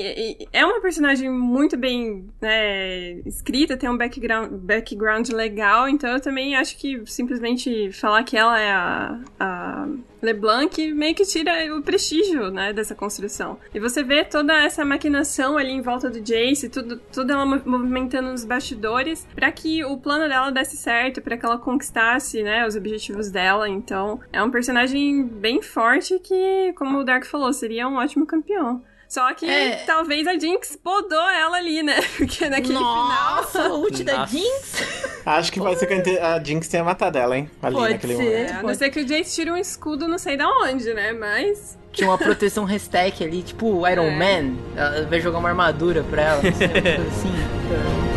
é 0.51 0.65
uma 0.65 0.81
personagem 0.81 1.29
muito 1.29 1.77
bem 1.77 2.27
né, 2.41 3.11
escrita, 3.27 3.77
tem 3.77 3.87
um 3.87 3.95
background, 3.95 4.51
background 4.53 5.29
legal, 5.29 5.87
então 5.87 6.09
eu 6.09 6.19
também 6.19 6.55
acho 6.55 6.75
que 6.79 7.05
simplesmente 7.05 7.91
falar 7.91 8.23
que 8.23 8.35
ela 8.35 8.59
é 8.59 8.71
a, 8.71 9.19
a 9.39 9.87
LeBlanc 10.21 10.91
meio 10.93 11.15
que 11.15 11.25
tira 11.25 11.75
o 11.75 11.81
prestígio, 11.81 12.49
né, 12.51 12.73
dessa 12.73 12.95
construção. 12.95 13.57
E 13.73 13.79
você 13.79 14.03
vê 14.03 14.23
toda 14.25 14.53
essa 14.63 14.83
maquinação 14.85 15.57
ali 15.57 15.71
em 15.71 15.81
volta 15.81 16.09
do 16.09 16.19
Jace, 16.21 16.69
tudo, 16.69 16.97
tudo 17.11 17.31
ela 17.31 17.45
mo- 17.45 17.61
movimentando 17.65 18.29
nos 18.31 18.43
bastidores 18.45 19.27
pra 19.35 19.51
que 19.51 19.83
o 19.85 19.97
plano 19.97 20.27
dela 20.27 20.51
desse 20.51 20.77
certo, 20.77 21.21
pra 21.21 21.37
que 21.37 21.45
ela 21.45 21.57
conquistasse, 21.57 22.41
né, 22.43 22.65
os 22.67 22.75
objetivos 22.75 23.29
dela. 23.31 23.67
Então, 23.69 24.19
é 24.31 24.41
um 24.43 24.51
personagem 24.51 25.23
bem 25.25 25.61
forte 25.61 26.19
que, 26.19 26.73
como 26.77 26.99
o 26.99 27.03
Dark 27.03 27.25
falou, 27.25 27.51
seria 27.53 27.87
um 27.87 27.95
ótimo 27.95 28.25
campeão. 28.25 28.83
Só 29.07 29.33
que 29.33 29.49
É. 29.49 29.83
talvez 29.85 30.27
a 30.27 30.37
Jinx 30.37 30.77
podou 30.83 31.29
ela 31.29 31.57
ali, 31.57 31.81
né? 31.81 31.99
Porque 32.17 32.49
naquele 32.49 32.73
Nossa, 32.73 33.69
o 33.69 33.81
ult 33.81 34.03
da 34.03 34.17
Nossa. 34.19 34.37
Jinx. 34.37 35.21
Acho 35.25 35.51
que 35.51 35.59
pode 35.59 35.79
ser 35.79 35.85
que 35.87 36.19
a 36.19 36.43
Jinx 36.43 36.67
tenha 36.67 36.83
matado 36.83 37.17
ela, 37.17 37.37
hein? 37.37 37.49
Ali 37.61 37.75
Pode 37.75 37.93
naquele 37.93 38.15
ser. 38.15 38.23
momento. 38.23 38.37
final. 38.47 38.55
É, 38.55 38.59
a 38.59 38.63
não 38.67 38.75
ser 38.75 38.89
que 38.89 38.99
o 38.99 39.05
Jace 39.05 39.33
tire 39.35 39.51
um 39.51 39.57
escudo 39.57 40.07
não 40.07 40.17
sei 40.17 40.35
da 40.37 40.47
onde, 40.49 40.93
né? 40.93 41.13
Mas. 41.13 41.77
Tinha 41.93 42.09
uma 42.09 42.17
proteção 42.17 42.63
restack 42.65 43.23
ali, 43.23 43.41
tipo 43.43 43.65
o 43.67 43.87
Iron 43.87 44.03
É. 44.07 44.11
Man. 44.41 44.55
Ela 44.75 45.05
vai 45.07 45.19
jogar 45.21 45.39
uma 45.39 45.49
armadura 45.49 46.03
pra 46.03 46.21
ela, 46.21 46.43
não 46.43 46.53
sei, 46.53 46.67
uma 46.67 46.73
coisa 46.81 47.07
assim. 47.07 48.16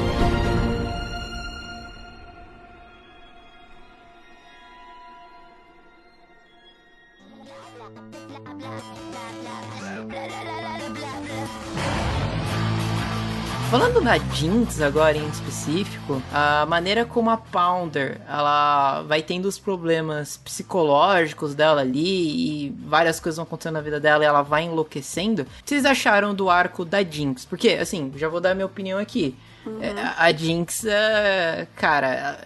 Falando 13.71 14.01
da 14.01 14.19
Jinx 14.19 14.81
agora 14.81 15.17
em 15.17 15.29
específico, 15.29 16.21
a 16.33 16.67
maneira 16.67 17.05
como 17.05 17.31
a 17.31 17.37
Pounder 17.37 18.21
ela 18.29 19.03
vai 19.03 19.23
tendo 19.23 19.47
os 19.47 19.61
problemas 19.61 20.37
psicológicos 20.39 21.55
dela 21.55 21.81
ali 21.83 22.67
e 22.67 22.71
várias 22.85 23.21
coisas 23.21 23.37
vão 23.37 23.45
acontecendo 23.45 23.75
na 23.75 23.81
vida 23.81 24.01
dela 24.01 24.25
e 24.25 24.27
ela 24.27 24.43
vai 24.43 24.65
enlouquecendo. 24.65 25.43
O 25.43 25.45
que 25.63 25.69
vocês 25.69 25.85
acharam 25.85 26.35
do 26.35 26.51
arco 26.51 26.85
da 26.85 27.01
Jinx? 27.05 27.45
Porque, 27.45 27.71
assim, 27.71 28.13
já 28.17 28.29
vou 28.29 28.41
dar 28.41 28.57
minha 28.57 28.67
opinião 28.67 28.99
aqui. 28.99 29.37
É, 29.81 29.93
a 30.19 30.33
Jinx, 30.33 30.85
é, 30.85 31.69
cara, 31.77 32.41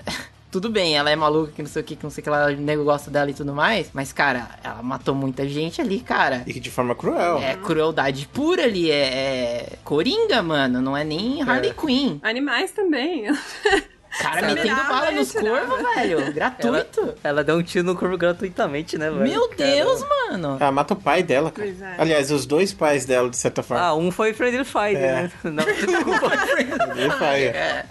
tudo 0.54 0.70
bem, 0.70 0.96
ela 0.96 1.10
é 1.10 1.16
maluca, 1.16 1.50
que 1.50 1.60
não 1.62 1.68
sei 1.68 1.82
o 1.82 1.84
que, 1.84 1.96
que 1.96 2.04
não 2.04 2.10
sei 2.10 2.22
o 2.22 2.24
que 2.24 2.30
lá, 2.30 2.46
o 2.46 2.50
nego 2.52 2.84
gosta 2.84 3.10
dela 3.10 3.28
e 3.28 3.34
tudo 3.34 3.52
mais. 3.52 3.90
Mas, 3.92 4.12
cara, 4.12 4.50
ela 4.62 4.80
matou 4.84 5.12
muita 5.12 5.48
gente 5.48 5.80
ali, 5.80 5.98
cara. 5.98 6.44
E 6.46 6.52
que 6.52 6.60
de 6.60 6.70
forma 6.70 6.94
cruel. 6.94 7.38
É 7.38 7.56
crueldade 7.56 8.28
pura 8.32 8.62
ali, 8.62 8.88
é, 8.88 8.94
é 9.04 9.72
Coringa, 9.82 10.42
mano, 10.44 10.80
não 10.80 10.96
é 10.96 11.02
nem 11.02 11.42
Harley 11.42 11.74
Quinn. 11.74 12.18
Animais 12.22 12.70
também. 12.70 13.24
Cara, 14.16 14.42
Você 14.42 14.46
metendo 14.54 14.62
mirava 14.68 14.88
bala 14.94 15.10
nos 15.10 15.34
atirava. 15.36 15.66
corvos, 15.66 15.94
velho. 15.96 16.32
Gratuito. 16.32 17.00
Ela, 17.00 17.14
ela 17.24 17.42
deu 17.44 17.56
um 17.56 17.62
tiro 17.64 17.84
no 17.84 17.96
corvo 17.96 18.16
gratuitamente, 18.16 18.96
né, 18.96 19.10
velho? 19.10 19.22
Meu 19.28 19.48
Cara. 19.48 19.68
Deus, 19.72 20.04
mano. 20.30 20.56
Ah, 20.60 20.70
mata 20.70 20.94
o 20.94 20.96
pai 20.96 21.24
dela, 21.24 21.50
cara. 21.50 21.66
Pois 21.66 21.82
é. 21.82 21.94
Aliás, 21.98 22.30
os 22.30 22.46
dois 22.46 22.72
pais 22.72 23.04
dela, 23.04 23.28
de 23.28 23.36
certa 23.36 23.60
forma. 23.60 23.82
Ah, 23.84 23.92
um 23.96 24.12
foi 24.12 24.32
Friendly 24.32 24.64
Fire, 24.64 24.94
É. 24.94 25.22
né? 25.22 25.30
Não, 25.50 25.64
desculpa. 25.64 26.30
Ele 26.96 27.10
faz. 27.10 27.42
É. 27.42 27.86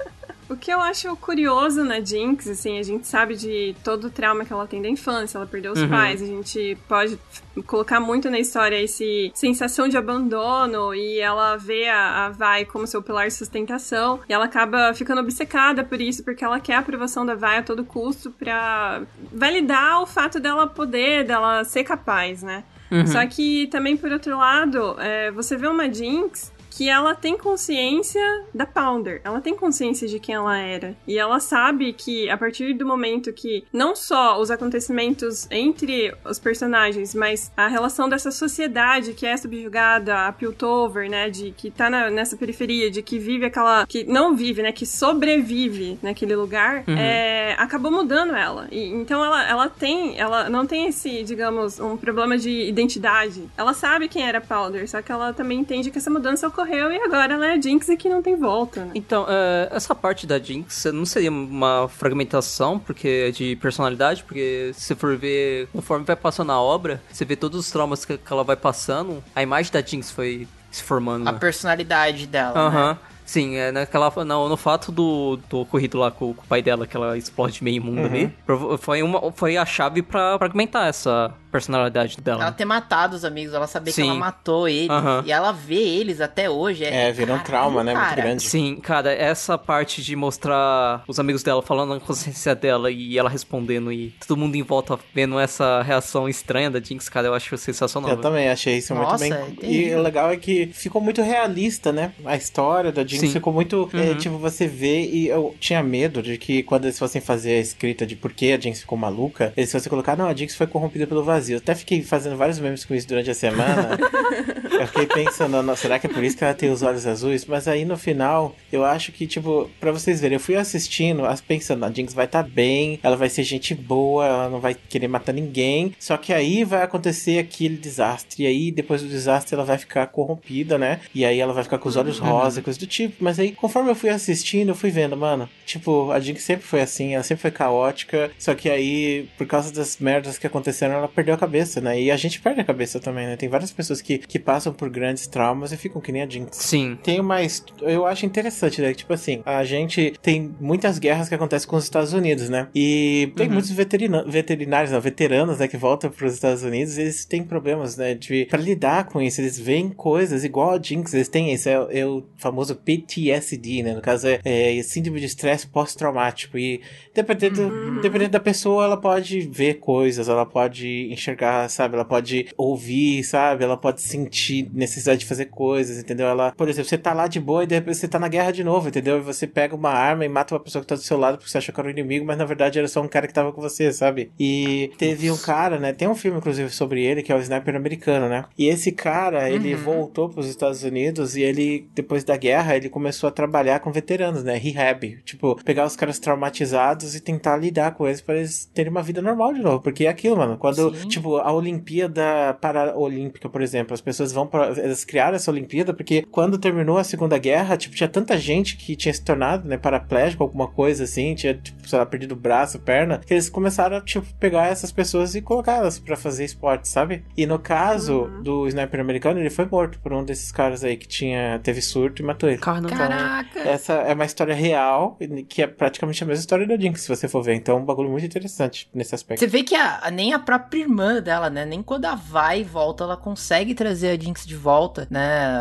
O 0.53 0.57
que 0.57 0.71
eu 0.71 0.79
acho 0.79 1.15
curioso 1.17 1.83
na 1.83 1.99
Jinx, 1.99 2.47
assim, 2.47 2.77
a 2.77 2.83
gente 2.83 3.07
sabe 3.07 3.35
de 3.35 3.75
todo 3.83 4.05
o 4.05 4.09
trauma 4.11 4.45
que 4.45 4.53
ela 4.53 4.67
tem 4.67 4.81
da 4.81 4.87
infância, 4.87 5.37
ela 5.37 5.47
perdeu 5.47 5.71
os 5.73 5.81
Uhum. 5.81 5.89
pais, 5.89 6.21
a 6.21 6.25
gente 6.25 6.77
pode 6.87 7.17
colocar 7.65 7.99
muito 7.99 8.29
na 8.29 8.37
história 8.37 8.79
esse 8.79 9.31
sensação 9.33 9.87
de 9.87 9.97
abandono 9.97 10.93
e 10.93 11.19
ela 11.19 11.57
vê 11.57 11.89
a, 11.89 12.27
a 12.27 12.29
Vai 12.29 12.65
como 12.65 12.85
seu 12.85 13.01
pilar 13.01 13.27
de 13.27 13.33
sustentação 13.33 14.19
e 14.29 14.33
ela 14.33 14.45
acaba 14.45 14.93
ficando 14.93 15.21
obcecada 15.21 15.83
por 15.83 15.99
isso, 15.99 16.23
porque 16.23 16.43
ela 16.45 16.59
quer 16.59 16.75
a 16.75 16.79
aprovação 16.79 17.25
da 17.25 17.33
Vai 17.33 17.57
a 17.57 17.63
todo 17.63 17.83
custo 17.83 18.29
pra 18.29 19.01
validar 19.33 20.01
o 20.03 20.05
fato 20.05 20.39
dela 20.39 20.67
poder, 20.67 21.25
dela 21.25 21.63
ser 21.63 21.83
capaz, 21.83 22.43
né? 22.43 22.63
Uhum. 22.91 23.07
Só 23.07 23.25
que 23.25 23.65
também, 23.67 23.97
por 23.97 24.11
outro 24.11 24.37
lado, 24.37 24.95
é, 24.99 25.31
você 25.31 25.57
vê 25.57 25.65
uma 25.67 25.91
Jinx 25.91 26.52
que 26.75 26.89
ela 26.89 27.13
tem 27.13 27.37
consciência 27.37 28.21
da 28.53 28.65
Pounder. 28.65 29.21
Ela 29.23 29.39
tem 29.39 29.55
consciência 29.55 30.07
de 30.07 30.19
quem 30.19 30.33
ela 30.35 30.57
era. 30.57 30.95
E 31.07 31.17
ela 31.17 31.39
sabe 31.39 31.93
que 31.93 32.29
a 32.29 32.37
partir 32.37 32.73
do 32.73 32.85
momento 32.85 33.31
que 33.31 33.63
não 33.71 33.95
só 33.95 34.39
os 34.41 34.49
acontecimentos 34.49 35.47
entre 35.51 36.13
os 36.25 36.39
personagens, 36.39 37.13
mas 37.13 37.51
a 37.55 37.67
relação 37.67 38.09
dessa 38.09 38.31
sociedade 38.31 39.13
que 39.13 39.25
é 39.25 39.37
subjugada, 39.37 40.27
a 40.27 40.31
Piltover, 40.31 41.09
né, 41.09 41.29
de 41.29 41.51
que 41.55 41.69
tá 41.69 41.89
na- 41.89 42.09
nessa 42.09 42.35
periferia, 42.35 42.89
de 42.89 43.01
que 43.03 43.19
vive 43.19 43.45
aquela 43.45 43.85
que 43.85 44.03
não 44.03 44.35
vive, 44.35 44.61
né, 44.63 44.71
que 44.71 44.85
sobrevive 44.85 45.99
naquele 46.01 46.35
lugar, 46.35 46.83
Uhum. 46.87 46.97
é, 46.97 47.55
acabou 47.59 47.91
mudando 47.91 48.35
ela. 48.35 48.67
E, 48.71 48.83
então 48.87 49.23
ela, 49.23 49.47
ela 49.47 49.69
tem, 49.69 50.17
ela 50.19 50.49
não 50.49 50.65
tem 50.65 50.87
esse, 50.87 51.23
digamos, 51.23 51.79
um 51.79 51.95
problema 51.97 52.37
de 52.37 52.49
identidade. 52.67 53.47
Ela 53.57 53.73
sabe 53.73 54.07
quem 54.07 54.27
era 54.27 54.41
Powder, 54.41 54.89
só 54.89 55.01
que 55.01 55.11
ela 55.11 55.33
também 55.33 55.59
entende 55.59 55.91
que 55.91 55.97
essa 55.97 56.09
mudança 56.09 56.47
ocorreu 56.47 56.62
e 56.91 57.01
agora 57.01 57.33
ela 57.33 57.47
é 57.47 57.53
a 57.53 57.61
Jinx 57.61 57.89
e 57.89 57.97
que 57.97 58.09
não 58.09 58.21
tem 58.21 58.35
volta, 58.35 58.85
né? 58.85 58.91
Então, 58.95 59.25
é, 59.27 59.69
essa 59.71 59.93
parte 59.93 60.25
da 60.25 60.39
Jinx 60.39 60.85
não 60.93 61.05
seria 61.05 61.31
uma 61.31 61.87
fragmentação 61.87 62.79
porque 62.79 63.31
de 63.31 63.55
personalidade, 63.57 64.23
porque 64.23 64.71
se 64.73 64.81
você 64.81 64.95
for 64.95 65.17
ver, 65.17 65.67
conforme 65.71 66.05
vai 66.05 66.15
passando 66.15 66.51
a 66.51 66.59
obra, 66.59 67.01
você 67.11 67.25
vê 67.25 67.35
todos 67.35 67.59
os 67.59 67.71
traumas 67.71 68.05
que, 68.05 68.17
que 68.17 68.33
ela 68.33 68.43
vai 68.43 68.55
passando, 68.55 69.23
a 69.35 69.41
imagem 69.41 69.71
da 69.71 69.81
Jinx 69.81 70.11
foi 70.11 70.47
se 70.71 70.83
formando. 70.83 71.27
A 71.27 71.31
né? 71.31 71.39
personalidade 71.39 72.27
dela, 72.27 72.59
Aham. 72.59 72.93
né? 72.93 72.97
Sim, 73.25 73.55
é 73.55 73.71
naquela, 73.71 74.11
no, 74.25 74.49
no 74.49 74.57
fato 74.57 74.91
do, 74.91 75.39
do 75.49 75.59
ocorrido 75.61 75.97
lá 75.97 76.11
com, 76.11 76.33
com 76.33 76.43
o 76.43 76.47
pai 76.47 76.61
dela, 76.61 76.85
que 76.85 76.95
ela 76.95 77.17
explode 77.17 77.63
meio 77.63 77.81
mundo 77.83 77.99
Uhum. 77.99 78.05
ali, 78.05 78.33
foi, 78.79 79.01
uma, 79.03 79.31
foi 79.31 79.55
a 79.57 79.65
chave 79.65 80.01
pra 80.01 80.37
fragmentar 80.37 80.87
essa 80.87 81.33
personalidade 81.51 82.17
dela. 82.19 82.41
Ela 82.41 82.51
ter 82.51 82.65
matado 82.65 83.15
os 83.15 83.23
amigos, 83.23 83.53
ela 83.53 83.67
saber 83.67 83.91
que 83.91 83.95
Sim. 84.01 84.09
ela 84.09 84.15
matou 84.19 84.67
eles. 84.67 84.89
Aham. 84.89 85.23
E 85.25 85.31
ela 85.31 85.51
vê 85.51 85.75
eles 85.75 86.19
até 86.19 86.49
hoje. 86.49 86.83
É, 86.83 87.11
virou 87.11 87.35
um 87.35 87.39
trauma, 87.39 87.83
né? 87.83 87.93
Muito 87.93 88.15
grande. 88.15 88.43
Sim, 88.43 88.75
cara, 88.77 89.11
essa 89.13 89.55
parte 89.57 90.01
de 90.01 90.15
mostrar 90.15 91.03
os 91.07 91.19
amigos 91.19 91.43
dela 91.43 91.61
falando 91.61 91.93
na 91.93 91.99
consciência 91.99 92.55
dela 92.55 92.89
e 92.91 93.17
ela 93.17 93.29
respondendo 93.29 93.91
e 93.91 94.15
todo 94.27 94.35
mundo 94.37 94.55
em 94.55 94.63
volta 94.63 94.97
vendo 95.13 95.39
essa 95.39 95.81
reação 95.83 96.27
estranha 96.27 96.71
da 96.71 96.79
Jinx, 96.79 97.07
cara, 97.07 97.27
eu 97.27 97.33
acho 97.35 97.55
sensacional. 97.57 98.09
Eu 98.09 98.15
velho. 98.17 98.27
também 98.27 98.49
achei 98.49 98.77
isso 98.77 98.93
Nossa, 98.95 99.23
muito 99.23 99.33
é 99.33 99.37
bem. 99.45 99.53
E 99.53 99.57
terrível. 99.57 99.99
o 99.99 100.01
legal 100.01 100.31
é 100.31 100.37
que 100.37 100.67
ficou 100.73 100.99
muito 101.01 101.21
realista, 101.21 101.91
né? 101.91 102.13
A 102.25 102.35
história 102.35 102.91
da 102.91 103.05
Jinx 103.05 103.22
Sim. 103.27 103.33
ficou 103.33 103.51
muito. 103.53 103.89
é, 103.93 104.11
Uhum. 104.11 104.17
tipo, 104.17 104.37
você 104.37 104.67
vê 104.67 105.01
e 105.05 105.27
eu 105.27 105.55
tinha 105.59 105.81
medo 105.83 106.21
de 106.21 106.37
que 106.37 106.63
quando 106.63 106.85
eles 106.85 106.97
fossem 106.99 107.21
fazer 107.21 107.55
a 107.55 107.59
escrita 107.59 108.05
de 108.05 108.15
por 108.15 108.31
que 108.33 108.51
a 108.51 108.59
Jinx 108.59 108.81
ficou 108.81 108.97
maluca, 108.97 109.53
eles 109.57 109.71
fossem 109.71 109.89
colocar, 109.89 110.15
não, 110.17 110.27
a 110.27 110.33
Jinx 110.35 110.55
foi 110.55 110.67
corrompida 110.67 111.05
pelo 111.07 111.23
vazio. 111.23 111.55
Eu 111.55 111.57
até 111.59 111.75
fiquei 111.75 112.01
fazendo 112.01 112.35
vários 112.35 112.59
memes 112.59 112.85
com 112.85 112.93
isso 112.95 113.07
durante 113.07 113.29
a 113.29 113.33
semana. 113.33 113.97
eu 114.79 114.87
fiquei 114.87 115.05
pensando, 115.05 115.61
"Não, 115.61 115.75
será 115.75 115.99
que 115.99 116.07
é 116.07 116.09
por 116.09 116.23
isso 116.23 116.37
que 116.37 116.43
ela 116.43 116.53
tem 116.53 116.69
os 116.71 116.81
olhos 116.81 117.05
azuis? 117.05 117.45
Mas 117.45 117.67
aí 117.67 117.85
no 117.85 117.97
final, 117.97 118.55
eu 118.71 118.83
acho 118.83 119.11
que, 119.11 119.25
tipo, 119.27 119.69
pra 119.79 119.91
vocês 119.91 120.19
verem, 120.21 120.35
eu 120.35 120.39
fui 120.39 120.55
assistindo, 120.55 121.25
as- 121.25 121.41
pensando, 121.41 121.83
a 121.85 121.91
Jinx 121.91 122.13
vai 122.13 122.25
estar 122.25 122.43
bem, 122.43 122.99
ela 123.03 123.15
vai 123.15 123.29
ser 123.29 123.43
gente 123.43 123.73
boa, 123.75 124.25
ela 124.25 124.49
não 124.49 124.59
vai 124.59 124.75
querer 124.75 125.07
matar 125.07 125.33
ninguém. 125.33 125.93
Só 125.99 126.17
que 126.17 126.33
aí 126.33 126.63
vai 126.63 126.81
acontecer 126.83 127.37
aquele 127.39 127.77
desastre. 127.77 128.43
E 128.43 128.47
aí, 128.47 128.71
depois 128.71 129.01
do 129.01 129.07
desastre, 129.07 129.55
ela 129.55 129.65
vai 129.65 129.77
ficar 129.77 130.07
corrompida, 130.07 130.77
né? 130.77 130.99
E 131.13 131.23
aí 131.25 131.39
ela 131.39 131.53
vai 131.53 131.63
ficar 131.63 131.77
com 131.77 131.87
os 131.89 131.95
olhos 131.95 132.19
rosa, 132.19 132.61
coisa 132.61 132.79
do 132.79 132.87
tipo. 132.87 133.02
Mas 133.19 133.39
aí, 133.39 133.51
conforme 133.51 133.89
eu 133.89 133.95
fui 133.95 134.09
assistindo, 134.09 134.69
eu 134.69 134.75
fui 134.75 134.89
vendo, 134.89 135.15
mano. 135.17 135.49
Tipo, 135.65 136.11
a 136.11 136.19
Jinx 136.19 136.43
sempre 136.43 136.65
foi 136.65 136.81
assim, 136.81 137.13
ela 137.13 137.23
sempre 137.23 137.41
foi 137.41 137.51
caótica. 137.51 138.31
Só 138.37 138.53
que 138.53 138.69
aí, 138.69 139.27
por 139.37 139.47
causa 139.47 139.71
das 139.73 139.97
merdas 139.97 140.37
que 140.37 140.45
aconteceram, 140.47 140.95
ela 140.95 141.07
perdeu 141.07 141.33
a 141.35 141.37
cabeça, 141.37 141.81
né? 141.81 141.99
E 141.99 142.11
a 142.11 142.17
gente 142.17 142.39
perde 142.41 142.61
a 142.61 142.63
cabeça 142.63 142.99
também, 142.99 143.25
né? 143.25 143.35
Tem 143.37 143.49
várias 143.49 143.71
pessoas 143.71 144.01
que, 144.01 144.17
que 144.19 144.37
passam 144.39 144.73
por 144.73 144.89
grandes 144.89 145.27
traumas 145.27 145.71
e 145.71 145.77
ficam 145.77 146.01
que 146.01 146.11
nem 146.11 146.21
a 146.21 146.29
Jinx. 146.29 146.57
Sim. 146.57 146.97
Tem 147.03 147.19
uma. 147.19 147.37
Eu 147.81 148.05
acho 148.05 148.25
interessante, 148.25 148.81
né? 148.81 148.93
Tipo 148.93 149.13
assim, 149.13 149.41
a 149.45 149.63
gente 149.63 150.13
tem 150.21 150.53
muitas 150.59 150.99
guerras 150.99 151.29
que 151.29 151.35
acontecem 151.35 151.67
com 151.67 151.75
os 151.75 151.83
Estados 151.83 152.13
Unidos, 152.13 152.49
né? 152.49 152.67
E 152.75 153.31
tem 153.35 153.47
Uhum. 153.47 153.53
muitos 153.53 153.71
veterina- 153.71 154.23
veterinários, 154.27 154.91
não, 154.91 155.01
veteranos, 155.01 155.59
né? 155.59 155.67
Que 155.67 155.77
voltam 155.77 156.09
para 156.09 156.25
os 156.25 156.33
Estados 156.33 156.63
Unidos 156.63 156.97
e 156.97 157.01
eles 157.01 157.25
têm 157.25 157.43
problemas, 157.43 157.97
né? 157.97 158.13
De, 158.13 158.45
pra 158.45 158.59
lidar 158.59 159.05
com 159.05 159.21
isso. 159.21 159.41
Eles 159.41 159.57
veem 159.59 159.89
coisas 159.89 160.43
igual 160.43 160.71
a 160.71 160.81
Jinx. 160.81 161.13
Eles 161.13 161.27
têm 161.27 161.53
isso. 161.53 161.67
É, 161.69 161.73
é 161.99 162.05
o 162.05 162.23
famoso 162.37 162.75
PTSD, 162.97 163.83
né? 163.83 163.93
No 163.93 164.01
caso, 164.01 164.27
é, 164.27 164.39
é 164.43 164.83
Síndrome 164.83 165.19
de 165.19 165.25
Estresse 165.25 165.67
Pós-Traumático. 165.67 166.57
E 166.57 166.81
dependendo, 167.13 168.01
dependendo 168.01 168.31
da 168.31 168.39
pessoa, 168.39 168.85
ela 168.85 168.97
pode 168.97 169.41
ver 169.41 169.75
coisas, 169.75 170.29
ela 170.29 170.45
pode 170.45 171.11
enxergar, 171.11 171.69
sabe? 171.69 171.95
Ela 171.95 172.05
pode 172.05 172.47
ouvir, 172.57 173.23
sabe? 173.23 173.63
Ela 173.63 173.77
pode 173.77 174.01
sentir 174.01 174.69
necessidade 174.73 175.21
de 175.21 175.25
fazer 175.25 175.45
coisas, 175.45 175.97
entendeu? 175.97 176.27
Ela, 176.27 176.51
por 176.51 176.69
exemplo, 176.69 176.89
você 176.89 176.97
tá 176.97 177.13
lá 177.13 177.27
de 177.27 177.39
boa 177.39 177.63
e 177.63 177.67
de 177.67 177.75
repente 177.75 177.97
você 177.97 178.07
tá 178.07 178.19
na 178.19 178.27
guerra 178.27 178.51
de 178.51 178.63
novo, 178.63 178.87
entendeu? 178.87 179.17
E 179.17 179.21
você 179.21 179.47
pega 179.47 179.75
uma 179.75 179.91
arma 179.91 180.25
e 180.25 180.29
mata 180.29 180.53
uma 180.53 180.59
pessoa 180.59 180.81
que 180.81 180.87
tá 180.87 180.95
do 180.95 181.01
seu 181.01 181.17
lado 181.17 181.37
porque 181.37 181.49
você 181.49 181.57
achou 181.57 181.73
que 181.73 181.79
era 181.79 181.87
um 181.87 181.91
inimigo, 181.91 182.25
mas 182.25 182.37
na 182.37 182.45
verdade 182.45 182.79
era 182.79 182.87
só 182.87 183.01
um 183.01 183.07
cara 183.07 183.27
que 183.27 183.33
tava 183.33 183.51
com 183.51 183.61
você, 183.61 183.91
sabe? 183.91 184.31
E 184.39 184.91
teve 184.97 185.31
um 185.31 185.37
cara, 185.37 185.79
né? 185.79 185.93
Tem 185.93 186.07
um 186.07 186.15
filme, 186.15 186.37
inclusive, 186.37 186.69
sobre 186.69 187.03
ele, 187.03 187.23
que 187.23 187.31
é 187.31 187.35
o 187.35 187.39
Sniper 187.39 187.75
Americano, 187.75 188.29
né? 188.29 188.45
E 188.57 188.67
esse 188.67 188.91
cara, 188.91 189.49
ele 189.49 189.75
voltou 189.75 190.29
pros 190.29 190.47
Estados 190.47 190.83
Unidos 190.83 191.35
e 191.35 191.41
ele, 191.41 191.87
depois 191.93 192.23
da 192.23 192.37
guerra, 192.37 192.75
ele 192.83 192.89
começou 192.89 193.27
a 193.27 193.31
trabalhar 193.31 193.79
com 193.79 193.91
veteranos, 193.91 194.43
né? 194.43 194.57
Rehab. 194.57 195.19
Tipo, 195.23 195.55
pegar 195.63 195.85
os 195.85 195.95
caras 195.95 196.19
traumatizados 196.19 197.15
e 197.15 197.21
tentar 197.21 197.57
lidar 197.57 197.93
com 197.93 198.07
eles 198.07 198.21
para 198.21 198.37
eles 198.37 198.65
terem 198.73 198.91
uma 198.91 199.01
vida 199.01 199.21
normal 199.21 199.53
de 199.53 199.61
novo. 199.61 199.81
Porque 199.81 200.05
é 200.05 200.09
aquilo, 200.09 200.37
mano. 200.37 200.57
Quando, 200.57 200.93
Sim. 200.95 201.07
tipo, 201.07 201.37
a 201.37 201.51
Olimpíada 201.51 202.57
Paraolímpica, 202.59 203.49
por 203.49 203.61
exemplo, 203.61 203.93
as 203.93 204.01
pessoas 204.01 204.31
vão 204.31 204.45
para 204.45 204.69
Eles 204.71 205.05
criaram 205.05 205.35
essa 205.35 205.51
Olimpíada 205.51 205.93
porque 205.93 206.23
quando 206.31 206.57
terminou 206.57 206.97
a 206.97 207.03
Segunda 207.03 207.37
Guerra, 207.37 207.77
tipo, 207.77 207.95
tinha 207.95 208.09
tanta 208.09 208.37
gente 208.37 208.77
que 208.77 208.95
tinha 208.95 209.13
se 209.13 209.23
tornado, 209.23 209.67
né, 209.67 209.77
paraplégico, 209.77 210.43
alguma 210.43 210.67
coisa 210.67 211.03
assim, 211.05 211.35
tinha, 211.35 211.53
tipo, 211.53 211.87
sei 211.87 211.99
lá, 211.99 212.05
perdido 212.05 212.33
o 212.33 212.37
braço, 212.37 212.79
perna, 212.79 213.19
que 213.19 213.33
eles 213.33 213.49
começaram 213.49 213.97
a, 213.97 214.01
tipo, 214.01 214.25
pegar 214.39 214.67
essas 214.67 214.91
pessoas 214.91 215.35
e 215.35 215.41
colocá-las 215.41 215.99
pra 215.99 216.15
fazer 216.15 216.45
esporte, 216.45 216.87
sabe? 216.87 217.23
E 217.37 217.45
no 217.45 217.59
caso 217.59 218.29
do 218.43 218.67
sniper 218.67 218.99
americano, 218.99 219.39
ele 219.39 219.49
foi 219.49 219.65
morto 219.65 219.99
por 219.99 220.13
um 220.13 220.23
desses 220.23 220.51
caras 220.51 220.83
aí 220.83 220.97
que 220.97 221.07
tinha, 221.07 221.59
teve 221.63 221.81
surto 221.81 222.21
e 222.21 222.25
matou 222.25 222.49
ele. 222.49 222.57
Carnaval. 222.81 223.07
Caraca. 223.07 223.59
Essa 223.59 223.93
é 223.93 224.13
uma 224.13 224.25
história 224.25 224.53
real, 224.55 225.17
que 225.47 225.61
é 225.61 225.67
praticamente 225.67 226.23
a 226.23 226.27
mesma 226.27 226.39
história 226.41 226.67
da 226.67 226.77
Jinx, 226.77 227.01
se 227.01 227.07
você 227.07 227.27
for 227.27 227.41
ver. 227.43 227.55
Então 227.55 227.77
é 227.77 227.79
um 227.79 227.85
bagulho 227.85 228.09
muito 228.09 228.25
interessante 228.25 228.89
nesse 228.93 229.13
aspecto. 229.15 229.39
Você 229.39 229.47
vê 229.47 229.63
que 229.63 229.75
a, 229.75 230.09
nem 230.11 230.33
a 230.33 230.39
própria 230.39 230.81
irmã 230.81 231.21
dela, 231.21 231.49
né? 231.49 231.65
Nem 231.65 231.81
quando 231.83 232.05
a 232.05 232.15
vai 232.15 232.61
e 232.61 232.63
volta, 232.63 233.03
ela 233.03 233.17
consegue 233.17 233.73
trazer 233.73 234.09
a 234.09 234.19
Jinx 234.21 234.45
de 234.45 234.55
volta, 234.55 235.07
né? 235.09 235.51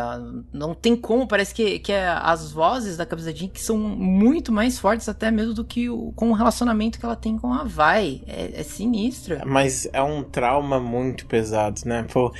Não 0.51 0.73
tem 0.73 0.95
como, 0.95 1.27
parece 1.27 1.53
que, 1.53 1.79
que 1.79 1.91
é- 1.91 2.07
as 2.07 2.51
vozes 2.51 2.97
da 2.97 3.05
cabeça 3.05 3.31
da 3.31 3.37
Jinx 3.37 3.61
são 3.61 3.77
muito 3.77 4.51
mais 4.51 4.79
fortes 4.79 5.07
até 5.09 5.29
mesmo 5.31 5.53
do 5.53 5.63
que 5.63 5.89
o, 5.89 6.11
com 6.15 6.29
o 6.29 6.33
relacionamento 6.33 6.99
que 6.99 7.05
ela 7.05 7.15
tem 7.15 7.37
com 7.37 7.53
a 7.53 7.63
vai. 7.63 8.21
É, 8.27 8.59
é 8.59 8.63
sinistro. 8.63 9.37
Mas 9.45 9.87
é 9.91 10.01
um 10.01 10.23
trauma 10.23 10.79
muito 10.79 11.25
pesado, 11.25 11.81
né? 11.85 12.05
Pô, 12.11 12.33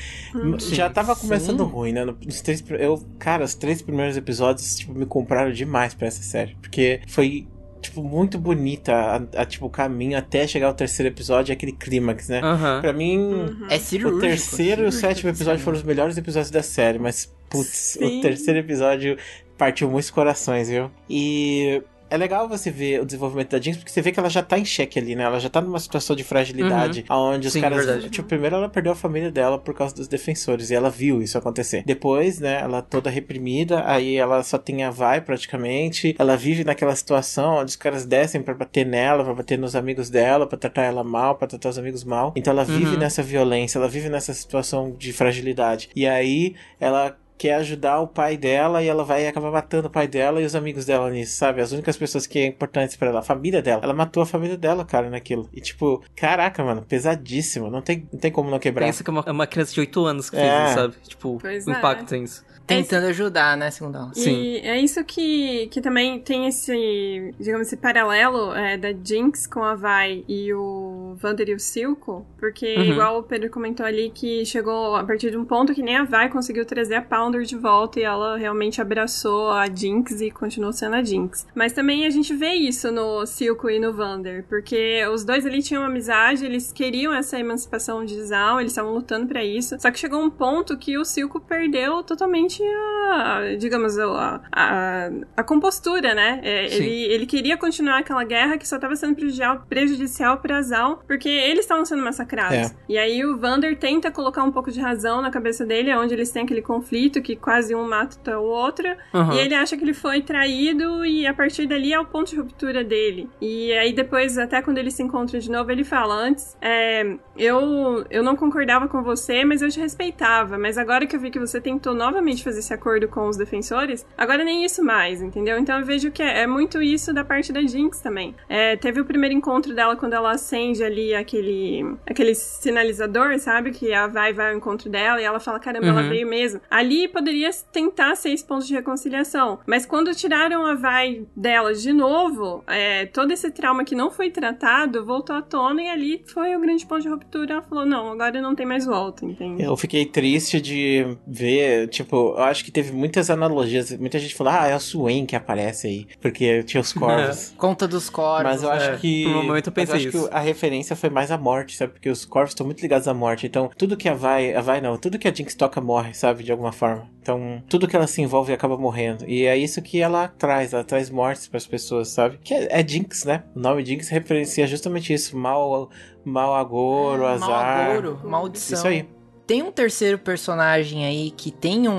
já 0.60 0.90
tava 0.90 1.16
começando 1.16 1.64
Sim. 1.66 1.72
ruim, 1.72 1.92
né? 1.92 2.06
Nos 2.06 2.42
três, 2.42 2.64
eu, 2.80 3.04
cara, 3.20 3.44
os 3.44 3.54
três 3.56 3.82
primeiros 3.82 4.18
episódios, 4.18 4.63
tipo, 4.76 4.94
me 4.94 5.06
compraram 5.06 5.52
demais 5.52 5.94
pra 5.94 6.08
essa 6.08 6.22
série. 6.24 6.56
Porque 6.62 7.02
foi, 7.08 7.48
tipo, 7.82 8.04
muito 8.04 8.38
bonita 8.38 8.94
a, 8.94 9.42
a, 9.42 9.46
tipo, 9.46 9.66
o 9.66 9.70
caminho 9.70 10.18
até 10.18 10.48
chegar 10.48 10.68
ao 10.68 10.74
terceiro 10.74 11.12
episódio, 11.14 11.54
aquele 11.54 11.72
clímax, 11.72 12.30
né? 12.30 12.42
Aham. 12.44 12.82
Pra 12.82 12.94
mim, 12.94 13.46
É 13.70 13.78
cirúrgico. 13.80 14.18
o 14.18 14.22
terceiro 14.22 14.84
e 14.84 14.86
o 14.88 14.92
sétimo 14.92 15.30
episódio 15.30 15.64
foram 15.64 15.78
os 15.78 15.84
melhores 15.84 16.18
episódios 16.18 16.52
da 16.52 16.64
série, 16.64 17.00
mas, 17.00 17.32
putz, 17.50 17.98
Sim. 18.00 18.20
o 18.20 18.22
terceiro 18.22 18.60
episódio 18.60 19.18
partiu 19.58 19.90
muitos 19.90 20.10
corações, 20.10 20.70
viu? 20.70 20.90
E 21.10 21.82
é 22.10 22.18
legal 22.18 22.48
você 22.48 22.70
ver 22.70 23.02
o 23.02 23.06
desenvolvimento 23.06 23.52
da 23.52 23.60
Jinx, 23.60 23.78
porque 23.78 23.92
você 23.92 24.02
vê 24.02 24.12
que 24.12 24.20
ela 24.20 24.30
já 24.30 24.42
tá 24.44 24.58
em 24.58 24.66
xeque 24.66 25.00
ali, 25.00 25.16
né? 25.16 25.24
Ela 25.24 25.40
já 25.40 25.50
tá 25.50 25.60
numa 25.62 25.80
situação 25.80 26.16
de 26.16 26.24
fragilidade, 26.24 27.06
onde 27.10 27.48
os 27.48 27.54
Sim, 27.54 27.62
caras. 27.62 27.86
verdade. 27.86 28.10
Tipo, 28.10 28.28
primeiro 28.28 28.56
ela 28.56 28.70
perdeu 28.70 28.92
a 28.92 28.96
família 28.96 29.32
dela 29.32 29.58
por 29.58 29.74
causa 29.74 29.96
dos 29.96 30.08
defensores, 30.08 30.70
e 30.70 30.76
ela 30.76 30.90
viu 30.90 31.22
isso 31.22 31.38
acontecer. 31.38 31.84
Depois, 31.86 32.40
né, 32.40 32.60
ela 32.62 32.82
toda 32.82 33.10
reprimida, 33.10 33.84
aí 33.86 34.16
ela 34.16 34.44
só 34.44 34.58
tem 34.58 34.84
a 34.84 34.90
vai 34.92 35.22
praticamente. 35.22 36.16
Ela 36.20 36.36
vive 36.36 36.64
naquela 36.64 36.96
situação 36.96 37.56
onde 37.58 37.72
os 37.72 37.76
caras 37.76 38.06
descem 38.06 38.42
pra 38.42 38.54
bater 38.54 38.86
nela, 38.86 39.24
pra 39.24 39.34
bater 39.34 39.58
nos 39.58 39.76
amigos 39.76 40.10
dela, 40.10 40.46
pra 40.48 40.58
tratar 40.58 40.84
ela 40.84 41.04
mal, 41.04 41.36
pra 41.36 41.48
tratar 41.48 41.70
os 41.70 41.78
amigos 41.78 42.04
mal. 42.04 42.34
Então 42.36 42.52
ela 42.54 42.64
vive 42.64 42.94
Uhum. 42.94 42.98
nessa 43.00 43.22
violência, 43.24 43.78
ela 43.78 43.88
vive 43.88 44.10
nessa 44.10 44.34
situação 44.34 44.92
de 44.98 45.12
fragilidade. 45.14 45.90
E 45.96 46.06
aí 46.08 46.56
ela 46.80 47.16
quer 47.38 47.56
ajudar 47.56 48.00
o 48.00 48.08
pai 48.08 48.38
dela 48.38 48.82
e 48.84 48.88
ela 48.88 49.04
vai 49.04 49.28
acabar 49.28 49.52
matando 49.52 49.88
o 49.88 49.92
pai 49.92 50.08
dela 50.08 50.42
e 50.42 50.46
os 50.46 50.56
amigos 50.56 50.86
dela 50.86 51.10
nisso, 51.10 51.36
sabe? 51.36 51.62
As 51.62 51.72
únicas 51.72 51.98
pessoas 51.98 52.26
que 52.28 52.40
é 52.40 52.46
importantes 52.46 52.96
pra 52.96 53.10
ela, 53.10 53.20
a 53.20 53.24
família 53.24 53.62
dela. 53.62 53.82
Ela 53.84 53.94
matou 53.94 54.24
a 54.24 54.26
família 54.26 54.58
dela, 54.58 54.86
cara, 54.86 55.10
naquilo. 55.10 55.50
E 55.54 55.60
tipo, 55.60 56.02
caraca, 56.16 56.64
mano, 56.64 56.82
pesadíssimo. 56.84 57.70
Não 57.70 57.82
tem, 57.82 58.08
não 58.12 58.20
tem 58.20 58.32
como 58.32 58.50
não 58.50 58.60
quebrar. 58.60 58.86
Pensa 58.86 59.04
que 59.04 59.10
é 59.10 59.14
uma, 59.14 59.24
é 59.28 59.32
uma 59.32 59.48
criança 59.48 59.74
de 59.74 59.80
8 59.82 60.06
anos 60.06 60.30
que 60.30 60.36
É. 60.38 60.40
fez 60.40 60.70
isso, 60.70 60.80
sabe? 60.80 60.96
Tipo, 61.08 61.38
Pois 61.42 61.68
o 61.68 61.72
é. 61.72 61.78
impacto 61.78 62.06
tem 62.08 62.24
isso. 62.24 62.46
Tentando 62.66 63.08
ajudar, 63.08 63.58
né, 63.58 63.70
segundo 63.72 63.98
ela. 63.98 64.12
E 64.16 64.58
é 64.64 64.80
isso 64.80 65.04
que, 65.04 65.68
que 65.68 65.82
também 65.82 66.20
tem 66.20 66.48
esse, 66.48 67.34
digamos, 67.40 67.68
esse 67.68 67.78
paralelo 67.78 68.54
é, 68.54 68.78
da 68.78 68.94
Jinx 68.94 69.46
com 69.46 69.64
a 69.64 69.76
Vai 69.76 70.24
e 70.28 70.54
o 70.54 71.16
Vander 71.18 71.50
e 71.50 71.54
o 71.56 71.60
Silco, 71.60 72.26
porque 72.40 72.76
Uhum. 72.78 72.84
igual 72.84 73.20
o 73.20 73.24
Pedro 73.24 73.50
comentou 73.50 73.86
ali 73.86 74.10
que 74.14 74.46
chegou 74.46 74.96
a 74.96 75.04
partir 75.04 75.30
de 75.32 75.38
um 75.38 75.46
ponto 75.46 75.74
que 75.74 75.82
nem 75.82 75.98
a 75.98 76.04
Vai 76.04 76.30
conseguiu 76.30 76.66
trazer 76.66 76.96
a 76.96 77.02
Pounder 77.02 77.44
de 77.44 77.56
volta 77.56 78.00
e 78.00 78.04
ela 78.04 78.38
realmente 78.38 78.82
abraçou 78.82 79.52
a 79.52 79.68
Jinx 79.68 80.22
e 80.22 80.32
continuou 80.32 80.72
sendo 80.74 80.96
a 80.96 81.04
Jinx. 81.04 81.46
Mas 81.54 81.74
também 81.74 82.06
a 82.06 82.10
gente 82.10 82.34
vê 82.34 82.54
isso 82.54 82.92
no 82.92 83.26
Silco 83.26 83.70
e 83.70 83.80
no 83.80 83.94
Vander, 83.94 84.46
porque 84.48 85.06
os 85.08 85.24
dois 85.24 85.46
ali 85.46 85.62
tinham 85.62 85.84
amizade, 85.84 86.46
eles 86.46 86.72
queriam 86.72 87.14
essa 87.14 87.38
emancipação 87.40 88.06
de 88.06 88.22
Zaun, 88.24 88.60
eles 88.60 88.72
estavam 88.72 88.94
lutando 88.94 89.28
pra 89.28 89.44
isso, 89.44 89.76
só 89.80 89.92
que 89.92 90.00
chegou 90.00 90.22
um 90.22 90.30
ponto 90.30 90.78
que 90.78 90.98
o 90.98 91.04
Silco 91.06 91.40
perdeu 91.40 92.04
totalmente 92.04 92.53
a, 92.64 93.56
digamos, 93.58 93.98
a, 93.98 94.42
a, 94.52 95.10
a 95.38 95.44
compostura, 95.44 96.14
né? 96.14 96.40
É, 96.44 96.66
ele, 96.74 97.04
ele 97.06 97.26
queria 97.26 97.58
continuar 97.58 98.00
aquela 98.00 98.24
guerra 98.24 98.58
que 98.58 98.68
só 98.68 98.76
estava 98.76 98.96
sendo 98.96 99.16
prejudicial, 99.16 99.66
prejudicial 99.70 100.38
pra 100.38 100.62
Zaun, 100.62 100.98
porque 101.08 101.30
eles 101.30 101.62
estavam 101.62 101.86
sendo 101.86 102.04
massacrados. 102.04 102.72
É. 102.72 102.72
E 102.90 102.98
aí 102.98 103.26
o 103.26 103.38
Vander 103.38 103.78
tenta 103.78 104.12
colocar 104.12 104.44
um 104.44 104.52
pouco 104.52 104.72
de 104.72 104.80
razão 104.80 105.22
na 105.22 105.32
cabeça 105.32 105.66
dele, 105.66 105.94
onde 105.96 106.14
eles 106.14 106.32
têm 106.32 106.44
aquele 106.44 106.62
conflito 106.62 107.22
que 107.22 107.36
quase 107.36 107.74
um 107.74 107.88
mata 107.88 108.40
o 108.40 108.44
outro, 108.44 108.88
Aham. 109.14 109.34
e 109.34 109.40
ele 109.40 109.56
acha 109.56 109.78
que 109.78 109.84
ele 109.84 109.94
foi 109.94 110.22
traído 110.22 111.06
e 111.06 111.26
a 111.26 111.34
partir 111.34 111.68
dali 111.68 111.94
é 111.94 112.00
o 112.00 112.06
ponto 112.06 112.30
de 112.30 112.38
ruptura 112.38 112.84
dele. 112.84 113.30
E 113.42 113.72
aí 113.74 113.94
depois, 113.94 114.38
até 114.38 114.62
quando 114.62 114.78
ele 114.78 114.92
se 114.92 115.02
encontra 115.02 115.40
de 115.40 115.50
novo, 115.50 115.72
ele 115.72 115.84
fala, 115.84 116.16
antes, 116.16 116.58
é, 116.62 117.16
eu, 117.38 118.06
eu 118.10 118.24
não 118.24 118.36
concordava 118.36 118.88
com 118.88 119.02
você, 119.02 119.44
mas 119.46 119.62
eu 119.62 119.70
te 119.70 119.80
respeitava, 119.80 120.58
mas 120.58 120.78
agora 120.78 121.06
que 121.06 121.16
eu 121.16 121.20
vi 121.20 121.30
que 121.30 121.40
você 121.40 121.62
tentou 121.62 121.94
novamente 121.94 122.43
fazer 122.44 122.60
esse 122.60 122.74
acordo 122.74 123.08
com 123.08 123.28
os 123.28 123.38
defensores, 123.38 124.06
agora 124.18 124.44
nem 124.44 124.64
isso 124.66 124.84
mais, 124.84 125.22
entendeu? 125.22 125.58
Então 125.58 125.80
eu 125.80 125.86
vejo 125.86 126.12
que 126.12 126.22
é, 126.22 126.42
é 126.42 126.48
muito 126.48 126.82
isso 126.82 127.14
da 127.14 127.24
parte 127.24 127.52
da 127.54 127.62
Jinx 127.62 128.00
também. 128.02 128.36
É, 128.50 128.76
teve 128.76 129.00
o 129.02 129.06
primeiro 129.06 129.36
encontro 129.36 129.74
dela 129.74 129.96
quando 129.96 130.14
ela 130.14 130.32
acende 130.32 130.84
ali 130.84 131.14
aquele, 131.16 131.86
aquele 132.06 132.34
sinalizador, 132.36 133.38
sabe? 133.40 133.72
Que 133.72 133.94
a 133.94 134.08
Vai 134.08 134.34
vai 134.34 134.52
ao 134.52 134.58
encontro 134.58 134.90
dela 134.90 135.22
e 135.22 135.24
ela 135.24 135.40
fala, 135.40 135.60
caramba, 135.60 135.88
ela 135.88 136.02
Uhum. 136.04 136.10
veio 136.10 136.28
mesmo. 136.28 136.60
Ali 136.70 137.08
poderia 137.08 137.50
tentar 137.72 138.16
ser 138.16 138.32
esse 138.32 138.44
ponto 138.44 138.66
de 138.66 138.74
reconciliação. 138.74 139.60
Mas 139.66 139.86
quando 139.86 140.14
tiraram 140.16 140.66
a 140.66 140.74
Vai 140.76 141.26
dela 141.36 141.74
de 141.74 141.94
novo, 141.94 142.64
é, 142.68 143.06
todo 143.06 143.32
esse 143.32 143.50
trauma 143.52 143.84
que 143.86 143.96
não 143.96 144.10
foi 144.12 144.30
tratado 144.30 145.06
voltou 145.06 145.36
à 145.36 145.42
tona 145.42 145.82
e 145.84 145.88
ali 145.90 146.24
foi 146.34 146.56
o 146.56 146.60
grande 146.60 146.86
ponto 146.86 147.02
de 147.02 147.10
ruptura. 147.10 147.54
Ela 147.54 147.62
falou, 147.62 147.86
não, 147.86 148.12
agora 148.12 148.42
não 148.42 148.54
tem 148.56 148.66
mais 148.66 148.86
volta, 148.86 149.26
entende? 149.26 149.64
Eu 149.64 149.78
fiquei 149.78 150.06
triste 150.06 150.60
de 150.60 151.16
ver, 151.26 151.88
tipo, 151.90 152.33
eu 152.38 152.44
acho 152.44 152.64
que 152.64 152.72
teve 152.72 152.92
muitas 152.92 153.30
analogias. 153.30 153.92
Muita 153.98 154.20
gente 154.20 154.36
falou, 154.36 154.54
ah, 154.54 154.68
é 154.68 154.76
o 154.76 154.80
Swain 154.80 155.26
que 155.26 155.36
aparece 155.36 155.88
aí, 155.88 156.08
porque 156.22 156.64
tinha 156.64 156.82
os 156.82 156.94
corvos. 156.94 157.54
Conta 157.58 157.88
dos 157.88 158.10
corvos. 158.10 158.44
Mas 158.44 158.64
eu 158.64 158.72
acho 158.72 158.92
é, 158.92 158.98
que. 158.98 159.24
por 159.24 159.38
um 159.38 159.44
momento 159.44 159.68
eu 159.68 159.74
mas 159.76 159.90
pensei 159.90 160.08
acho 160.08 160.18
isso. 160.18 160.30
que 160.30 160.36
a 160.36 160.40
referência 160.40 160.96
foi 160.96 161.10
mais 161.10 161.32
a 161.32 161.38
morte, 161.38 161.78
sabe? 161.78 161.94
Porque 161.94 162.10
os 162.10 162.26
corvos 162.26 162.52
estão 162.52 162.66
muito 162.66 162.82
ligados 162.82 163.08
à 163.08 163.14
morte. 163.14 163.46
Então, 163.46 163.70
tudo 163.78 163.98
que 163.98 164.10
a 164.10 164.14
Vai. 164.14 164.54
A 164.54 164.62
Vai 164.62 164.80
não, 164.82 164.98
tudo 164.98 165.20
que 165.20 165.28
a 165.28 165.34
Jinx 165.34 165.56
toca 165.56 165.82
morre, 165.82 166.14
sabe? 166.14 166.44
De 166.44 166.52
alguma 166.52 166.72
forma. 166.72 167.08
Então, 167.22 167.64
tudo 167.70 167.88
que 167.88 167.96
ela 167.96 168.08
se 168.08 168.22
envolve 168.22 168.52
acaba 168.54 168.78
morrendo. 168.78 169.28
E 169.28 169.46
é 169.46 169.58
isso 169.58 169.82
que 169.82 170.02
ela 170.02 170.28
traz. 170.28 170.74
Ela 170.74 170.84
traz 170.84 171.10
mortes 171.10 171.48
pras 171.48 171.66
pessoas, 171.66 172.10
sabe? 172.10 172.38
Que 172.44 172.54
é, 172.54 172.80
é 172.82 172.88
Jinx, 172.88 173.26
né? 173.26 173.44
O 173.56 173.60
nome 173.60 173.86
Jinx 173.86 174.10
referencia 174.10 174.68
justamente 174.68 175.14
isso. 175.14 175.38
Mal, 175.38 175.90
mal 176.26 176.56
agouro, 176.56 177.26
azar. 177.26 177.50
Mal 177.50 177.92
agouro, 177.92 178.20
maldição. 178.24 178.78
Isso 178.78 178.88
aí. 178.88 179.23
Tem 179.46 179.62
um 179.62 179.72
terceiro 179.72 180.18
personagem 180.18 181.06
aí 181.06 181.32
que 181.32 181.52
tem 181.52 181.88
um, 181.90 181.92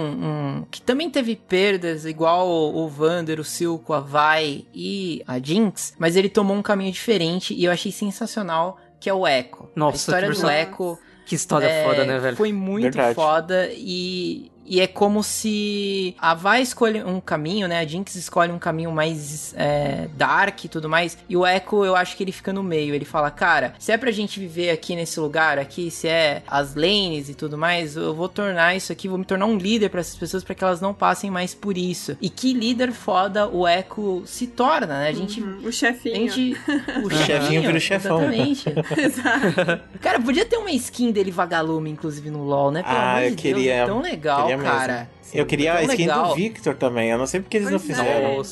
um- 0.60 0.66
que 0.70 0.80
também 0.80 1.10
teve 1.10 1.36
perdas, 1.36 2.06
igual 2.06 2.48
o, 2.48 2.84
o 2.84 2.88
Vander, 2.88 3.38
o 3.38 3.44
Silco, 3.44 3.92
a 3.92 4.00
Vai 4.00 4.64
e 4.74 5.22
a 5.26 5.38
Jinx, 5.38 5.94
mas 5.98 6.16
ele 6.16 6.28
tomou 6.30 6.56
um 6.56 6.62
caminho 6.62 6.90
diferente 6.90 7.52
e 7.52 7.64
eu 7.64 7.70
achei 7.72 7.92
sensacional, 7.92 8.78
que 8.98 9.10
é 9.10 9.14
o 9.14 9.26
Echo. 9.26 9.68
Nossa, 9.76 9.94
a 9.94 9.98
história 9.98 10.30
que 10.30 10.40
do. 10.40 10.48
Echo 10.50 10.98
Que 11.26 11.34
história 11.34 11.66
é, 11.66 11.84
foda, 11.84 12.04
né, 12.04 12.18
velho? 12.18 12.36
Foi 12.36 12.52
muito 12.52 12.84
Verdade. 12.84 13.14
foda 13.14 13.68
e, 13.72 14.50
e 14.66 14.80
é 14.80 14.86
como 14.86 15.22
se 15.22 16.14
a 16.18 16.34
Vai 16.34 16.62
escolhe 16.62 17.02
um 17.02 17.20
caminho, 17.20 17.68
né? 17.68 17.78
A 17.80 17.84
Jinx 17.86 18.14
escolhe 18.16 18.50
um 18.52 18.58
caminho 18.58 18.90
mais 18.90 19.54
é, 19.56 20.08
dark 20.16 20.64
e 20.64 20.68
tudo 20.68 20.88
mais. 20.88 21.16
E 21.28 21.36
o 21.36 21.46
Echo, 21.46 21.84
eu 21.84 21.94
acho 21.96 22.16
que 22.16 22.22
ele 22.24 22.32
fica 22.32 22.52
no 22.52 22.62
meio. 22.62 22.94
Ele 22.94 23.04
fala, 23.04 23.30
cara, 23.30 23.74
se 23.78 23.92
é 23.92 23.96
pra 23.96 24.10
gente 24.10 24.40
viver 24.40 24.70
aqui 24.70 24.96
nesse 24.96 25.18
lugar, 25.20 25.58
aqui, 25.58 25.90
se 25.90 26.08
é 26.08 26.42
as 26.46 26.74
lanes 26.74 27.28
e 27.28 27.34
tudo 27.34 27.56
mais, 27.58 27.96
eu 27.96 28.14
vou 28.14 28.28
tornar 28.28 28.74
isso 28.76 28.90
aqui, 28.92 29.08
vou 29.08 29.18
me 29.18 29.24
tornar 29.24 29.46
um 29.46 29.56
líder 29.56 29.88
pra 29.90 30.00
essas 30.00 30.16
pessoas 30.16 30.42
para 30.44 30.54
que 30.54 30.64
elas 30.64 30.80
não 30.80 30.92
passem 30.94 31.30
mais 31.30 31.54
por 31.54 31.76
isso. 31.78 32.16
E 32.20 32.28
que 32.28 32.52
líder 32.52 32.92
foda 32.92 33.46
o 33.48 33.66
Echo 33.68 34.22
se 34.26 34.46
torna, 34.46 34.86
né? 35.00 35.08
A 35.08 35.12
gente. 35.12 35.40
Uhum, 35.40 35.62
O 35.64 35.68
A 35.68 35.72
chefinho. 35.72 36.30
gente. 36.30 36.56
O 37.04 37.10
chefinho 37.10 37.62
vira 37.62 37.76
o 37.76 37.80
chefão. 37.80 38.18
Exatamente. 38.22 38.64
Exato. 38.98 39.80
Cara, 40.00 40.20
podia 40.20 40.44
ter 40.44 40.56
uma 40.56 40.70
skin 40.72 41.10
dele 41.12 41.30
vagalume, 41.30 41.90
inclusive, 41.90 42.30
no 42.30 42.44
LoL, 42.44 42.70
né? 42.70 42.82
Pelo 42.82 42.94
Ah, 42.96 43.12
amor 43.12 43.22
eu 43.24 43.30
de 43.30 43.36
queria- 43.36 43.54
Deus, 43.76 43.82
é 43.82 43.86
tão 43.86 44.00
legal, 44.00 44.40
queria 44.42 44.53
mesmo. 44.56 44.72
cara. 44.72 45.10
Eu 45.32 45.46
queria 45.46 45.74
a 45.74 45.82
skin 45.82 46.02
legal. 46.02 46.28
do 46.28 46.34
Victor 46.34 46.76
também. 46.76 47.10
Eu 47.10 47.18
não 47.18 47.26
sei 47.26 47.40
porque 47.40 47.56
eles 47.56 47.70
não 47.70 47.78
Pois 47.78 47.90
é. 47.90 47.94
fizeram. 47.94 48.44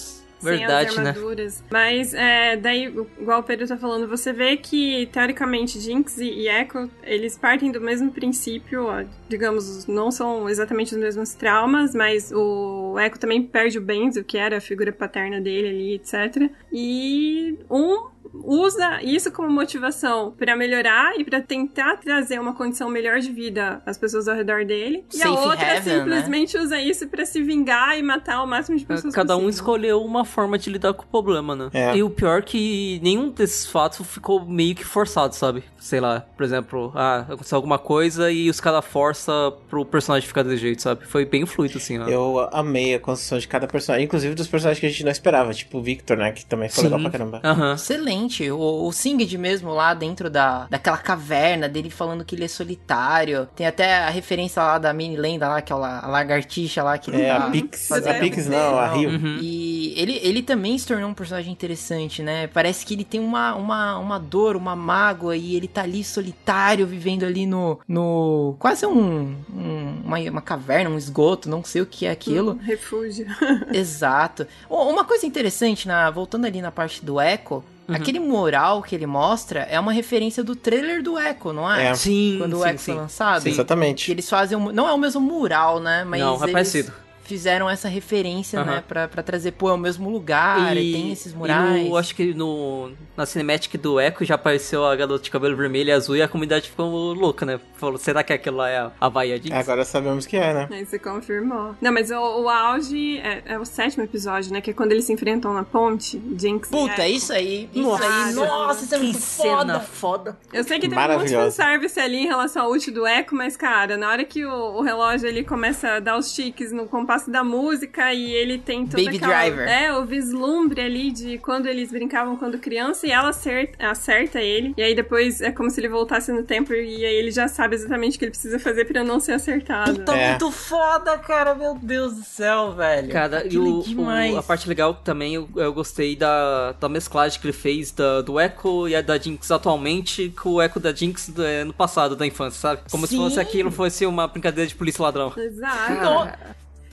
Sem 0.43 0.59
verdade, 0.59 0.91
as 0.91 0.97
né? 0.97 1.11
armaduras. 1.11 1.65
Mas, 1.71 2.13
é, 2.15 2.57
daí, 2.57 2.87
igual 3.21 3.41
o 3.41 3.43
Pedro 3.45 3.67
tá 3.69 3.77
falando, 3.77 4.09
você 4.09 4.33
vê 4.33 4.57
que, 4.57 5.09
teoricamente, 5.13 5.79
Jinx 5.79 6.19
e, 6.19 6.25
e 6.25 6.49
Echo, 6.49 6.91
eles 7.05 7.39
partem 7.39 7.71
do 7.71 7.81
mesmo 7.81 8.11
princípio, 8.11 8.87
ó, 8.87 9.05
digamos, 9.29 9.87
não 9.87 10.11
são 10.11 10.49
exatamente 10.49 10.95
os 10.95 11.01
mesmos 11.01 11.33
traumas, 11.35 11.95
mas 11.95 12.33
o 12.33 12.97
Echo 12.99 13.21
também 13.21 13.41
perde 13.41 13.79
o 13.79 13.81
Benzo, 13.81 14.25
que 14.25 14.37
era 14.37 14.57
a 14.57 14.61
figura 14.61 14.93
paterna 14.93 15.41
dele 15.41 15.69
ali, 15.69 15.95
etc. 15.95 16.51
E 16.73 17.57
um 17.71 18.11
usa 18.35 19.03
isso 19.03 19.31
como 19.31 19.51
motivação 19.51 20.33
pra 20.37 20.57
melhorar 20.57 21.19
e 21.19 21.25
pra 21.25 21.41
tentar 21.41 21.97
trazer 21.97 22.41
uma 22.41 22.55
condição 22.55 22.89
melhor 22.89 23.19
de 23.21 23.31
vida 23.33 23.83
às 23.87 23.99
pessoas 23.99 24.29
ao 24.29 24.35
redor 24.37 24.65
dele. 24.65 25.05
e 25.13 25.23
a 25.23 25.27
Safe 25.27 25.29
outra 25.49 25.77
haven, 25.77 25.77
né? 25.77 25.99
simplesmente 25.99 26.59
usa 26.59 26.81
isso 26.81 27.07
pra 27.09 27.25
se 27.27 27.43
vingar 27.43 27.99
e 27.99 28.03
matar 28.03 28.43
o 28.43 28.47
máximo 28.47 28.77
de 28.79 28.85
pessoas 28.85 29.15
Cada 29.15 29.35
um 29.37 29.41
possível. 29.41 29.51
escolheu 29.51 30.03
uma 30.03 30.25
forma 30.25 30.59
de 30.59 30.71
lidar 30.71 30.95
com 30.95 31.03
o 31.03 31.07
problema, 31.07 31.55
né? 31.55 31.69
É. 31.73 31.97
E 31.97 32.03
o 32.03 32.11
pior 32.11 32.39
é 32.39 32.43
que 32.43 33.01
nenhum 33.03 33.29
desses 33.31 33.67
fatos 33.67 34.07
ficou 34.07 34.45
meio 34.45 34.75
que 34.75 34.85
forçado, 34.85 35.35
sabe? 35.35 35.65
Sei 35.79 36.01
lá, 36.01 36.21
por 36.37 36.45
exemplo, 36.45 36.93
ah, 36.95 37.27
aconteceu 37.29 37.57
alguma 37.57 37.79
coisa 37.79 38.31
e 38.31 38.49
os 38.49 38.61
caras 38.61 38.85
forçam 38.85 39.57
pro 39.69 39.85
personagem 39.85 40.27
ficar 40.27 40.43
desse 40.43 40.57
jeito, 40.59 40.81
sabe? 40.83 41.07
Foi 41.07 41.25
bem 41.25 41.45
fluido, 41.45 41.79
assim, 41.79 41.99
ó. 41.99 42.09
Eu 42.09 42.49
amei 42.53 42.95
a 42.95 43.01
construção 43.01 43.39
de 43.39 43.49
cada 43.49 43.67
personagem, 43.67 44.05
inclusive 44.07 44.35
dos 44.35 44.47
personagens 44.47 44.79
que 44.81 44.87
a 44.87 44.89
gente 44.89 45.05
não 45.05 45.11
esperava, 45.11 45.53
tipo 45.53 45.79
o 45.79 45.83
Victor, 45.83 46.17
né? 46.17 46.33
Que 46.33 46.45
também 46.47 46.69
foi 46.69 46.83
Sim. 46.85 46.89
legal 46.89 47.01
pra 47.01 47.11
caramba. 47.11 47.41
Aham. 47.45 47.75
Excelente. 47.75 48.22
O, 48.51 48.87
o 48.87 48.93
Singed 48.93 49.37
mesmo 49.39 49.73
lá 49.73 49.95
dentro 49.95 50.29
da, 50.31 50.67
daquela 50.71 50.99
caverna 50.99 51.69
dele 51.69 51.91
falando 51.91 52.25
que 52.25 52.35
ele 52.35 52.45
é 52.45 52.49
solitário. 52.49 53.49
Tem 53.55 53.67
até 53.67 53.99
a 53.99 54.11
referência 54.11 54.63
lá 54.63 54.79
da 54.79 54.93
mini 54.93 55.17
lenda 55.17 55.49
lá, 55.49 55.61
que 55.63 55.73
é 55.73 55.77
a 55.77 56.07
lagartixa 56.07 56.83
lá 56.83 56.99
que 56.99 57.11
ele 57.11 57.23
É, 57.23 57.31
a 57.31 57.51
Pix, 57.51 57.91
a 57.93 58.15
Pix 58.15 58.47
não, 58.47 58.79
a 58.79 58.89
Rio. 58.95 59.11
Uhum. 59.11 59.39
E 59.41 59.95
ele, 60.01 60.19
ele 60.23 60.43
também 60.43 60.77
se 60.79 60.87
tornou 60.87 61.09
um 61.09 61.15
personagem 61.15 61.53
interessante, 61.53 62.23
né? 62.23 62.47
Parece 62.47 62.85
que 62.87 62.95
ele 62.95 63.05
tem 63.05 63.21
uma, 63.21 63.55
uma, 63.55 63.99
uma 63.99 64.19
dor, 64.19 64.57
uma 64.57 64.75
mágoa, 64.77 65.37
e 65.37 65.55
ele 65.57 65.69
tá 65.69 65.83
ali 65.83 66.03
solitário, 66.05 66.87
vivendo 66.87 67.25
ali 67.25 67.47
no. 67.47 67.79
no 67.87 68.57
quase 68.59 68.87
um, 68.87 69.37
um- 69.53 70.03
uma, 70.05 70.19
uma 70.19 70.43
caverna, 70.43 70.91
um 70.91 70.99
esgoto, 70.99 71.49
não 71.49 71.63
sei 71.65 71.83
o 71.83 71.87
que 71.87 72.07
é 72.07 72.11
aquilo. 72.11 72.53
Um 72.53 72.57
refúgio. 72.57 73.27
Exato. 73.73 74.47
Uma 74.69 75.05
coisa 75.05 75.27
interessante, 75.27 75.87
na, 75.87 76.11
voltando 76.11 76.45
ali 76.47 76.61
na 76.61 76.71
parte 76.71 77.05
do 77.05 77.21
Echo, 77.21 77.63
Uhum. 77.97 78.03
aquele 78.03 78.21
mural 78.21 78.83
que 78.83 78.95
ele 78.95 79.07
mostra 79.07 79.61
é 79.61 79.79
uma 79.79 79.93
referência 79.93 80.43
do 80.45 80.55
trailer 80.57 81.03
do 81.03 81.19
Echo, 81.19 81.53
não 81.53 81.71
é? 81.73 81.89
É. 81.89 81.95
Sim, 81.95 82.37
Quando 82.39 82.55
o 82.59 82.63
sim, 82.63 82.69
Echo 82.69 82.79
sim. 82.79 82.93
foi 82.93 82.95
lançado. 82.95 83.39
Sim. 83.43 83.49
Que 83.51 83.55
Exatamente. 83.55 84.11
eles 84.11 84.29
fazem. 84.29 84.57
um- 84.59 84.73
não 84.73 84.89
é 84.89 84.93
o 84.93 84.99
mesmo 84.99 85.21
mural, 85.21 85.81
né? 85.81 86.05
Mas 86.05 86.21
Não, 86.21 86.35
é 86.35 86.39
eles 86.41 86.53
parecido. 86.53 86.93
Fizeram 87.25 87.69
essa 87.69 87.89
referência, 87.89 88.65
né? 88.65 88.83
Pra, 88.87 89.09
pra 89.09 89.23
trazer, 89.23 89.53
pô, 89.53 89.71
é 89.71 89.73
o 89.73 89.79
mesmo 89.79 90.11
lugar, 90.11 90.77
e, 90.77 90.93
tem 90.93 91.13
esses 91.13 91.33
murais. 91.33 91.87
E 91.87 91.89
no, 91.89 91.97
acho 91.97 92.15
que 92.15 92.35
no, 92.35 92.91
na 93.17 93.27
cinematic 93.27 93.77
do 93.81 94.01
Echo 94.01 94.25
já 94.25 94.35
apareceu 94.35 94.85
a 94.85 94.95
garota 94.95 95.25
de 95.25 95.31
cabelo 95.31 95.57
vermelho 95.57 95.89
e 95.89 95.93
azul 95.93 96.17
e 96.17 96.23
a 96.23 96.29
comunidade 96.29 96.69
ficou 96.69 97.13
louca, 97.13 97.47
né? 97.47 97.61
Falou, 97.77 97.99
será 97.99 98.23
que 98.23 98.33
aquilo 98.33 98.59
lá 98.59 98.69
é 98.69 98.79
a 98.79 98.93
Havaia 99.01 99.37
Jinx? 99.37 99.57
Agora 99.57 99.85
sabemos 99.85 100.27
que 100.27 100.37
é, 100.37 100.53
né? 100.55 100.69
Aí 100.71 100.85
você 100.85 100.99
confirmou. 100.99 101.75
Não, 101.81 101.93
mas 101.93 102.11
o, 102.11 102.43
o 102.43 102.49
auge 102.49 103.19
é, 103.19 103.43
é 103.47 103.59
o 103.59 103.65
sétimo 103.65 104.05
episódio, 104.05 104.53
né? 104.53 104.61
Que 104.61 104.71
é 104.71 104.75
quando 104.75 104.93
eles 104.93 105.05
se 105.05 105.13
enfrentam 105.13 105.53
na 105.53 105.65
ponte. 105.65 106.21
Jinx 106.39 106.69
e 106.69 106.71
Puta, 106.71 107.03
é 107.03 107.09
Echo. 107.09 107.17
isso 107.17 107.33
aí. 107.33 107.69
Isso 107.73 107.83
Nossa, 107.83 108.05
aí. 108.05 108.35
Nossa, 108.35 108.85
isso 108.85 108.95
é 108.95 108.99
que 108.99 109.05
muito 109.05 109.19
cena 109.19 109.81
foda. 109.81 109.81
foda. 109.81 110.39
Eu 110.53 110.65
sei 110.65 110.79
que 110.79 110.89
tem 110.89 110.99
um 110.99 111.03
monte 111.03 111.29
de 111.29 111.35
fanservice 111.35 111.99
ali 111.99 112.19
em 112.19 112.27
relação 112.27 112.65
ao 112.65 112.71
ult 112.71 112.91
do 112.91 113.07
Echo, 113.07 113.35
mas, 113.35 113.57
cara, 113.57 113.97
na 113.97 114.09
hora 114.09 114.25
que 114.25 114.45
o, 114.45 114.77
o 114.77 114.83
relógio 114.83 115.29
ele 115.29 115.45
começa 115.45 115.95
a 115.95 116.01
dar 116.01 116.17
os 116.17 116.33
tiques 116.33 116.73
no 116.73 116.87
compasso 117.13 117.31
da 117.31 117.45
música 117.45 118.13
e 118.15 118.33
ele 118.33 118.59
tem 118.59 118.87
toda 118.87 119.03
Baby 119.05 119.17
aquela... 119.19 119.33
Driver. 119.41 119.69
É, 119.69 119.93
o 119.97 120.05
vislumbre 120.07 120.81
ali 120.81 121.11
de 121.11 121.39
quando 121.39 121.67
eles 121.67 121.91
brincavam 121.91 122.37
quando 122.37 122.59
criança 122.59 123.07
e 123.07 123.11
ela 123.11 123.29
acerta, 123.29 123.87
acerta 123.87 124.41
ele. 124.41 124.73
E 124.77 124.83
aí 124.83 124.95
depois 124.95 125.41
é 125.43 125.51
como 125.53 125.71
se 125.71 125.79
ele 125.81 125.89
voltasse 125.89 126.33
no 126.33 126.43
tempo 126.43 126.73
e 126.73 127.05
aí 127.05 127.15
ele 127.15 127.31
já 127.31 127.49
sabe 127.49 127.75
exatamente 127.75 128.17
o 128.17 128.19
que 128.19 128.25
ele 128.25 128.31
precisa 128.33 128.59
fazer 128.59 128.87
pra 128.87 129.05
não 129.05 129.21
ser 129.21 129.33
acertado. 129.33 129.95
Puta, 129.95 130.17
É. 130.17 130.31
muito 130.31 130.51
foda, 130.51 131.19
cara. 131.19 131.55
Meu 131.55 131.75
Deus 131.75 132.15
do 132.15 132.25
céu, 132.25 132.73
velho. 132.73 133.11
Cara, 133.11 133.47
e 133.47 133.59
o, 133.59 133.83
demais. 133.83 134.35
o- 134.35 134.39
a 134.39 134.43
parte 134.43 134.67
legal 134.69 134.95
também, 134.95 135.35
eu, 135.35 135.49
eu 135.57 135.73
gostei 135.73 136.17
da, 136.17 136.73
da 136.73 136.89
mesclagem 136.89 137.39
que 137.41 137.47
ele 137.47 137.53
fez 137.53 137.91
da- 137.93 138.23
do 138.23 138.41
Echo 138.41 138.89
e 138.89 138.97
a 138.97 139.03
da 139.03 139.19
Jinx 139.19 139.51
atualmente 139.51 140.31
com 140.41 140.51
o 140.55 140.63
Echo 140.63 140.81
da 140.81 140.93
Jinx 140.93 141.29
do- 141.29 141.45
é, 141.45 141.63
no 141.65 141.73
passado, 141.75 142.17
da 142.17 142.27
infância, 142.27 142.59
sabe? 142.61 142.83
Como 142.91 143.07
se 143.07 143.15
Sim. 143.15 143.19
fosse 143.19 143.39
aquilo 143.41 143.71
fosse 143.71 144.07
uma 144.07 144.27
brincadeira 144.27 144.67
de 144.69 144.75
polícia 144.75 145.03
ladrão. 145.03 145.33
Exato. 145.37 145.93
Então, 145.93 146.33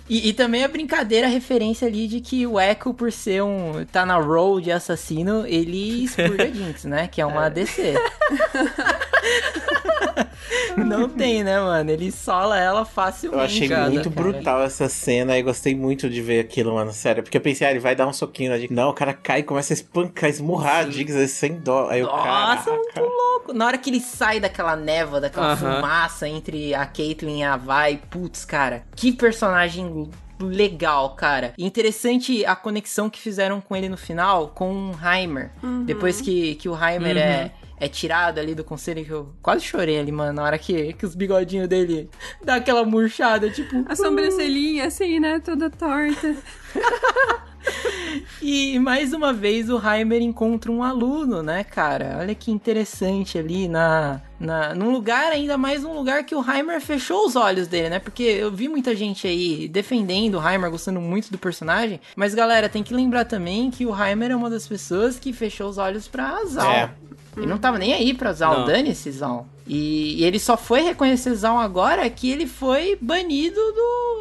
E, 0.10 0.30
e 0.30 0.34
também 0.34 0.64
a 0.64 0.68
brincadeira, 0.68 1.27
a 1.27 1.30
referência 1.30 1.88
ali 1.88 2.07
de 2.07 2.19
que 2.19 2.48
o 2.48 2.60
Echo, 2.60 2.94
por 2.94 3.11
ser 3.11 3.44
um. 3.44 3.86
tá 3.91 4.06
na 4.06 4.18
role 4.18 4.64
de 4.64 4.72
assassino, 4.72 5.45
ele 5.45 6.03
expurga 6.06 6.45
a 6.45 6.48
Jinx, 6.52 6.86
né? 6.86 7.07
Que 7.07 7.22
é 7.22 7.26
uma 7.26 7.45
ADC. 7.45 7.94
Não 10.77 11.10
tem, 11.10 11.44
né, 11.44 11.60
mano? 11.60 11.90
Ele 11.91 12.11
sola 12.11 12.57
ela 12.60 12.86
facilmente. 12.86 13.38
Eu 13.40 13.45
achei 13.45 13.90
muito 13.91 14.10
cara. 14.10 14.31
brutal 14.31 14.64
essa 14.64 14.88
cena 14.90 15.38
e 15.38 15.44
gostei 15.44 15.76
muito 15.76 16.10
de 16.10 16.22
ver 16.22 16.40
aquilo, 16.40 16.73
mano, 16.73 16.91
sério. 16.94 17.22
Porque 17.23 17.38
eu 17.38 17.41
pensei, 17.41 17.68
ah, 17.68 17.72
ele 17.72 17.80
vai 17.80 17.95
dar 17.95 18.07
um 18.07 18.14
soquinho 18.14 18.52
na 18.52 18.57
Jinx. 18.57 18.73
Não, 18.73 18.90
o 18.90 18.94
cara 18.94 19.14
cai 19.14 19.40
e 19.41 19.44
começa 19.44 19.73
a 19.73 19.76
espancar, 19.76 20.30
esmurrar 20.30 20.86
a 20.86 20.90
Jinx 20.90 21.15
assim, 21.15 21.27
sem 21.27 21.60
dó. 21.60 21.88
Aí 21.90 22.02
o 22.02 22.06
Nossa, 22.06 22.64
cara. 22.65 22.77
muito 22.77 22.99
louco. 23.02 23.53
Na 23.53 23.65
hora 23.65 23.77
que 23.77 23.90
ele 23.90 23.99
sai 23.99 24.40
daquela 24.40 24.76
névoa, 24.76 25.19
daquela 25.19 25.53
Aham. 25.53 25.76
fumaça 25.76 26.27
entre 26.27 26.73
a 26.73 26.86
Caitlyn 26.86 27.40
e 27.40 27.44
a 27.44 27.57
Vi, 27.57 27.98
putz, 28.10 28.45
cara, 28.45 28.84
que 28.95 29.11
personagem 29.11 29.99
legal, 30.40 31.16
cara. 31.16 31.54
Interessante 31.58 32.46
a 32.46 32.56
conexão 32.56 33.10
que 33.10 33.20
fizeram 33.20 33.60
com 33.60 33.76
ele 33.76 33.90
no 33.90 33.98
final, 33.98 34.50
com 34.50 34.92
o 34.92 35.00
Heimer. 35.06 35.52
Depois 35.86 36.22
que, 36.22 36.56
que 36.56 36.70
o 36.70 36.74
Heimer 36.74 37.18
é, 37.18 37.52
é 37.78 37.88
tirado 37.88 38.40
ali 38.40 38.56
do 38.56 38.64
conselho, 38.64 39.04
que 39.04 39.12
eu 39.12 39.34
quase 39.42 39.64
chorei 39.64 40.00
ali, 40.00 40.12
mano, 40.12 40.34
na 40.34 40.44
hora 40.44 40.58
que, 40.58 40.94
que 40.94 41.06
os 41.06 41.16
bigodinhos 41.16 41.68
dele 41.68 42.10
dá 42.44 42.56
aquela 42.56 42.84
murchada, 42.86 43.50
tipo... 43.50 43.86
A 43.88 43.96
sobrancelhinha, 43.96 44.88
assim, 44.88 45.20
né? 45.20 45.40
Toda 45.40 45.70
torta. 45.70 46.36
E 48.41 48.80
mais 48.80 49.14
uma 49.14 49.34
vez 49.34 49.70
o 49.70 49.80
Heimer 49.80 50.22
encontra 50.22 50.72
um 50.72 50.82
aluno, 50.82 51.44
né, 51.44 51.64
cara? 51.64 52.18
Olha 52.20 52.34
que 52.34 52.52
interessante 52.52 53.38
ali 53.38 53.68
na, 53.68 54.22
na 54.40 54.74
num 54.74 54.91
lugar 54.91 55.32
ainda 55.32 55.58
mais 55.58 55.84
um 55.84 55.94
lugar 55.94 56.24
que 56.24 56.34
o 56.34 56.44
Heimer 56.44 56.80
fechou 56.80 57.26
os 57.26 57.36
olhos 57.36 57.68
dele, 57.68 57.90
né? 57.90 58.00
Porque 58.00 58.24
eu 58.24 58.52
vi 58.52 58.70
muita 58.70 58.96
gente 58.96 59.28
aí 59.28 59.68
defendendo 59.68 60.36
o 60.36 60.50
Heimer, 60.50 60.72
gostando 60.72 61.02
muito 61.02 61.32
do 61.32 61.38
personagem, 61.38 62.00
mas 62.16 62.34
galera, 62.34 62.70
tem 62.70 62.82
que 62.82 62.94
lembrar 62.94 63.26
também 63.26 63.70
que 63.70 63.86
o 63.86 63.94
Heimer 63.94 64.32
é 64.32 64.36
uma 64.36 64.50
das 64.50 64.68
pessoas 64.68 65.20
que 65.20 65.34
fechou 65.34 65.70
os 65.70 65.78
olhos 65.78 66.08
pra 66.08 66.44
Zal. 66.46 66.72
É. 66.72 66.91
Ele 67.38 67.46
não 67.46 67.58
tava 67.58 67.78
nem 67.78 67.94
aí 67.94 68.14
pra 68.14 68.34
Zal, 68.34 68.66
dane-se 68.66 69.12
Zal. 69.12 69.48
E, 69.68 70.20
e 70.20 70.24
ele 70.24 70.40
só 70.40 70.58
foi 70.58 70.82
reconhecer 70.82 71.36
Zal 71.36 71.58
agora 71.58 72.10
que 72.10 72.30
ele 72.30 72.48
foi 72.48 72.98
banido 73.00 73.56
do 73.56 74.19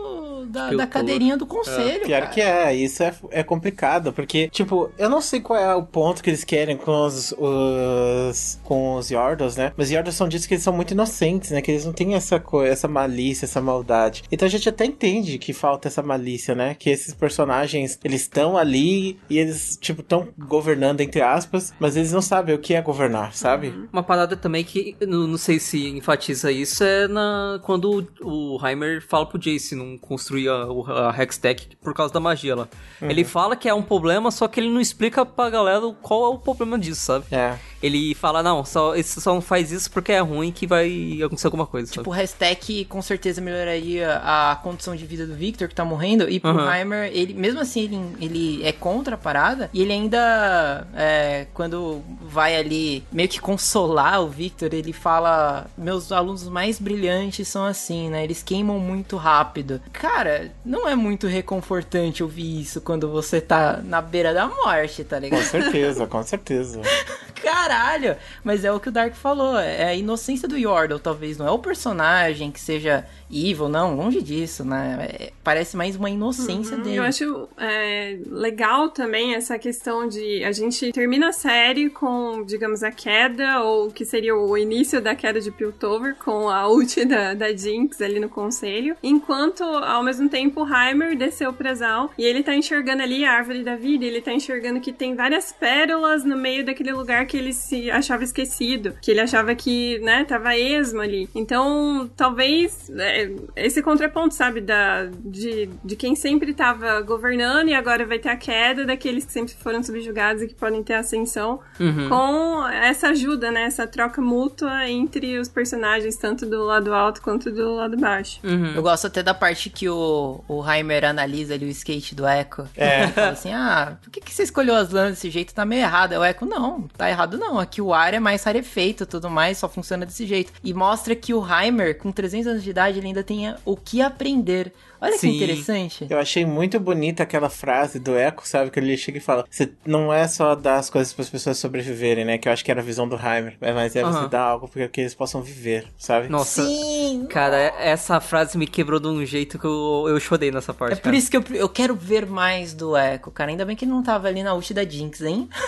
da, 0.77 0.87
cadeirinha 0.87 1.37
do 1.37 1.47
conselho. 1.47 2.05
Pior 2.05 2.21
cara. 2.21 2.27
que 2.33 2.41
é, 2.41 2.75
isso 2.75 3.03
é, 3.03 3.15
é 3.31 3.43
complicado, 3.43 4.13
porque, 4.13 4.49
tipo, 4.49 4.91
eu 4.99 5.09
não 5.09 5.21
sei 5.21 5.41
qual 5.41 5.59
é 5.59 5.75
o 5.75 5.83
ponto 5.83 6.23
que 6.23 6.31
eles 6.31 6.45
querem 6.45 6.77
com 6.77 7.07
os, 7.07 7.33
os 7.33 8.59
com 8.65 8.97
os 8.97 9.11
Yordos, 9.11 9.57
né? 9.57 9.73
Mas 9.77 9.89
os 9.89 9.93
Yordos 9.93 10.15
são 10.15 10.29
ditos 10.29 10.47
que 10.47 10.55
eles 10.55 10.65
são 10.65 10.73
muito 10.73 10.93
inocentes, 10.93 11.51
né? 11.51 11.61
Que 11.63 11.71
eles 11.71 11.85
não 11.85 11.93
têm 11.93 12.15
essa 12.15 12.39
coisa, 12.39 12.73
essa 12.73 12.89
malícia, 12.89 13.45
essa 13.47 13.61
maldade. 13.61 14.23
Então 14.31 14.47
a 14.47 14.51
gente 14.51 14.69
até 14.69 14.85
entende 14.85 15.39
que 15.39 15.53
falta 15.53 15.89
essa 15.89 16.03
malícia, 16.03 16.55
né? 16.55 16.75
Que 16.75 16.91
esses 16.91 17.15
personagens, 17.15 17.99
eles 18.05 18.23
estão 18.23 18.57
ali 18.57 19.19
e 19.29 19.39
eles, 19.39 19.79
tipo, 19.81 20.01
estão 20.01 20.29
governando, 20.39 21.01
entre 21.01 21.21
aspas, 21.21 21.73
mas 21.79 21.97
eles 21.97 22.13
não 22.13 22.23
sabem 22.23 22.55
o 22.55 22.59
que 22.59 22.75
é 22.75 22.83
governar, 22.83 23.35
sabe? 23.35 23.73
Uma 23.93 24.03
parada 24.03 24.37
também 24.37 24.65
que 24.65 24.97
não, 25.01 25.27
não 25.27 25.39
sei 25.39 25.59
se 25.59 25.89
enfatiza 25.89 26.51
isso 26.51 26.83
é 26.85 27.09
na 27.09 27.61
quando 27.63 28.07
o, 28.21 28.57
o 28.57 28.67
Heimer 28.67 29.03
fala 29.07 29.27
pro 29.27 29.39
Jace 29.39 29.75
não 29.75 29.97
construir 29.99 30.49
a, 30.49 30.58
a 30.89 31.23
Hextech 31.23 31.77
por 31.83 31.95
causa 31.95 32.13
da 32.13 32.21
magia 32.21 32.55
lá. 32.55 32.69
Ele 33.01 33.25
fala 33.25 33.57
que 33.57 33.69
é 33.69 33.75
um 33.75 33.83
problema, 33.83 34.31
só 34.31 34.49
que 34.49 34.61
ele 34.61 34.71
não 34.71 34.81
explica 34.81 35.25
pra 35.25 35.51
galera 35.51 35.81
qual 36.03 36.25
é 36.25 36.29
o 36.29 36.39
problema 36.39 36.79
disso, 36.79 37.01
sabe? 37.01 37.27
É. 37.31 37.59
Ele 37.83 38.15
fala, 38.15 38.43
não, 38.43 38.65
só, 38.65 38.95
esse 38.97 39.21
só 39.21 39.35
não 39.35 39.41
faz 39.41 39.71
isso 39.71 39.91
porque 39.91 40.13
é 40.13 40.21
ruim 40.21 40.51
que 40.51 40.67
vai 40.67 41.21
acontecer 41.25 41.47
alguma 41.47 41.67
coisa. 41.67 41.93
Tipo, 41.93 42.11
o 42.11 42.13
hashtag 42.13 42.85
com 42.87 43.01
certeza 43.01 43.41
melhoraria 43.41 44.21
a 44.23 44.57
condição 44.63 44.97
de 44.97 45.07
vida 45.07 45.27
do 45.27 45.35
Victor, 45.35 45.69
que 45.69 45.75
tá 45.75 45.85
morrendo. 45.85 46.29
E 46.29 46.41
pro 46.41 46.51
Aham. 46.51 46.75
Heimer, 46.75 47.11
ele, 47.13 47.35
mesmo 47.35 47.61
assim, 47.61 47.85
ele, 47.85 48.17
ele 48.21 48.65
é 48.67 48.73
contra 48.73 49.15
a 49.15 49.19
parada. 49.19 49.71
E 49.73 49.83
ele 49.83 49.93
ainda, 49.93 50.87
é, 50.95 51.47
quando 51.55 52.03
vai 52.23 52.57
ali 52.57 53.05
meio 53.13 53.29
que 53.29 53.41
consolar 53.41 54.21
o 54.23 54.29
Victor, 54.29 54.73
ele 54.75 54.93
fala: 54.93 55.67
Meus 55.77 56.11
alunos 56.11 56.49
mais 56.49 56.79
brilhantes 56.79 57.47
são 57.49 57.65
assim, 57.65 58.09
né? 58.11 58.25
Eles 58.25 58.43
queimam 58.43 58.79
muito 58.79 59.17
rápido. 59.17 59.81
Cara, 59.93 60.51
não 60.65 60.89
é 60.89 60.95
muito 60.97 61.27
reconfortante 61.27 62.23
ouvir 62.23 62.61
isso 62.61 62.81
quando 62.81 63.09
você 63.09 63.41
tá 63.41 63.81
na 63.85 64.01
beira 64.01 64.35
da 64.35 64.47
morte, 64.49 65.05
tá 65.05 65.17
Com 65.17 65.23
ligado? 65.23 65.43
certeza, 65.45 66.07
com 66.07 66.23
certeza. 66.23 66.81
Caralho! 67.43 68.17
Mas 68.43 68.65
é 68.65 68.73
o 68.73 68.81
que 68.81 68.89
o 68.89 68.93
Dark 68.93 69.15
falou, 69.15 69.59
é 69.59 69.85
a 69.85 69.95
inocência 69.95 70.49
do 70.49 70.57
Yordle, 70.57 70.99
talvez. 70.99 71.39
Não 71.39 71.47
é 71.47 71.51
o 71.51 71.59
personagem 71.59 72.51
que 72.51 72.61
seja 72.61 73.07
evil, 73.31 73.69
não, 73.69 73.95
longe 73.95 74.23
disso, 74.23 74.65
né? 74.65 75.09
É- 75.11 75.33
parece 75.45 75.77
mais 75.77 75.97
uma 75.97 76.11
inocência 76.11 76.77
dele. 76.77 76.97
Eu 76.97 77.03
acho 77.03 77.49
é, 77.57 78.19
legal 78.27 78.91
também 78.91 79.35
essa 79.35 79.59
questão 79.59 80.09
de 80.09 80.43
a 80.45 80.53
gente 80.53 80.93
termina 80.93 81.29
a 81.29 81.33
série 81.33 81.91
com, 81.91 82.45
digamos, 82.45 82.83
a 82.83 82.91
queda, 82.91 83.63
ou 83.63 83.91
que 83.91 84.05
seria 84.05 84.35
o 84.35 84.57
início 84.57 85.01
da 85.01 85.15
queda 85.15 85.41
de 85.41 85.51
Piltover, 85.51 86.15
com 86.17 86.49
a 86.49 86.69
ult 86.69 87.05
da, 87.05 87.35
da 87.35 87.53
Jinx 87.55 88.01
ali 88.01 88.21
no 88.21 88.29
conselho, 88.29 88.97
enquanto 89.03 89.63
ao 89.63 90.03
mesmo 90.03 90.29
tempo 90.29 90.63
o 90.63 90.67
Heimer 90.67 91.17
desceu 91.17 91.53
pra 91.53 91.75
Zal 91.75 92.11
e 92.19 92.25
ele 92.25 92.43
tá 92.43 92.55
enxergando 92.55 93.03
ali 93.03 93.25
a 93.25 93.33
árvore 93.33 93.63
da 93.63 93.77
vida, 93.77 94.05
ele 94.05 94.21
tá 94.21 94.33
enxergando 94.33 94.81
que 94.81 94.93
tem 94.93 95.15
várias 95.15 95.53
pérolas 95.53 96.25
no 96.25 96.37
meio 96.37 96.65
daquele 96.65 96.93
lugar 96.93 97.27
que 97.29 97.37
ele 97.37 97.53
se 97.53 97.91
achava 97.91 98.25
esquecido, 98.25 98.95
que 99.01 99.11
ele 99.11 99.21
achava 99.21 99.55
que, 99.55 99.99
né, 100.01 100.25
tava 100.25 100.57
esmo 100.57 101.01
ali. 101.01 101.29
Então, 101.35 102.11
talvez 102.17 102.91
é, 102.91 103.31
esse 103.55 103.83
contraponto, 103.83 104.35
sabe, 104.35 104.61
da, 104.61 105.07
de, 105.21 105.69
de 105.85 105.95
quem 105.97 106.17
sempre 106.17 106.53
tava 106.55 107.01
governando 107.03 107.69
e 107.69 107.75
agora 107.75 108.05
vai 108.07 108.19
ter 108.19 108.31
a 108.31 108.37
queda 108.37 108.85
daqueles 108.85 109.25
que 109.25 109.33
sempre 109.33 109.55
foram 109.55 109.83
subjugados 109.83 110.43
e 110.43 110.49
que 110.49 110.55
podem 110.55 110.83
ter 110.83 110.95
ascensão, 110.95 111.61
Uhum. 111.79 112.09
com 112.09 112.67
essa 112.69 113.09
ajuda, 113.11 113.51
né, 113.53 113.63
essa 113.65 113.87
troca 113.87 114.21
mútua 114.21 114.89
entre 114.89 115.39
os 115.39 115.49
personagens, 115.49 116.17
tanto 116.17 116.47
do 116.47 116.65
lado 116.65 116.93
alto 116.95 117.21
quanto 117.21 117.51
do 117.53 117.75
lado 117.75 117.97
baixo. 117.97 118.41
Uhum. 118.43 118.75
Eu 118.75 118.83
gosto 118.83 119.07
até 119.07 119.23
da 119.23 119.35
parte 119.35 119.69
que 119.71 119.89
o, 119.89 120.41
o 120.49 120.69
Heimer 120.69 121.05
analisa 121.05 121.55
ali 121.55 121.67
o 121.67 121.69
skate 121.69 122.15
do 122.15 122.27
Echo. 122.27 122.67
É. 122.77 123.03
Ele 123.05 123.13
fala 123.13 123.29
assim: 123.31 123.53
ah, 123.53 123.97
por 124.03 124.11
que, 124.11 124.21
que 124.21 124.35
você 124.35 124.43
escolheu 124.43 124.75
as 124.75 124.91
lãs 124.91 125.11
desse 125.11 125.31
jeito? 125.31 125.55
Tá 125.55 125.65
meio 125.65 125.83
errado. 125.83 126.13
Aí 126.13 126.19
O 126.19 126.25
Echo, 126.25 126.47
não, 126.47 126.83
tá 126.97 127.09
errado 127.11 127.18
não. 127.27 127.59
Aqui 127.59 127.81
o 127.81 127.93
ar 127.93 128.15
é 128.15 128.21
mais 128.21 128.45
rarefeito 128.45 129.07
tudo 129.07 129.29
mais, 129.31 129.59
só 129.59 129.69
funciona 129.69 130.07
desse 130.07 130.27
jeito. 130.27 130.53
E 130.63 130.73
mostra 130.73 131.17
que 131.17 131.35
o 131.35 131.45
Heimer, 131.45 131.99
com 131.99 132.13
300 132.13 132.47
anos 132.47 132.63
de 132.63 132.71
idade, 132.71 132.99
ele 132.99 133.09
ainda 133.09 133.25
tem 133.25 133.55
o 133.65 133.77
que 133.77 134.01
aprender. 134.01 134.73
Olha 135.01 135.17
Sim. 135.17 135.31
que 135.31 135.37
interessante. 135.37 136.07
Eu 136.11 136.19
achei 136.19 136.45
muito 136.45 136.79
bonita 136.81 137.23
aquela 137.23 137.49
frase 137.49 137.99
do 137.99 138.17
Echo, 138.17 138.43
sabe? 138.45 138.71
Que 138.71 138.81
ele 138.81 138.97
chega 138.97 139.19
e 139.19 139.21
fala: 139.21 139.45
Você 139.51 139.71
não 139.87 140.13
é 140.13 140.27
só 140.27 140.55
dar 140.55 140.77
as 140.77 140.91
coisas 140.91 141.13
para 141.13 141.23
as 141.23 141.31
pessoas 141.31 141.59
sobreviverem, 141.59 142.25
né? 142.25 142.39
Que 142.39 142.49
eu 142.49 142.53
acho 142.53 142.65
que 142.65 142.71
era 142.71 142.81
a 142.81 142.85
visão 142.85 143.09
do 143.09 143.17
Heimer. 143.17 143.57
é, 143.61 143.73
Mas 143.73 143.95
é 143.97 144.03
você 144.03 144.19
Aham. 144.19 144.29
dar 144.29 144.43
algo 144.43 144.69
para 144.69 144.89
que 144.89 145.01
eles 145.01 145.15
possam 145.15 145.43
viver, 145.43 145.87
sabe? 145.97 146.29
Nossa, 146.29 146.63
Sim! 146.65 147.27
cara, 147.31 147.57
essa 147.79 148.21
frase 148.21 148.59
me 148.59 148.67
quebrou 148.67 148.99
de 149.01 149.07
um 149.09 149.25
jeito 149.25 149.59
que 149.59 149.67
eu, 149.67 150.07
eu 150.09 150.19
chorei 150.21 150.51
nessa 150.51 150.75
parte. 150.75 150.93
É 150.95 150.97
por 150.97 151.03
cara. 151.05 151.17
isso 151.17 151.31
que 151.31 151.37
eu, 151.37 151.45
eu 151.51 151.69
quero 151.69 151.95
ver 151.95 152.27
mais 152.27 152.75
do 152.75 152.97
Echo, 152.97 153.31
cara. 153.31 153.51
Ainda 153.51 153.65
bem 153.65 153.77
que 153.77 153.85
ele 153.85 153.93
não 153.93 154.03
tava 154.03 154.29
ali 154.29 154.43
na 154.43 154.55
ult 154.55 154.73
da 154.75 154.85
Jinx, 154.85 155.21
hein? 155.23 155.49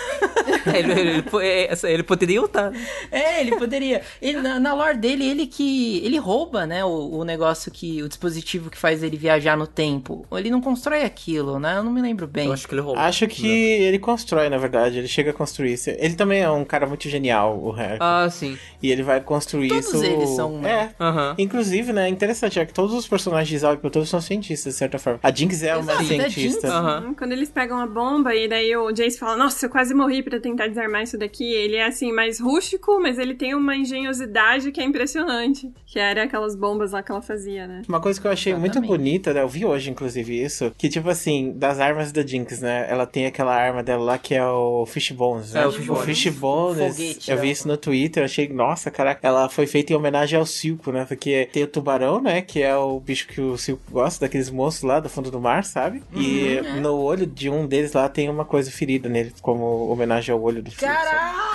Ele, 0.73 0.91
ele, 0.91 1.23
ele, 1.33 1.93
ele 1.93 2.03
poderia 2.03 2.41
lutar. 2.41 2.71
É, 3.11 3.41
ele 3.41 3.55
poderia. 3.55 4.01
Ele, 4.21 4.39
na, 4.41 4.59
na 4.59 4.73
lore 4.73 4.97
dele, 4.97 5.27
ele 5.27 5.47
que. 5.47 5.99
Ele 6.05 6.17
rouba, 6.17 6.65
né? 6.65 6.83
O, 6.85 7.17
o 7.19 7.23
negócio 7.23 7.71
que. 7.71 8.01
O 8.03 8.07
dispositivo 8.07 8.69
que 8.69 8.77
faz 8.77 9.01
ele 9.01 9.17
viajar 9.21 9.55
no 9.55 9.67
tempo. 9.67 10.25
Ele 10.31 10.49
não 10.49 10.59
constrói 10.59 11.03
aquilo, 11.03 11.59
né? 11.59 11.77
Eu 11.77 11.83
não 11.83 11.91
me 11.91 12.01
lembro 12.01 12.27
bem. 12.27 12.47
Eu 12.47 12.53
acho 12.53 12.67
que 12.67 12.73
ele 12.73 12.81
rouba. 12.81 12.99
Acho 13.01 13.27
que 13.27 13.47
ele 13.47 13.99
constrói, 13.99 14.49
na 14.49 14.57
verdade. 14.57 14.97
Ele 14.97 15.07
chega 15.07 15.29
a 15.29 15.33
construir 15.33 15.73
isso. 15.73 15.91
Ele 15.91 16.15
também 16.15 16.41
é 16.41 16.49
um 16.49 16.65
cara 16.65 16.87
muito 16.87 17.07
genial, 17.07 17.57
o 17.61 17.69
Harry. 17.71 17.97
Ah, 17.99 18.27
sim. 18.31 18.57
E 18.81 18.91
ele 18.91 19.03
vai 19.03 19.21
construir 19.21 19.69
Todos 19.69 19.85
isso. 19.93 20.03
eles 20.03 20.29
são, 20.31 20.57
né? 20.59 20.71
É. 20.99 21.03
Aham. 21.03 21.35
Inclusive, 21.37 21.93
né, 21.93 22.07
é 22.07 22.09
interessante, 22.09 22.59
é 22.59 22.65
que 22.65 22.73
todos 22.73 22.93
os 22.95 23.07
personagens 23.07 23.47
de 23.49 23.57
Zack 23.59 23.81
todos 23.91 24.09
são 24.09 24.19
cientistas, 24.19 24.73
de 24.73 24.79
certa 24.79 24.97
forma. 24.97 25.19
A 25.21 25.31
Jinx 25.31 25.61
é 25.61 25.75
uma 25.75 25.83
Exato, 25.91 26.01
é 26.01 26.05
cientista. 26.05 26.39
Jinx. 26.39 26.63
Aham. 26.65 27.03
Hum, 27.09 27.13
Quando 27.13 27.31
eles 27.33 27.49
pegam 27.51 27.79
a 27.79 27.85
bomba 27.85 28.33
e 28.33 28.47
daí 28.47 28.75
o 28.75 28.91
Jace 28.91 29.19
fala, 29.19 29.37
nossa, 29.37 29.65
eu 29.65 29.69
quase 29.69 29.93
morri 29.93 30.23
pra 30.23 30.39
tentar 30.39 30.67
desarmar 30.67 31.03
isso 31.03 31.17
daqui. 31.17 31.43
Ele 31.53 31.75
é 31.75 31.85
assim, 31.85 32.11
mais 32.11 32.39
rústico, 32.39 32.99
mas 32.99 33.19
ele 33.19 33.35
tem 33.35 33.53
uma 33.53 33.75
engenhosidade 33.75 34.71
que 34.71 34.81
é 34.81 34.83
impressionante. 34.83 35.71
Que 35.85 35.99
era 35.99 36.23
aquelas 36.23 36.55
bombas 36.55 36.91
lá 36.93 37.03
que 37.03 37.11
ela 37.11 37.21
fazia, 37.21 37.67
né? 37.67 37.81
Uma 37.87 37.99
coisa 38.01 38.19
que 38.19 38.25
eu 38.25 38.31
achei 38.31 38.53
muito 38.53 38.77
Exatamente. 38.77 38.89
Bonita, 39.11 39.33
né? 39.33 39.41
Eu 39.41 39.47
vi 39.47 39.65
hoje, 39.65 39.89
inclusive, 39.89 40.41
isso. 40.41 40.71
Que, 40.77 40.87
tipo 40.87 41.09
assim, 41.09 41.53
das 41.55 41.79
armas 41.79 42.11
da 42.11 42.21
Jinx, 42.25 42.61
né? 42.61 42.85
Ela 42.89 43.05
tem 43.05 43.25
aquela 43.25 43.53
arma 43.53 43.83
dela 43.83 44.03
lá 44.03 44.17
que 44.17 44.33
é 44.33 44.45
o 44.45 44.85
Fishbones, 44.85 45.53
né? 45.53 45.63
É, 45.63 45.67
o 45.67 45.71
Fishbones. 45.71 46.05
Fishbones. 46.05 46.95
Foguete, 46.97 47.31
eu 47.31 47.35
né? 47.35 47.41
vi 47.41 47.51
isso 47.51 47.67
no 47.67 47.77
Twitter, 47.77 48.23
achei, 48.23 48.47
nossa, 48.47 48.89
caraca. 48.89 49.25
Ela 49.27 49.49
foi 49.49 49.67
feita 49.67 49.91
em 49.93 49.95
homenagem 49.95 50.39
ao 50.39 50.45
Silco, 50.45 50.91
né? 50.91 51.05
Porque 51.05 51.49
tem 51.51 51.63
o 51.63 51.67
tubarão, 51.67 52.21
né? 52.21 52.41
Que 52.41 52.61
é 52.61 52.75
o 52.75 52.99
bicho 52.99 53.27
que 53.27 53.41
o 53.41 53.57
Silco 53.57 53.83
gosta, 53.91 54.25
daqueles 54.25 54.49
monstros 54.49 54.87
lá 54.87 54.99
do 54.99 55.09
fundo 55.09 55.29
do 55.29 55.39
mar, 55.41 55.63
sabe? 55.63 56.01
e 56.13 56.41
Uhum, 56.61 56.77
é. 56.77 56.79
no 56.79 56.95
olho 56.95 57.25
de 57.25 57.49
um 57.49 57.67
deles 57.67 57.93
lá 57.93 58.07
tem 58.09 58.29
uma 58.29 58.45
coisa 58.45 58.71
ferida 58.71 59.09
nele, 59.09 59.33
como 59.41 59.89
homenagem 59.89 60.33
ao 60.33 60.41
olho 60.41 60.61
do 60.61 60.69
Silco. 60.71 60.85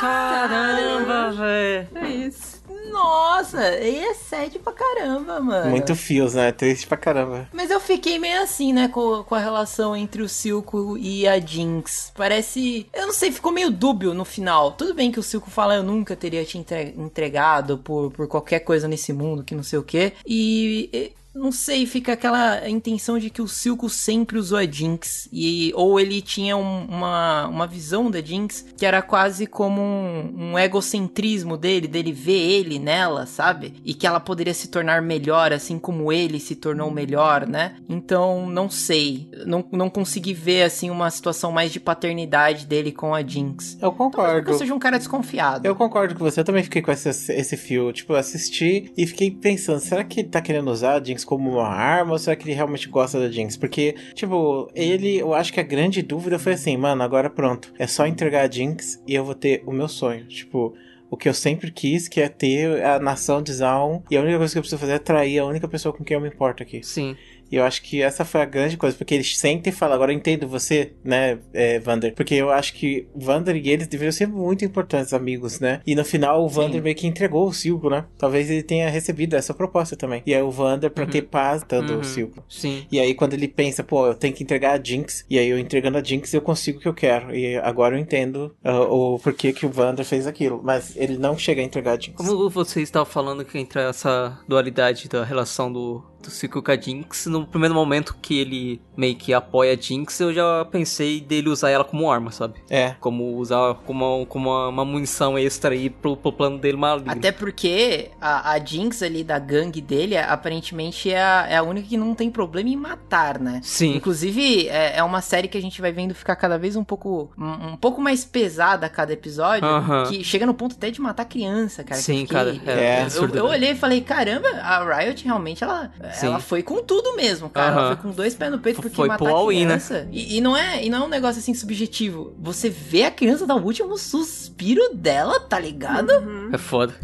Caramba, 0.01 1.31
velho. 1.33 1.89
É 1.95 2.09
isso. 2.09 2.65
Nossa, 2.97 3.74
ele 3.74 3.98
é 3.98 4.14
sad 4.14 4.59
pra 4.59 4.73
caramba, 4.73 5.40
mano. 5.40 5.70
Muito 5.70 5.94
fios, 5.94 6.35
né? 6.35 6.51
Triste 6.51 6.86
pra 6.86 6.97
caramba. 6.97 7.48
Mas 7.52 7.70
eu 7.70 7.78
fiquei 7.78 8.18
meio 8.18 8.43
assim, 8.43 8.73
né, 8.73 8.89
com, 8.89 9.23
com 9.23 9.35
a 9.35 9.39
relação 9.39 9.94
entre 9.94 10.23
o 10.23 10.28
Silco 10.28 10.97
e 10.98 11.28
a 11.28 11.39
Jinx. 11.39 12.12
Parece. 12.16 12.86
Eu 12.94 13.06
não 13.06 13.12
sei, 13.12 13.31
ficou 13.31 13.52
meio 13.52 13.70
dúbio 13.70 14.14
no 14.14 14.24
final. 14.24 14.73
Tudo 14.73 14.94
bem 14.94 15.12
que 15.12 15.20
o 15.20 15.23
Silco 15.23 15.51
fala 15.51 15.74
eu 15.74 15.82
nunca 15.82 16.16
teria 16.16 16.44
te 16.44 16.56
entre- 16.59 16.94
entregado 16.97 17.78
por, 17.78 18.10
por 18.12 18.27
qualquer 18.27 18.60
coisa 18.60 18.89
nesse 18.89 19.12
mundo, 19.12 19.44
que 19.44 19.55
não 19.55 19.62
sei 19.62 19.78
o 19.78 19.82
quê. 19.82 20.12
E. 20.27 21.12
Não 21.36 21.52
sei, 21.52 21.84
fica 21.86 22.14
aquela 22.14 22.68
intenção 22.68 23.18
de 23.18 23.28
que 23.30 23.42
o 23.42 23.46
Silco 23.48 23.88
sempre 23.90 24.38
usou 24.38 24.56
a 24.58 24.64
Jinx. 24.64 25.28
E, 25.32 25.70
ou 25.74 26.00
ele 26.00 26.22
tinha 26.22 26.56
um- 26.56 26.86
uma, 26.86 27.46
uma 27.46 27.66
visão 27.66 28.10
da 28.10 28.20
Jinx 28.22 28.64
que 28.76 28.86
era 28.86 29.02
quase 29.02 29.46
como 29.46 29.80
um, 29.82 30.52
um 30.52 30.58
egocentrismo 30.58 31.56
dele, 31.56 31.86
dele 31.86 32.12
ver 32.12 32.32
ele 32.38 32.78
nela, 32.78 33.26
sabe? 33.26 33.74
E 33.84 33.92
que 33.92 34.06
ela 34.06 34.18
poderia 34.18 34.54
se 34.54 34.68
tornar 34.68 35.02
melhor, 35.02 35.52
assim 35.52 35.78
como 35.78 36.10
ele 36.12 36.40
se 36.40 36.54
tornou 36.56 36.90
melhor, 36.90 37.46
né? 37.46 37.76
Então, 37.88 38.48
não 38.48 38.70
sei. 38.70 39.28
Não, 39.44 39.64
não 39.72 39.90
consegui 39.90 40.32
ver, 40.32 40.62
assim, 40.62 40.88
uma 40.90 41.10
situação 41.10 41.52
mais 41.52 41.70
de 41.70 41.78
paternidade 41.78 42.64
dele 42.66 42.92
com 42.92 43.14
a 43.14 43.22
Jinx. 43.22 43.74
Eu 43.74 43.90
Talvez 43.92 43.96
porque 43.98 44.16
concordo. 44.16 44.50
eu 44.52 44.58
seja 44.58 44.74
um 44.74 44.78
cara 44.78 44.98
desconfiado. 44.98 45.66
Eu 45.66 45.76
concordo 45.76 46.14
com 46.14 46.24
você, 46.24 46.40
eu 46.40 46.44
também 46.44 46.62
fiquei 46.62 46.80
com 46.80 46.90
esse, 46.92 47.08
esse 47.32 47.56
fio. 47.56 47.92
Tipo, 47.92 48.14
assisti 48.14 48.90
e 48.96 49.06
fiquei 49.06 49.30
pensando, 49.30 49.80
será 49.80 50.02
que 50.02 50.20
ele 50.20 50.28
tá 50.28 50.40
querendo 50.40 50.70
usar 50.70 50.94
a 51.00 51.04
Jinx 51.04 51.26
como 51.27 51.51
uma 51.51 51.69
arma 51.69 52.12
ou 52.12 52.19
será 52.19 52.35
que 52.36 52.44
ele 52.44 52.55
realmente 52.55 52.89
gosta 52.89 53.20
da 53.20 53.31
Jinx? 53.31 53.57
Porque, 53.57 53.94
tipo, 54.15 54.70
ele, 54.74 55.19
eu 55.19 55.35
acho 55.35 55.53
que 55.53 55.61
a 55.61 55.65
grande 55.65 56.01
dúvida 56.01 56.39
foi 56.39 56.55
assim, 56.55 56.77
mano, 56.77 57.03
agora 57.03 57.28
pronto, 57.28 57.73
é 57.78 57.86
só 57.86 58.07
entregar 58.07 58.48
a 58.48 58.51
Jinx 58.51 59.03
e 59.07 59.15
eu 59.15 59.24
vou 59.24 59.35
ter 59.35 59.62
o 59.66 59.73
meu 59.73 59.89
sonho. 59.89 60.24
Tipo, 60.27 60.74
o 61.11 61.16
que 61.16 61.28
eu 61.28 61.35
sempre 61.35 61.70
quis, 61.70 62.09
que 62.09 62.20
é 62.20 62.28
ter 62.28 62.85
a 62.85 62.98
nação 62.98 63.43
de 63.43 63.53
Zaun, 63.53 64.03
e 64.11 64.16
a 64.16 64.20
única 64.20 64.39
coisa 64.39 64.53
que 64.53 64.59
eu 64.59 64.62
preciso 64.62 64.81
fazer 64.81 64.94
é 64.94 64.98
trair 64.98 65.39
a 65.39 65.44
única 65.44 65.69
pessoa 65.69 65.93
com 65.93 66.05
quem 66.05 66.16
eu 66.16 66.20
me 66.20 66.28
importo 66.28 66.62
aqui. 66.62 66.82
Sim. 66.82 67.16
E 67.51 67.56
eu 67.56 67.64
acho 67.64 67.82
que 67.82 68.02
essa 68.02 68.24
foi 68.24 68.40
a 68.43 68.44
grande 68.44 68.77
coisa, 68.77 68.97
porque 68.97 69.14
eles 69.14 69.39
sentem 69.39 69.73
e 69.73 69.77
falam, 69.77 69.94
agora 69.94 70.12
eu 70.12 70.16
entendo 70.16 70.48
você, 70.48 70.93
né, 71.05 71.39
é, 71.52 71.78
Vander? 71.78 72.14
Porque 72.14 72.35
eu 72.35 72.51
acho 72.51 72.74
que 72.74 73.06
Vander 73.14 73.56
e 73.56 73.68
eles 73.70 73.86
deveriam 73.86 74.12
ser 74.12 74.27
muito 74.27 74.64
importantes 74.64 75.12
amigos, 75.12 75.60
né? 75.60 75.81
E 75.86 75.94
no 75.94 76.05
final 76.05 76.44
o 76.44 76.48
Vander 76.48 76.82
meio 76.82 76.97
que 76.97 77.06
entregou 77.06 77.48
o 77.48 77.52
Silco, 77.52 77.89
né? 77.90 78.05
Talvez 78.18 78.51
ele 78.51 78.62
tenha 78.62 78.89
recebido 78.89 79.35
essa 79.35 79.55
proposta 79.55 79.97
também. 79.97 80.23
E 80.27 80.35
aí 80.35 80.43
o 80.43 80.51
Vander, 80.51 80.90
pra 80.90 81.06
ter 81.06 81.23
paz, 81.23 81.62
dando 81.66 81.94
Uhum. 81.94 82.01
o 82.01 82.05
Silco. 82.05 82.44
Sim. 82.48 82.85
E 82.90 82.98
aí 82.98 83.14
quando 83.14 83.35
ele 83.35 83.48
pensa, 83.48 83.82
pô, 83.85 84.06
eu 84.06 84.14
tenho 84.14 84.35
que 84.35 84.43
entregar 84.43 84.78
a 84.78 84.82
Jinx, 84.82 85.24
e 85.31 85.39
aí 85.39 85.48
eu 85.48 85.59
entregando 85.59 85.98
a 85.98 86.02
Jinx 86.02 86.32
eu 86.35 86.40
consigo 86.40 86.78
o 86.78 86.81
que 86.82 86.89
eu 86.89 86.94
quero. 86.94 87.35
E 87.35 87.56
agora 87.59 87.97
eu 87.97 88.01
entendo 88.01 88.55
ah, 88.64 88.81
o 88.82 89.18
porquê 89.18 89.52
que 89.52 89.64
o 89.66 89.70
Vander 89.70 90.05
fez 90.05 90.27
aquilo. 90.27 90.60
Mas 90.62 90.97
ele 90.97 91.16
não 91.16 91.39
chega 91.39 91.60
a 91.60 91.64
entregar 91.64 91.93
a 91.97 92.01
Jinx. 92.01 92.16
Como 92.16 92.51
você 92.51 92.82
estava 92.82 93.05
falando 93.05 93.44
que 93.44 93.59
entra 93.59 93.82
essa 93.82 94.39
dualidade 94.48 95.09
da 95.09 95.24
relação 95.24 95.73
do, 95.73 96.02
do 96.27 96.31
Silco 96.32 96.62
com 96.62 96.70
a 96.70 96.77
Jinx, 96.77 97.27
no 97.27 97.47
primeiro 97.47 97.74
momento 97.74 98.16
que 98.20 98.39
ele 98.39 98.81
meio 98.97 99.15
que 99.16 99.32
apoia 99.32 99.74
a 99.74 99.77
Jinx, 99.77 100.19
eu 100.20 100.32
já 100.32 100.65
pensei 100.70 101.20
dele 101.20 101.48
usar 101.48 101.70
ela 101.70 101.85
como 101.85 102.11
arma, 102.11 102.31
sabe? 102.31 102.55
É. 102.69 102.94
Como 103.01 103.36
usar 103.36 103.74
como, 103.86 104.19
uma, 104.20 104.27
como 104.27 104.48
uma, 104.51 104.69
uma 104.69 104.85
munição 104.85 105.39
extra 105.39 105.73
aí 105.74 105.89
pro, 105.90 106.16
pro 106.16 106.32
plano 106.32 106.59
dele 106.59 106.77
maligno. 106.77 107.12
Até 107.12 107.31
porque 107.32 108.11
a, 108.20 108.53
a 108.53 108.59
Jinx 108.65 109.03
ali 109.03 109.23
da 109.23 109.39
gangue 109.39 109.81
dele, 109.81 110.16
aparentemente, 110.16 111.11
é 111.11 111.20
a, 111.23 111.47
é 111.48 111.57
a 111.57 111.62
única 111.62 111.89
que 111.89 111.97
não 111.97 112.15
tem 112.15 112.31
problema 112.31 112.69
em 112.69 112.77
matar, 112.77 113.39
né? 113.39 113.61
Sim. 113.62 113.94
Inclusive, 113.97 114.69
é, 114.69 114.97
é 114.97 115.03
uma 115.03 115.20
série 115.20 115.48
que 115.48 115.59
a 115.59 115.62
gente 115.62 115.81
vai 115.81 115.93
vendo 115.93 116.15
ficar 116.15 116.36
cada 116.36 116.59
vez 116.59 116.77
um 116.77 116.85
pouco 116.85 117.31
um, 117.39 117.73
um 117.73 117.77
pouco 117.77 118.01
mais 118.01 118.24
pesada 118.24 118.86
a 118.86 118.89
cada 118.89 119.12
episódio, 119.12 119.69
Aham. 119.69 120.05
que 120.09 120.24
chega 120.24 120.47
no 120.47 120.55
ponto 120.55 120.74
até 120.77 120.90
de 120.90 121.01
matar 121.01 121.24
criança, 121.27 121.85
cara. 121.85 122.01
Sim, 122.01 122.20
fiquei- 122.20 122.27
cara, 122.27 122.57
é 122.66 122.98
eu- 122.98 123.03
absurdo, 123.03 123.35
eu, 123.36 123.44
eu 123.44 123.48
né? 123.51 123.57
olhei 123.57 123.70
e 123.73 123.77
falei, 123.77 124.01
caramba, 124.01 124.48
a 124.62 124.98
Riot 124.98 125.24
realmente, 125.24 125.62
ela, 125.62 125.90
Sim. 126.20 126.26
ela 126.26 126.40
foi 126.40 126.62
com 126.62 126.82
tudo 126.82 127.14
mesmo, 127.16 127.48
cara. 127.51 127.72
Ela 127.72 127.86
foi 127.88 127.97
com 127.97 128.10
dois 128.10 128.34
pés 128.34 128.51
no 128.51 128.59
peito, 128.59 128.80
porque 128.80 128.94
Foi 128.97 129.09
matar 129.09 129.24
pro 129.24 129.34
all-in, 129.34 129.60
né? 129.66 129.74
criança... 129.74 130.09
E, 130.10 130.36
e 130.36 130.40
não 130.40 130.56
é, 130.56 130.84
e 130.84 130.90
não 130.90 131.02
é 131.02 131.06
um 131.06 131.09
negócio 131.09 131.40
assim 131.40 131.55
subjetivo. 131.55 132.34
Você 132.38 132.68
vê 132.68 133.05
a 133.05 133.10
criança 133.10 133.47
dar 133.47 133.56
o 133.56 133.62
último 133.62 133.97
suspiro 133.97 134.94
dela, 134.94 135.40
tá 135.40 135.59
ligado? 135.59 136.10
Uhum. 136.10 136.51
É 136.52 136.59
foda. 136.59 136.94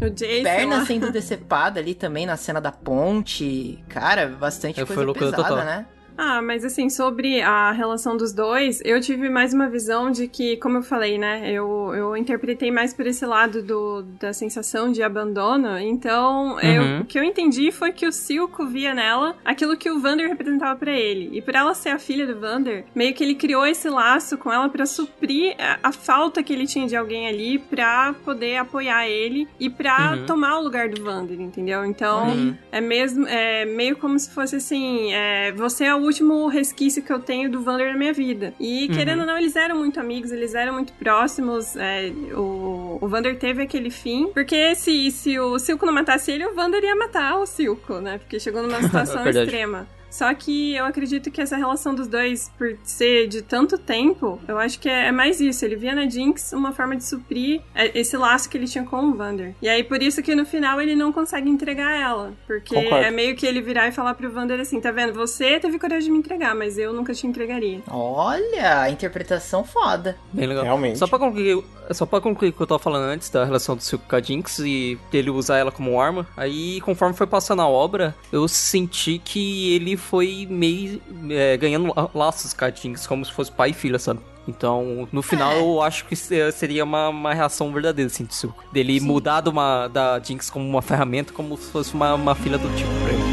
Perna 0.43 0.77
lá. 0.77 0.85
sendo 0.85 1.11
decepada 1.11 1.79
ali 1.79 1.93
também 1.93 2.25
na 2.25 2.37
cena 2.37 2.59
da 2.59 2.71
ponte. 2.71 3.83
Cara, 3.87 4.27
bastante 4.27 4.79
É, 4.79 4.85
foi 4.85 4.95
coisa 4.95 5.13
pesada, 5.13 5.35
total. 5.43 5.57
né? 5.65 5.85
Ah, 6.17 6.41
mas 6.41 6.63
assim, 6.63 6.89
sobre 6.89 7.41
a 7.41 7.71
relação 7.71 8.15
dos 8.15 8.31
dois, 8.33 8.79
eu 8.85 9.01
tive 9.01 9.29
mais 9.29 9.53
uma 9.53 9.67
visão 9.67 10.11
de 10.11 10.27
que, 10.27 10.57
como 10.57 10.77
eu 10.77 10.83
falei, 10.83 11.17
né, 11.17 11.51
eu, 11.51 11.91
eu 11.95 12.15
interpretei 12.15 12.69
mais 12.71 12.93
por 12.93 13.07
esse 13.07 13.25
lado 13.25 13.63
do, 13.63 14.03
da 14.19 14.31
sensação 14.31 14.91
de 14.91 15.01
abandono, 15.01 15.77
então 15.79 16.59
eu- 16.59 16.83
Uhum. 16.83 16.99
o 17.01 17.05
que 17.05 17.17
eu 17.17 17.23
entendi 17.23 17.71
foi 17.71 17.91
que 17.91 18.05
o 18.07 18.11
Silco 18.11 18.65
via 18.67 18.93
nela 18.93 19.35
aquilo 19.43 19.75
que 19.75 19.89
o 19.89 19.99
Vander 19.99 20.27
representava 20.27 20.77
pra 20.77 20.91
ele, 20.91 21.29
e 21.35 21.41
por 21.41 21.55
ela 21.55 21.73
ser 21.73 21.89
a 21.89 21.97
filha 21.99 22.27
do 22.27 22.39
Vander, 22.39 22.85
meio 22.93 23.13
que 23.13 23.23
ele 23.23 23.35
criou 23.35 23.65
esse 23.65 23.89
laço 23.89 24.37
com 24.37 24.51
ela 24.53 24.69
pra 24.69 24.85
suprir 24.85 25.55
a, 25.57 25.89
a 25.89 25.91
falta 25.91 26.43
que 26.43 26.53
ele 26.53 26.67
tinha 26.67 26.87
de 26.87 26.95
alguém 26.95 27.27
ali 27.27 27.57
pra 27.57 28.13
poder 28.23 28.57
apoiar 28.57 29.07
ele 29.07 29.47
e 29.59 29.69
pra 29.69 30.13
Uhum. 30.15 30.25
tomar 30.25 30.59
o 30.59 30.63
lugar 30.63 30.89
do 30.89 31.03
Vander, 31.03 31.39
entendeu? 31.41 31.83
Então, 31.85 32.27
Uhum. 32.27 32.55
é 32.71 32.79
mesmo, 32.81 33.25
é 33.27 33.65
meio 33.65 33.95
como 33.97 34.17
se 34.19 34.29
fosse 34.29 34.55
assim, 34.57 35.11
é, 35.13 35.51
você 35.53 35.85
é 35.85 35.95
o 35.95 36.02
último 36.03 36.47
resquício 36.47 37.01
que 37.03 37.11
eu 37.11 37.19
tenho 37.19 37.49
do 37.49 37.61
Vander 37.61 37.91
na 37.91 37.97
minha 37.97 38.13
vida. 38.13 38.53
E 38.59 38.87
Uhum. 38.87 38.93
querendo 38.95 39.19
ou 39.21 39.25
não, 39.25 39.37
eles 39.37 39.55
eram 39.55 39.77
muito 39.77 39.99
amigos, 39.99 40.31
eles 40.31 40.53
eram 40.55 40.73
muito 40.73 40.93
próximos. 40.93 41.75
é, 41.75 42.11
o, 42.35 42.97
o 43.01 43.07
Vander 43.07 43.37
teve 43.37 43.61
aquele 43.63 43.89
fim. 43.89 44.27
Porque 44.33 44.75
se, 44.75 45.11
se 45.11 45.39
o 45.39 45.57
Silco 45.59 45.85
não 45.85 45.93
matasse 45.93 46.31
ele, 46.31 46.45
o 46.45 46.53
Vander 46.53 46.83
ia 46.83 46.95
matar 46.95 47.37
o 47.37 47.45
Silco, 47.45 47.95
né? 47.99 48.17
Porque 48.17 48.39
chegou 48.39 48.61
numa 48.63 48.81
situação 48.83 49.23
Verdade. 49.23 49.45
extrema. 49.45 49.87
Só 50.13 50.31
que 50.35 50.75
eu 50.75 50.85
acredito 50.85 51.31
que 51.31 51.41
essa 51.41 51.57
relação 51.57 51.95
dos 51.95 52.07
dois, 52.07 52.51
por 52.55 52.77
ser 52.83 53.27
de 53.27 53.41
tanto 53.41 53.79
tempo, 53.79 54.39
eu 54.47 54.59
acho 54.59 54.79
que 54.79 54.87
é, 54.87 55.07
é 55.07 55.11
mais 55.11 55.41
isso. 55.41 55.65
Ele 55.65 55.75
via 55.75 55.95
na 55.95 56.07
Jinx 56.07 56.53
uma 56.53 56.71
forma 56.71 56.95
de 56.95 57.03
suprir 57.03 57.61
é, 57.73 57.97
esse 57.97 58.15
laço 58.15 58.47
que 58.47 58.55
ele 58.55 58.67
tinha 58.67 58.83
com 58.83 58.97
o 59.07 59.15
Vander. 59.15 59.55
E 59.59 59.67
aí, 59.67 59.83
por 59.83 60.03
isso 60.03 60.21
que 60.21 60.35
no 60.35 60.45
final 60.45 60.79
ele 60.79 60.95
não 60.95 61.11
consegue 61.11 61.49
entregar 61.49 61.99
ela. 61.99 62.31
Porque 62.45 62.75
Concordo. 62.75 63.05
é 63.05 63.09
meio 63.09 63.35
que 63.35 63.47
ele 63.47 63.59
virar 63.59 63.87
e 63.87 63.91
falar 63.91 64.13
pro 64.13 64.31
Vander 64.31 64.59
assim: 64.59 64.79
tá 64.79 64.91
vendo? 64.91 65.13
Você 65.13 65.59
teve 65.59 65.79
coragem 65.79 66.05
de 66.05 66.11
me 66.11 66.19
entregar, 66.19 66.53
mas 66.53 66.77
eu 66.77 66.93
nunca 66.93 67.11
te 67.11 67.25
entregaria. 67.25 67.81
Olha, 67.89 68.81
a 68.81 68.91
interpretação 68.91 69.63
foda. 69.63 70.15
Bem 70.31 70.45
legal. 70.45 70.63
Realmente. 70.63 70.99
Só 70.99 71.07
pra 71.07 71.17
concluir, 71.17 71.63
só 71.89 72.05
pra 72.05 72.21
concluir 72.21 72.49
o 72.49 72.53
que 72.53 72.61
eu 72.61 72.67
tava 72.67 72.79
falando 72.79 73.05
antes 73.05 73.31
da 73.31 73.43
relação 73.43 73.75
do 73.75 73.81
Silco 73.81 74.05
com 74.07 74.15
a 74.15 74.21
Jinx 74.21 74.59
e 74.59 74.99
dele 75.11 75.31
usar 75.31 75.57
ela 75.57 75.71
como 75.71 75.99
arma, 75.99 76.27
aí 76.37 76.79
conforme 76.81 77.15
foi 77.15 77.25
passando 77.25 77.63
a 77.63 77.67
obra, 77.67 78.15
eu 78.31 78.47
senti 78.47 79.17
que 79.17 79.73
ele 79.73 79.97
foi 80.03 80.47
meio 80.49 81.01
é, 81.29 81.57
ganhando 81.57 81.93
laços 82.13 82.53
catins, 82.53 83.07
como 83.07 83.25
se 83.25 83.31
fosse 83.31 83.51
pai 83.51 83.71
e 83.71 83.73
filha, 83.73 83.97
sabe? 83.97 84.19
Então, 84.47 85.07
no 85.11 85.21
final, 85.21 85.53
eu 85.53 85.81
é. 85.81 85.87
acho 85.87 86.05
que 86.05 86.15
é, 86.35 86.51
seria 86.51 86.83
uma, 86.83 87.09
uma 87.09 87.33
reação 87.33 87.71
verdadeira, 87.71 88.11
assim, 88.11 88.27
dele 88.71 88.99
Sim. 88.99 89.05
mudar 89.05 89.41
de 89.41 89.49
uma, 89.49 89.87
da 89.87 90.19
Jinx 90.19 90.49
como 90.49 90.67
uma 90.67 90.81
ferramenta, 90.81 91.31
como 91.31 91.57
se 91.57 91.71
fosse 91.71 91.93
uma, 91.93 92.13
uma 92.13 92.35
filha 92.35 92.57
do 92.57 92.69
tipo 92.75 92.89
pra 93.01 93.13
ele. 93.13 93.23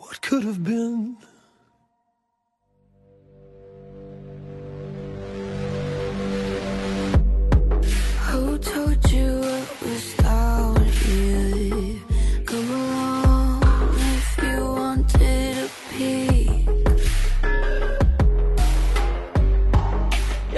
What 0.00 0.20
could 0.20 0.46
have 0.46 0.60
been? 0.60 1.16
Who 8.30 8.58
told 8.58 9.10
you? 9.10 9.45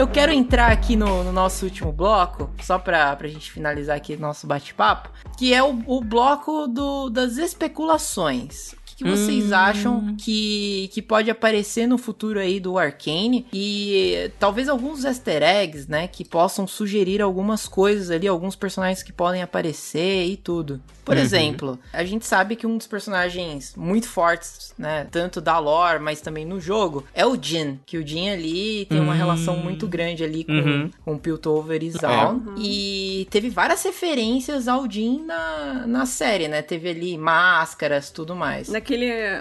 Quero 0.07 0.33
entrar 0.33 0.71
aqui 0.71 0.95
no, 0.95 1.25
no 1.25 1.33
nosso 1.33 1.65
último 1.65 1.91
bloco, 1.91 2.51
só 2.63 2.79
pra, 2.79 3.17
pra 3.17 3.27
gente 3.27 3.51
finalizar 3.51 3.97
aqui 3.97 4.17
nosso 4.17 4.47
bate-papo, 4.47 5.11
que 5.37 5.53
é 5.53 5.63
o, 5.63 5.83
o 5.87 6.01
bloco 6.01 6.69
do, 6.69 7.11
das 7.11 7.37
especulações. 7.37 8.75
Que, 8.99 9.05
vocês 9.05 9.53
acham 9.53 10.17
que, 10.19 10.91
que 10.93 11.01
pode 11.01 11.31
aparecer 11.31 11.87
no 11.87 11.97
futuro 11.97 12.41
aí 12.41 12.59
do 12.59 12.77
Arcane? 12.77 13.47
E 13.53 14.29
talvez 14.41 14.69
alguns 14.69 15.05
easter 15.05 15.41
eggs, 15.41 15.89
né? 15.89 16.09
Que 16.09 16.25
possam 16.25 16.67
sugerir 16.67 17.23
algumas 17.23 17.69
coisas 17.69 18.11
ali, 18.11 18.27
alguns 18.27 18.57
personagens 18.57 19.01
que 19.03 19.13
podem 19.13 19.41
aparecer 19.41 20.27
e 20.27 20.37
tudo. 20.37 20.81
Por 21.05 21.17
Uhum. 21.17 21.23
exemplo, 21.23 21.79
a 21.93 22.05
gente 22.05 22.27
sabe 22.27 22.55
que 22.57 22.67
um 22.67 22.77
dos 22.77 22.87
personagens 22.89 23.75
muito 23.77 24.09
fortes, 24.09 24.75
né? 24.77 25.07
Tanto 25.11 25.41
da 25.41 25.59
lore, 25.59 26.01
mas 26.01 26.21
também 26.21 26.45
no 26.45 26.61
jogo, 26.61 27.05
é 27.15 27.25
o 27.25 27.41
Jin. 27.41 27.79
Que 27.87 27.97
o 27.99 28.07
Jin 28.07 28.29
ali 28.31 28.85
tem 28.87 29.01
uma 29.01 29.15
Hum. 29.15 29.17
relação 29.17 29.57
muito 29.57 29.87
grande 29.87 30.25
ali 30.25 30.43
com, 30.45 30.53
Uhum. 30.53 30.91
com 31.05 31.15
o 31.15 31.19
Piltover 31.19 31.83
e 31.85 31.91
Zaun. 31.93 32.43
E 32.59 33.27
teve 33.31 33.49
várias 33.49 33.83
referências 33.85 34.67
ao 34.69 34.91
Jin 34.91 35.23
na, 35.25 35.87
na 35.87 36.05
série, 36.05 36.49
né? 36.49 36.61
Teve 36.63 36.91
ali 36.91 37.17
máscaras, 37.17 38.11
tudo 38.11 38.35
mais. 38.35 38.69
Naquele 38.69 38.88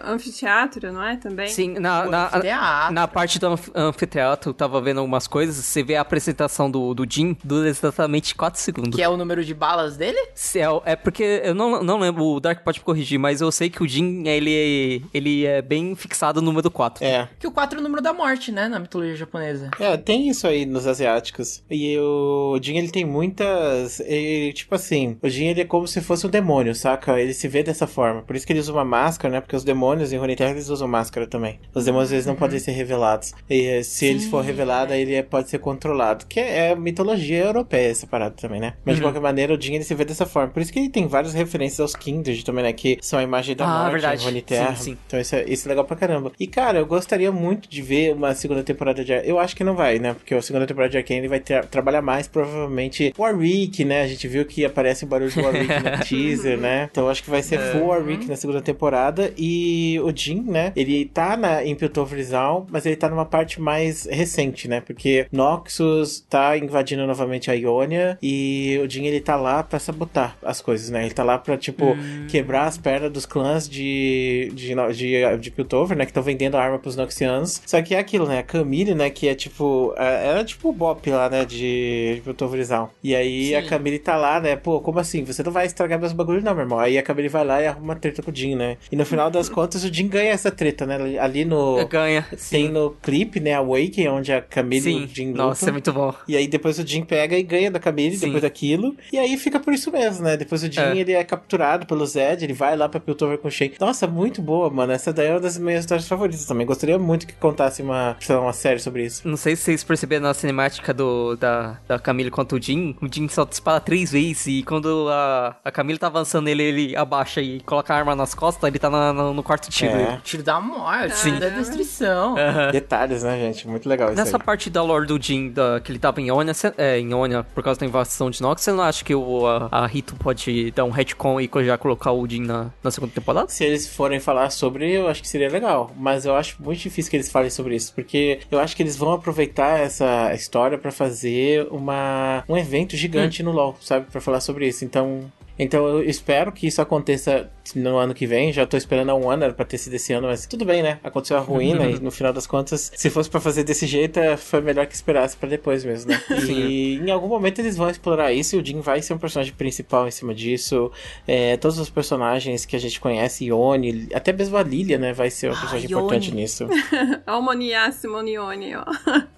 anfiteatro, 0.03 0.91
não 0.91 1.03
é? 1.03 1.18
Também? 1.18 1.48
Sim, 1.48 1.74
na, 1.80 2.06
O 2.06 2.10
na, 2.11 2.26
anfiteatro. 2.28 2.94
na 2.94 3.07
parte 3.07 3.40
do 3.40 3.48
anf- 3.48 3.69
anfiteatro, 3.76 4.49
eu 4.49 4.53
tava 4.53 4.82
vendo 4.82 4.99
algumas 4.99 5.28
coisas, 5.28 5.56
você 5.56 5.84
vê 5.84 5.95
a 5.95 6.02
apresentação 6.02 6.69
do, 6.69 6.94
do 6.94 7.06
Jin, 7.10 7.38
dura 7.44 7.68
exatamente 7.69 8.36
4 8.36 8.60
segundos. 8.60 8.95
Que 8.95 9.02
é 9.03 9.10
o 9.10 9.18
número 9.18 9.44
de 9.44 9.53
balas 9.53 9.98
dele? 9.98 10.18
Se 10.34 10.60
É, 10.60 10.68
é 10.86 10.95
porque 10.95 11.41
eu 11.44 11.53
não, 11.56 11.84
não 11.84 11.99
lembro, 11.99 12.24
o 12.24 12.40
Dark 12.40 12.64
pode 12.64 12.80
me 12.80 12.86
corrigir, 12.86 13.19
mas 13.19 13.41
eu 13.41 13.52
sei 13.52 13.69
que 13.69 13.84
o 13.84 13.88
Jin, 13.88 14.24
ele, 14.28 15.03
ele 15.14 15.45
é 15.45 15.61
bem 15.61 15.95
fixado 15.95 16.41
no 16.41 16.48
número 16.48 16.69
4. 16.72 17.03
É. 17.03 17.28
Que 17.40 17.48
o 17.48 17.52
4 17.52 17.78
é 17.78 17.80
o 17.80 17.84
número 17.84 18.02
da 18.02 18.14
morte, 18.14 18.52
né? 18.52 18.68
Na 18.68 18.80
mitologia 18.80 19.15
japonesa. 19.15 19.69
É, 19.80 19.95
tem 19.98 20.30
isso 20.30 20.48
aí 20.48 20.65
nos 20.65 20.88
asiáticos. 20.88 21.64
E 21.69 21.98
o 21.99 22.57
Jin, 22.61 22.78
ele 22.78 22.90
tem 22.91 23.06
muitas. 23.06 23.99
Ele, 24.02 24.53
tipo 24.53 24.74
assim, 24.76 25.18
o 25.22 25.30
Jin, 25.30 25.48
ele 25.48 25.61
é 25.61 25.65
como 25.65 25.88
se 25.88 26.02
fosse 26.02 26.26
um 26.26 26.30
demônio, 26.30 26.74
saca? 26.76 27.19
Ele 27.19 27.34
se 27.34 27.48
vê 27.48 27.64
dessa 27.64 27.86
forma. 27.88 28.22
Por 28.22 28.36
isso 28.36 28.45
que 28.45 28.53
ele 28.53 28.60
usa 28.60 28.72
uma 28.74 28.86
máscara, 28.86 29.32
né? 29.34 29.36
Porque 29.41 29.55
os 29.55 29.64
demônios 29.64 30.11
em 30.14 30.18
Runeterra 30.18 30.51
eles 30.51 30.69
usam 30.69 30.88
máscara 30.88 31.27
também. 31.27 31.59
Os 31.73 31.85
demônios 31.85 32.11
eles 32.11 32.26
não 32.26 32.35
podem 32.35 32.59
ser 32.59 32.72
revelados. 32.72 33.34
E 33.49 33.65
eh, 33.65 33.84
se 33.84 34.05
eles 34.05 34.26
for 34.27 34.43
revelado, 34.43 34.93
ele 34.93 35.14
é- 35.15 35.23
pode 35.23 35.49
ser 35.49 35.59
controlado. 35.59 36.26
Que 36.26 36.39
é, 36.39 36.69
é 36.72 36.76
mitologia 36.76 37.43
europeia 37.45 37.89
essa 37.91 38.07
parada 38.07 38.35
também, 38.39 38.59
né? 38.59 38.73
Mas 38.85 38.95
de 38.95 39.01
qualquer 39.01 39.22
maneira, 39.22 39.53
o 39.53 39.61
Jin 39.61 39.76
ele 39.76 39.84
se 39.84 39.93
vê 39.95 40.05
dessa 40.05 40.26
forma. 40.26 40.49
Por 40.51 40.61
isso 40.61 40.72
que 40.72 40.80
ele 40.80 40.89
tem 40.89 41.07
várias 41.07 41.34
referências 41.34 41.80
aos 41.80 41.95
Kindred 41.95 42.43
também, 42.43 42.64
né? 42.64 42.73
Que 42.73 42.97
são 43.01 43.19
a 43.19 43.23
imagem 43.23 43.55
da 43.55 43.65
Ah, 43.65 43.80
morte 43.84 43.91
verdade. 43.93 44.22
em 44.22 44.26
Runeterra. 44.26 44.76
Sim, 44.76 44.84
sim. 44.91 44.97
Então 45.07 45.19
isso 45.19 45.35
é, 45.35 45.43
isso 45.47 45.68
é 45.68 45.69
legal 45.69 45.85
pra 45.85 45.95
caramba. 45.95 46.31
E 46.39 46.47
cara, 46.47 46.80
eu 46.80 46.85
gostaria 46.85 47.31
muito 47.31 47.69
de 47.69 47.81
ver 47.81 48.14
uma 48.14 48.34
segunda 48.34 48.64
temporada 48.64 49.03
de 49.03 49.11
Eu 49.27 49.39
acho 49.39 49.55
que 49.55 49.64
não 49.64 49.76
vai, 49.76 49.99
né? 49.99 50.14
Porque 50.14 50.34
a 50.34 50.41
segunda 50.41 50.65
temporada 50.65 50.91
de 50.91 50.97
Arcane 50.97 51.27
vai 51.27 51.39
ter- 51.39 51.65
trabalhar 51.65 52.01
mais, 52.01 52.27
provavelmente, 52.27 53.14
Warwick, 53.18 53.84
né? 53.85 54.01
A 54.03 54.07
gente 54.07 54.27
viu 54.27 54.45
que 54.45 54.64
aparece 54.65 55.03
o 55.03 55.07
barulho 55.07 55.31
do 55.31 55.41
Warwick 55.41 55.68
no 55.68 55.99
teaser, 56.05 56.57
né? 56.57 56.88
Então 56.91 57.05
eu 57.05 57.09
acho 57.09 57.23
que 57.23 57.30
vai 57.30 57.41
ser 57.43 57.59
full 57.59 57.88
Warwick 57.88 58.27
na 58.27 58.35
segunda 58.35 58.61
temporada. 58.61 59.27
E 59.38 59.99
o 60.04 60.12
Jin, 60.16 60.41
né? 60.41 60.72
Ele 60.76 61.06
tá 61.06 61.36
na, 61.36 61.64
em 61.66 61.76
Piltover 61.76 62.24
Zaun, 62.24 62.66
mas 62.70 62.86
ele 62.86 62.95
tá 62.95 63.10
numa 63.10 63.26
parte 63.26 63.60
mais 63.62 64.06
recente, 64.06 64.68
né? 64.68 64.82
Porque 64.82 65.28
Noxus 65.32 66.24
tá 66.30 66.58
invadindo 66.58 67.06
novamente 67.08 67.49
a 67.49 67.54
Ionia 67.54 68.18
e 68.22 68.80
o 68.84 68.90
Jin, 68.90 69.06
ele 69.06 69.20
tá 69.22 69.36
lá 69.36 69.64
pra 69.64 69.80
sabotar 69.80 70.38
as 70.44 70.62
coisas, 70.62 70.90
né? 70.90 71.06
Ele 71.06 71.14
tá 71.14 71.24
lá 71.24 71.38
pra, 71.38 71.58
tipo, 71.58 71.95
quebrar 72.30 72.66
as 72.66 72.78
pernas 72.78 73.12
dos 73.12 73.26
clãs 73.26 73.68
de, 73.68 74.52
de, 74.54 74.74
de, 74.94 75.38
de 75.40 75.52
Piltover, 75.52 75.98
né? 75.98 76.06
Que 76.06 76.12
estão 76.12 76.24
vendendo 76.24 76.58
arma 76.58 76.78
pros 76.80 76.95
Noxianos. 76.95 77.62
Só 77.66 77.82
que 77.82 77.95
é 77.95 77.99
aquilo, 77.99 78.28
né? 78.28 78.40
A 78.40 78.44
Camille, 78.44 78.94
né? 78.94 79.10
Que 79.10 79.28
é 79.28 79.36
tipo. 79.36 79.94
é- 79.98 80.28
Ela 80.28 80.40
é 80.40 80.44
tipo 80.44 80.70
o 80.70 80.74
Bop 80.74 81.10
lá, 81.10 81.30
né? 81.30 81.45
De, 81.45 82.16
de 82.16 82.22
Piltover 82.24 82.64
Zaun. 82.64 82.88
E 83.04 83.16
aí 83.16 83.56
a 83.56 83.62
Sim. 83.62 83.68
Camille 83.70 83.99
tá 83.99 84.16
lá, 84.16 84.40
né? 84.40 84.56
Pô, 84.56 84.80
como 84.82 84.99
assim? 84.99 85.24
Você 85.24 85.41
não 85.44 85.52
vai 85.52 85.66
estragar 85.66 85.99
meus 85.99 86.14
bagulhos, 86.14 86.44
não, 86.44 86.54
meu 86.54 86.64
irmão. 86.64 86.80
Aí 86.80 86.98
a 86.98 87.04
Camille 87.04 87.30
vai 87.30 87.45
lá 87.45 87.62
e 87.62 87.68
arruma 87.68 87.88
uma 87.88 87.95
treta 87.95 88.22
com 88.22 88.32
o 88.32 88.36
Jin, 88.36 88.56
né? 88.56 88.78
E 88.91 88.95
no 88.95 89.06
final 89.06 89.16
das 89.30 89.49
contas, 89.49 89.84
o 89.84 89.94
Jin 89.94 90.07
ganha 90.07 90.31
essa 90.31 90.52
treta, 90.52 90.85
né? 90.85 91.18
Ali 91.19 91.44
no. 91.45 91.85
Ganha. 91.88 92.26
Tem 92.49 92.69
no 92.69 92.91
clipe, 92.91 93.39
né? 93.39 93.53
Awaken, 93.56 94.07
onde 94.10 94.31
a 94.31 94.41
Camille 94.41 94.77
e 94.89 94.94
Sim, 94.94 95.03
o 95.03 95.07
Jin 95.07 95.27
lutam. 95.31 95.48
nossa, 95.48 95.69
é 95.69 95.72
muito 95.72 95.91
bom. 95.91 96.14
E 96.27 96.35
aí 96.38 96.48
depois 96.48 96.77
o 96.80 96.85
Jin 96.88 97.03
pega 97.03 97.38
e 97.38 97.44
ganha 97.44 97.72
da 97.72 97.80
Camille 97.80 98.15
Sim. 98.15 98.26
depois 98.27 98.41
daquilo. 98.44 98.95
E 99.11 99.18
aí 99.18 99.38
fica 99.38 99.60
por 99.60 99.73
isso 99.73 99.91
mesmo, 99.91 100.23
né? 100.23 100.38
Depois 100.38 100.64
o 100.64 100.72
Jin, 100.72 100.80
É. 100.81 100.98
ele 100.98 101.11
é 101.14 101.23
capturado 101.23 101.85
pelo 101.85 102.06
Zed, 102.06 102.44
ele 102.44 102.53
vai 102.53 102.76
lá 102.77 102.88
pra 102.88 102.99
Piltover 102.99 103.38
com 103.38 103.48
o 103.48 103.52
Shen. 103.52 103.72
Nossa, 103.80 104.07
muito 104.07 104.41
boa, 104.41 104.69
mano. 104.69 104.91
Essa 104.94 105.11
daí 105.11 105.27
é 105.27 105.31
uma 105.31 105.39
das 105.39 105.57
minhas 105.57 105.81
histórias 105.81 106.07
favoritas 106.07 106.45
também. 106.45 106.65
Gostaria 106.65 106.98
muito 106.99 107.26
que 107.27 107.34
contasse 107.34 107.81
uma, 107.81 108.15
sei 108.19 108.35
lá, 108.35 108.41
uma 108.41 108.53
série 108.53 108.80
sobre 108.80 109.06
isso. 109.06 109.27
Não 109.27 109.38
sei 109.38 109.56
se 109.56 109.64
vocês 109.64 109.84
perceberam 109.84 110.23
na 110.23 110.34
cinemática 110.34 110.94
do, 110.94 111.35
da, 111.35 111.80
da 111.88 111.99
Camille 111.99 112.30
contra 112.31 112.57
o 112.57 112.61
Jin, 112.61 112.95
o 113.02 113.07
Jin 113.11 113.27
só 113.27 113.45
dispara 113.45 113.80
três 113.80 114.11
vezes 114.11 114.48
e 114.48 114.64
quando 114.64 115.07
a, 115.10 115.56
a 115.64 115.72
Camille 115.72 115.98
tá 115.99 116.07
avançando 116.07 116.48
ele, 116.48 116.64
ele 116.64 116.95
abaixa 116.95 117.41
e 117.41 117.60
coloca 117.61 117.94
a 117.94 117.98
arma 117.98 118.15
nas 118.15 118.34
costas, 118.34 118.68
ele 118.68 118.80
tá 118.80 118.89
na- 118.89 118.97
na- 119.14 119.34
no 119.34 119.44
quarto 119.44 119.69
tiro. 119.69 119.91
É. 119.91 120.19
Tiro 120.24 120.44
da 120.44 120.60
morte, 120.60 121.15
Sim. 121.15 121.30
tiro 121.34 121.40
da 121.40 121.49
destruição. 121.49 122.36
Detalhes, 122.72 123.24
né, 123.24 123.38
gente? 123.40 123.68
Muito 123.68 123.88
legal 123.88 124.10
isso 124.10 124.18
Nessa 124.18 124.38
aí. 124.38 124.44
parte 124.44 124.69
da 124.69 124.82
lore 124.84 125.06
do 125.07 125.22
Jin, 125.22 125.49
da, 125.52 125.80
que 125.80 125.91
ele 125.91 125.99
tava 125.99 126.22
em 126.22 126.28
Ionia, 126.28 126.53
cê- 126.53 126.74
é, 126.78 126.99
em 126.99 127.10
Ionia 127.11 127.44
por 127.56 127.64
causa 127.64 127.80
da 127.80 127.86
invasão 127.86 128.30
de 128.30 128.41
Nox, 128.41 128.61
você 128.61 128.72
não 128.72 128.84
acha 128.84 129.03
que 129.03 129.14
o, 129.15 129.45
a, 129.48 129.68
a 129.72 129.88
Rito 129.88 130.15
pode 130.15 130.72
dar 130.72 130.84
um 130.86 130.90
retcon 130.90 131.40
e 131.41 131.49
já 131.65 131.78
colocar 131.78 132.11
o 132.11 132.28
Jin 132.28 132.41
na, 132.45 132.68
na 132.84 132.91
segunda 132.91 133.11
temporada? 133.14 133.48
Se 133.49 133.64
eles 133.64 133.88
forem 133.88 134.19
falar 134.19 134.49
sobre, 134.49 134.91
eu 134.91 135.07
acho 135.07 135.22
que 135.22 135.28
seria 135.28 135.49
legal. 135.49 135.91
Mas 135.98 136.26
eu 136.26 136.36
acho 136.36 136.56
muito 136.61 136.80
difícil 136.80 137.10
que 137.10 137.18
eles 137.18 137.32
falem 137.32 137.49
sobre 137.49 137.76
isso. 137.76 137.94
Porque 137.94 138.40
eu 138.52 138.60
acho 138.60 138.76
que 138.76 138.84
eles 138.84 138.95
vão 138.95 139.14
aproveitar 139.14 139.80
essa 139.80 140.34
história 140.34 140.78
pra 140.78 140.91
fazer 140.91 141.68
uma, 141.72 142.44
um 142.48 142.57
evento 142.57 142.95
gigante 142.95 143.41
no 143.44 143.52
LoL, 143.52 143.76
sabe? 143.82 144.06
Pra 144.11 144.22
falar 144.22 144.40
sobre 144.40 144.68
isso. 144.68 144.84
Então. 144.86 145.32
Então 145.59 145.88
eu 145.88 146.03
espero 146.03 146.51
que 146.51 146.67
isso 146.67 146.81
aconteça 146.81 147.49
no 147.75 147.97
ano 147.97 148.13
que 148.13 148.25
vem. 148.27 148.53
Já 148.53 148.65
tô 148.65 148.77
esperando 148.77 149.09
há 149.09 149.15
um 149.15 149.29
ano, 149.29 149.43
era 149.43 149.53
pra 149.53 149.65
ter 149.65 149.77
sido 149.77 149.93
esse 149.95 150.13
ano, 150.13 150.27
mas 150.27 150.45
tudo 150.45 150.63
bem, 150.65 150.81
né? 150.84 150.99
Aconteceu 151.03 151.38
a 151.38 151.39
ruína 151.39 151.85
e 151.89 151.99
no 151.99 152.11
final 152.11 152.31
das 152.31 152.47
contas, 152.47 152.91
se 152.95 153.09
fosse 153.09 153.29
pra 153.29 153.39
fazer 153.39 153.63
desse 153.63 153.85
jeito, 153.88 154.19
é, 154.19 154.38
foi 154.38 154.61
melhor 154.61 154.85
que 154.85 154.95
esperasse 154.95 155.35
pra 155.35 155.49
depois 155.49 155.84
mesmo, 155.84 156.11
né? 156.11 156.21
E 156.47 156.95
em 156.97 157.11
algum 157.11 157.27
momento 157.27 157.59
eles 157.59 157.75
vão 157.75 157.89
explorar 157.89 158.31
isso 158.31 158.55
e 158.55 158.59
o 158.59 158.65
Jin 158.65 158.79
vai 158.81 159.01
ser 159.01 159.13
um 159.13 159.17
personagem 159.17 159.53
principal 159.53 160.07
em 160.07 160.11
cima 160.11 160.34
disso. 160.34 160.91
É, 161.27 161.57
todos 161.57 161.77
os 161.79 161.89
personagens 161.89 162.65
que 162.65 162.75
a 162.75 162.79
gente 162.79 162.99
conhece, 162.99 163.45
Ione, 163.45 164.07
até 164.13 164.31
mesmo 164.31 164.55
a 164.57 164.63
Lilia, 164.63 164.97
né? 164.97 165.13
Vai 165.13 165.29
ser 165.29 165.47
uma 165.47 165.55
Ah, 165.57 165.59
personagem 165.59 165.89
Ione. 165.89 166.03
importante 166.03 166.34
nisso. 166.34 166.67
Olha 167.27 167.38
o 167.38 167.41
Moniá 167.41 167.91
Simonione, 167.91 168.75
ó. 168.75 168.85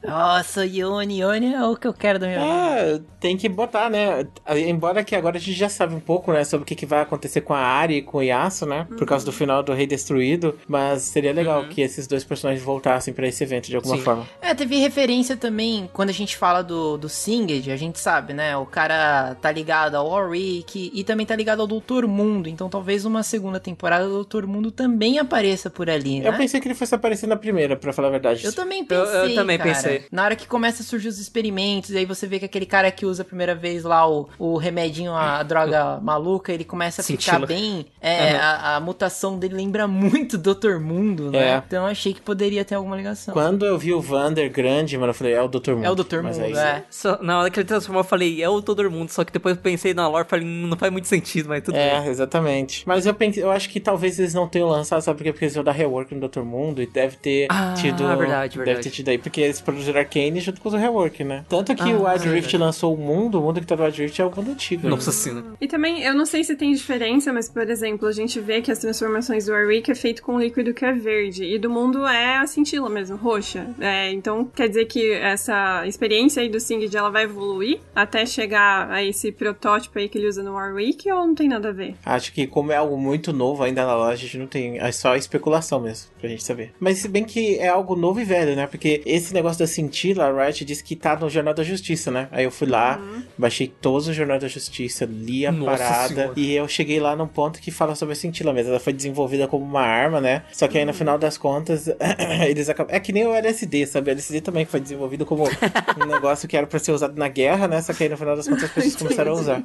Nossa, 0.05 0.65
Yone, 0.65 1.21
Yone 1.21 1.53
é 1.53 1.63
o 1.63 1.75
que 1.75 1.87
eu 1.87 1.93
quero 1.93 2.19
da 2.19 2.27
minha 2.27 2.39
vida. 2.39 2.53
É, 2.97 3.01
tem 3.19 3.37
que 3.37 3.47
botar, 3.49 3.89
né? 3.89 4.27
Embora 4.67 5.03
que 5.03 5.15
agora 5.15 5.37
a 5.37 5.39
gente 5.39 5.57
já 5.57 5.69
sabe 5.69 5.95
um 5.95 5.99
pouco, 6.09 6.33
né, 6.33 6.43
sobre 6.43 6.63
o 6.63 6.65
que, 6.65 6.73
que 6.73 6.87
vai 6.87 7.01
acontecer 7.01 7.41
com 7.41 7.53
a 7.53 7.59
Ari 7.59 7.97
e 7.97 8.01
com 8.01 8.17
o 8.17 8.23
Yasuo, 8.23 8.67
né? 8.67 8.87
Por 8.97 9.05
causa 9.05 9.23
do 9.23 9.31
final 9.31 9.61
do 9.61 9.73
Rei 9.73 9.85
Destruído. 9.85 10.57
Mas 10.67 11.03
seria 11.03 11.31
legal 11.31 11.65
que 11.67 11.81
esses 11.81 12.07
dois 12.07 12.23
personagens 12.23 12.65
voltassem 12.65 13.13
pra 13.13 13.27
esse 13.27 13.43
evento 13.43 13.67
de 13.67 13.75
alguma 13.75 13.95
Sim. 13.95 14.01
forma. 14.01 14.27
É, 14.41 14.55
teve 14.55 14.77
referência 14.77 15.37
também, 15.37 15.87
quando 15.93 16.09
a 16.09 16.11
gente 16.11 16.35
fala 16.35 16.63
do, 16.63 16.97
do 16.97 17.07
Singed, 17.07 17.71
a 17.71 17.75
gente 17.75 17.99
sabe, 17.99 18.33
né? 18.33 18.57
O 18.57 18.65
cara 18.65 19.35
tá 19.35 19.51
ligado 19.51 19.93
ao 19.93 20.09
Warwick 20.09 20.89
e 20.91 21.03
também 21.03 21.27
tá 21.27 21.35
ligado 21.35 21.61
ao 21.61 21.67
Doutor 21.67 22.07
Mundo. 22.07 22.49
Então 22.49 22.67
talvez 22.69 23.05
uma 23.05 23.21
segunda 23.21 23.59
temporada 23.59 24.05
do 24.05 24.13
Doutor 24.15 24.47
Mundo 24.47 24.71
também 24.71 25.19
apareça 25.19 25.69
por 25.69 25.91
ali, 25.91 26.21
né? 26.21 26.29
Eu 26.29 26.33
pensei 26.33 26.59
que 26.59 26.67
ele 26.67 26.73
fosse 26.73 26.95
aparecer 26.95 27.27
na 27.27 27.35
primeira, 27.35 27.75
pra 27.75 27.93
falar 27.93 28.07
a 28.07 28.11
verdade. 28.11 28.43
Eu 28.43 28.53
também 28.53 28.79
Eu- 28.79 28.87
pensei. 28.87 29.31
eu 29.31 29.35
também 29.35 29.59
cara. 29.59 29.69
pensei. 29.69 30.05
Na 30.11 30.23
hora 30.23 30.35
que 30.35 30.47
começa 30.47 30.81
a 30.81 30.85
surgir 30.85 31.07
os 31.07 31.19
experimentos, 31.19 31.91
e 31.91 31.97
aí 31.99 32.05
você 32.05 32.25
vê 32.25 32.39
que 32.39 32.45
aquele 32.45 32.65
cara 32.65 32.89
que 32.89 33.05
usa 33.05 33.21
a 33.21 33.25
primeira 33.25 33.53
vez 33.53 33.83
lá 33.83 34.09
o, 34.09 34.27
o 34.39 34.57
remedinho, 34.57 35.13
a 35.13 35.43
droga 35.43 35.98
maluca, 35.99 36.51
ele 36.53 36.63
começa 36.63 37.01
a 37.01 37.03
ficar 37.03 37.45
bem. 37.45 37.85
É, 38.01 38.31
Aham. 38.35 38.39
a, 38.39 38.75
a 38.75 38.79
mutação 38.79 39.37
dele 39.37 39.55
lembra 39.55 39.87
muito 39.87 40.37
Dr. 40.37 40.79
Mundo, 40.79 41.31
né? 41.31 41.49
É. 41.55 41.63
Então 41.65 41.83
eu 41.83 41.89
achei 41.91 42.13
que 42.13 42.21
poderia 42.21 42.63
ter 42.65 42.75
alguma 42.75 42.95
ligação. 42.95 43.33
Quando 43.33 43.65
eu 43.65 43.77
vi 43.77 43.93
o 43.93 44.01
Vander 44.01 44.51
grande, 44.51 44.97
mano, 44.97 45.09
eu 45.11 45.13
falei, 45.13 45.33
é 45.33 45.41
o 45.41 45.47
Dr. 45.47 45.71
Mundo. 45.73 45.85
É 45.85 45.91
o 45.91 45.95
Dr. 45.95 46.21
Mas 46.23 46.37
Mundo, 46.37 46.45
aí- 46.47 46.53
é. 46.57 46.83
Só- 46.89 47.19
na 47.21 47.39
hora 47.39 47.49
que 47.49 47.59
ele 47.59 47.67
transformou, 47.67 48.01
eu 48.01 48.07
falei, 48.07 48.41
é 48.41 48.49
o 48.49 48.61
todo 48.61 48.89
mundo, 48.89 49.09
só 49.09 49.23
que 49.23 49.31
depois 49.33 49.55
eu 49.55 49.61
pensei 49.61 49.93
na 49.93 50.07
lore 50.07 50.25
e 50.25 50.29
falei, 50.29 50.45
"Hum, 50.45 50.67
não 50.67 50.77
faz 50.77 50.91
muito 50.91 51.07
sentido, 51.07 51.49
mas 51.49 51.63
tudo 51.63 51.73
bem. 51.75 51.83
É, 51.83 52.07
exatamente. 52.07 52.83
Mas 52.87 53.05
eu 53.05 53.13
pensei, 53.13 53.43
eu 53.43 53.51
acho 53.51 53.69
que 53.69 53.79
talvez 53.79 54.19
eles 54.19 54.33
não 54.33 54.47
tenham 54.47 54.67
lançado, 54.69 55.01
sabe 55.01 55.17
por 55.17 55.23
quê? 55.23 55.31
Porque 55.31 55.45
eles 55.45 55.55
iam 55.55 55.63
dar 55.63 55.71
rework 55.71 56.13
no 56.15 56.27
Dr. 56.27 56.41
Mundo 56.41 56.81
e 56.81 56.85
deve 56.87 57.17
ter 57.17 57.47
Ah, 57.49 57.73
tido. 57.75 58.07
verdade, 58.17 58.57
Deve 58.57 58.65
verdade. 58.65 58.89
ter 58.89 58.95
tido 58.95 59.09
aí, 59.09 59.17
porque 59.17 59.41
eles 59.41 59.59
produziram 59.61 59.99
Arcane 59.99 60.39
junto 60.39 60.61
com 60.61 60.69
o 60.69 60.71
rework, 60.75 61.23
né? 61.23 61.43
Tanto 61.49 61.75
que 61.75 61.81
Ah, 61.81 61.95
o 61.95 62.05
Wild 62.07 62.27
é 62.27 62.31
Rift 62.31 62.57
lançou 62.57 62.93
o 62.93 62.97
mundo, 62.97 63.39
o 63.39 63.41
mundo 63.43 63.59
que 63.59 63.65
tá 63.67 63.75
no 63.75 63.83
Wild 63.83 64.01
Rift 64.01 64.19
é 64.21 64.25
o 64.25 64.31
mundo 64.35 64.51
antigo. 64.51 64.87
Nossa 64.87 65.09
né? 65.11 65.15
senhora. 65.15 65.45
E 65.59 65.67
também 65.67 65.88
também, 65.89 66.03
eu 66.03 66.13
não 66.13 66.25
sei 66.25 66.43
se 66.43 66.55
tem 66.55 66.73
diferença, 66.73 67.33
mas, 67.33 67.49
por 67.49 67.69
exemplo, 67.69 68.07
a 68.07 68.11
gente 68.11 68.39
vê 68.39 68.61
que 68.61 68.71
as 68.71 68.79
transformações 68.79 69.45
do 69.45 69.51
Warwick 69.51 69.91
é 69.91 69.95
feito 69.95 70.21
com 70.21 70.35
um 70.35 70.39
líquido 70.39 70.73
que 70.73 70.85
é 70.85 70.93
verde, 70.93 71.43
e 71.43 71.57
do 71.57 71.69
mundo 71.69 72.05
é 72.05 72.37
a 72.37 72.47
cintila 72.47 72.89
mesmo, 72.89 73.17
roxa. 73.17 73.67
É, 73.79 74.11
então, 74.11 74.45
quer 74.45 74.67
dizer 74.67 74.85
que 74.85 75.11
essa 75.11 75.85
experiência 75.87 76.41
aí 76.41 76.49
do 76.49 76.59
Singed, 76.59 76.95
ela 76.95 77.09
vai 77.09 77.23
evoluir 77.23 77.79
até 77.95 78.25
chegar 78.25 78.89
a 78.89 79.03
esse 79.03 79.31
protótipo 79.31 79.97
aí 79.97 80.07
que 80.07 80.17
ele 80.17 80.27
usa 80.27 80.43
no 80.43 80.53
Warwick, 80.53 81.09
ou 81.11 81.27
não 81.27 81.35
tem 81.35 81.47
nada 81.47 81.69
a 81.69 81.73
ver? 81.73 81.95
Acho 82.05 82.31
que 82.33 82.45
como 82.45 82.71
é 82.71 82.75
algo 82.75 82.97
muito 82.97 83.33
novo 83.33 83.63
ainda 83.63 83.85
na 83.85 83.95
loja, 83.95 84.13
a 84.13 84.17
gente 84.17 84.37
não 84.37 84.47
tem. 84.47 84.79
É 84.79 84.91
só 84.91 85.15
especulação 85.15 85.79
mesmo, 85.79 86.09
pra 86.19 86.29
gente 86.29 86.43
saber. 86.43 86.73
Mas 86.79 86.99
se 86.99 87.07
bem 87.07 87.23
que 87.23 87.57
é 87.57 87.67
algo 87.67 87.95
novo 87.95 88.19
e 88.19 88.23
velho, 88.23 88.55
né? 88.55 88.67
Porque 88.67 89.01
esse 89.05 89.33
negócio 89.33 89.59
da 89.59 89.67
cintila, 89.67 90.25
a 90.25 90.45
Riot 90.45 90.65
disse 90.65 90.83
que 90.83 90.95
tá 90.95 91.15
no 91.15 91.29
Jornal 91.29 91.53
da 91.53 91.63
Justiça, 91.63 92.11
né? 92.11 92.27
Aí 92.31 92.43
eu 92.43 92.51
fui 92.51 92.67
lá, 92.67 92.99
baixei 93.37 93.67
todos 93.67 94.07
os 94.07 94.15
Jornais 94.15 94.41
da 94.41 94.47
Justiça, 94.47 95.05
li 95.05 95.45
a 95.45 95.51
Nossa 95.51 95.78
parada 95.79 96.31
e 96.35 96.53
eu 96.53 96.67
cheguei 96.67 96.99
lá 96.99 97.15
num 97.15 97.27
ponto 97.27 97.59
que 97.59 97.71
fala 97.71 97.95
sobre 97.95 98.13
a 98.13 98.15
cintila 98.15 98.53
mesmo. 98.53 98.71
Ela 98.71 98.79
foi 98.79 98.93
desenvolvida 98.93 99.47
como 99.47 99.63
uma 99.63 99.81
arma, 99.81 100.19
né? 100.19 100.43
Só 100.51 100.67
que 100.67 100.77
aí 100.77 100.85
no 100.85 100.93
final 100.93 101.17
das 101.17 101.37
contas, 101.37 101.87
eles 102.47 102.69
acabam. 102.69 102.95
É 102.95 102.99
que 102.99 103.11
nem 103.11 103.25
o 103.25 103.33
LSD, 103.33 103.87
sabe? 103.87 104.09
O 104.09 104.11
LSD 104.11 104.41
também 104.41 104.65
foi 104.65 104.79
desenvolvido 104.79 105.25
como 105.25 105.43
um 105.45 106.05
negócio 106.05 106.47
que 106.47 106.55
era 106.55 106.67
pra 106.67 106.79
ser 106.79 106.91
usado 106.91 107.17
na 107.17 107.27
guerra, 107.27 107.67
né? 107.67 107.81
Só 107.81 107.93
que 107.93 108.03
aí 108.03 108.09
no 108.09 108.17
final 108.17 108.35
das 108.35 108.47
contas 108.47 108.65
as 108.65 108.71
pessoas 108.71 108.95
começaram 108.95 109.31
a 109.31 109.35
usar. 109.35 109.63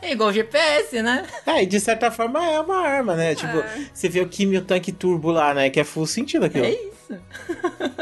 É 0.00 0.12
igual 0.12 0.32
GPS, 0.32 1.02
né? 1.02 1.26
É, 1.46 1.62
e 1.62 1.66
de 1.66 1.80
certa 1.80 2.10
forma 2.10 2.44
é 2.44 2.60
uma 2.60 2.78
arma, 2.78 3.14
né? 3.14 3.34
Tipo, 3.34 3.62
você 3.92 4.08
vê 4.08 4.20
o 4.20 4.28
Kimi 4.28 4.58
o 4.58 4.62
tanque 4.62 4.92
turbo 4.92 5.30
lá, 5.30 5.54
né? 5.54 5.70
Que 5.70 5.80
é 5.80 5.84
full 5.84 6.06
sentido 6.06 6.44
aquilo. 6.46 6.66
É 6.66 6.70
isso. 6.70 7.18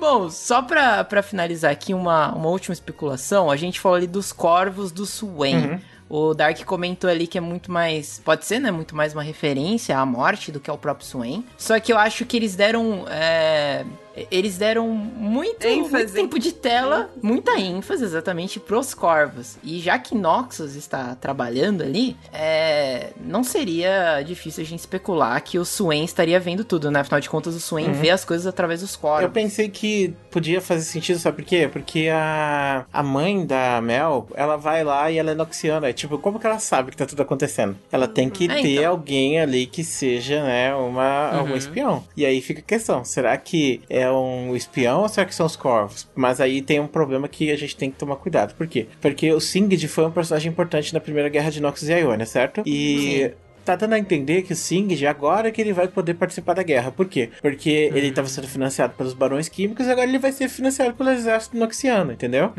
Bom, 0.00 0.30
só 0.30 0.62
pra, 0.62 1.04
pra 1.04 1.22
finalizar 1.22 1.70
aqui 1.70 1.92
uma, 1.92 2.32
uma 2.34 2.48
última 2.48 2.72
especulação, 2.72 3.50
a 3.50 3.56
gente 3.56 3.78
falou 3.78 3.96
ali 3.96 4.06
dos 4.06 4.32
corvos 4.32 4.90
do 4.90 5.04
Swain. 5.04 5.72
Uhum. 5.72 5.80
O 6.10 6.34
Dark 6.34 6.64
comentou 6.64 7.08
ali 7.08 7.28
que 7.28 7.38
é 7.38 7.40
muito 7.40 7.70
mais. 7.70 8.20
Pode 8.24 8.44
ser, 8.44 8.58
né? 8.58 8.72
Muito 8.72 8.96
mais 8.96 9.12
uma 9.14 9.22
referência 9.22 9.96
à 9.96 10.04
morte 10.04 10.50
do 10.50 10.58
que 10.58 10.68
ao 10.68 10.76
próprio 10.76 11.06
Swain. 11.06 11.44
Só 11.56 11.78
que 11.78 11.92
eu 11.92 11.96
acho 11.96 12.26
que 12.26 12.36
eles 12.36 12.56
deram. 12.56 13.04
é, 13.08 13.84
Eles 14.30 14.58
deram 14.58 14.88
muito, 14.88 15.66
muito 15.68 16.12
tempo 16.12 16.38
de 16.38 16.52
tela, 16.52 17.10
muita 17.22 17.58
ênfase 17.58 18.04
exatamente 18.04 18.58
pros 18.58 18.92
corvos. 18.94 19.56
E 19.62 19.78
já 19.80 19.98
que 19.98 20.14
Noxus 20.14 20.74
está 20.74 21.14
trabalhando 21.14 21.82
ali, 21.82 22.16
é, 22.32 23.10
não 23.20 23.42
seria 23.44 24.22
difícil 24.22 24.62
a 24.62 24.66
gente 24.66 24.80
especular 24.80 25.40
que 25.42 25.58
o 25.58 25.64
Swain 25.64 26.04
estaria 26.04 26.38
vendo 26.40 26.64
tudo, 26.64 26.90
né? 26.90 27.00
Afinal 27.00 27.20
de 27.20 27.30
contas, 27.30 27.54
o 27.54 27.60
Swain 27.60 27.86
Uhum. 27.88 27.92
vê 27.94 28.10
as 28.10 28.24
coisas 28.24 28.46
através 28.46 28.80
dos 28.80 28.96
corvos. 28.96 29.22
Eu 29.22 29.30
pensei 29.30 29.68
que 29.68 30.14
podia 30.30 30.60
fazer 30.60 30.82
sentido, 30.82 31.18
sabe 31.18 31.36
por 31.42 31.44
quê? 31.48 31.68
Porque 31.72 32.08
a, 32.12 32.84
a 32.92 33.02
mãe 33.02 33.46
da 33.46 33.80
Mel, 33.80 34.28
ela 34.34 34.56
vai 34.56 34.82
lá 34.84 35.10
e 35.10 35.18
ela 35.18 35.30
é 35.30 35.34
noxiana. 35.34 35.88
É 35.88 35.92
tipo, 35.92 36.18
como 36.18 36.38
que 36.38 36.46
ela 36.46 36.58
sabe 36.58 36.90
que 36.90 36.96
tá 36.96 37.06
tudo 37.06 37.22
acontecendo? 37.22 37.76
Ela 37.92 38.08
tem 38.08 38.28
que 38.28 38.44
É, 38.50 38.60
ter 38.62 38.68
então. 38.80 38.90
alguém 38.90 39.40
ali 39.40 39.66
que 39.66 39.84
seja, 39.84 40.42
né, 40.42 40.74
uma, 40.74 41.42
Uhum. 41.42 41.52
um 41.52 41.56
espião. 41.56 42.04
E 42.16 42.24
aí 42.26 42.40
fica 42.40 42.60
a 42.60 42.64
questão, 42.64 43.04
será 43.04 43.36
que 43.36 43.80
é 43.88 44.09
um 44.10 44.54
espião 44.54 45.02
ou 45.02 45.08
será 45.08 45.26
que 45.26 45.34
são 45.34 45.46
os 45.46 45.56
corvos? 45.56 46.08
Mas 46.14 46.40
aí 46.40 46.62
tem 46.62 46.80
um 46.80 46.86
problema 46.86 47.28
que 47.28 47.50
a 47.50 47.56
gente 47.56 47.76
tem 47.76 47.90
que 47.90 47.98
tomar 47.98 48.16
cuidado. 48.16 48.54
Por 48.54 48.66
quê? 48.66 48.86
Porque 49.00 49.32
o 49.32 49.40
Singed 49.40 49.86
foi 49.88 50.06
um 50.06 50.10
personagem 50.10 50.50
importante 50.50 50.92
na 50.92 51.00
primeira 51.00 51.28
guerra 51.28 51.50
de 51.50 51.60
Noxus 51.60 51.88
e 51.88 51.92
Ionia, 51.92 52.26
certo? 52.26 52.62
E... 52.66 53.32
Tá 53.64 53.76
dando 53.76 53.92
a 53.94 53.98
entender 53.98 54.42
que 54.42 54.52
o 54.52 54.56
Singed 54.56 55.06
agora 55.06 55.50
que 55.50 55.60
ele 55.60 55.72
vai 55.72 55.86
poder 55.88 56.14
participar 56.14 56.54
da 56.54 56.62
guerra. 56.62 56.90
Por 56.90 57.06
quê? 57.06 57.30
Porque 57.42 57.90
ele 57.94 58.08
estava 58.08 58.26
sendo 58.28 58.48
financiado 58.48 58.94
pelos 58.96 59.12
barões 59.12 59.48
químicos 59.48 59.86
e 59.86 59.90
agora 59.90 60.08
ele 60.08 60.18
vai 60.18 60.32
ser 60.32 60.48
financiado 60.48 60.94
pelo 60.94 61.10
exército 61.10 61.56
noxiano, 61.56 62.12
entendeu? 62.12 62.52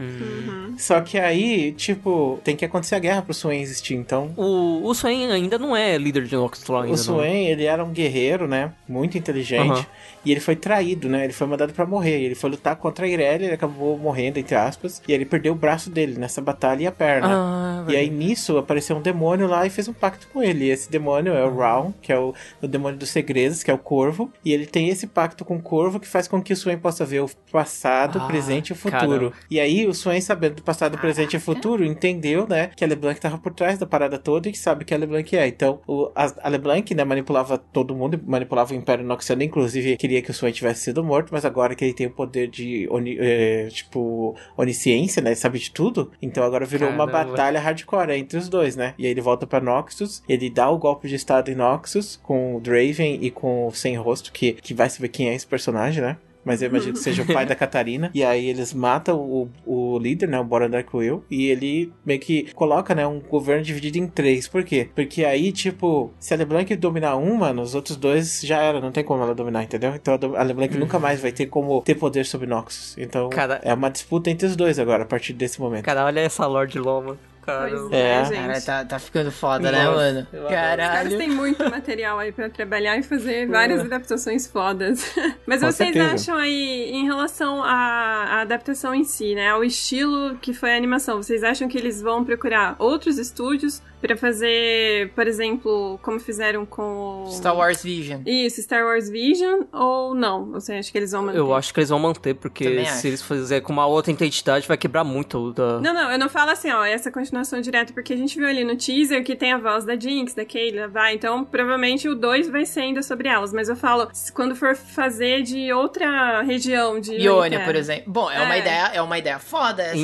Só 0.77 1.01
que 1.01 1.17
aí, 1.17 1.71
tipo, 1.73 2.39
tem 2.43 2.55
que 2.55 2.65
acontecer 2.65 2.95
a 2.95 2.99
guerra 2.99 3.21
pro 3.21 3.33
Swain 3.33 3.61
existir. 3.61 3.95
Então, 3.95 4.31
O, 4.37 4.81
o 4.87 4.93
Swain 4.93 5.31
ainda 5.31 5.57
não 5.57 5.75
é 5.75 5.97
líder 5.97 6.23
de 6.25 6.35
Noxtlaw 6.35 6.81
ainda, 6.83 6.93
o 6.93 6.97
Swain, 6.97 7.47
ele 7.47 7.65
era 7.65 7.83
um 7.83 7.91
guerreiro, 7.91 8.47
né? 8.47 8.71
Muito 8.87 9.17
inteligente. 9.17 9.69
Aham. 9.71 9.85
E 10.23 10.31
ele 10.31 10.39
foi 10.39 10.55
traído, 10.55 11.09
né? 11.09 11.23
Ele 11.23 11.33
foi 11.33 11.47
mandado 11.47 11.73
pra 11.73 11.83
morrer. 11.85 12.21
Ele 12.21 12.35
foi 12.35 12.51
lutar 12.51 12.75
contra 12.75 13.05
a 13.05 13.09
Irelia, 13.09 13.47
ele 13.47 13.55
acabou 13.55 13.97
morrendo, 13.97 14.37
entre 14.37 14.53
aspas. 14.55 15.01
E 15.07 15.11
ele 15.13 15.25
perdeu 15.25 15.51
o 15.53 15.55
braço 15.55 15.89
dele 15.89 16.15
nessa 16.19 16.39
batalha 16.41 16.83
e 16.83 16.87
a 16.87 16.91
perna. 16.91 17.27
Ah, 17.31 17.85
E 17.91 17.95
aí 17.95 18.07
nisso 18.09 18.55
apareceu 18.57 18.95
um 18.95 19.01
demônio 19.01 19.47
lá 19.47 19.65
e 19.65 19.69
fez 19.71 19.87
um 19.87 19.93
pacto 19.93 20.27
com 20.31 20.43
ele. 20.43 20.65
E 20.65 20.69
esse 20.69 20.90
demônio 20.91 21.33
é 21.33 21.43
o 21.45 21.55
Raun, 21.57 21.91
que 22.01 22.11
é 22.13 22.19
o, 22.19 22.33
o 22.61 22.67
demônio 22.67 22.99
dos 22.99 23.09
segredos, 23.09 23.63
que 23.63 23.71
é 23.71 23.73
o 23.73 23.77
corvo. 23.77 24.31
E 24.45 24.53
ele 24.53 24.65
tem 24.65 24.89
esse 24.89 25.07
pacto 25.07 25.43
com 25.43 25.55
o 25.55 25.61
corvo 25.61 25.99
que 25.99 26.07
faz 26.07 26.27
com 26.27 26.41
que 26.41 26.53
o 26.53 26.55
Swain 26.55 26.77
possa 26.77 27.05
ver 27.05 27.21
o 27.21 27.29
passado, 27.51 28.19
o 28.19 28.21
Ah, 28.21 28.27
presente 28.27 28.69
e 28.69 28.73
o 28.73 28.75
futuro. 28.75 28.99
caramba. 28.99 29.33
E 29.49 29.59
aí 29.59 29.87
o 29.87 29.93
Swain, 29.93 30.21
sabendo 30.21 30.55
do 30.55 30.61
passado, 30.63 30.97
presente 30.97 31.35
e 31.35 31.39
futuro, 31.39 31.83
entendeu, 31.83 32.45
né, 32.47 32.67
que 32.75 32.83
a 32.83 32.87
LeBlanc 32.87 33.19
tava 33.19 33.37
por 33.37 33.53
trás 33.53 33.77
da 33.79 33.85
parada 33.85 34.17
toda 34.19 34.49
e 34.49 34.51
que 34.51 34.57
sabe 34.57 34.85
que 34.85 34.93
a 34.93 34.97
LeBlanc 34.97 35.35
é. 35.35 35.47
Então, 35.47 35.79
o, 35.87 36.11
a, 36.15 36.31
a 36.43 36.49
LeBlanc, 36.49 36.93
né, 36.93 37.03
manipulava 37.03 37.57
todo 37.57 37.95
mundo, 37.95 38.19
manipulava 38.25 38.73
o 38.73 38.75
Império 38.75 39.05
Noxiano, 39.05 39.43
inclusive 39.43 39.95
queria 39.97 40.21
que 40.21 40.31
o 40.31 40.33
Swain 40.33 40.51
tivesse 40.51 40.83
sido 40.83 41.03
morto, 41.03 41.29
mas 41.31 41.45
agora 41.45 41.73
que 41.75 41.85
ele 41.85 41.93
tem 41.93 42.07
o 42.07 42.11
poder 42.11 42.47
de, 42.47 42.87
oni, 42.91 43.17
eh, 43.19 43.67
tipo, 43.71 44.35
onisciência, 44.57 45.21
né, 45.21 45.33
sabe 45.35 45.59
de 45.59 45.71
tudo, 45.71 46.11
então 46.21 46.43
agora 46.43 46.65
virou 46.65 46.89
uma 46.89 47.05
Caramba. 47.07 47.31
batalha 47.31 47.59
hardcore 47.59 48.11
entre 48.11 48.37
os 48.37 48.49
dois, 48.49 48.75
né? 48.75 48.93
E 48.97 49.05
aí 49.05 49.11
ele 49.11 49.21
volta 49.21 49.45
pra 49.47 49.59
Noxus, 49.59 50.23
ele 50.27 50.49
dá 50.49 50.69
o 50.69 50.77
golpe 50.81 51.07
de 51.07 51.15
estado 51.15 51.49
em 51.49 51.55
Noxus 51.55 52.19
com 52.21 52.55
o 52.55 52.59
Draven 52.59 53.19
e 53.21 53.31
com 53.31 53.67
o 53.67 53.71
Sem 53.71 53.95
Rosto, 53.97 54.31
que, 54.31 54.53
que 54.53 54.73
vai 54.73 54.89
saber 54.89 55.07
quem 55.09 55.29
é 55.29 55.35
esse 55.35 55.47
personagem, 55.47 56.01
né? 56.01 56.17
Mas 56.43 56.59
eu 56.61 56.69
imagino 56.69 56.93
que 56.93 56.99
seja 56.99 57.21
o 57.21 57.27
pai 57.27 57.45
da 57.45 57.53
Catarina. 57.53 58.09
E 58.15 58.23
aí 58.23 58.49
eles 58.49 58.73
matam 58.73 59.19
o, 59.19 59.47
o 59.63 59.99
líder, 59.99 60.27
né? 60.27 60.39
O 60.39 60.43
Boran 60.43 60.71
Darkwill. 60.71 61.23
E 61.29 61.45
ele 61.45 61.93
meio 62.03 62.19
que 62.19 62.51
coloca, 62.53 62.95
né? 62.95 63.05
Um 63.05 63.19
governo 63.19 63.63
dividido 63.63 63.99
em 63.99 64.07
três. 64.07 64.47
Por 64.47 64.63
quê? 64.63 64.89
Porque 64.95 65.23
aí, 65.23 65.51
tipo, 65.51 66.11
se 66.19 66.33
a 66.33 66.37
LeBlanc 66.37 66.75
dominar 66.75 67.15
um, 67.15 67.35
mano, 67.35 67.61
os 67.61 67.75
outros 67.75 67.95
dois 67.95 68.41
já 68.41 68.59
era. 68.59 68.81
Não 68.81 68.91
tem 68.91 69.03
como 69.03 69.21
ela 69.21 69.35
dominar, 69.35 69.61
entendeu? 69.63 69.93
Então 69.93 70.17
a 70.35 70.41
LeBlanc 70.41 70.75
nunca 70.79 70.97
mais 70.97 71.21
vai 71.21 71.31
ter 71.31 71.45
como 71.45 71.79
ter 71.83 71.93
poder 71.93 72.25
sobre 72.25 72.47
Noxus. 72.47 72.97
Então 72.97 73.29
Cara- 73.29 73.61
é 73.63 73.71
uma 73.71 73.91
disputa 73.91 74.31
entre 74.31 74.47
os 74.47 74.55
dois 74.55 74.79
agora, 74.79 75.03
a 75.03 75.05
partir 75.05 75.33
desse 75.33 75.61
momento. 75.61 75.85
Cara, 75.85 76.05
olha 76.05 76.21
essa 76.21 76.47
Lord 76.47 76.75
Loma. 76.79 77.19
Caramba. 77.41 77.77
Pois 77.89 77.91
é, 77.91 78.11
É. 78.21 78.25
gente. 78.25 78.35
Cara, 78.47 78.61
tá, 78.61 78.85
tá 78.85 78.99
ficando 78.99 79.31
foda, 79.31 79.71
né, 79.71 79.83
Nossa, 79.85 79.97
mano? 79.97 80.27
eu 80.31 80.39
adoro. 80.39 80.45
Os 80.45 80.49
caras 80.55 80.87
Caralho. 80.87 81.17
têm 81.17 81.29
muito 81.29 81.69
material 81.69 82.19
aí 82.19 82.31
pra 82.31 82.49
trabalhar 82.49 82.97
e 82.97 83.03
fazer 83.03 83.47
várias 83.47 83.81
adaptações 83.81 84.47
fodas. 84.47 85.05
Mas 85.45 85.61
Com 85.61 85.71
vocês 85.71 85.93
certeza. 85.93 86.13
acham 86.13 86.37
aí, 86.37 86.91
em 86.91 87.05
relação 87.05 87.63
à, 87.63 87.69
à 87.71 88.41
adaptação 88.41 88.93
em 88.93 89.03
si, 89.03 89.35
né? 89.35 89.49
Ao 89.49 89.63
estilo 89.63 90.35
que 90.41 90.53
foi 90.53 90.73
a 90.73 90.77
animação, 90.77 91.21
vocês 91.21 91.43
acham 91.43 91.67
que 91.67 91.77
eles 91.77 92.01
vão 92.01 92.23
procurar 92.23 92.75
outros 92.79 93.17
estúdios 93.17 93.81
pra 94.01 94.17
fazer, 94.17 95.11
por 95.13 95.27
exemplo, 95.27 95.99
como 96.01 96.19
fizeram 96.19 96.65
com 96.65 97.23
o... 97.27 97.31
Star 97.31 97.55
Wars 97.55 97.83
Vision. 97.83 98.21
Isso, 98.25 98.59
Star 98.61 98.83
Wars 98.83 99.07
Vision 99.09 99.61
ou 99.71 100.15
não? 100.15 100.51
Você 100.53 100.73
acha 100.73 100.91
que 100.91 100.97
eles 100.97 101.11
vão 101.11 101.23
manter? 101.23 101.37
Eu 101.37 101.53
acho 101.53 101.71
que 101.71 101.79
eles 101.79 101.89
vão 101.89 101.99
manter, 101.99 102.33
porque 102.33 102.63
Também 102.63 102.85
se 102.85 102.91
acho. 102.91 103.07
eles 103.07 103.21
fizerem 103.21 103.63
com 103.63 103.71
uma 103.71 103.85
outra 103.85 104.11
identidade, 104.11 104.67
vai 104.67 104.75
quebrar 104.77 105.03
muito 105.03 105.37
o 105.37 105.53
da. 105.53 105.79
Não, 105.79 105.93
não, 105.93 106.11
eu 106.11 106.17
não 106.17 106.29
falo 106.29 106.49
assim, 106.49 106.71
ó, 106.71 106.83
essa 106.83 107.11
continuação 107.31 107.61
direta, 107.61 107.93
porque 107.93 108.11
a 108.11 108.17
gente 108.17 108.37
viu 108.37 108.45
ali 108.45 108.63
no 108.65 108.75
teaser 108.75 109.23
que 109.23 109.35
tem 109.37 109.53
a 109.53 109.57
voz 109.57 109.85
da 109.85 109.95
Jinx, 109.97 110.33
da 110.33 110.43
Kayla, 110.45 110.89
vai, 110.89 111.15
então 111.15 111.45
provavelmente 111.45 112.09
o 112.09 112.13
2 112.13 112.49
vai 112.49 112.65
ser 112.65 112.81
ainda 112.81 113.01
sobre 113.01 113.29
elas, 113.29 113.53
mas 113.53 113.69
eu 113.69 113.75
falo, 113.75 114.09
quando 114.33 114.53
for 114.53 114.75
fazer 114.75 115.41
de 115.41 115.71
outra 115.71 116.41
região 116.41 116.99
de 116.99 117.11
Ionia, 117.13 117.23
Ionia, 117.29 117.59
por 117.61 117.75
exemplo. 117.75 118.03
Bom, 118.11 118.29
é, 118.29 118.41
uma 118.41 118.55
É. 118.55 118.59
ideia, 118.59 118.91
é 118.95 119.01
uma 119.01 119.17
ideia 119.17 119.39
foda 119.39 119.81
essa 119.81 119.95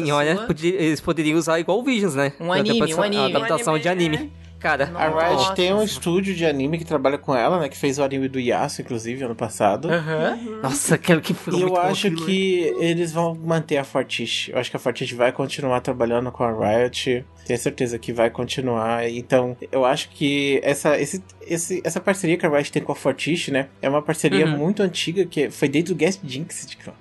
podia- 0.47 0.75
eles 0.81 1.01
poderiam 1.01 1.37
usar 1.37 1.59
igual 1.59 1.79
o 1.79 1.83
Visions, 1.83 2.15
né? 2.15 2.31
Um 2.39 2.51
anime, 2.53 2.93
um 2.93 3.03
anime. 3.03 3.35
Adaptação 3.35 3.73
Um 3.75 3.79
de 3.79 3.89
anime, 3.89 4.15
anime. 4.15 4.33
Cara, 4.59 4.91
A 4.95 5.07
Riot 5.07 5.33
Nossa. 5.35 5.53
tem 5.55 5.71
um 5.71 5.83
estúdio 5.83 6.33
de 6.35 6.43
anime 6.45 6.79
que 6.79 6.85
trabalha 6.85 7.17
com 7.17 7.35
ela, 7.35 7.59
né? 7.59 7.69
Que 7.69 7.77
fez 7.77 7.99
o 7.99 8.03
anime 8.03 8.27
do 8.27 8.39
Yasuo, 8.39 8.81
inclusive, 8.83 9.23
ano 9.23 9.35
passado. 9.35 9.87
Aham. 9.91 10.59
nossa, 10.63 10.95
aquele 10.95 11.21
que 11.21 11.33
foi 11.33 11.53
E 11.55 11.61
eu 11.61 11.69
bom 11.69 11.77
acho 11.77 12.09
né? 12.09 12.15
que 12.25 12.73
eles 12.79 13.11
vão 13.11 13.35
manter 13.35 13.77
a 13.77 13.83
Fortiche. 13.83 14.51
Eu 14.51 14.57
acho 14.57 14.71
que 14.71 14.75
a 14.75 14.79
Fortiche 14.79 15.13
vai 15.13 15.31
continuar 15.31 15.79
trabalhando 15.81 16.31
com 16.31 16.43
a 16.43 16.51
Riot. 16.51 17.23
Tenho 17.45 17.59
certeza 17.59 17.99
que 17.99 18.11
vai 18.11 18.29
continuar. 18.31 19.07
Então, 19.09 19.55
eu 19.71 19.85
acho 19.85 20.09
que 20.09 20.59
essa, 20.63 20.99
esse, 20.99 21.23
esse- 21.41 21.81
essa 21.83 21.99
parceria 22.01 22.35
que 22.37 22.45
a 22.45 22.49
Riot 22.49 22.71
tem 22.71 22.81
com 22.81 22.91
a 22.91 22.95
Fortiche, 22.95 23.51
né? 23.51 23.67
É 23.81 23.87
uma 23.87 24.01
parceria 24.01 24.45
Uhum. 24.47 24.57
muito 24.57 24.81
antiga, 24.81 25.23
que 25.25 25.49
foi 25.51 25.69
desde 25.69 25.91
o 25.91 25.95
Guest 25.95 26.19
Jinx, 26.25 26.65
tipo. 26.65 26.91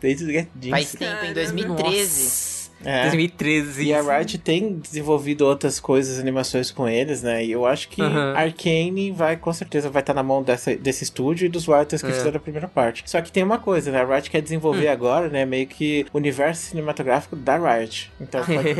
Desde 0.00 0.24
o 0.24 0.28
Guest 0.28 0.48
Jinx. 0.60 0.70
Faz 0.70 0.92
tempo, 0.92 1.04
em 1.04 1.16
Caramba. 1.16 1.34
2013. 1.34 2.22
Nossa. 2.24 2.53
É. 2.84 3.02
2013. 3.02 3.84
E 3.84 3.94
a 3.94 4.00
Riot 4.00 4.38
tem 4.38 4.78
desenvolvido 4.78 5.42
outras 5.46 5.78
coisas, 5.80 6.18
animações 6.18 6.70
com 6.70 6.88
eles, 6.88 7.22
né? 7.22 7.44
E 7.44 7.52
eu 7.52 7.66
acho 7.66 7.88
que 7.88 8.00
Aham. 8.02 8.34
Arcane 8.36 9.10
vai, 9.10 9.36
com 9.36 9.52
certeza, 9.52 9.88
vai 9.90 10.02
estar 10.02 10.14
na 10.14 10.22
mão 10.22 10.42
dessa, 10.42 10.74
desse 10.76 11.04
estúdio 11.04 11.46
e 11.46 11.48
dos 11.48 11.66
writers 11.68 12.02
que 12.02 12.08
É. 12.10 12.12
fizeram 12.12 12.36
a 12.36 12.40
primeira 12.40 12.68
parte. 12.68 13.02
Só 13.06 13.20
que 13.20 13.30
tem 13.32 13.42
uma 13.42 13.58
coisa, 13.58 13.90
né? 13.90 14.00
A 14.00 14.04
Riot 14.04 14.30
quer 14.30 14.40
desenvolver 14.42 14.88
agora, 14.88 15.28
né? 15.28 15.44
Meio 15.44 15.66
que 15.66 16.06
o 16.12 16.16
universo 16.18 16.62
cinematográfico 16.70 17.36
da 17.36 17.56
Riot. 17.56 18.10
Então 18.20 18.42
pode, 18.44 18.74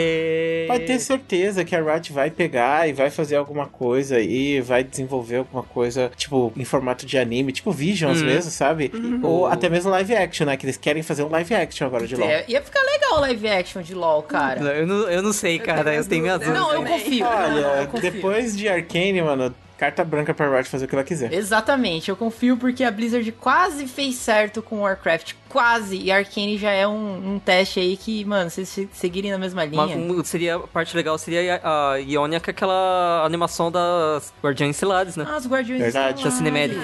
pode 0.69 0.85
ter 0.85 0.99
certeza 0.99 1.65
que 1.65 1.75
a 1.75 1.81
Riot 1.83 2.13
vai 2.13 2.31
pegar 2.31 2.89
e 2.89 2.93
vai 2.93 3.11
fazer 3.11 3.37
alguma 3.37 3.67
coisa 3.67 4.21
e 4.21 4.61
vai 4.61 4.85
desenvolver 4.85 5.37
alguma 5.37 5.63
coisa, 5.63 6.11
tipo, 6.17 6.53
em 6.57 6.65
formato 6.65 7.07
de 7.07 7.19
anime, 7.19 7.53
tipo 7.53 7.71
Visions 7.73 8.21
Uhum. 8.21 8.27
mesmo, 8.27 8.51
sabe? 8.51 8.93
Ou 9.23 9.47
até 9.47 9.69
mesmo 9.69 9.91
live 9.91 10.15
action, 10.15 10.47
né? 10.47 10.57
Que 10.57 10.67
eles 10.67 10.77
querem 10.77 11.03
fazer 11.03 11.23
um 11.23 11.29
live 11.29 11.55
action 11.55 11.87
agora 11.87 12.07
de 12.07 12.17
LoL. 12.17 12.29
É, 12.29 12.45
ia 12.49 12.61
ficar 12.63 12.83
legal 12.83 13.19
o 13.19 13.21
live 13.21 13.49
action 13.49 13.83
de 13.83 13.94
de 13.95 13.99
LoL, 13.99 14.23
cara. 14.23 14.61
Eu 14.61 14.87
não, 14.87 15.09
eu 15.09 15.23
não 15.23 15.33
sei, 15.33 15.59
cara. 15.59 15.95
Eu 15.95 16.05
tenho 16.05 16.23
minhas 16.23 16.39
dúvidas. 16.39 16.61
Não, 16.61 16.73
eu 16.75 16.85
confio. 16.85 17.27
Olha, 17.27 17.61
eu 17.61 17.87
confio. 17.87 18.13
depois 18.13 18.57
de 18.57 18.69
Arcane, 18.69 19.23
mano, 19.23 19.55
carta 19.77 20.05
branca 20.05 20.33
pra 20.33 20.49
Riot 20.51 20.69
fazer 20.69 20.85
o 20.85 20.89
que 20.89 20.95
ela 20.95 21.05
quiser. 21.05 21.33
Exatamente, 21.33 22.09
eu 22.09 22.17
confio 22.17 22.57
porque 22.57 22.85
a 22.85 22.91
Blizzard 22.91 23.31
quase 23.33 23.87
fez 23.87 24.17
certo 24.17 24.63
com 24.63 24.81
Warcraft, 24.81 25.33
quase, 25.49 25.97
e 25.97 26.11
Arcane 26.11 26.59
já 26.59 26.71
é 26.71 26.87
um, 26.87 27.35
um 27.35 27.39
teste 27.39 27.81
aí 27.81 27.97
que, 27.97 28.25
mano, 28.25 28.51
se 28.51 28.65
vocês 28.67 28.89
seguirem 28.93 29.31
na 29.31 29.39
mesma 29.39 29.65
linha... 29.65 29.97
Uma, 29.97 30.25
seria, 30.25 30.57
a 30.57 30.61
parte 30.61 30.97
legal 30.97 31.17
seria 31.19 31.61
a, 31.63 31.93
a 31.93 31.97
Ionia 31.97 32.41
com 32.41 32.51
aquela 32.51 33.23
animação 33.25 33.71
das 33.71 34.33
Guardiões 34.43 34.77
Estilares, 34.77 35.17
né? 35.17 35.27
Ah, 35.29 35.37
os 35.37 35.47
Guardiões 35.47 35.81
Verdade. 35.81 36.25
Da 36.25 36.31
Cinemática. 36.31 36.81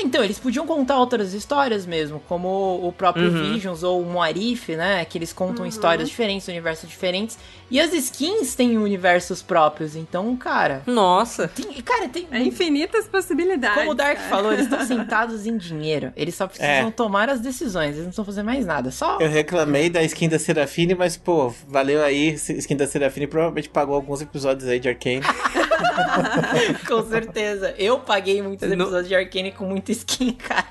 Então, 0.00 0.22
eles 0.22 0.38
podiam 0.38 0.64
contar 0.64 0.96
outras 0.98 1.32
histórias 1.34 1.84
mesmo, 1.84 2.20
como 2.28 2.86
o 2.86 2.92
próprio 2.92 3.28
Uhum. 3.32 3.52
Visions 3.52 3.82
ou 3.82 4.00
o 4.00 4.06
Moarif, 4.06 4.76
né? 4.76 5.04
Que 5.04 5.18
eles 5.18 5.32
contam 5.32 5.66
histórias 5.66 6.08
diferentes, 6.08 6.46
universos 6.46 6.88
diferentes. 6.88 7.36
E 7.68 7.80
as 7.80 7.92
skins 7.92 8.54
têm 8.54 8.78
universos 8.78 9.42
próprios, 9.42 9.96
então, 9.96 10.36
cara. 10.36 10.82
Nossa! 10.86 11.48
Tem, 11.48 11.72
cara, 11.82 12.08
tem. 12.08 12.27
É 12.30 12.38
infinitas 12.40 13.06
possibilidades. 13.06 13.78
Como 13.78 13.90
o 13.92 13.94
Dark 13.94 14.16
cara. 14.16 14.28
falou, 14.28 14.52
eles 14.52 14.64
estão 14.64 14.84
sentados 14.86 15.46
em 15.46 15.56
dinheiro. 15.56 16.12
Eles 16.16 16.34
só 16.34 16.46
precisam 16.46 16.88
É. 16.88 16.90
tomar 16.90 17.28
as 17.28 17.40
decisões, 17.40 17.88
eles 17.90 17.98
não 17.98 18.04
precisam 18.06 18.24
fazer 18.24 18.42
mais 18.42 18.66
nada. 18.66 18.90
Só. 18.90 19.18
Eu 19.20 19.28
reclamei 19.30 19.88
da 19.90 20.02
skin 20.02 20.28
da 20.28 20.38
Serafine, 20.38 20.94
mas, 20.94 21.16
pô, 21.16 21.52
valeu 21.66 22.02
aí. 22.02 22.34
Skin 22.34 22.76
da 22.76 22.86
Serafine 22.86 23.26
provavelmente 23.26 23.68
pagou 23.68 23.94
alguns 23.94 24.20
episódios 24.22 24.68
aí 24.68 24.78
de 24.78 24.88
Arcane. 24.88 25.20
com 26.86 27.02
certeza. 27.08 27.74
Eu 27.78 27.98
paguei 28.00 28.42
muitos 28.42 28.68
No- 28.68 28.74
episódios 28.84 29.08
de 29.08 29.14
Arcane 29.14 29.52
com 29.52 29.64
muita 29.64 29.92
skin, 29.92 30.32
cara. 30.32 30.66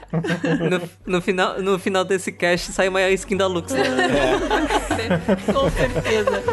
No, 0.70 0.90
no 1.16 1.22
final, 1.22 1.62
no 1.62 1.80
final 1.80 2.04
desse 2.06 2.32
cast 2.32 2.72
sai 2.72 2.88
uma 2.90 3.02
skin 3.12 3.38
da 3.38 3.48
Lux. 3.48 3.72
né? 3.74 3.84
com 5.54 5.70
certeza. 5.72 6.44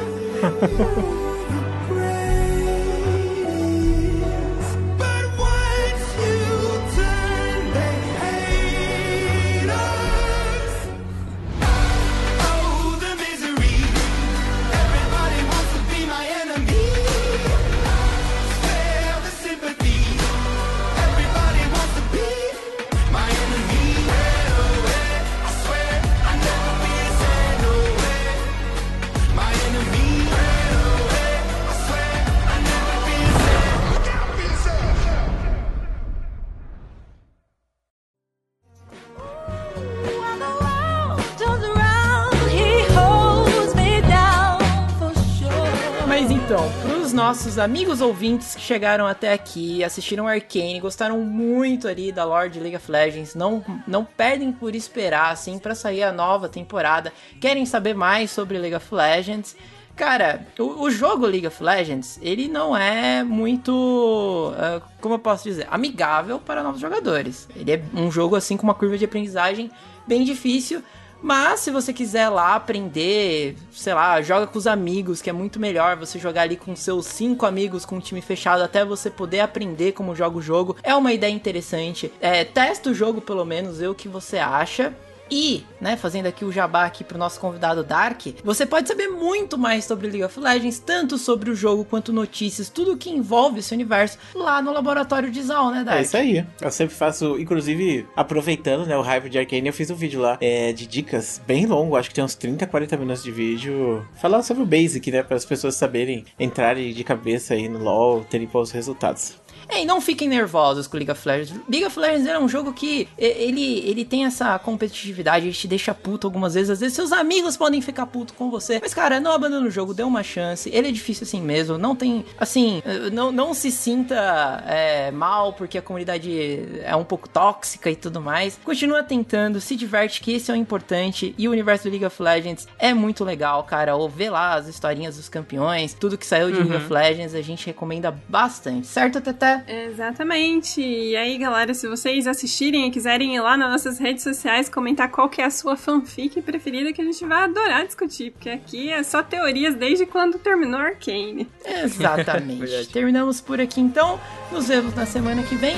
Nossos 47.15 47.59
amigos 47.59 48.01
ouvintes 48.01 48.57
que 48.57 48.61
chegaram 48.61 49.07
até 49.07 49.33
aqui, 49.33 49.85
assistiram 49.85 50.27
Arcane, 50.27 50.81
gostaram 50.81 51.21
muito 51.21 51.87
ali 51.87 52.11
da 52.11 52.25
lore 52.25 52.51
de 52.51 52.59
League 52.59 52.77
of 52.77 52.91
Legends, 52.91 53.37
não, 53.37 53.65
não 53.87 54.05
perdem 54.05 54.51
por 54.51 54.75
esperar, 54.75 55.31
assim, 55.31 55.59
pra 55.59 55.77
sair 55.77 56.03
a 56.03 56.13
nova 56.13 56.49
temporada, 56.49 57.13
querem 57.41 57.65
saber 57.65 57.95
mais 57.95 58.33
sobre 58.33 58.59
League 58.59 58.75
of 58.75 58.93
Legends. 58.93 59.57
Cara, 59.95 60.45
o, 60.59 60.83
o 60.83 60.91
jogo 60.91 61.25
League 61.25 61.47
of 61.47 61.63
Legends, 61.63 62.19
ele 62.21 62.49
não 62.49 62.77
é 62.77 63.23
muito, 63.23 64.53
ah, 64.59 64.83
como 65.01 65.15
eu 65.15 65.21
posso 65.21 65.45
dizer, 65.45 65.69
amigável 65.71 66.41
para 66.41 66.65
novos 66.65 66.81
jogadores. 66.81 67.49
Ele 67.55 67.73
é 67.75 67.83
um 67.95 68.11
jogo, 68.11 68.35
assim, 68.35 68.57
com 68.57 68.65
uma 68.65 68.75
curva 68.75 68.99
de 68.99 69.05
aprendizagem 69.05 69.71
bem 70.05 70.25
difícil, 70.25 70.83
mas 71.25 71.61
se 71.61 71.71
você 71.71 71.91
quiser 71.91 72.29
lá 72.29 72.55
aprender, 72.55 73.57
sei 73.73 73.95
lá, 73.95 74.21
joga 74.21 74.47
com 74.47 74.59
os 74.59 74.67
amigos, 74.67 75.23
que 75.23 75.31
é 75.31 75.33
muito 75.33 75.59
melhor 75.59 75.97
você 75.97 76.19
jogar 76.19 76.43
ali 76.43 76.55
com 76.55 76.77
seus 76.77 77.07
cinco 77.07 77.47
amigos 77.47 77.87
com 77.87 77.97
um 77.97 78.01
time 78.01 78.21
fechado 78.21 78.63
até 78.63 78.85
você 78.85 79.09
poder 79.09 79.41
aprender 79.41 79.93
como 79.93 80.15
joga 80.15 80.37
o 80.37 80.43
jogo. 80.43 80.77
É 80.83 80.95
uma 80.95 81.15
ideia 81.15 81.33
interessante. 81.33 82.13
É, 82.21 82.45
testa 82.45 82.91
o 82.91 82.95
jogo 82.95 83.23
pelo 83.23 83.43
menos, 83.47 83.79
vê 83.79 83.89
o 83.89 83.95
que 83.95 84.07
você 84.07 84.37
acha. 84.37 84.93
E, 85.31 85.65
né, 85.81 85.97
fazendo 85.97 86.27
aqui 86.27 86.45
o 86.45 86.53
jabá 86.53 86.85
aqui 86.85 87.03
pro 87.03 87.19
nosso 87.19 87.41
convidado 87.41 87.83
Dark, 87.83 88.21
você 88.43 88.67
pode 88.67 88.89
saber 88.89 89.09
muito 89.09 89.57
mais 89.57 89.85
sobre 89.85 90.07
League 90.07 90.25
of 90.25 90.39
Legends, 90.39 90.79
tanto 90.79 91.19
sobre 91.19 91.51
o 91.51 91.55
jogo 91.55 91.85
quanto 91.85 92.13
notícias, 92.13 92.69
tudo 92.69 92.97
que 92.97 93.11
envolve 93.11 93.61
esse 93.61 93.75
universo 93.75 94.19
lá 94.35 94.61
no 94.61 94.73
laboratório 94.73 95.31
de 95.31 95.43
Zal, 95.43 95.71
né, 95.71 95.83
Dark? 95.83 95.99
É 95.99 96.03
isso 96.03 96.17
aí. 96.17 96.47
Eu 96.61 96.71
sempre 96.71 96.95
faço, 96.95 97.39
inclusive, 97.39 98.07
aproveitando, 98.15 98.87
né, 98.87 98.97
o 98.97 99.03
hype 99.03 99.29
de 99.29 99.39
Arcane, 99.39 99.67
eu 99.67 99.73
fiz 99.73 99.91
um 99.91 99.95
vídeo 99.95 100.21
lá 100.21 100.39
é, 100.41 100.73
de 100.73 100.87
dicas 100.87 101.41
bem 101.47 101.67
longo, 101.67 101.97
acho 101.97 102.09
que 102.09 102.15
tem 102.15 102.25
uns 102.25 102.35
30, 102.35 102.67
40 102.67 102.97
minutos 102.97 103.23
de 103.23 103.31
vídeo, 103.31 104.07
falando 104.21 104.43
sobre 104.43 104.63
o 104.63 104.67
Basic, 104.67 105.11
né, 105.11 105.23
para 105.23 105.37
as 105.37 105.45
pessoas 105.45 105.75
saberem 105.75 106.25
entrarem 106.39 106.93
de 106.93 107.05
cabeça 107.05 107.55
aí 107.55 107.69
no 107.69 107.79
LoL, 107.79 108.25
terem 108.25 108.47
bons 108.47 108.71
resultados. 108.71 109.35
E 109.71 109.85
não 109.85 110.01
fiquem 110.01 110.29
nervosos 110.29 110.87
com 110.87 110.97
League 110.97 111.11
of 111.11 111.27
Legends. 111.27 111.61
League 111.69 111.85
of 111.85 111.99
Legends 111.99 112.27
é 112.27 112.39
um 112.39 112.49
jogo 112.49 112.73
que 112.73 113.09
ele, 113.19 113.81
ele 113.81 114.05
tem 114.05 114.25
essa 114.25 114.59
competitividade, 114.59 115.47
ele 115.47 115.55
te 115.55 115.67
deixa 115.67 115.95
puto 115.95 116.27
algumas 116.27 116.55
vezes. 116.55 116.71
Às 116.71 116.81
vezes 116.81 116.95
seus 116.95 117.13
amigos 117.13 117.57
podem 117.57 117.81
ficar 117.81 118.07
puto 118.07 118.35
com 118.35 118.51
você. 118.51 118.79
Mas, 118.81 118.95
cara, 118.95 119.21
não 119.21 119.33
abandona 119.33 119.67
o 119.67 119.71
jogo, 119.71 119.95
dê 119.95 120.03
uma 120.03 120.23
chance. 120.23 120.71
Ele 120.73 120.89
é 120.89 120.93
difícil 120.93 121.25
assim 121.25 121.41
mesmo. 121.41 121.79
Não 121.79 121.97
tem, 121.97 122.25
assim, 122.39 122.83
não, 123.13 123.33
não 123.33 123.55
se 123.55 123.71
sinta 123.71 124.63
é, 124.67 125.11
mal 125.11 125.53
porque 125.53 125.79
a 125.79 125.83
comunidade 125.83 126.81
é 126.83 126.95
um 126.95 127.05
pouco 127.05 127.29
tóxica 127.29 127.91
e 127.91 127.97
tudo 127.97 128.21
mais. 128.21 128.59
Continua 128.65 129.03
tentando, 129.03 129.61
se 129.61 129.77
diverte, 129.77 130.21
que 130.21 130.33
esse 130.33 130.51
é 130.51 130.55
o 130.55 130.57
importante. 130.57 131.35
E 131.37 131.49
o 131.49 131.51
universo 131.51 131.85
do 131.85 131.91
League 131.91 132.05
of 132.05 132.23
Legends 132.23 132.67
é 132.79 132.95
muito 132.95 133.25
legal, 133.25 133.63
cara. 133.65 133.97
Ou 133.97 134.09
vê 134.09 134.31
lá 134.31 134.55
as 134.55 134.69
historinhas 134.69 135.17
dos 135.17 135.29
campeões, 135.29 135.95
tudo 135.95 136.19
que 136.19 136.27
saiu 136.27 136.51
de 136.51 136.59
League 136.59 136.77
of 136.77 136.93
Legends, 136.93 137.35
a 137.35 137.43
gente 137.43 137.67
recomenda 137.67 138.15
bastante. 138.29 138.87
Certo, 138.87 139.21
Teté? 139.21 139.54
Exatamente. 139.67 140.81
E 140.81 141.17
aí, 141.17 141.37
galera, 141.39 141.75
se 141.75 141.87
vocês 141.89 142.27
assistirem 142.27 142.87
e 142.87 142.91
quiserem 142.91 143.37
ir 143.37 143.41
lá 143.41 143.57
nas 143.57 143.71
nossas 143.71 143.99
redes 143.99 144.23
sociais 144.23 144.69
comentar 144.69 145.11
qual 145.11 145.29
que 145.29 145.41
é 145.41 145.45
a 145.45 145.51
sua 145.51 145.77
fanfic 145.77 146.41
preferida, 146.43 146.93
que 146.93 147.01
a 147.01 147.05
gente 147.05 147.25
vai 147.25 147.45
adorar 147.45 147.85
discutir, 147.85 148.33
porque 148.33 148.51
aqui 148.51 148.91
é 148.91 149.03
só 149.03 149.23
teorias 149.23 149.75
desde 149.75 150.07
quando 150.07 150.39
terminou 150.39 150.81
Arcane. 150.81 151.49
Exatamente. 151.65 152.89
Terminamos 152.93 153.41
por 153.41 153.61
aqui 153.61 153.81
então. 153.81 154.21
Nos 154.51 154.69
vemos 154.69 154.95
na 154.95 155.07
semana 155.07 155.43
que 155.43 155.55
vem. 155.55 155.77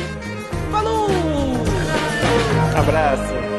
Falou! 0.70 1.08
Abraço! 2.76 3.55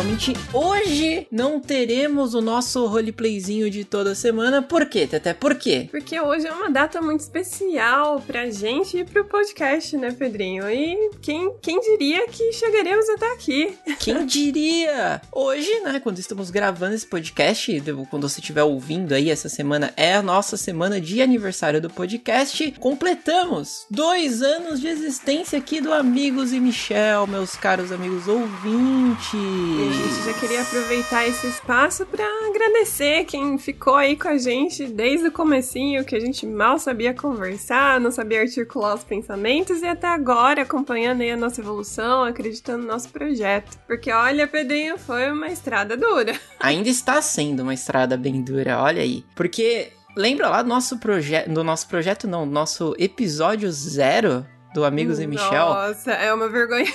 Hoje, 0.00 0.10
especialmente 0.10 0.34
hoje, 0.52 1.26
não 1.30 1.60
teremos 1.60 2.32
o 2.32 2.40
nosso 2.40 2.86
roleplayzinho 2.86 3.70
de 3.70 3.84
toda 3.84 4.14
semana. 4.14 4.62
Por 4.62 4.86
quê, 4.86 5.06
Teté? 5.06 5.34
Por 5.34 5.54
quê? 5.54 5.88
Porque 5.90 6.18
hoje 6.18 6.46
é 6.46 6.52
uma 6.52 6.70
data 6.70 7.02
muito 7.02 7.20
especial 7.20 8.20
pra 8.26 8.48
gente 8.50 8.96
e 8.98 9.04
pro 9.04 9.26
podcast, 9.26 9.96
né, 9.98 10.10
Pedrinho? 10.10 10.70
E 10.70 11.10
quem, 11.20 11.52
quem 11.60 11.78
diria 11.80 12.26
que 12.28 12.50
chegaremos 12.52 13.08
até 13.10 13.32
aqui? 13.32 13.76
Quem 14.00 14.24
diria? 14.24 15.20
Hoje, 15.30 15.68
né, 15.80 16.00
quando 16.00 16.18
estamos 16.18 16.50
gravando 16.50 16.94
esse 16.94 17.06
podcast, 17.06 17.82
quando 18.08 18.28
você 18.28 18.40
estiver 18.40 18.62
ouvindo 18.62 19.12
aí 19.12 19.28
essa 19.28 19.48
semana, 19.48 19.92
é 19.96 20.14
a 20.14 20.22
nossa 20.22 20.56
semana 20.56 20.98
de 21.00 21.20
aniversário 21.20 21.80
do 21.80 21.90
podcast. 21.90 22.72
Completamos 22.80 23.84
dois 23.90 24.40
anos 24.40 24.80
de 24.80 24.88
existência 24.88 25.58
aqui 25.58 25.80
do 25.80 25.92
Amigos 25.92 26.52
e 26.52 26.60
Michel, 26.60 27.26
meus 27.26 27.54
caros 27.56 27.92
amigos 27.92 28.26
ouvintes. 28.26 29.89
A 29.90 29.92
gente 29.92 30.24
já 30.24 30.32
queria 30.34 30.62
aproveitar 30.62 31.26
esse 31.26 31.48
espaço 31.48 32.06
pra 32.06 32.24
agradecer 32.48 33.24
quem 33.24 33.58
ficou 33.58 33.96
aí 33.96 34.16
com 34.16 34.28
a 34.28 34.38
gente 34.38 34.86
desde 34.86 35.26
o 35.26 35.32
comecinho, 35.32 36.04
que 36.04 36.14
a 36.14 36.20
gente 36.20 36.46
mal 36.46 36.78
sabia 36.78 37.12
conversar, 37.12 37.98
não 37.98 38.12
sabia 38.12 38.42
articular 38.42 38.94
os 38.94 39.02
pensamentos 39.02 39.82
e 39.82 39.86
até 39.88 40.06
agora 40.06 40.62
acompanhando 40.62 41.22
aí 41.22 41.32
a 41.32 41.36
nossa 41.36 41.60
evolução, 41.60 42.22
acreditando 42.22 42.84
no 42.84 42.88
nosso 42.88 43.08
projeto. 43.08 43.76
Porque 43.88 44.12
olha, 44.12 44.46
Pedrinho, 44.46 44.96
foi 44.96 45.28
uma 45.28 45.48
estrada 45.48 45.96
dura. 45.96 46.38
Ainda 46.60 46.88
está 46.88 47.20
sendo 47.20 47.64
uma 47.64 47.74
estrada 47.74 48.16
bem 48.16 48.42
dura, 48.42 48.80
olha 48.80 49.02
aí. 49.02 49.24
Porque 49.34 49.90
lembra 50.16 50.48
lá 50.48 50.62
do 50.62 50.68
nosso 50.68 50.98
projeto, 50.98 51.50
do 51.50 51.64
nosso 51.64 51.88
projeto 51.88 52.28
não, 52.28 52.46
do 52.46 52.52
nosso 52.52 52.94
episódio 52.96 53.68
zero? 53.72 54.46
Do 54.74 54.84
Amigos 54.84 55.18
e 55.18 55.26
Michel. 55.26 55.66
Nossa, 55.68 56.12
é 56.12 56.32
uma 56.32 56.48
vergonha. 56.48 56.86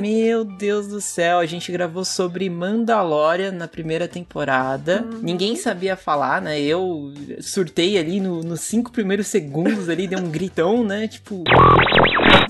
Meu 0.00 0.44
Deus 0.44 0.88
do 0.88 1.00
céu, 1.00 1.38
a 1.38 1.46
gente 1.46 1.70
gravou 1.70 2.04
sobre 2.04 2.50
Mandalorian 2.50 3.52
na 3.52 3.68
primeira 3.68 4.08
temporada. 4.08 5.02
Uhum. 5.04 5.20
Ninguém 5.22 5.54
sabia 5.56 5.96
falar, 5.96 6.42
né? 6.42 6.60
Eu 6.60 7.12
surtei 7.40 7.96
ali 7.98 8.20
no- 8.20 8.42
nos 8.42 8.60
cinco 8.62 8.90
primeiros 8.90 9.26
segundos 9.28 9.88
ali, 9.88 10.08
dei 10.08 10.18
um 10.18 10.30
gritão, 10.30 10.82
né? 10.84 11.06
Tipo. 11.06 11.44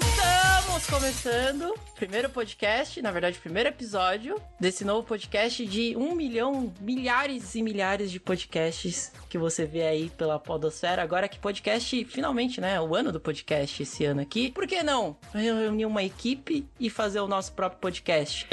Estamos 0.01 0.87
começando 0.87 1.75
primeiro 2.01 2.31
podcast, 2.31 3.03
na 3.03 3.11
verdade, 3.11 3.37
o 3.37 3.43
primeiro 3.43 3.69
episódio 3.69 4.41
desse 4.59 4.87
novo 4.87 5.07
podcast 5.07 5.67
de 5.67 5.95
um 5.99 6.15
milhão, 6.15 6.73
milhares 6.81 7.55
e 7.55 7.63
milhares 7.63 8.11
de 8.11 8.19
podcasts 8.19 9.13
que 9.29 9.37
você 9.37 9.67
vê 9.67 9.83
aí 9.83 10.09
pela 10.09 10.39
Podosfera. 10.39 11.03
Agora 11.03 11.29
que 11.29 11.39
podcast, 11.39 12.03
finalmente, 12.07 12.59
né? 12.59 12.81
O 12.81 12.95
ano 12.95 13.13
do 13.13 13.21
podcast 13.21 13.83
esse 13.83 14.03
ano 14.07 14.23
aqui. 14.23 14.51
Por 14.51 14.67
que 14.67 14.83
não 14.83 15.15
reunir 15.35 15.85
uma 15.85 16.03
equipe 16.03 16.67
e 16.81 16.89
fazer 16.89 17.21
o 17.21 17.29
nosso 17.29 17.53
próprio 17.53 17.79
podcast? 17.79 18.49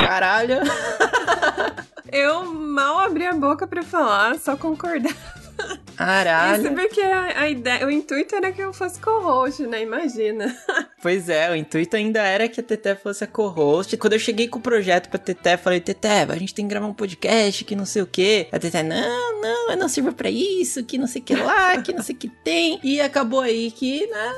Caralho! 0.00 0.56
Eu 2.10 2.46
mal 2.54 3.00
abri 3.00 3.26
a 3.26 3.34
boca 3.34 3.66
pra 3.66 3.82
falar, 3.82 4.38
só 4.38 4.56
concordar. 4.56 5.14
Caralho! 5.96 6.62
Isso 6.66 6.74
porque 6.74 7.00
a, 7.00 7.40
a 7.40 7.48
ideia, 7.48 7.86
o 7.86 7.90
intuito 7.90 8.34
era 8.34 8.52
que 8.52 8.60
eu 8.60 8.72
fosse 8.72 9.00
co-host, 9.00 9.62
né? 9.66 9.82
Imagina. 9.82 10.54
Pois 11.02 11.28
é, 11.28 11.48
o 11.52 11.54
intuito 11.54 11.94
ainda 11.94 12.20
era 12.20 12.48
que 12.48 12.58
a 12.58 12.62
Teté 12.64 12.96
fosse 12.96 13.22
a 13.22 13.28
co-host. 13.28 13.96
Quando 13.96 14.14
eu 14.14 14.18
cheguei 14.18 14.48
com 14.48 14.58
o 14.58 14.62
projeto 14.62 15.08
pra 15.08 15.20
Teté, 15.20 15.56
falei, 15.56 15.78
Teté, 15.78 16.22
a 16.22 16.36
gente 16.36 16.52
tem 16.52 16.64
que 16.66 16.70
gravar 16.70 16.86
um 16.88 16.94
podcast, 16.94 17.64
que 17.64 17.76
não 17.76 17.86
sei 17.86 18.02
o 18.02 18.06
quê. 18.08 18.48
A 18.50 18.58
Teté, 18.58 18.82
não, 18.82 19.40
não, 19.40 19.70
eu 19.70 19.76
não 19.76 19.88
sirvo 19.88 20.12
pra 20.12 20.28
isso, 20.28 20.82
que 20.82 20.98
não 20.98 21.06
sei 21.06 21.22
o 21.22 21.24
que 21.24 21.36
lá, 21.36 21.80
que 21.80 21.92
não 21.92 22.02
sei 22.02 22.16
o 22.16 22.18
que 22.18 22.28
tem. 22.28 22.80
E 22.82 23.00
acabou 23.00 23.40
aí 23.40 23.70
que, 23.70 24.04
né, 24.08 24.32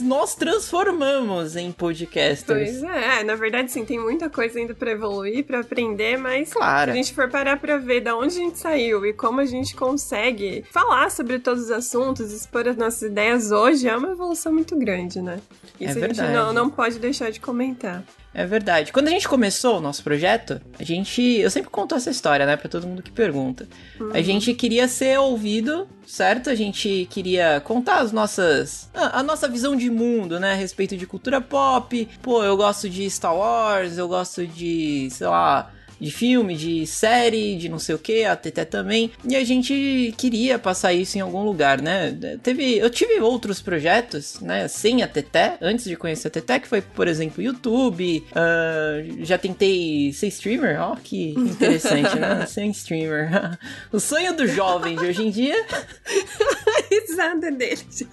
nós 0.00 0.34
transformamos 0.36 1.54
em 1.56 1.70
podcasters. 1.70 2.80
Pois 2.80 2.82
é, 2.82 3.22
na 3.24 3.34
verdade, 3.34 3.70
sim, 3.70 3.84
tem 3.84 3.98
muita 3.98 4.30
coisa 4.30 4.58
ainda 4.58 4.74
pra 4.74 4.92
evoluir, 4.92 5.44
pra 5.44 5.60
aprender, 5.60 6.16
mas 6.16 6.50
Claro. 6.52 6.92
se 6.92 6.98
a 6.98 7.02
gente 7.02 7.12
for 7.14 7.28
parar 7.28 7.58
pra 7.60 7.76
ver 7.76 8.00
da 8.00 8.16
onde 8.16 8.36
a 8.36 8.40
gente 8.40 8.58
saiu 8.58 9.04
e 9.04 9.12
como 9.12 9.40
a 9.40 9.44
gente 9.44 9.74
consegue 10.08 10.64
falar 10.70 11.10
sobre 11.10 11.38
todos 11.38 11.64
os 11.64 11.70
assuntos, 11.70 12.32
expor 12.32 12.66
as 12.66 12.76
nossas 12.76 13.02
ideias 13.02 13.50
hoje, 13.50 13.86
é 13.86 13.94
uma 13.94 14.08
evolução 14.08 14.50
muito 14.50 14.74
grande, 14.74 15.20
né? 15.20 15.38
Isso 15.78 15.98
a 15.98 16.00
gente 16.00 16.16
verdade. 16.16 16.32
não, 16.32 16.52
não 16.52 16.70
pode 16.70 16.98
deixar 16.98 17.30
de 17.30 17.38
comentar. 17.38 18.02
É 18.32 18.46
verdade. 18.46 18.90
Quando 18.90 19.08
a 19.08 19.10
gente 19.10 19.28
começou 19.28 19.78
o 19.78 19.80
nosso 19.80 20.02
projeto, 20.02 20.60
a 20.78 20.84
gente. 20.84 21.20
Eu 21.22 21.50
sempre 21.50 21.70
conto 21.70 21.94
essa 21.94 22.10
história, 22.10 22.46
né? 22.46 22.56
Pra 22.56 22.68
todo 22.68 22.86
mundo 22.86 23.02
que 23.02 23.10
pergunta. 23.10 23.66
A 24.12 24.20
gente 24.20 24.54
queria 24.54 24.86
ser 24.86 25.18
ouvido, 25.18 25.88
certo? 26.06 26.48
A 26.48 26.54
gente 26.54 27.06
queria 27.10 27.60
contar 27.60 27.98
as 27.98 28.12
nossas. 28.12 28.90
A, 28.94 29.20
a 29.20 29.22
nossa 29.22 29.48
visão 29.48 29.74
de 29.74 29.90
mundo, 29.90 30.38
né? 30.38 30.52
A 30.52 30.56
respeito 30.56 30.96
de 30.96 31.06
cultura 31.06 31.40
pop. 31.40 32.08
Pô, 32.22 32.44
eu 32.44 32.56
gosto 32.56 32.88
de 32.88 33.10
Star 33.10 33.34
Wars, 33.34 33.98
eu 33.98 34.06
gosto 34.06 34.46
de, 34.46 35.08
sei 35.10 35.26
lá. 35.26 35.72
De 36.00 36.10
filme, 36.10 36.56
de 36.56 36.86
série, 36.86 37.56
de 37.56 37.68
não 37.68 37.78
sei 37.78 37.94
o 37.94 37.98
que, 37.98 38.24
a 38.24 38.36
Teté 38.36 38.64
também. 38.64 39.10
E 39.24 39.34
a 39.36 39.44
gente 39.44 40.14
queria 40.16 40.58
passar 40.58 40.92
isso 40.92 41.18
em 41.18 41.20
algum 41.20 41.42
lugar, 41.42 41.80
né? 41.80 42.16
Teve, 42.42 42.78
eu 42.78 42.90
tive 42.90 43.20
outros 43.20 43.60
projetos, 43.60 44.40
né? 44.40 44.68
Sem 44.68 45.02
a 45.02 45.08
Teté, 45.08 45.56
antes 45.60 45.84
de 45.84 45.96
conhecer 45.96 46.28
a 46.28 46.30
Teté, 46.30 46.58
que 46.58 46.68
foi, 46.68 46.80
por 46.80 47.08
exemplo, 47.08 47.42
YouTube. 47.42 48.24
ah, 48.34 49.02
já 49.20 49.36
tentei 49.38 50.12
ser 50.12 50.28
streamer, 50.28 50.80
ó, 50.80 50.96
que 50.96 51.30
interessante, 51.30 52.18
né? 52.18 52.46
Ser 52.48 52.64
streamer. 52.66 53.58
o 53.92 54.00
sonho 54.00 54.34
do 54.34 54.46
jovem 54.46 54.96
de 54.96 55.04
hoje 55.04 55.22
em 55.26 55.30
dia. 55.30 55.56
A 55.70 56.94
risada 56.94 57.50
dele 57.50 57.82
de 57.90 58.06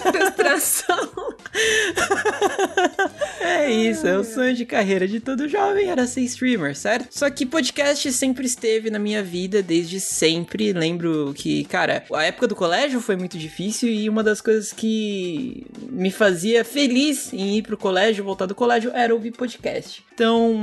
frustração. 0.00 1.10
É 3.40 3.70
isso, 3.70 4.06
é 4.06 4.16
o 4.16 4.24
sonho 4.24 4.54
de 4.54 4.64
carreira 4.64 5.06
de 5.06 5.20
todo 5.20 5.48
jovem 5.48 5.88
era 5.90 6.06
ser 6.06 6.20
streamer, 6.22 6.76
certo? 6.76 7.07
Só 7.10 7.28
que 7.30 7.46
podcast 7.46 8.12
sempre 8.12 8.46
esteve 8.46 8.90
na 8.90 8.98
minha 8.98 9.22
vida 9.22 9.62
desde 9.62 10.00
sempre. 10.00 10.72
Lembro 10.72 11.32
que, 11.34 11.64
cara, 11.64 12.04
a 12.12 12.24
época 12.24 12.48
do 12.48 12.54
colégio 12.54 13.00
foi 13.00 13.16
muito 13.16 13.38
difícil 13.38 13.88
e 13.88 14.08
uma 14.08 14.22
das 14.22 14.40
coisas 14.40 14.72
que 14.72 15.66
me 15.90 16.10
fazia 16.10 16.64
feliz 16.64 17.32
em 17.32 17.58
ir 17.58 17.62
pro 17.62 17.76
colégio, 17.76 18.24
voltar 18.24 18.46
do 18.46 18.54
colégio, 18.54 18.90
era 18.94 19.14
ouvir 19.14 19.32
podcast. 19.32 20.04
Então, 20.12 20.56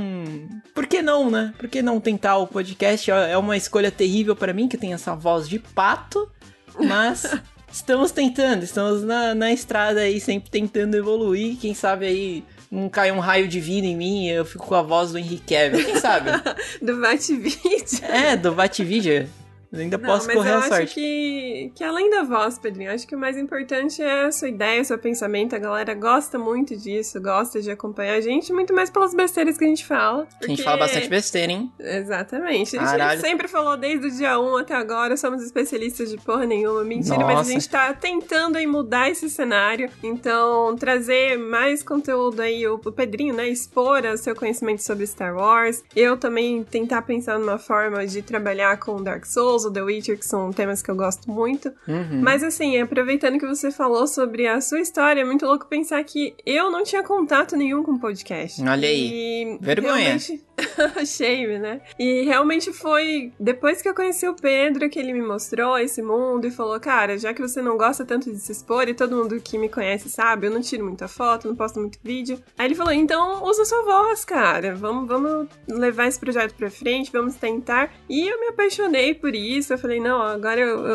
por 0.74 0.86
que 0.86 1.02
não, 1.02 1.30
né? 1.30 1.52
Por 1.58 1.68
que 1.68 1.82
não 1.82 2.00
tentar 2.00 2.36
o 2.38 2.46
podcast? 2.46 3.10
É 3.10 3.36
uma 3.36 3.56
escolha 3.56 3.90
terrível 3.90 4.36
para 4.36 4.52
mim, 4.52 4.68
que 4.68 4.76
tem 4.76 4.92
essa 4.92 5.14
voz 5.14 5.48
de 5.48 5.58
pato, 5.58 6.30
mas. 6.78 7.26
Estamos 7.68 8.10
tentando, 8.10 8.62
estamos 8.62 9.02
na, 9.02 9.34
na 9.34 9.52
estrada 9.52 10.00
aí, 10.00 10.18
sempre 10.18 10.48
tentando 10.48 10.96
evoluir. 10.96 11.58
Quem 11.58 11.74
sabe 11.74 12.06
aí 12.06 12.44
não 12.70 12.88
cai 12.88 13.10
um 13.12 13.18
raio 13.20 13.48
divino 13.48 13.86
em 13.86 13.96
mim 13.96 14.26
e 14.26 14.30
eu 14.30 14.44
fico 14.44 14.66
com 14.66 14.74
a 14.74 14.82
voz 14.82 15.12
do 15.12 15.18
Henrique 15.18 15.54
Cavill. 15.54 15.84
Quem 15.84 16.00
sabe? 16.00 16.30
Do 16.82 17.00
Bate-Vídeo. 17.00 18.04
é, 18.08 18.36
do 18.36 18.52
Bate-Vídeo. 18.52 19.28
Eu 19.72 19.80
ainda 19.80 19.98
Não, 19.98 20.06
posso 20.08 20.26
mas 20.26 20.36
correr 20.36 20.50
eu 20.50 20.54
a 20.54 20.58
acho 20.58 20.68
sorte. 20.68 20.94
que, 20.94 21.72
que 21.74 21.84
além 21.84 22.10
da 22.10 22.22
voz, 22.22 22.58
Pedrinho, 22.58 22.90
acho 22.92 23.06
que 23.06 23.14
o 23.14 23.18
mais 23.18 23.36
importante 23.36 24.00
é 24.02 24.26
a 24.26 24.32
sua 24.32 24.48
ideia, 24.48 24.80
o 24.80 24.84
seu 24.84 24.98
pensamento. 24.98 25.54
A 25.54 25.58
galera 25.58 25.92
gosta 25.94 26.38
muito 26.38 26.76
disso, 26.76 27.20
gosta 27.20 27.60
de 27.60 27.70
acompanhar 27.70 28.14
a 28.14 28.20
gente, 28.20 28.52
muito 28.52 28.72
mais 28.72 28.90
pelas 28.90 29.14
besteiras 29.14 29.58
que 29.58 29.64
a 29.64 29.68
gente 29.68 29.84
fala. 29.84 30.22
A 30.22 30.46
gente 30.46 30.56
porque- 30.58 30.62
fala 30.62 30.78
bastante 30.78 31.08
besteira, 31.08 31.52
hein? 31.52 31.72
Exatamente. 31.78 32.76
A 32.76 32.80
gente 32.80 32.90
Caralho. 32.90 33.20
sempre 33.20 33.48
falou 33.48 33.76
desde 33.76 34.06
o 34.06 34.10
dia 34.10 34.38
1 34.38 34.56
até 34.58 34.74
agora, 34.74 35.16
somos 35.16 35.42
especialistas 35.42 36.10
de 36.10 36.16
porra 36.18 36.46
nenhuma. 36.46 36.84
Mentira, 36.84 37.18
mas 37.18 37.28
a 37.30 37.32
Nossa. 37.34 37.50
gente 37.52 37.68
tá 37.68 37.92
tentando 37.92 38.56
aí 38.56 38.66
mudar 38.66 39.10
esse 39.10 39.28
cenário. 39.28 39.90
Então, 40.02 40.76
trazer 40.76 41.38
mais 41.38 41.82
conteúdo 41.82 42.40
aí, 42.40 42.66
o, 42.66 42.74
o 42.74 42.92
Pedrinho, 42.92 43.34
né? 43.34 43.48
Expor 43.48 44.04
o 44.04 44.16
seu 44.16 44.34
conhecimento 44.34 44.82
sobre 44.82 45.06
Star 45.06 45.34
Wars. 45.36 45.82
Eu 45.94 46.16
também 46.16 46.62
tentar 46.64 47.02
pensar 47.02 47.38
numa 47.38 47.58
forma 47.58 48.06
de 48.06 48.22
trabalhar 48.22 48.78
com 48.78 49.02
Dark 49.02 49.24
Souls 49.26 49.55
ou 49.64 49.72
The 49.72 49.82
Witcher, 49.82 50.18
que 50.18 50.26
são 50.26 50.52
temas 50.52 50.82
que 50.82 50.90
eu 50.90 50.96
gosto 50.96 51.30
muito. 51.30 51.72
Uhum. 51.88 52.20
Mas 52.22 52.42
assim, 52.42 52.78
aproveitando 52.80 53.38
que 53.38 53.46
você 53.46 53.70
falou 53.70 54.06
sobre 54.06 54.46
a 54.46 54.60
sua 54.60 54.80
história, 54.80 55.20
é 55.20 55.24
muito 55.24 55.46
louco 55.46 55.66
pensar 55.66 56.02
que 56.04 56.34
eu 56.44 56.70
não 56.70 56.82
tinha 56.84 57.02
contato 57.02 57.56
nenhum 57.56 57.82
com 57.82 57.98
podcast. 57.98 58.62
Olha 58.62 58.88
aí. 58.88 59.10
E 59.54 59.58
Vergonha. 59.60 59.94
realmente- 59.96 60.44
Shame, 61.06 61.58
né? 61.58 61.80
E 61.98 62.22
realmente 62.22 62.72
foi 62.72 63.32
depois 63.38 63.82
que 63.82 63.88
eu 63.88 63.94
conheci 63.94 64.26
o 64.26 64.34
Pedro 64.34 64.88
que 64.88 64.98
ele 64.98 65.12
me 65.12 65.22
mostrou 65.22 65.78
esse 65.78 66.02
mundo 66.02 66.46
e 66.46 66.50
falou: 66.50 66.78
Cara, 66.80 67.18
já 67.18 67.34
que 67.34 67.42
você 67.42 67.60
não 67.60 67.76
gosta 67.76 68.04
tanto 68.04 68.30
de 68.30 68.38
se 68.38 68.52
expor 68.52 68.88
e 68.88 68.94
todo 68.94 69.16
mundo 69.16 69.40
que 69.40 69.58
me 69.58 69.68
conhece 69.68 70.08
sabe, 70.08 70.46
eu 70.46 70.50
não 70.50 70.60
tiro 70.60 70.84
muita 70.84 71.08
foto, 71.08 71.48
não 71.48 71.56
posto 71.56 71.78
muito 71.80 71.98
vídeo. 72.02 72.40
Aí 72.56 72.66
ele 72.66 72.74
falou: 72.74 72.92
Então 72.92 73.44
usa 73.44 73.64
sua 73.64 73.82
voz, 73.82 74.24
cara. 74.24 74.74
Vamos, 74.74 75.06
vamos 75.06 75.48
levar 75.68 76.06
esse 76.06 76.18
projeto 76.18 76.54
pra 76.54 76.70
frente, 76.70 77.12
vamos 77.12 77.34
tentar. 77.34 77.92
E 78.08 78.26
eu 78.26 78.40
me 78.40 78.48
apaixonei 78.48 79.14
por 79.14 79.34
isso. 79.34 79.72
Eu 79.72 79.78
falei: 79.78 80.00
Não, 80.00 80.22
agora 80.22 80.60
eu, 80.60 80.86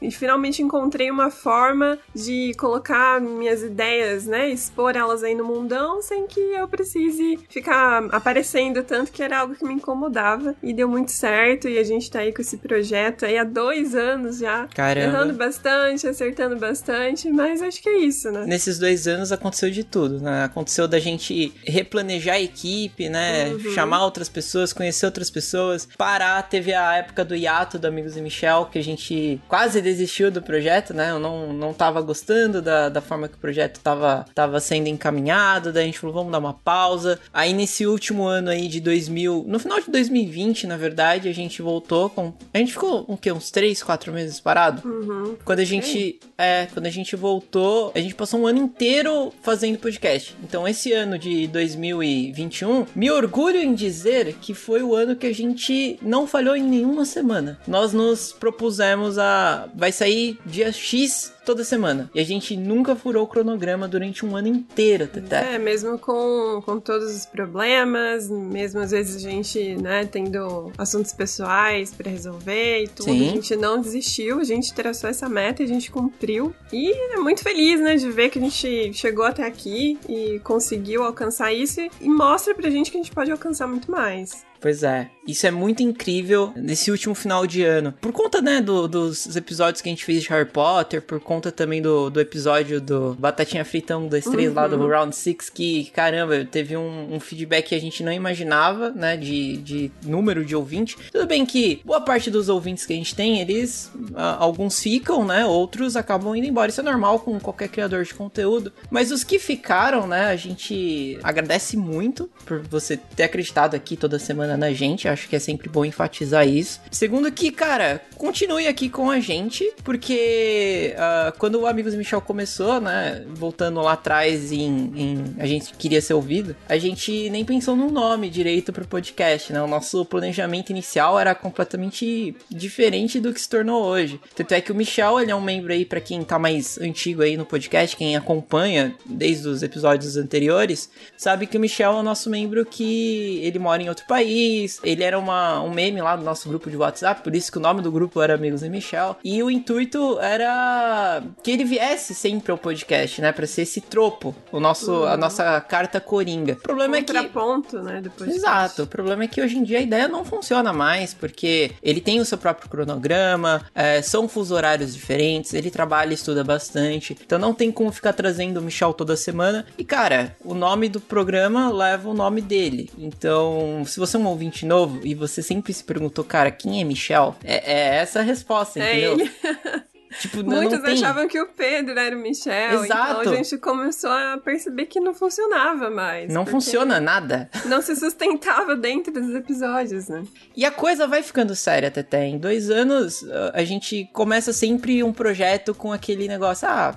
eu 0.00 0.10
finalmente 0.12 0.62
encontrei 0.62 1.10
uma 1.10 1.30
forma 1.30 1.98
de 2.14 2.52
colocar 2.58 3.20
minhas 3.20 3.62
ideias, 3.62 4.26
né? 4.26 4.48
Expor 4.48 4.96
elas 4.96 5.22
aí 5.22 5.34
no 5.34 5.44
mundão 5.44 6.00
sem 6.02 6.26
que 6.26 6.40
eu 6.40 6.68
precise 6.68 7.38
ficar 7.48 8.04
aparecendo 8.12 8.82
tanto 8.84 9.07
que 9.10 9.22
era 9.22 9.40
algo 9.40 9.54
que 9.54 9.64
me 9.64 9.74
incomodava. 9.74 10.54
E 10.62 10.72
deu 10.72 10.88
muito 10.88 11.12
certo. 11.12 11.68
E 11.68 11.78
a 11.78 11.84
gente 11.84 12.10
tá 12.10 12.20
aí 12.20 12.32
com 12.32 12.42
esse 12.42 12.56
projeto 12.56 13.24
aí 13.24 13.38
há 13.38 13.44
dois 13.44 13.94
anos 13.94 14.38
já. 14.38 14.68
Caramba. 14.68 15.06
Errando 15.06 15.34
bastante, 15.34 16.06
acertando 16.06 16.56
bastante. 16.56 17.30
Mas 17.30 17.62
acho 17.62 17.82
que 17.82 17.88
é 17.88 17.98
isso, 17.98 18.30
né? 18.30 18.44
Nesses 18.46 18.78
dois 18.78 19.06
anos 19.06 19.32
aconteceu 19.32 19.70
de 19.70 19.84
tudo, 19.84 20.20
né? 20.20 20.44
Aconteceu 20.44 20.86
da 20.86 20.98
gente 20.98 21.52
replanejar 21.64 22.36
a 22.36 22.40
equipe, 22.40 23.08
né? 23.08 23.50
Uhum. 23.50 23.72
Chamar 23.74 24.04
outras 24.04 24.28
pessoas, 24.28 24.72
conhecer 24.72 25.06
outras 25.06 25.30
pessoas, 25.30 25.88
parar. 25.96 26.42
Teve 26.48 26.74
a 26.74 26.96
época 26.96 27.24
do 27.24 27.34
hiato 27.34 27.78
do 27.78 27.86
Amigos 27.86 28.16
e 28.16 28.20
Michel, 28.20 28.66
que 28.66 28.78
a 28.78 28.84
gente 28.84 29.40
quase 29.48 29.80
desistiu 29.80 30.30
do 30.30 30.42
projeto, 30.42 30.94
né? 30.94 31.10
Eu 31.10 31.18
não, 31.18 31.52
não 31.52 31.72
tava 31.72 32.00
gostando 32.00 32.60
da, 32.60 32.88
da 32.88 33.00
forma 33.00 33.28
que 33.28 33.34
o 33.34 33.38
projeto 33.38 33.80
tava, 33.80 34.24
tava 34.34 34.60
sendo 34.60 34.88
encaminhado. 34.88 35.72
Daí 35.72 35.84
a 35.84 35.86
gente 35.86 35.98
falou, 35.98 36.14
vamos 36.14 36.32
dar 36.32 36.38
uma 36.38 36.54
pausa. 36.54 37.18
Aí 37.32 37.52
nesse 37.52 37.86
último 37.86 38.24
ano 38.24 38.50
aí 38.50 38.68
de 38.68 38.80
2000, 38.80 38.97
no 39.06 39.58
final 39.58 39.80
de 39.80 39.90
2020, 39.90 40.66
na 40.66 40.76
verdade, 40.76 41.28
a 41.28 41.32
gente 41.32 41.62
voltou 41.62 42.10
com. 42.10 42.32
A 42.52 42.58
gente 42.58 42.72
ficou 42.72 43.04
o 43.06 43.16
quê? 43.16 43.30
Uns 43.30 43.50
3, 43.50 43.82
4 43.82 44.12
meses 44.12 44.40
parado? 44.40 44.86
Uhum. 44.88 45.36
Quando 45.44 45.60
a 45.60 45.64
gente. 45.64 46.18
É, 46.36 46.66
quando 46.72 46.86
a 46.86 46.90
gente 46.90 47.14
voltou, 47.14 47.92
a 47.94 48.00
gente 48.00 48.14
passou 48.14 48.40
um 48.40 48.46
ano 48.46 48.58
inteiro 48.58 49.32
fazendo 49.42 49.78
podcast. 49.78 50.34
Então, 50.42 50.66
esse 50.66 50.92
ano 50.92 51.18
de 51.18 51.46
2021, 51.48 52.86
me 52.94 53.10
orgulho 53.10 53.58
em 53.58 53.74
dizer 53.74 54.34
que 54.40 54.54
foi 54.54 54.82
o 54.82 54.94
ano 54.94 55.16
que 55.16 55.26
a 55.26 55.34
gente 55.34 55.98
não 56.02 56.26
falhou 56.26 56.56
em 56.56 56.62
nenhuma 56.62 57.04
semana. 57.04 57.58
Nós 57.66 57.92
nos 57.92 58.32
propusemos 58.32 59.18
a. 59.18 59.68
Vai 59.74 59.92
sair 59.92 60.38
dia 60.46 60.72
X 60.72 61.32
toda 61.48 61.64
semana. 61.64 62.10
E 62.14 62.20
a 62.20 62.24
gente 62.24 62.54
nunca 62.54 62.94
furou 62.94 63.24
o 63.24 63.26
cronograma 63.26 63.88
durante 63.88 64.26
um 64.26 64.36
ano 64.36 64.48
inteiro, 64.48 65.06
Teté. 65.08 65.54
É, 65.54 65.58
mesmo 65.58 65.98
com, 65.98 66.60
com 66.62 66.78
todos 66.78 67.16
os 67.16 67.24
problemas, 67.24 68.28
mesmo 68.28 68.80
às 68.80 68.90
vezes 68.90 69.16
a 69.16 69.30
gente, 69.30 69.74
né, 69.76 70.04
tendo 70.04 70.70
assuntos 70.76 71.14
pessoais 71.14 71.90
pra 71.90 72.10
resolver 72.10 72.84
e 72.84 72.88
tudo, 72.88 73.04
Sim. 73.04 73.28
a 73.30 73.30
gente 73.32 73.56
não 73.56 73.80
desistiu, 73.80 74.40
a 74.40 74.44
gente 74.44 74.74
traçou 74.74 75.08
essa 75.08 75.26
meta 75.26 75.62
e 75.62 75.64
a 75.64 75.68
gente 75.68 75.90
cumpriu. 75.90 76.54
E 76.70 76.92
é 77.14 77.16
muito 77.16 77.42
feliz, 77.42 77.80
né, 77.80 77.96
de 77.96 78.10
ver 78.10 78.28
que 78.28 78.38
a 78.38 78.42
gente 78.42 78.92
chegou 78.92 79.24
até 79.24 79.46
aqui 79.46 79.98
e 80.06 80.38
conseguiu 80.40 81.02
alcançar 81.02 81.50
isso 81.50 81.80
e 81.80 82.08
mostra 82.10 82.54
pra 82.54 82.68
gente 82.68 82.90
que 82.90 82.98
a 82.98 83.02
gente 83.02 83.12
pode 83.12 83.32
alcançar 83.32 83.66
muito 83.66 83.90
mais. 83.90 84.46
Pois 84.60 84.82
é, 84.82 85.08
isso 85.26 85.46
é 85.46 85.50
muito 85.50 85.82
incrível 85.82 86.52
nesse 86.56 86.90
último 86.90 87.14
final 87.14 87.46
de 87.46 87.62
ano. 87.62 87.94
Por 88.00 88.12
conta, 88.12 88.40
né, 88.42 88.60
do- 88.60 88.88
dos 88.88 89.36
episódios 89.36 89.80
que 89.80 89.88
a 89.88 89.92
gente 89.92 90.04
fez 90.04 90.22
de 90.22 90.28
Harry 90.30 90.48
Potter, 90.48 91.00
por 91.00 91.20
conta 91.20 91.52
também 91.52 91.80
do, 91.80 92.10
do 92.10 92.20
episódio 92.20 92.80
do 92.80 93.14
Batatinha 93.18 93.64
Frita 93.64 93.96
1, 93.96 94.08
2, 94.08 94.24
3 94.24 94.52
lá 94.54 94.66
do 94.66 94.76
Uhum. 94.76 94.88
Round 94.88 95.14
6, 95.14 95.48
que, 95.50 95.90
caramba, 95.94 96.44
teve 96.44 96.76
um, 96.76 97.14
um 97.14 97.20
feedback 97.20 97.68
que 97.68 97.74
a 97.74 97.80
gente 97.80 98.02
não 98.02 98.12
imaginava, 98.12 98.90
né, 98.90 99.16
de, 99.16 99.58
de 99.58 99.90
número 100.04 100.44
de 100.44 100.56
ouvinte. 100.56 100.96
Tudo 101.12 101.26
bem 101.26 101.44
que 101.46 101.80
boa 101.84 102.00
parte 102.00 102.30
dos 102.30 102.48
ouvintes 102.48 102.84
que 102.86 102.92
a 102.92 102.96
gente 102.96 103.14
tem, 103.14 103.40
eles, 103.40 103.92
ah, 104.14 104.36
alguns 104.40 104.80
ficam, 104.80 105.24
né, 105.24 105.44
outros 105.46 105.94
acabam 105.96 106.34
indo 106.34 106.46
embora. 106.46 106.70
Isso 106.70 106.80
é 106.80 106.84
normal 106.84 107.20
com 107.20 107.38
qualquer 107.38 107.68
criador 107.68 108.02
de 108.04 108.14
conteúdo. 108.14 108.72
Mas 108.90 109.12
os 109.12 109.22
que 109.22 109.38
ficaram, 109.38 110.06
né, 110.06 110.26
a 110.26 110.36
gente 110.36 111.18
agradece 111.22 111.76
muito 111.76 112.28
por 112.44 112.60
você 112.60 112.96
ter 112.96 113.24
acreditado 113.24 113.74
aqui 113.74 113.96
toda 113.96 114.18
semana 114.18 114.47
na 114.56 114.72
gente. 114.72 115.08
Acho 115.08 115.28
que 115.28 115.36
é 115.36 115.38
sempre 115.38 115.68
bom 115.68 115.84
enfatizar 115.84 116.46
isso. 116.46 116.80
Segundo 116.90 117.30
que, 117.30 117.50
cara, 117.50 118.00
continue 118.16 118.66
aqui 118.66 118.88
com 118.88 119.10
a 119.10 119.20
gente, 119.20 119.70
porque 119.84 120.94
ah, 120.96 121.32
quando 121.38 121.60
o 121.60 121.66
Amigos 121.66 121.94
Michel 121.94 122.20
começou, 122.20 122.80
né, 122.80 123.24
voltando 123.28 123.80
lá 123.80 123.92
atrás 123.92 124.52
em, 124.52 124.92
em 124.94 125.34
a 125.38 125.46
gente 125.46 125.74
queria 125.74 126.00
ser 126.00 126.14
ouvido, 126.14 126.54
a 126.68 126.78
gente 126.78 127.30
nem 127.30 127.44
pensou 127.44 127.76
num 127.76 127.90
nome 127.90 128.28
direito 128.28 128.72
pro 128.72 128.86
podcast, 128.86 129.52
né? 129.52 129.62
O 129.62 129.66
nosso 129.66 130.04
planejamento 130.04 130.70
inicial 130.70 131.18
era 131.18 131.34
completamente 131.34 132.34
diferente 132.50 133.20
do 133.20 133.32
que 133.32 133.40
se 133.40 133.48
tornou 133.48 133.84
hoje. 133.84 134.20
Tanto 134.34 134.52
é 134.52 134.60
que 134.60 134.72
o 134.72 134.74
Michel, 134.74 135.20
ele 135.20 135.30
é 135.30 135.34
um 135.34 135.40
membro 135.40 135.72
aí, 135.72 135.84
pra 135.84 136.00
quem 136.00 136.22
tá 136.22 136.38
mais 136.38 136.78
antigo 136.78 137.22
aí 137.22 137.36
no 137.36 137.44
podcast, 137.44 137.96
quem 137.96 138.16
acompanha 138.16 138.94
desde 139.04 139.48
os 139.48 139.62
episódios 139.62 140.16
anteriores, 140.16 140.90
sabe 141.16 141.46
que 141.46 141.56
o 141.56 141.60
Michel 141.60 141.92
é 141.92 142.00
o 142.00 142.02
nosso 142.02 142.30
membro 142.30 142.64
que 142.64 143.40
ele 143.42 143.58
mora 143.58 143.82
em 143.82 143.88
outro 143.88 144.06
país, 144.06 144.37
ele 144.82 145.02
era 145.02 145.18
uma, 145.18 145.60
um 145.62 145.70
meme 145.70 146.00
lá 146.00 146.16
do 146.16 146.24
nosso 146.24 146.48
grupo 146.48 146.70
de 146.70 146.76
WhatsApp, 146.76 147.22
por 147.22 147.34
isso 147.34 147.50
que 147.50 147.58
o 147.58 147.60
nome 147.60 147.82
do 147.82 147.90
grupo 147.90 148.20
era 148.22 148.34
Amigos 148.34 148.62
e 148.62 148.68
Michel, 148.68 149.16
e 149.24 149.42
o 149.42 149.50
intuito 149.50 150.18
era 150.20 151.22
que 151.42 151.50
ele 151.50 151.64
viesse 151.64 152.14
sempre 152.14 152.52
ao 152.52 152.58
podcast, 152.58 153.20
né, 153.20 153.32
pra 153.32 153.46
ser 153.46 153.62
esse 153.62 153.80
tropo, 153.80 154.34
o 154.52 154.60
nosso, 154.60 155.04
a 155.04 155.16
nossa 155.16 155.60
carta 155.60 156.00
coringa. 156.00 156.54
O 156.54 156.56
problema 156.56 156.96
é 156.96 157.02
que... 157.02 157.12
Contraponto, 157.12 157.82
né, 157.82 158.02
podcast. 158.02 158.36
Exato, 158.36 158.82
o 158.82 158.86
problema 158.86 159.24
é 159.24 159.28
que 159.28 159.40
hoje 159.40 159.56
em 159.56 159.62
dia 159.62 159.78
a 159.78 159.82
ideia 159.82 160.08
não 160.08 160.24
funciona 160.24 160.72
mais, 160.72 161.14
porque 161.14 161.72
ele 161.82 162.00
tem 162.00 162.20
o 162.20 162.24
seu 162.24 162.38
próprio 162.38 162.68
cronograma, 162.68 163.62
é, 163.74 164.02
são 164.02 164.28
fusos 164.28 164.52
horários 164.52 164.94
diferentes, 164.94 165.54
ele 165.54 165.70
trabalha 165.70 166.10
e 166.10 166.14
estuda 166.14 166.44
bastante, 166.44 167.16
então 167.24 167.38
não 167.38 167.54
tem 167.54 167.70
como 167.70 167.92
ficar 167.92 168.12
trazendo 168.12 168.58
o 168.58 168.62
Michel 168.62 168.92
toda 168.92 169.16
semana. 169.16 169.66
E 169.76 169.84
cara, 169.84 170.36
o 170.44 170.54
nome 170.54 170.88
do 170.88 171.00
programa 171.00 171.70
leva 171.72 172.08
o 172.08 172.14
nome 172.14 172.40
dele. 172.40 172.90
Então, 172.98 173.82
se 173.86 173.98
você 173.98 174.16
é 174.16 174.20
um 174.28 174.32
ouvinte 174.32 174.64
novo 174.64 175.00
e 175.04 175.14
você 175.14 175.42
sempre 175.42 175.72
se 175.72 175.82
perguntou, 175.82 176.24
cara, 176.24 176.50
quem 176.50 176.80
é 176.80 176.84
Michel? 176.84 177.36
É, 177.42 177.72
é 177.72 177.96
essa 177.96 178.20
a 178.20 178.22
resposta, 178.22 178.78
É 178.80 178.92
entendeu? 178.92 179.12
ele. 179.20 179.30
Tipo, 180.20 180.42
não, 180.42 180.62
Muitos 180.62 180.82
não 180.82 180.90
achavam 180.90 181.28
que 181.28 181.38
o 181.38 181.46
Pedro 181.48 181.98
era 181.98 182.16
o 182.16 182.18
Michel. 182.18 182.82
Exato. 182.82 183.20
Então 183.20 183.32
a 183.32 183.36
gente 183.36 183.58
começou 183.58 184.10
a 184.10 184.38
perceber 184.38 184.86
que 184.86 184.98
não 184.98 185.12
funcionava 185.12 185.90
mais. 185.90 186.32
Não 186.32 186.46
funciona 186.46 186.98
nada. 186.98 187.48
Não 187.66 187.82
se 187.82 187.94
sustentava 187.94 188.74
dentro 188.74 189.12
dos 189.12 189.34
episódios, 189.34 190.08
né? 190.08 190.24
E 190.56 190.64
a 190.64 190.70
coisa 190.70 191.06
vai 191.06 191.22
ficando 191.22 191.54
séria, 191.54 191.90
Teté. 191.90 192.26
Em 192.26 192.38
dois 192.38 192.70
anos, 192.70 193.24
a 193.52 193.62
gente 193.64 194.08
começa 194.12 194.52
sempre 194.52 195.02
um 195.02 195.12
projeto 195.12 195.74
com 195.74 195.92
aquele 195.92 196.26
negócio, 196.26 196.66
ah. 196.66 196.96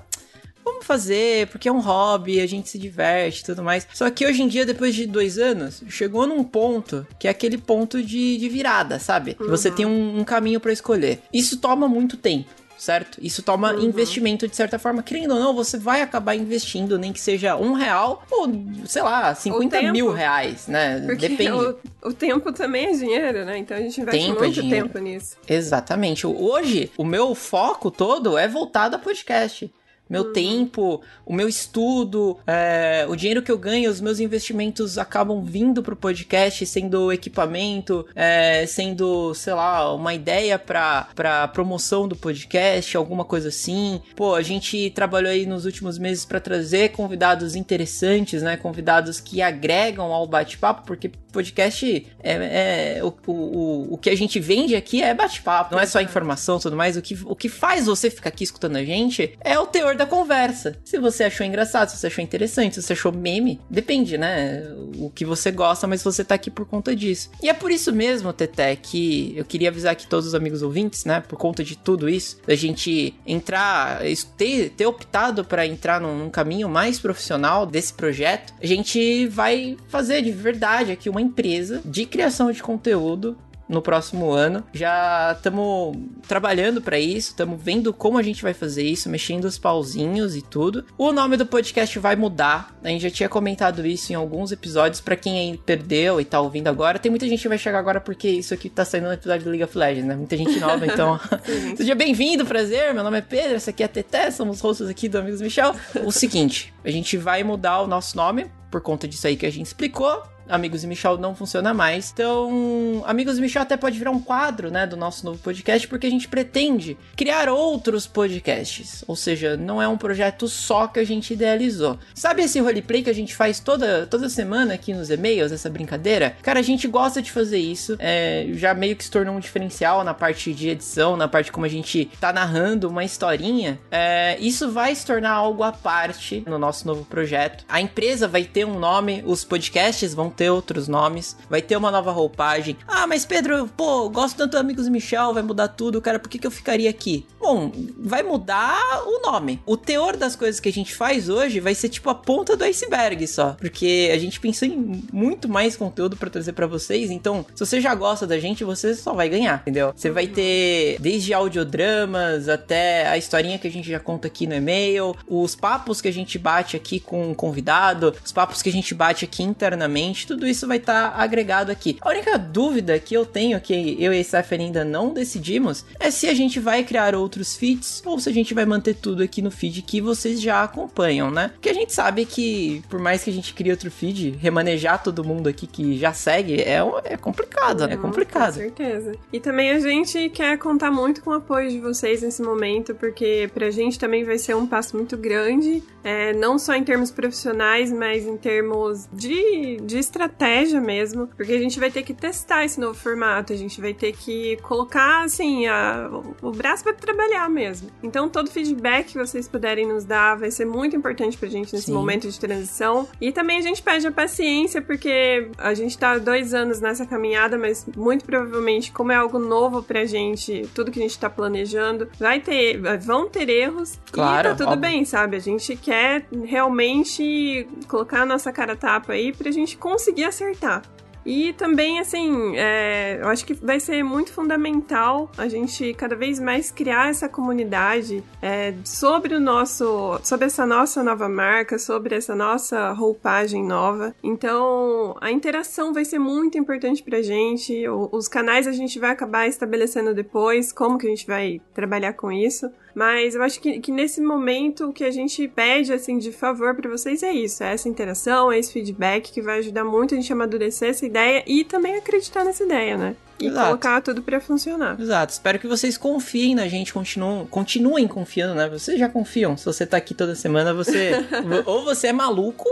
Vamos 0.64 0.86
fazer, 0.86 1.48
porque 1.48 1.68
é 1.68 1.72
um 1.72 1.80
hobby, 1.80 2.40
a 2.40 2.48
gente 2.48 2.70
se 2.70 2.78
diverte 2.78 3.42
e 3.42 3.46
tudo 3.46 3.64
mais. 3.64 3.88
Só 3.94 4.10
que 4.10 4.26
hoje 4.26 4.42
em 4.44 4.48
dia, 4.48 4.66
depois 4.66 4.94
de 4.96 5.06
dois 5.06 5.38
anos, 5.38 5.84
chegou 5.90 6.28
num 6.28 6.44
ponto 6.44 7.06
que 7.20 7.28
é 7.28 7.32
aquele 7.32 7.58
ponto 7.58 8.02
de, 8.04 8.38
de 8.38 8.50
virada, 8.50 9.00
sabe? 9.00 9.34
Que 9.36 9.48
você 9.48 9.72
tem 9.72 9.86
um, 9.86 10.20
um 10.20 10.24
caminho 10.24 10.60
pra 10.60 10.72
escolher. 10.72 11.20
Isso 11.34 11.58
toma 11.58 11.88
muito 11.88 12.18
tempo. 12.18 12.50
Certo? 12.78 13.20
Isso 13.22 13.44
toma 13.44 13.74
investimento 13.76 14.48
de 14.48 14.56
certa 14.56 14.80
forma. 14.80 15.04
Querendo 15.04 15.36
ou 15.36 15.40
não, 15.40 15.54
você 15.54 15.78
vai 15.78 16.02
acabar 16.02 16.34
investindo, 16.34 16.98
nem 16.98 17.14
que 17.14 17.22
seja 17.22 17.56
um 17.56 17.74
real 17.74 18.26
ou, 18.32 18.52
sei 18.88 19.04
lá, 19.04 19.36
50 19.36 19.78
tempo. 19.78 19.92
mil 19.94 20.12
reais, 20.12 20.66
né? 20.66 21.00
Porque 21.06 21.30
Depende. 21.30 21.52
o, 21.52 21.78
o 22.10 22.12
tempo 22.12 22.52
também 22.52 22.88
é 22.88 22.92
dinheiro, 22.94 23.46
né? 23.46 23.60
Então 23.60 23.78
a 23.78 23.80
gente 23.80 24.02
investe 24.02 24.26
Tempo 24.26 24.40
é 24.40 24.42
muito 24.48 24.62
dinheiro. 24.64 24.88
tempo 24.88 24.98
nisso. 24.98 25.38
Exatamente. 25.48 26.26
Hoje, 26.26 26.92
o 26.98 27.06
meu 27.06 27.36
foco 27.36 27.92
todo 27.92 28.36
é 28.36 28.48
voltado 28.48 28.96
a 28.96 29.00
podcast. 29.00 29.72
Meu 30.12 30.34
tempo, 30.34 31.02
o 31.26 31.34
meu 31.34 31.48
estudo, 31.48 32.38
é, 32.46 33.06
o 33.08 33.16
dinheiro 33.16 33.42
que 33.42 33.50
eu 33.50 33.58
ganho, 33.58 33.90
os 33.90 34.02
meus 34.02 34.20
investimentos 34.20 34.98
acabam 34.98 35.42
vindo 35.42 35.82
pro 35.82 35.96
podcast, 35.96 36.66
sendo 36.66 37.14
equipamento, 37.14 38.06
é, 38.14 38.66
sendo, 38.66 39.34
sei 39.34 39.54
lá, 39.54 39.96
uma 39.96 40.14
ideia 40.14 40.60
pra, 40.60 41.08
pra 41.16 41.48
promoção 41.48 42.10
do 42.10 42.16
podcast, 42.18 42.98
alguma 42.98 43.24
coisa 43.24 43.48
assim. 43.48 44.02
Pô, 44.14 44.36
a 44.36 44.42
gente 44.42 44.90
trabalhou 44.90 45.32
aí 45.32 45.46
nos 45.46 45.64
últimos 45.64 45.98
meses 45.98 46.26
pra 46.26 46.42
trazer 46.42 46.90
convidados 46.90 47.56
interessantes, 47.56 48.42
né? 48.42 48.58
Convidados 48.58 49.22
que 49.22 49.42
agregam 49.42 50.12
ao 50.12 50.28
bate-papo, 50.28 50.86
porque 50.86 51.10
podcast 51.32 52.08
é, 52.24 52.98
é 52.98 53.04
o, 53.04 53.14
o, 53.28 53.94
o, 53.94 53.98
que 53.98 54.10
a 54.10 54.16
gente 54.16 54.40
vende 54.40 54.76
aqui 54.76 55.02
é 55.02 55.14
bate-papo, 55.14 55.74
não 55.74 55.82
é 55.82 55.86
só 55.86 56.02
informação 56.02 56.60
tudo 56.60 56.76
mais. 56.76 56.98
O 56.98 57.02
que, 57.02 57.18
o 57.26 57.36
que 57.36 57.50
faz 57.50 57.86
você 57.86 58.10
ficar 58.10 58.30
aqui 58.30 58.44
escutando 58.44 58.76
a 58.76 58.84
gente 58.84 59.38
é 59.42 59.58
o 59.58 59.66
teor 59.66 59.96
da 59.96 60.06
conversa. 60.06 60.78
Se 60.84 61.00
você 61.00 61.24
achou 61.24 61.46
engraçado, 61.46 61.90
se 61.90 61.98
você 61.98 62.08
achou 62.08 62.24
interessante, 62.24 62.76
se 62.76 62.82
você 62.82 62.94
achou 62.94 63.12
meme, 63.12 63.60
depende, 63.70 64.18
né? 64.18 64.64
O 64.98 65.10
que 65.10 65.26
você 65.26 65.52
gosta, 65.52 65.88
mas 65.88 66.04
você 66.04 66.24
tá 66.24 66.36
aqui 66.36 66.52
por 66.52 66.66
conta 66.66 66.96
disso. 66.96 67.30
E 67.42 67.50
é 67.50 67.54
por 67.54 67.72
isso 67.72 67.92
mesmo, 67.94 68.34
Teté, 68.34 68.76
que 68.76 69.34
eu 69.36 69.46
queria 69.46 69.70
avisar 69.70 69.94
aqui 69.94 70.08
todos 70.08 70.28
os 70.28 70.36
amigos 70.36 70.62
ouvintes, 70.62 71.06
né? 71.06 71.22
Por 71.22 71.38
conta 71.38 71.64
de 71.64 71.78
tudo 71.78 72.10
isso, 72.10 72.40
da 72.46 72.56
gente 72.56 73.14
entrar, 73.26 74.02
ter, 74.38 74.70
ter 74.72 74.86
optado 74.86 75.44
para 75.46 75.66
entrar 75.66 76.02
num, 76.02 76.18
num 76.18 76.30
caminho 76.30 76.68
mais 76.68 77.00
profissional 77.00 77.66
desse 77.66 77.94
projeto, 77.94 78.54
a 78.62 78.66
gente 78.66 79.28
vai 79.28 79.78
fazer 79.88 80.22
de 80.22 80.32
verdade 80.32 80.92
aqui 80.92 81.10
uma 81.10 81.21
empresa 81.22 81.82
de 81.86 82.06
criação 82.06 82.52
de 82.52 82.62
conteúdo 82.62 83.38
no 83.72 83.82
próximo 83.82 84.32
ano. 84.32 84.64
Já 84.74 85.34
estamos 85.36 85.98
trabalhando 86.28 86.82
para 86.82 87.00
isso, 87.00 87.30
estamos 87.30 87.60
vendo 87.60 87.94
como 87.94 88.18
a 88.18 88.22
gente 88.22 88.44
vai 88.44 88.54
fazer 88.54 88.84
isso, 88.84 89.10
mexendo 89.10 89.46
os 89.46 89.58
pauzinhos 89.58 90.36
e 90.36 90.42
tudo. 90.42 90.86
O 90.98 91.12
nome 91.14 91.38
do 91.38 91.46
podcast 91.46 91.98
vai 91.98 92.18
mudar. 92.18 92.76
A 92.84 92.90
gente 92.90 93.04
já 93.04 93.10
tinha 93.10 93.30
comentado 93.30 93.88
isso 93.88 94.12
em 94.12 94.16
alguns 94.16 94.52
episódios 94.52 95.00
para 95.00 95.16
quem 95.16 95.40
aí 95.40 95.58
perdeu 95.58 96.20
e 96.20 96.26
tá 96.26 96.42
ouvindo 96.42 96.68
agora. 96.68 97.00
Tem 97.00 97.10
muita 97.10 97.28
gente 97.28 97.42
que 97.42 97.48
vai 97.48 97.58
chegar 97.58 97.80
agora 97.80 98.02
porque 98.02 98.28
isso 98.28 98.54
aqui 98.54 98.70
tá 98.70 98.84
saindo 98.84 99.08
no 99.08 99.14
episódio 99.14 99.46
do 99.46 99.50
League 99.50 99.64
of 99.64 99.78
Legends, 99.78 100.06
né? 100.06 100.16
Muita 100.16 100.36
gente 100.36 100.60
nova, 100.60 100.86
então. 100.86 101.18
Seja 101.78 101.96
bem-vindo, 101.96 102.46
prazer. 102.46 102.94
Meu 102.94 103.04
nome 103.04 103.20
é 103.20 103.22
Pedro, 103.22 103.56
essa 103.56 103.70
aqui 103.70 103.84
é 103.84 103.86
a 103.86 103.90
Teté, 103.90 104.30
somos 104.32 104.60
hosts 104.60 104.90
aqui 104.90 105.08
do 105.08 105.18
Amigos 105.18 105.42
Michel. 105.42 105.74
O 106.04 106.12
seguinte, 106.12 106.74
a 106.84 106.92
gente 106.92 107.16
vai 107.16 107.42
mudar 107.44 107.82
o 107.82 107.88
nosso 107.88 108.18
nome 108.18 108.52
por 108.70 108.82
conta 108.82 109.08
disso 109.08 109.28
aí 109.28 109.38
que 109.38 109.46
a 109.46 109.52
gente 109.52 109.68
explicou. 109.68 110.24
Amigos 110.52 110.84
e 110.84 110.88
Michel 110.88 111.18
não 111.18 111.34
funciona 111.34 111.74
mais. 111.74 112.12
Então, 112.12 113.04
Amigos 113.06 113.38
e 113.38 113.42
Michel 113.42 113.62
até 113.62 113.78
pode 113.78 113.98
virar 113.98 114.12
um 114.12 114.20
quadro, 114.20 114.70
né, 114.70 114.86
do 114.86 114.98
nosso 114.98 115.26
novo 115.26 115.40
podcast, 115.40 115.88
porque 115.88 116.08
a 116.08 116.10
gente 116.10 116.28
pretende 116.28 116.98
criar 117.16 117.50
outros 117.50 118.06
podcasts. 118.06 119.04
Ou 119.08 119.16
seja, 119.16 119.56
não 119.56 119.82
é 119.82 119.88
um 119.88 119.98
projeto 119.98 120.48
só 120.48 120.88
que 120.88 121.00
a 121.00 121.06
gente 121.06 121.34
idealizou. 121.34 121.98
Sabe 122.14 122.44
esse 122.44 122.60
roleplay 122.60 123.02
que 123.02 123.10
a 123.10 123.14
gente 123.14 123.36
faz 123.36 123.60
toda, 123.60 124.06
toda 124.06 124.28
semana 124.28 124.74
aqui 124.74 124.94
nos 124.94 125.10
e-mails, 125.10 125.52
essa 125.52 125.70
brincadeira? 125.70 126.36
Cara, 126.42 126.60
a 126.60 126.64
gente 126.64 126.88
gosta 126.88 127.22
de 127.22 127.32
fazer 127.32 127.58
isso. 127.58 127.96
É, 127.98 128.48
já 128.54 128.74
meio 128.74 128.96
que 128.96 129.04
se 129.04 129.12
tornou 129.12 129.36
um 129.36 129.40
diferencial 129.40 130.04
na 130.04 130.14
parte 130.14 130.54
de 130.54 130.70
edição, 130.70 131.16
na 131.16 131.28
parte 131.28 131.52
como 131.52 131.66
a 131.66 131.70
gente 131.70 132.12
tá 132.20 132.34
narrando 132.34 132.90
uma 132.90 133.04
historinha. 133.04 133.80
É, 133.90 134.38
isso 134.40 134.70
vai 134.70 134.94
se 134.94 135.06
tornar 135.06 135.32
algo 135.32 135.64
à 135.64 135.72
parte 135.72 136.44
no 136.46 136.60
nosso 136.60 136.86
novo 136.86 137.06
projeto. 137.06 137.64
A 137.70 137.80
empresa 137.80 138.28
vai 138.28 138.44
ter 138.44 138.66
um 138.66 138.78
nome, 138.78 139.24
os 139.26 139.44
podcasts 139.44 140.14
vão 140.14 140.30
ter 140.30 140.41
ter 140.42 140.50
outros 140.50 140.88
nomes, 140.88 141.38
vai 141.48 141.62
ter 141.62 141.78
uma 141.78 141.92
nova 141.92 142.12
roupagem. 142.12 142.76
Ah, 142.88 143.06
mas 143.06 143.28
Pedro, 143.28 143.70
pô, 143.78 144.10
gosto 144.10 144.38
tanto 144.38 144.54
do 144.54 144.58
Amigos 144.58 144.90
Michel, 144.90 145.36
vai 145.36 145.44
mudar 145.44 145.68
tudo, 145.68 146.02
cara, 146.02 146.18
por 146.18 146.28
que, 146.28 146.40
que 146.40 146.48
eu 146.48 146.52
ficaria 146.52 146.90
aqui? 146.90 147.28
Bom, 147.40 147.72
vai 148.00 148.24
mudar 148.24 149.04
o 149.06 149.22
nome. 149.22 149.62
O 149.68 149.78
teor 149.78 150.18
das 150.18 150.36
coisas 150.36 150.60
que 150.60 150.68
a 150.68 150.72
gente 150.72 150.96
faz 150.96 151.30
hoje 151.30 151.60
vai 151.60 151.76
ser 151.76 151.90
tipo 151.90 152.10
a 152.10 152.16
ponta 152.16 152.58
do 152.58 152.64
iceberg 152.64 153.28
só, 153.28 153.56
porque 153.60 154.10
a 154.12 154.18
gente 154.18 154.40
pensou 154.40 154.68
em 154.68 155.04
muito 155.14 155.48
mais 155.48 155.78
conteúdo 155.78 156.18
para 156.18 156.30
trazer 156.30 156.54
para 156.54 156.66
vocês, 156.66 157.12
então 157.12 157.46
se 157.54 157.64
você 157.64 157.80
já 157.80 157.94
gosta 157.94 158.26
da 158.26 158.40
gente, 158.40 158.64
você 158.64 158.96
só 158.96 159.14
vai 159.14 159.30
ganhar, 159.30 159.62
entendeu? 159.62 159.94
Você 159.96 160.10
vai 160.10 160.26
ter 160.26 160.98
desde 161.00 161.36
audiodramas 161.36 162.50
até 162.50 163.08
a 163.08 163.16
historinha 163.16 163.60
que 163.60 163.68
a 163.68 163.72
gente 163.72 163.88
já 163.88 164.00
conta 164.00 164.26
aqui 164.26 164.48
no 164.48 164.56
e-mail, 164.56 165.16
os 165.28 165.56
papos 165.56 166.02
que 166.02 166.08
a 166.08 166.14
gente 166.14 166.40
bate 166.40 166.76
aqui 166.76 167.00
com 167.00 167.32
o 167.32 167.36
convidado, 167.36 168.16
os 168.26 168.32
papos 168.32 168.64
que 168.64 168.70
a 168.70 168.74
gente 168.74 168.96
bate 168.96 169.24
aqui 169.24 169.44
internamente, 169.44 170.31
tudo 170.32 170.48
isso 170.48 170.66
vai 170.66 170.78
estar 170.78 171.12
tá 171.12 171.22
agregado 171.22 171.72
aqui. 171.72 171.98
A 172.00 172.10
única 172.10 172.38
dúvida 172.38 172.98
que 173.00 173.14
eu 173.14 173.26
tenho, 173.26 173.60
que 173.60 173.98
eu 174.00 174.14
e 174.14 174.20
a 174.20 174.24
Stephanie 174.24 174.68
ainda 174.68 174.86
não 174.86 175.14
decidimos, 175.14 175.86
é 176.00 176.10
se 176.10 176.28
a 176.28 176.34
gente 176.34 176.58
vai 176.58 176.84
criar 176.86 177.16
outros 177.16 177.56
feeds 177.56 178.02
ou 178.06 178.18
se 178.18 178.30
a 178.30 178.32
gente 178.32 178.54
vai 178.54 178.66
manter 178.66 178.96
tudo 178.96 179.22
aqui 179.22 179.42
no 179.42 179.52
feed 179.52 179.82
que 179.82 180.00
vocês 180.00 180.40
já 180.40 180.64
acompanham, 180.64 181.30
né? 181.30 181.50
Porque 181.50 181.70
a 181.70 181.74
gente 181.74 181.92
sabe 181.92 182.26
que, 182.26 182.82
por 182.90 183.00
mais 183.00 183.24
que 183.24 183.30
a 183.30 183.34
gente 183.34 183.54
crie 183.54 183.72
outro 183.72 183.92
feed, 183.92 184.38
remanejar 184.40 185.04
todo 185.04 185.22
mundo 185.22 185.50
aqui 185.50 185.68
que 185.68 185.98
já 185.98 186.14
segue 186.14 186.62
é, 186.62 186.80
é 187.04 187.18
complicado, 187.18 187.84
é 187.84 187.98
complicado. 187.98 188.54
Com 188.54 188.62
certeza. 188.62 189.16
E 189.34 189.40
também 189.40 189.72
a 189.72 189.80
gente 189.80 190.30
quer 190.30 190.58
contar 190.58 190.92
muito 190.92 191.22
com 191.22 191.32
o 191.32 191.34
apoio 191.34 191.70
de 191.70 191.80
vocês 191.80 192.22
nesse 192.22 192.42
momento, 192.42 192.96
porque 192.96 193.50
pra 193.54 193.70
gente 193.70 194.00
também 194.00 194.24
vai 194.24 194.38
ser 194.38 194.56
um 194.56 194.66
passo 194.66 194.96
muito 194.96 195.18
grande, 195.18 195.84
é, 196.04 196.32
não 196.34 196.58
só 196.58 196.74
em 196.74 196.84
termos 196.84 197.12
profissionais, 197.12 197.92
mas 197.92 198.26
em 198.26 198.38
termos 198.38 199.08
de, 199.12 199.78
de 199.82 199.98
estratégia 200.12 200.82
mesmo, 200.82 201.28
porque 201.28 201.54
a 201.54 201.60
gente 201.60 201.80
vai 201.80 201.90
ter 201.90 202.04
que 202.04 202.14
testar 202.14 202.66
esse 202.66 202.80
novo 202.80 202.94
formato, 202.94 203.54
a 203.54 203.56
gente 203.56 203.80
vai 203.80 203.94
ter 203.94 204.12
que 204.12 204.58
colocar, 204.62 205.24
assim, 205.24 205.66
a, 205.68 206.10
o 206.42 206.52
braço 206.52 206.84
para 206.84 206.94
trabalhar 206.94 207.50
mesmo. 207.50 207.90
Então, 208.04 208.30
todo 208.30 208.52
feedback 208.52 209.14
que 209.14 209.18
vocês 209.18 209.48
puderem 209.48 209.88
nos 209.88 210.04
dar 210.04 210.38
vai 210.38 210.52
ser 210.52 210.66
muito 210.66 210.96
importante 210.96 211.38
pra 211.38 211.48
gente 211.48 211.74
nesse 211.74 211.88
Sim. 211.88 211.94
momento 211.94 212.30
de 212.30 212.40
transição. 212.40 213.08
E 213.20 213.32
também 213.32 213.58
a 213.58 213.62
gente 213.62 213.82
pede 213.82 214.06
a 214.06 214.12
paciência, 214.12 214.82
porque 214.82 215.50
a 215.58 215.74
gente 215.74 215.98
tá 215.98 216.18
dois 216.18 216.54
anos 216.54 216.82
nessa 216.82 217.06
caminhada, 217.06 217.58
mas 217.58 217.86
muito 217.96 218.26
provavelmente, 218.26 218.92
como 218.92 219.12
é 219.12 219.16
algo 219.16 219.40
novo 219.40 219.82
pra 219.82 220.04
gente, 220.06 220.70
tudo 220.76 220.92
que 220.92 221.00
a 221.00 221.04
gente 221.04 221.18
tá 221.18 221.30
planejando, 221.30 222.10
vai 222.20 222.40
ter, 222.42 222.78
vão 223.00 223.30
ter 223.30 223.50
erros. 223.50 223.98
Claro, 224.12 224.50
e 224.50 224.52
tá 224.52 224.58
tudo 224.58 224.74
óbvio. 224.74 224.82
bem, 224.82 225.06
sabe? 225.06 225.38
A 225.38 225.40
gente 225.40 225.76
quer 225.78 226.26
realmente 226.44 227.68
colocar 227.88 228.22
a 228.22 228.26
nossa 228.26 228.52
cara 228.52 228.76
tapa 228.76 229.14
aí 229.14 229.32
pra 229.32 229.50
gente 229.52 229.78
conseguir 229.78 230.01
acertar. 230.24 230.82
E 231.26 231.54
também, 231.54 232.00
assim, 232.00 232.56
é, 232.58 233.20
eu 233.22 233.28
acho 233.28 233.46
que 233.46 233.54
vai 233.54 233.80
ser 233.80 234.04
muito 234.04 234.34
fundamental 234.34 235.30
a 235.38 235.48
gente 235.48 235.94
cada 235.94 236.16
vez 236.16 236.40
mais 236.40 236.72
criar 236.72 237.10
essa 237.10 237.30
comunidade 237.30 238.24
é, 238.42 238.74
sobre 238.84 239.36
o 239.36 239.40
nosso, 239.40 240.20
sobre 240.24 240.48
essa 240.48 240.66
nossa 240.66 241.04
nova 241.04 241.30
marca, 241.30 241.78
sobre 241.78 242.16
essa 242.16 242.36
nossa 242.36 242.92
roupagem 242.92 243.64
nova. 243.64 244.16
Então, 244.24 245.16
a 245.22 245.32
interação 245.32 245.94
vai 245.94 246.06
ser 246.06 246.20
muito 246.20 246.58
importante 246.58 247.04
pra 247.04 247.22
gente. 247.22 247.88
os 247.88 248.28
canais 248.28 248.68
a 248.68 248.72
gente 248.72 248.98
vai 249.00 249.12
acabar 249.12 249.48
estabelecendo 249.48 250.14
depois, 250.14 250.72
como 250.72 250.98
que 250.98 251.06
a 251.06 251.10
gente 251.10 251.28
vai 251.28 251.62
trabalhar 251.74 252.14
com 252.14 252.32
isso. 252.32 252.72
Mas 252.94 253.36
eu 253.36 253.44
acho 253.44 253.60
que, 253.60 253.80
que 253.80 253.92
nesse 253.92 254.22
momento 254.22 254.90
o 254.90 254.94
que 254.94 255.04
a 255.04 255.12
gente 255.12 255.48
pede, 255.48 255.94
assim, 255.94 256.18
de 256.18 256.32
favor 256.32 256.76
para 256.76 256.90
vocês 256.90 257.24
é 257.24 257.32
isso: 257.32 257.64
é 257.64 257.74
essa 257.74 257.90
interação, 257.90 258.52
é 258.52 258.60
esse 258.60 258.74
feedback 258.74 259.32
que 259.32 259.42
vai 259.42 259.60
ajudar 259.60 259.84
muito 259.84 260.14
a 260.14 260.18
gente 260.18 260.32
a 260.32 260.36
amadurecer 260.36 260.90
essa 260.90 261.06
ideia 261.06 261.44
e 261.48 261.64
também 261.64 261.96
acreditar 261.96 262.44
nessa 262.44 262.64
ideia, 262.64 262.98
né? 262.98 263.16
E 263.42 263.48
Exato. 263.48 263.66
colocar 263.66 264.02
tudo 264.02 264.22
para 264.22 264.40
funcionar. 264.40 265.00
Exato. 265.00 265.34
Espero 265.34 265.58
que 265.58 265.68
vocês 265.68 265.98
confiem 265.98 266.54
na 266.54 266.68
gente, 266.68 266.94
continuem, 266.94 267.46
continuem 267.48 268.08
confiando, 268.08 268.54
né? 268.54 268.70
Vocês 268.70 269.00
já 269.00 269.10
confiam. 269.10 269.58
Se 269.58 269.66
você 269.66 269.86
tá 269.86 269.98
aqui 269.98 270.14
toda 270.14 270.36
semana, 270.36 270.74
você. 270.74 271.12
ou 271.66 271.84
você 271.84 272.08
é 272.08 272.14
maluco, 272.14 272.66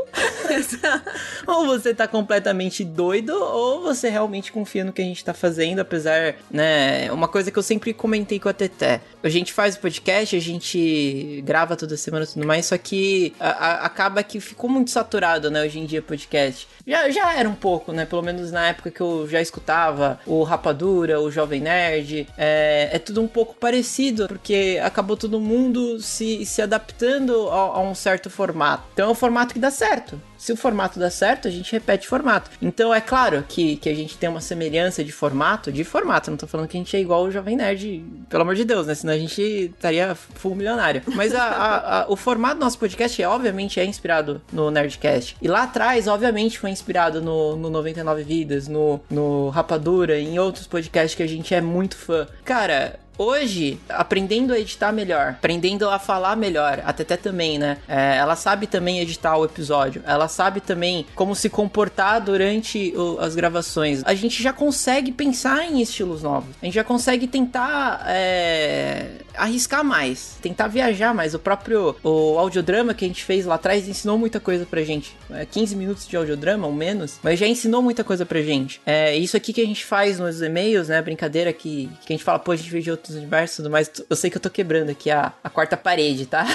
ou 1.48 1.66
você 1.66 1.94
tá 1.94 2.08
completamente 2.08 2.84
doido, 2.84 3.34
ou 3.34 3.82
você 3.82 4.10
realmente 4.10 4.52
confia 4.52 4.84
no 4.84 4.94
que 4.94 5.02
a 5.02 5.06
gente 5.06 5.24
tá 5.26 5.34
fazendo, 5.34 5.80
apesar, 5.80 6.36
né? 6.52 7.12
Uma 7.12 7.28
coisa 7.28 7.50
que 7.50 7.58
eu 7.58 7.64
sempre 7.64 7.94
comentei 7.94 8.40
com 8.40 8.50
a 8.50 8.54
Teté. 8.54 9.02
A 9.24 9.30
gente 9.30 9.52
faz 9.52 9.76
o 9.76 9.80
podcast, 9.80 10.36
a 10.36 10.40
gente 10.40 11.42
grava 11.46 11.76
toda 11.76 11.98
semana 11.98 12.26
e 12.26 12.28
tudo 12.28 12.46
mais, 12.46 12.68
só 12.68 12.78
que 12.78 13.34
a, 13.40 13.50
a, 13.50 13.86
acaba 13.86 14.22
que 14.22 14.40
ficou 14.40 14.70
muito 14.70 14.92
saturado, 14.92 15.50
né? 15.50 15.64
Hoje 15.64 15.80
em 15.80 15.86
dia, 15.86 16.02
podcast. 16.02 16.68
Já, 16.90 17.08
já 17.12 17.36
era 17.36 17.48
um 17.48 17.54
pouco, 17.54 17.92
né? 17.92 18.04
Pelo 18.04 18.24
menos 18.24 18.52
na 18.52 18.70
época 18.70 18.90
que 18.90 19.00
eu 19.00 19.28
já 19.30 19.40
escutava 19.40 20.20
o 20.26 20.42
Rapadura, 20.42 21.22
o 21.22 21.30
Jovem 21.30 21.62
Nerd. 21.62 22.28
É, 22.36 22.90
é 22.94 22.98
tudo 22.98 23.22
um 23.22 23.28
pouco 23.28 23.54
parecido, 23.54 24.28
porque 24.28 24.82
acabou 24.84 25.16
todo 25.16 25.40
mundo 25.40 26.00
se, 26.00 26.44
se 26.48 26.64
adaptando 26.64 27.48
a, 27.50 27.78
a 27.78 27.80
um 27.80 27.94
certo 27.94 28.28
formato. 28.28 28.86
Então 28.92 29.08
é 29.08 29.12
um 29.12 29.16
formato 29.16 29.54
que 29.54 29.60
dá 29.60 29.70
certo. 29.70 30.20
Se 30.40 30.54
o 30.54 30.58
formato 30.58 30.98
dá 30.98 31.12
certo, 31.12 31.50
a 31.50 31.52
gente 31.52 31.72
repete 31.72 32.08
o 32.08 32.10
formato. 32.10 32.50
Então 32.62 32.94
é 32.94 33.02
claro 33.02 33.44
que, 33.48 33.76
que 33.76 33.90
a 33.90 33.94
gente 33.94 34.18
tem 34.18 34.30
uma 34.30 34.40
semelhança 34.40 35.04
de 35.04 35.12
formato, 35.12 35.72
de 35.72 35.84
formato. 35.84 36.32
Não 36.32 36.38
tô 36.38 36.48
falando 36.48 36.68
que 36.68 36.78
a 36.78 36.80
gente 36.80 36.96
é 36.96 37.00
igual 37.00 37.24
o 37.24 37.32
Jovem 37.32 37.58
Nerd, 37.58 38.04
pelo 38.30 38.44
amor 38.44 38.56
de 38.56 38.64
Deus, 38.64 38.88
né? 38.88 38.96
Senão 38.96 39.14
a 39.14 39.18
gente 39.18 39.42
estaria 39.42 40.16
full 40.16 40.56
milionário. 40.56 41.04
Mas 41.08 41.36
a, 41.36 41.44
a, 41.44 42.02
a, 42.04 42.10
o 42.10 42.16
formato 42.16 42.56
do 42.56 42.62
nosso 42.62 42.80
podcast, 42.80 43.22
é, 43.22 43.28
obviamente, 43.28 43.82
é 43.82 43.86
inspirado 43.86 44.42
no 44.52 44.72
Nerdcast. 44.72 45.36
E 45.42 45.48
lá 45.48 45.64
atrás, 45.64 46.08
obviamente, 46.08 46.58
foi 46.58 46.70
inspirado 46.70 47.22
no, 47.22 47.58
no 47.58 47.70
99 47.70 48.24
Vidas, 48.24 48.70
no, 48.70 49.02
no 49.10 49.50
Rapadura, 49.50 50.18
em 50.18 50.40
outros 50.40 50.66
podcasts 50.66 51.16
que 51.16 51.24
a 51.24 51.28
gente 51.28 51.54
é 51.54 51.60
muito 51.60 51.98
fã. 51.98 52.26
Cara, 52.46 52.98
hoje, 53.20 53.78
aprendendo 53.90 54.54
a 54.54 54.60
editar 54.60 54.94
melhor, 54.94 55.32
aprendendo 55.32 55.90
a 55.90 56.00
falar 56.00 56.38
melhor, 56.38 56.82
a 56.86 56.94
Teté 56.94 57.18
também, 57.18 57.60
né? 57.60 57.78
É, 57.86 58.16
ela 58.16 58.36
sabe 58.38 58.66
também 58.66 59.00
editar 59.02 59.36
o 59.36 59.44
episódio, 59.44 60.02
ela 60.08 60.30
sabe 60.30 60.62
também 60.62 61.06
como 61.14 61.36
se 61.36 61.50
comportar 61.50 62.22
durante 62.22 62.94
o, 62.96 63.20
as 63.20 63.36
gravações. 63.36 64.02
A 64.06 64.14
gente 64.16 64.42
já 64.42 64.54
consegue 64.54 65.12
pensar 65.12 65.66
em 65.66 65.82
estilos 65.82 66.24
novos, 66.24 66.56
a 66.62 66.66
gente 66.66 66.76
já 66.76 66.84
consegue 66.84 67.28
tentar 67.28 68.06
é, 68.08 69.10
arriscar 69.36 69.84
mais, 69.84 70.38
tentar 70.42 70.68
viajar 70.68 71.14
mais. 71.14 71.34
O 71.34 71.40
próprio 71.40 71.96
o 72.04 72.38
audiodrama 72.38 72.94
que 72.94 73.06
a 73.06 73.08
gente 73.08 73.24
fez 73.24 73.46
lá 73.46 73.56
atrás 73.56 73.88
ensinou 73.88 74.18
muita 74.18 74.40
coisa 74.40 74.66
pra 74.66 74.82
gente. 74.84 75.16
É, 75.32 75.46
15 75.46 75.76
minutos 75.76 76.08
de 76.08 76.16
audiodrama 76.16 76.68
ou 76.68 76.74
menos, 76.74 77.20
mas 77.24 77.40
já 77.40 77.48
ensinou 77.48 77.82
muita 77.82 78.04
coisa 78.04 78.26
pra 78.26 78.42
gente. 78.42 78.82
É 78.86 79.16
isso 79.16 79.36
aqui 79.38 79.54
que 79.54 79.62
a 79.62 79.66
gente 79.66 79.86
faz 79.86 80.20
nos 80.20 80.42
e-mails, 80.42 80.88
né? 80.88 81.02
Brincadeira 81.02 81.52
que, 81.54 81.90
que 82.06 82.14
a 82.14 82.16
gente 82.16 82.24
fala, 82.24 82.40
pô, 82.40 82.52
a 82.52 82.56
gente 82.56 82.70
veio 82.70 82.84
de 82.84 82.92
outros 82.92 83.16
universos 83.16 83.60
e 83.60 83.62
tudo 83.62 83.72
mais. 83.72 83.92
Eu 84.10 84.16
sei 84.16 84.30
que 84.30 84.38
eu 84.38 84.42
tô 84.42 84.50
quebrando 84.50 84.90
aqui 84.90 85.10
a, 85.12 85.34
a 85.44 85.50
quarta 85.50 85.78
parede, 85.78 86.26
tá? 86.26 86.46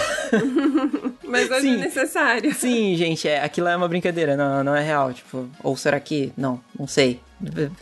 Mas 1.26 1.50
hoje 1.50 1.62
sim, 1.62 1.74
é 1.74 1.78
necessário. 1.78 2.54
Sim, 2.54 2.94
gente, 2.96 3.26
é, 3.26 3.42
aquilo 3.42 3.68
é 3.68 3.76
uma 3.76 3.88
brincadeira, 3.88 4.36
não, 4.36 4.62
não 4.62 4.76
é 4.76 4.82
real. 4.82 5.12
Tipo, 5.12 5.48
ou 5.62 5.76
será 5.76 5.98
que. 5.98 6.32
Não, 6.36 6.60
não 6.78 6.86
sei. 6.86 7.20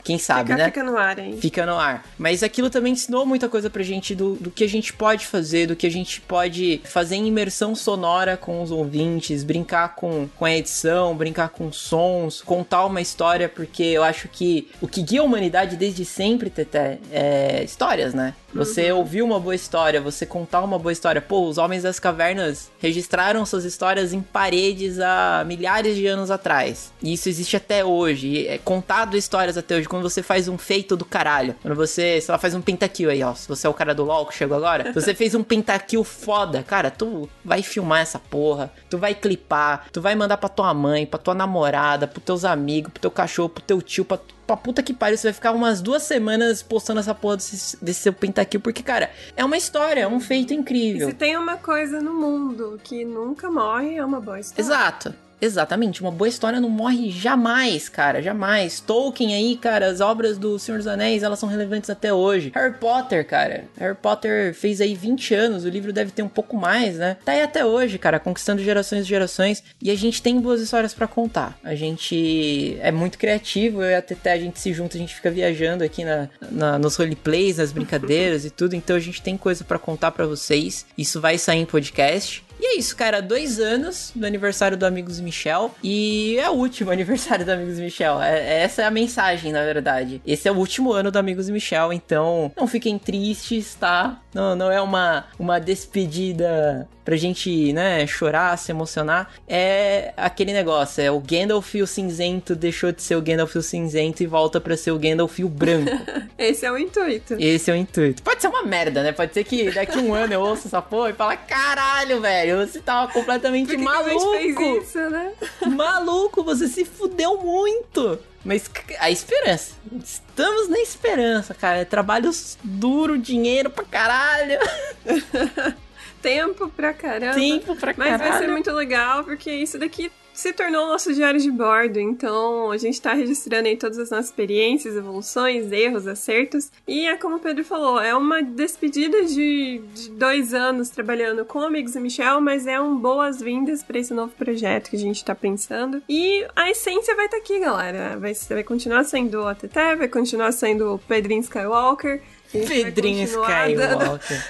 Quem 0.02 0.18
sabe, 0.18 0.51
fica, 0.51 0.56
né? 0.56 0.64
Fica 0.66 0.82
no 0.82 0.97
ar, 0.97 1.18
hein? 1.18 1.39
Fica 1.40 1.66
no 1.66 1.76
ar. 1.76 2.05
Mas 2.18 2.43
aquilo 2.43 2.70
também 2.70 2.93
ensinou 2.93 3.26
muita 3.26 3.48
coisa 3.48 3.68
pra 3.68 3.82
gente 3.82 4.14
do, 4.14 4.34
do 4.34 4.51
que 4.51 4.64
a 4.64 4.68
gente 4.68 4.93
pode 4.93 5.26
fazer, 5.26 5.66
do 5.66 5.76
que 5.76 5.86
a 5.86 5.90
gente 5.90 6.20
pode 6.20 6.80
fazer 6.84 7.16
em 7.16 7.26
imersão 7.26 7.74
sonora 7.74 8.36
com 8.36 8.62
os 8.62 8.70
ouvintes, 8.70 9.44
brincar 9.44 9.94
com, 9.94 10.28
com 10.36 10.44
a 10.44 10.52
edição, 10.52 11.14
brincar 11.16 11.51
com 11.51 11.72
sons, 11.72 12.43
contar 12.43 12.86
uma 12.86 13.01
história, 13.01 13.48
porque 13.48 13.82
eu 13.82 14.02
acho 14.02 14.28
que 14.28 14.68
o 14.80 14.89
que 14.89 15.02
guia 15.02 15.20
a 15.20 15.24
humanidade 15.24 15.76
desde 15.76 16.05
sempre, 16.05 16.51
Teté, 16.51 16.98
é 17.10 17.62
histórias, 17.64 18.14
né? 18.14 18.34
Você 18.54 18.92
uhum. 18.92 18.98
ouvir 18.98 19.22
uma 19.22 19.40
boa 19.40 19.54
história, 19.54 20.00
você 20.00 20.26
contar 20.26 20.62
uma 20.62 20.78
boa 20.78 20.92
história. 20.92 21.20
Pô, 21.20 21.48
os 21.48 21.58
Homens 21.58 21.82
das 21.82 21.98
Cavernas 21.98 22.70
registraram 22.78 23.44
suas 23.46 23.64
histórias 23.64 24.12
em 24.12 24.20
paredes 24.20 25.00
há 25.00 25.44
milhares 25.46 25.96
de 25.96 26.06
anos 26.06 26.30
atrás. 26.30 26.92
E 27.02 27.12
isso 27.14 27.28
existe 27.28 27.56
até 27.56 27.84
hoje. 27.84 28.46
É 28.46 28.58
contado 28.58 29.16
histórias 29.16 29.56
até 29.56 29.76
hoje. 29.76 29.88
Quando 29.88 30.02
você 30.02 30.22
faz 30.22 30.48
um 30.48 30.58
feito 30.58 30.96
do 30.96 31.04
caralho. 31.04 31.54
Quando 31.62 31.74
você, 31.74 32.20
sei 32.20 32.32
lá, 32.32 32.38
faz 32.38 32.54
um 32.54 32.60
pentakill 32.60 33.10
aí, 33.10 33.22
ó. 33.22 33.34
Se 33.34 33.48
você 33.48 33.66
é 33.66 33.70
o 33.70 33.74
cara 33.74 33.94
do 33.94 34.04
LoL 34.04 34.26
que 34.26 34.34
chegou 34.34 34.56
agora. 34.56 34.92
você 34.94 35.14
fez 35.14 35.34
um 35.34 35.42
pentakill 35.42 36.04
foda. 36.04 36.62
Cara, 36.62 36.90
tu 36.90 37.28
vai 37.44 37.62
filmar 37.62 38.00
essa 38.00 38.18
porra. 38.18 38.72
Tu 38.90 38.98
vai 38.98 39.14
clipar. 39.14 39.86
Tu 39.92 40.00
vai 40.00 40.14
mandar 40.14 40.36
pra 40.36 40.48
tua 40.48 40.72
mãe, 40.74 41.06
pra 41.06 41.18
tua 41.18 41.34
namorada, 41.34 42.06
pros 42.06 42.24
teus 42.24 42.44
amigos, 42.44 42.92
pro 42.92 43.00
teu 43.00 43.10
cachorro, 43.10 43.48
pro 43.48 43.62
teu 43.62 43.80
tio, 43.80 44.04
pra 44.04 44.18
pra 44.47 44.56
puta 44.56 44.82
que 44.82 44.93
pariu, 44.93 45.16
você 45.16 45.28
vai 45.28 45.32
ficar 45.32 45.52
umas 45.52 45.81
duas 45.81 46.02
semanas 46.02 46.62
postando 46.62 47.01
essa 47.01 47.14
porra 47.14 47.36
desse, 47.36 47.77
desse 47.82 48.01
seu 48.01 48.12
pentakill, 48.12 48.60
porque, 48.60 48.82
cara, 48.82 49.10
é 49.36 49.44
uma 49.44 49.56
história, 49.56 50.02
é 50.02 50.09
um 50.09 50.20
feito 50.20 50.52
incrível. 50.52 51.09
E 51.09 51.10
se 51.12 51.16
tem 51.16 51.36
uma 51.36 51.56
coisa 51.56 52.01
no 52.01 52.14
mundo 52.14 52.81
que 52.82 53.05
nunca 53.05 53.51
morre, 53.51 53.97
é 53.97 54.05
uma 54.05 54.20
boa 54.20 54.40
história. 54.40 54.62
Exato. 54.62 55.14
Exatamente, 55.43 56.01
uma 56.01 56.12
boa 56.12 56.28
história 56.28 56.60
não 56.60 56.69
morre 56.69 57.10
jamais, 57.10 57.89
cara, 57.89 58.23
jamais. 58.23 58.78
Tolkien 58.78 59.35
aí, 59.35 59.56
cara, 59.56 59.86
as 59.89 60.01
obras 60.01 60.39
do 60.39 60.56
Senhor 60.56 60.78
dos 60.78 60.86
Anéis, 60.86 61.24
elas 61.24 61.40
são 61.40 61.48
relevantes 61.48 61.90
até 61.90 62.14
hoje. 62.14 62.52
Harry 62.55 62.74
Potter, 62.74 63.27
cara, 63.27 63.64
Harry 63.77 63.97
Potter 63.97 64.55
fez 64.55 64.81
aí 64.81 64.94
20 64.94 65.35
anos, 65.35 65.64
o 65.64 65.69
livro 65.69 65.93
deve 65.93 66.12
ter 66.12 66.23
um 66.23 66.28
pouco 66.28 66.56
mais, 66.56 66.97
né? 66.97 67.16
Tá 67.24 67.32
aí 67.32 67.43
até 67.43 67.66
hoje, 67.66 67.98
cara, 67.98 68.20
conquistando 68.20 68.62
gerações 68.62 69.05
e 69.05 69.09
gerações. 69.09 69.64
E 69.82 69.90
a 69.90 69.97
gente 69.97 70.23
tem 70.23 70.40
boas 70.40 70.60
histórias 70.60 70.94
para 70.94 71.09
contar. 71.09 71.59
A 71.64 71.74
gente 71.74 72.78
é 72.81 72.93
muito 72.93 73.19
criativo, 73.19 73.82
eu 73.82 73.90
e 73.90 73.94
a 73.97 74.02
Teté, 74.02 74.35
a 74.35 74.39
gente 74.39 74.60
se 74.60 74.73
junta, 74.73 74.97
a 74.97 75.01
gente 75.01 75.12
fica 75.12 75.28
viajando 75.28 75.82
aqui 75.82 76.05
na, 76.05 76.28
na 76.52 76.78
nos 76.78 76.94
roleplays, 76.94 77.56
nas 77.56 77.73
brincadeiras 77.73 78.44
e 78.44 78.51
tudo, 78.51 78.77
então 78.77 78.94
a 78.94 79.01
gente 79.01 79.20
tem 79.20 79.36
coisa 79.36 79.64
para 79.64 79.78
contar 79.78 80.12
para 80.12 80.24
vocês. 80.24 80.86
Isso 80.97 81.20
vai 81.20 81.36
sair 81.36 81.59
em 81.59 81.66
podcast. 81.66 82.44
E 82.62 82.76
é 82.76 82.78
isso, 82.78 82.97
cara. 82.97 83.20
Dois 83.20 83.59
anos 83.59 84.12
do 84.14 84.24
aniversário 84.24 84.76
do 84.76 84.86
Amigos 84.86 85.18
Michel. 85.18 85.74
E 85.82 86.36
é 86.39 86.48
o 86.48 86.52
último 86.52 86.93
aniversário 86.93 87.44
do 87.44 87.51
Amigos 87.51 87.76
Michel. 87.80 88.22
É, 88.22 88.62
essa 88.62 88.82
é 88.82 88.84
a 88.84 88.90
mensagem, 88.90 89.51
na 89.51 89.64
verdade. 89.64 90.22
Esse 90.24 90.47
é 90.47 90.52
o 90.52 90.56
último 90.56 90.93
ano 90.93 91.10
do 91.10 91.18
Amigos 91.18 91.51
Michel. 91.51 91.93
Então, 91.93 92.52
não 92.56 92.68
fiquem 92.68 92.97
tristes, 93.01 93.74
tá? 93.74 94.22
Não, 94.32 94.55
não 94.55 94.70
é 94.70 94.80
uma, 94.80 95.24
uma 95.40 95.59
despedida 95.59 96.89
pra 97.04 97.16
gente, 97.16 97.72
né, 97.72 98.06
chorar, 98.06 98.56
se 98.58 98.70
emocionar. 98.70 99.30
É 99.48 100.12
aquele 100.16 100.52
negócio, 100.52 101.02
é 101.02 101.10
o 101.10 101.20
Gandalf 101.20 101.74
o 101.74 101.86
cinzento 101.86 102.54
deixou 102.54 102.92
de 102.92 103.02
ser 103.02 103.16
o 103.16 103.22
Gandalf 103.22 103.54
o 103.56 103.62
cinzento 103.62 104.22
e 104.22 104.26
volta 104.26 104.60
pra 104.60 104.76
ser 104.76 104.90
o 104.90 104.98
Gandalf 104.98 105.38
o 105.38 105.48
branco. 105.48 105.90
Esse 106.38 106.66
é 106.66 106.72
o 106.72 106.78
intuito. 106.78 107.36
Esse 107.38 107.70
é 107.70 107.74
o 107.74 107.76
intuito. 107.76 108.22
Pode 108.22 108.40
ser 108.40 108.48
uma 108.48 108.62
merda, 108.62 109.02
né? 109.02 109.12
Pode 109.12 109.34
ser 109.34 109.44
que 109.44 109.70
daqui 109.70 109.98
um 109.98 110.14
ano 110.14 110.32
eu 110.32 110.40
ouço 110.40 110.66
essa 110.68 110.82
porra 110.82 111.10
e 111.10 111.14
fala, 111.14 111.36
caralho, 111.36 112.20
velho, 112.20 112.66
você 112.66 112.80
tava 112.80 113.12
completamente 113.12 113.68
Por 113.68 113.76
que 113.76 113.82
maluco. 113.82 114.32
Fez 114.32 114.84
isso, 114.84 114.98
né? 115.10 115.32
maluco, 115.66 116.42
você 116.42 116.68
se 116.68 116.84
fudeu 116.84 117.38
muito. 117.38 118.18
Mas 118.44 118.68
a 118.98 119.10
esperança. 119.10 119.74
Estamos 120.02 120.68
na 120.68 120.80
esperança, 120.80 121.54
cara. 121.54 121.78
É 121.78 121.84
trabalho 121.84 122.30
duro, 122.64 123.16
dinheiro 123.16 123.70
pra 123.70 123.84
caralho. 123.84 124.58
Tempo 126.22 126.68
pra 126.68 126.94
caramba. 126.94 127.34
Tempo 127.34 127.76
pra 127.76 127.94
Mas 127.96 128.10
caralho. 128.10 128.30
vai 128.30 128.38
ser 128.38 128.48
muito 128.48 128.70
legal, 128.70 129.24
porque 129.24 129.50
isso 129.52 129.78
daqui 129.78 130.10
se 130.32 130.52
tornou 130.52 130.86
o 130.86 130.88
nosso 130.88 131.12
diário 131.12 131.38
de 131.38 131.50
bordo. 131.50 132.00
Então, 132.00 132.70
a 132.70 132.78
gente 132.78 133.00
tá 133.00 133.12
registrando 133.12 133.68
aí 133.68 133.76
todas 133.76 133.98
as 133.98 134.10
nossas 134.10 134.26
experiências, 134.26 134.96
evoluções, 134.96 135.70
erros, 135.70 136.06
acertos. 136.06 136.70
E 136.86 137.06
é 137.06 137.16
como 137.16 137.36
o 137.36 137.40
Pedro 137.40 137.64
falou, 137.64 138.00
é 138.00 138.14
uma 138.14 138.42
despedida 138.42 139.24
de, 139.24 139.82
de 139.94 140.10
dois 140.10 140.54
anos 140.54 140.88
trabalhando 140.88 141.44
com 141.44 141.60
Amigos 141.60 141.94
e 141.94 142.00
Michel, 142.00 142.40
mas 142.40 142.66
é 142.66 142.80
um 142.80 142.96
boas-vindas 142.96 143.82
para 143.82 143.98
esse 143.98 144.14
novo 144.14 144.32
projeto 144.32 144.90
que 144.90 144.96
a 144.96 145.00
gente 145.00 145.24
tá 145.24 145.34
pensando. 145.34 146.02
E 146.08 146.46
a 146.56 146.70
essência 146.70 147.14
vai 147.14 147.26
estar 147.26 147.36
tá 147.36 147.42
aqui, 147.42 147.60
galera. 147.60 148.16
Vai, 148.18 148.32
vai 148.34 148.64
continuar 148.64 149.04
sendo 149.04 149.46
a 149.46 149.54
Teté, 149.54 149.96
vai 149.96 150.08
continuar 150.08 150.52
sendo 150.52 150.94
o 150.94 150.98
Pedrinho 150.98 151.40
Skywalker. 151.40 152.22
Pedrinho 152.52 153.24
Skywalker. 153.24 153.76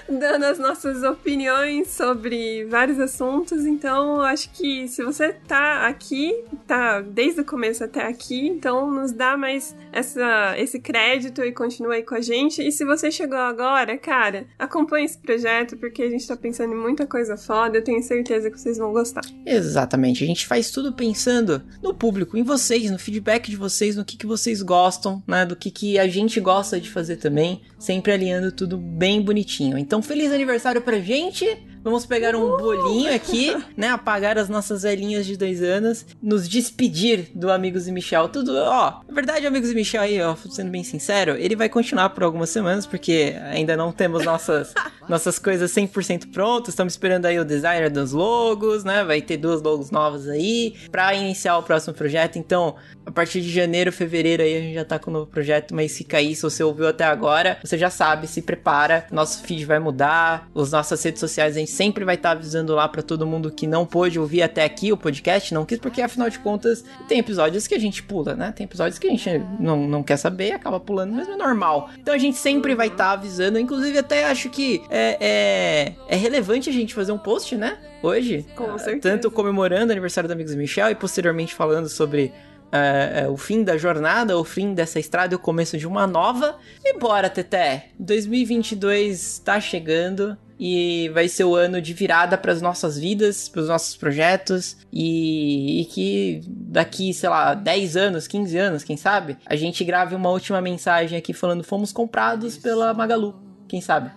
Dando, 0.09 0.21
dando, 0.21 0.45
as 0.45 0.59
nossas 0.59 1.03
opiniões 1.03 1.89
sobre 1.89 2.65
vários 2.65 2.99
assuntos. 2.99 3.65
Então, 3.65 4.21
acho 4.21 4.51
que 4.51 4.89
se 4.89 5.03
você 5.05 5.33
tá 5.33 5.87
aqui, 5.87 6.45
tá 6.67 7.01
desde 7.01 7.41
o 7.41 7.45
começo 7.45 7.85
até 7.85 8.07
aqui, 8.07 8.49
então 8.49 8.91
nos 8.91 9.13
dá 9.13 9.37
mais 9.37 9.75
essa, 9.93 10.55
esse 10.59 10.81
crédito 10.81 11.43
e 11.43 11.53
continua 11.53 11.95
aí 11.95 12.03
com 12.03 12.15
a 12.15 12.21
gente. 12.21 12.67
E 12.67 12.73
se 12.73 12.85
você 12.85 13.11
chegou 13.11 13.39
agora, 13.39 13.97
cara, 13.97 14.47
acompanhe 14.59 15.05
esse 15.05 15.19
projeto, 15.19 15.77
porque 15.77 16.03
a 16.03 16.11
gente 16.11 16.27
tá 16.27 16.37
pensando 16.37 16.73
em 16.73 16.77
muita 16.77 17.07
coisa 17.07 17.37
foda. 17.37 17.79
Eu 17.79 17.85
tenho 17.85 18.03
certeza 18.03 18.51
que 18.51 18.61
vocês 18.61 18.79
vão 18.79 18.93
gostar. 18.93 19.23
Exatamente. 19.47 20.25
A 20.25 20.27
gente 20.27 20.47
faz 20.47 20.71
tudo 20.71 20.93
pensando 20.93 21.63
no 21.83 21.95
público, 21.95 22.37
em 22.37 22.43
vocês, 22.43 22.91
no 22.91 22.99
feedback 22.99 23.51
de 23.51 23.57
vocês, 23.57 23.97
no 23.97 24.05
que, 24.05 24.17
que 24.17 24.27
vocês 24.27 24.63
gostam, 24.63 25.23
né? 25.27 25.45
Do 25.47 25.57
que, 25.57 25.71
que 25.71 25.99
a 25.99 26.09
gente 26.09 26.41
gosta 26.41 26.81
de 26.81 26.91
fazer 26.91 27.17
também 27.17 27.61
sempre 27.93 28.13
alinhando 28.13 28.51
tudo 28.51 28.79
bem 28.79 29.21
bonitinho. 29.21 29.77
Então, 29.77 30.03
feliz 30.03 30.33
aniversário 30.33 30.81
pra 30.81 30.99
gente! 30.99 31.47
Vamos 31.83 32.07
pegar 32.07 32.37
um 32.37 32.57
bolinho 32.57 33.13
aqui, 33.13 33.57
né? 33.77 33.89
Apagar 33.89 34.39
as 34.39 34.49
nossas 34.49 34.83
velhinhas 34.83 35.27
de 35.27 35.37
dois 35.37 35.61
anos, 35.63 36.07
nos 36.23 36.49
despedir 36.49 37.29
do 37.35 37.51
Amigos 37.51 37.89
e 37.89 37.93
Michel. 37.93 38.29
Tudo, 38.29 38.55
ó. 38.57 39.01
Na 39.07 39.15
verdade, 39.15 39.47
Amigos 39.47 39.71
e 39.71 39.75
Michel 39.75 40.03
aí, 40.03 40.21
ó, 40.21 40.37
sendo 40.37 40.71
bem 40.71 40.85
sincero, 40.85 41.37
ele 41.37 41.57
vai 41.57 41.69
continuar 41.69 42.11
por 42.11 42.23
algumas 42.23 42.51
semanas, 42.51 42.87
porque 42.87 43.35
ainda 43.51 43.77
não 43.77 43.91
temos 43.91 44.25
nossas, 44.25 44.73
nossas 45.09 45.41
coisas 45.41 45.73
100% 45.73 46.31
prontas. 46.33 46.69
Estamos 46.69 46.93
esperando 46.93 47.27
aí 47.27 47.41
o 47.41 47.45
designer 47.45 47.91
dos 47.91 48.13
logos, 48.13 48.85
né? 48.85 49.03
Vai 49.03 49.21
ter 49.21 49.37
duas 49.37 49.61
logos 49.61 49.91
novas 49.91 50.29
aí 50.29 50.75
para 50.91 51.15
iniciar 51.15 51.59
o 51.59 51.65
próximo 51.65 51.95
projeto. 51.95 52.39
Então, 52.39 52.77
a 53.05 53.11
partir 53.11 53.41
de 53.41 53.51
janeiro, 53.51 53.91
fevereiro 53.91 54.43
aí 54.43 54.57
a 54.57 54.61
gente 54.61 54.75
já 54.75 54.85
tá 54.85 54.99
com 54.99 55.11
o 55.11 55.15
um 55.15 55.19
novo 55.19 55.31
projeto, 55.31 55.75
mas 55.75 55.97
fica 55.97 56.19
aí, 56.19 56.35
se 56.35 56.43
você 56.43 56.63
ouviu 56.63 56.87
até 56.87 57.05
agora, 57.05 57.59
você 57.63 57.77
já 57.77 57.91
sabe, 57.91 58.29
se 58.29 58.41
prepara, 58.41 59.07
nosso 59.11 59.43
feed 59.43 59.65
vai 59.65 59.81
mudar, 59.81 60.49
as 60.55 60.71
nossas 60.71 61.03
redes 61.03 61.19
sociais 61.19 61.57
a 61.57 61.59
gente 61.59 61.72
sempre 61.73 62.05
vai 62.05 62.15
estar 62.15 62.31
tá 62.31 62.37
avisando 62.37 62.75
lá 62.75 62.87
para 62.89 63.03
todo 63.03 63.27
mundo 63.27 63.51
que 63.51 63.67
não 63.67 63.85
pôde 63.85 64.19
ouvir 64.19 64.43
até 64.43 64.65
aqui 64.65 64.93
o 64.93 64.97
podcast, 64.97 65.53
não 65.53 65.65
quis, 65.65 65.79
porque 65.79 66.01
afinal 66.01 66.29
de 66.29 66.39
contas 66.39 66.85
tem 67.09 67.19
episódios 67.19 67.67
que 67.67 67.75
a 67.75 67.79
gente 67.79 68.03
pula, 68.03 68.35
né? 68.35 68.53
Tem 68.53 68.65
episódios 68.65 68.99
que 68.99 69.07
a 69.07 69.11
gente 69.11 69.29
não, 69.59 69.89
não 69.89 70.03
quer 70.03 70.17
saber 70.17 70.49
e 70.49 70.53
acaba 70.53 70.79
pulando, 70.79 71.13
mas 71.13 71.29
é 71.29 71.37
normal. 71.37 71.91
Então 71.99 72.15
a 72.15 72.19
gente 72.19 72.37
sempre 72.37 72.75
vai 72.75 72.89
estar 72.89 73.05
tá 73.05 73.13
avisando, 73.13 73.59
inclusive 73.59 73.99
até 73.99 74.25
acho 74.25 74.51
que 74.51 74.83
é, 74.91 75.17
é, 75.21 75.95
é 76.09 76.17
relevante 76.17 76.69
a 76.69 76.73
gente 76.73 76.95
fazer 76.95 77.13
um 77.13 77.19
post, 77.19 77.57
né? 77.57 77.79
Hoje. 78.03 78.45
Com 78.55 78.77
certeza. 78.79 79.01
Tanto 79.01 79.31
comemorando 79.31 79.89
o 79.89 79.93
aniversário 79.93 80.29
do 80.29 80.33
Amigos 80.33 80.55
Michel 80.55 80.91
e 80.91 80.95
posteriormente 80.95 81.55
falando 81.55 81.89
sobre 81.89 82.33
Uh, 82.73 83.29
uh, 83.29 83.31
o 83.31 83.37
fim 83.37 83.63
da 83.63 83.77
jornada, 83.77 84.39
o 84.39 84.43
fim 84.43 84.73
dessa 84.73 84.99
estrada 84.99 85.35
e 85.35 85.37
o 85.37 85.39
começo 85.39 85.77
de 85.77 85.87
uma 85.87 86.07
nova. 86.07 86.57
E 86.83 86.99
bora, 86.99 87.29
Teté! 87.29 87.91
2022 87.99 89.43
tá 89.45 89.61
chegando 89.61 90.39
e 90.65 91.09
vai 91.09 91.27
ser 91.27 91.43
o 91.43 91.57
ano 91.57 91.83
de 91.83 91.93
virada 91.93 92.39
para 92.39 92.53
as 92.53 92.63
nossas 92.63 92.97
vidas, 92.97 93.49
para 93.49 93.63
os 93.63 93.67
nossos 93.67 93.97
projetos 93.97 94.77
e, 94.93 95.81
e, 95.81 95.85
que 95.87 96.41
daqui, 96.47 97.13
sei 97.13 97.29
lá, 97.29 97.53
10 97.53 97.97
anos, 97.97 98.29
15 98.29 98.57
anos, 98.59 98.85
quem 98.85 98.97
sabe, 98.97 99.37
a 99.45 99.57
gente 99.57 99.83
grave 99.83 100.15
uma 100.15 100.31
última 100.31 100.61
mensagem 100.61 101.19
aqui 101.19 101.33
falando 101.33 101.65
fomos 101.65 101.91
comprados 101.91 102.57
pela 102.57 102.95
Magalu. 102.95 103.42
Quem 103.73 103.81
sabe? 103.81 104.11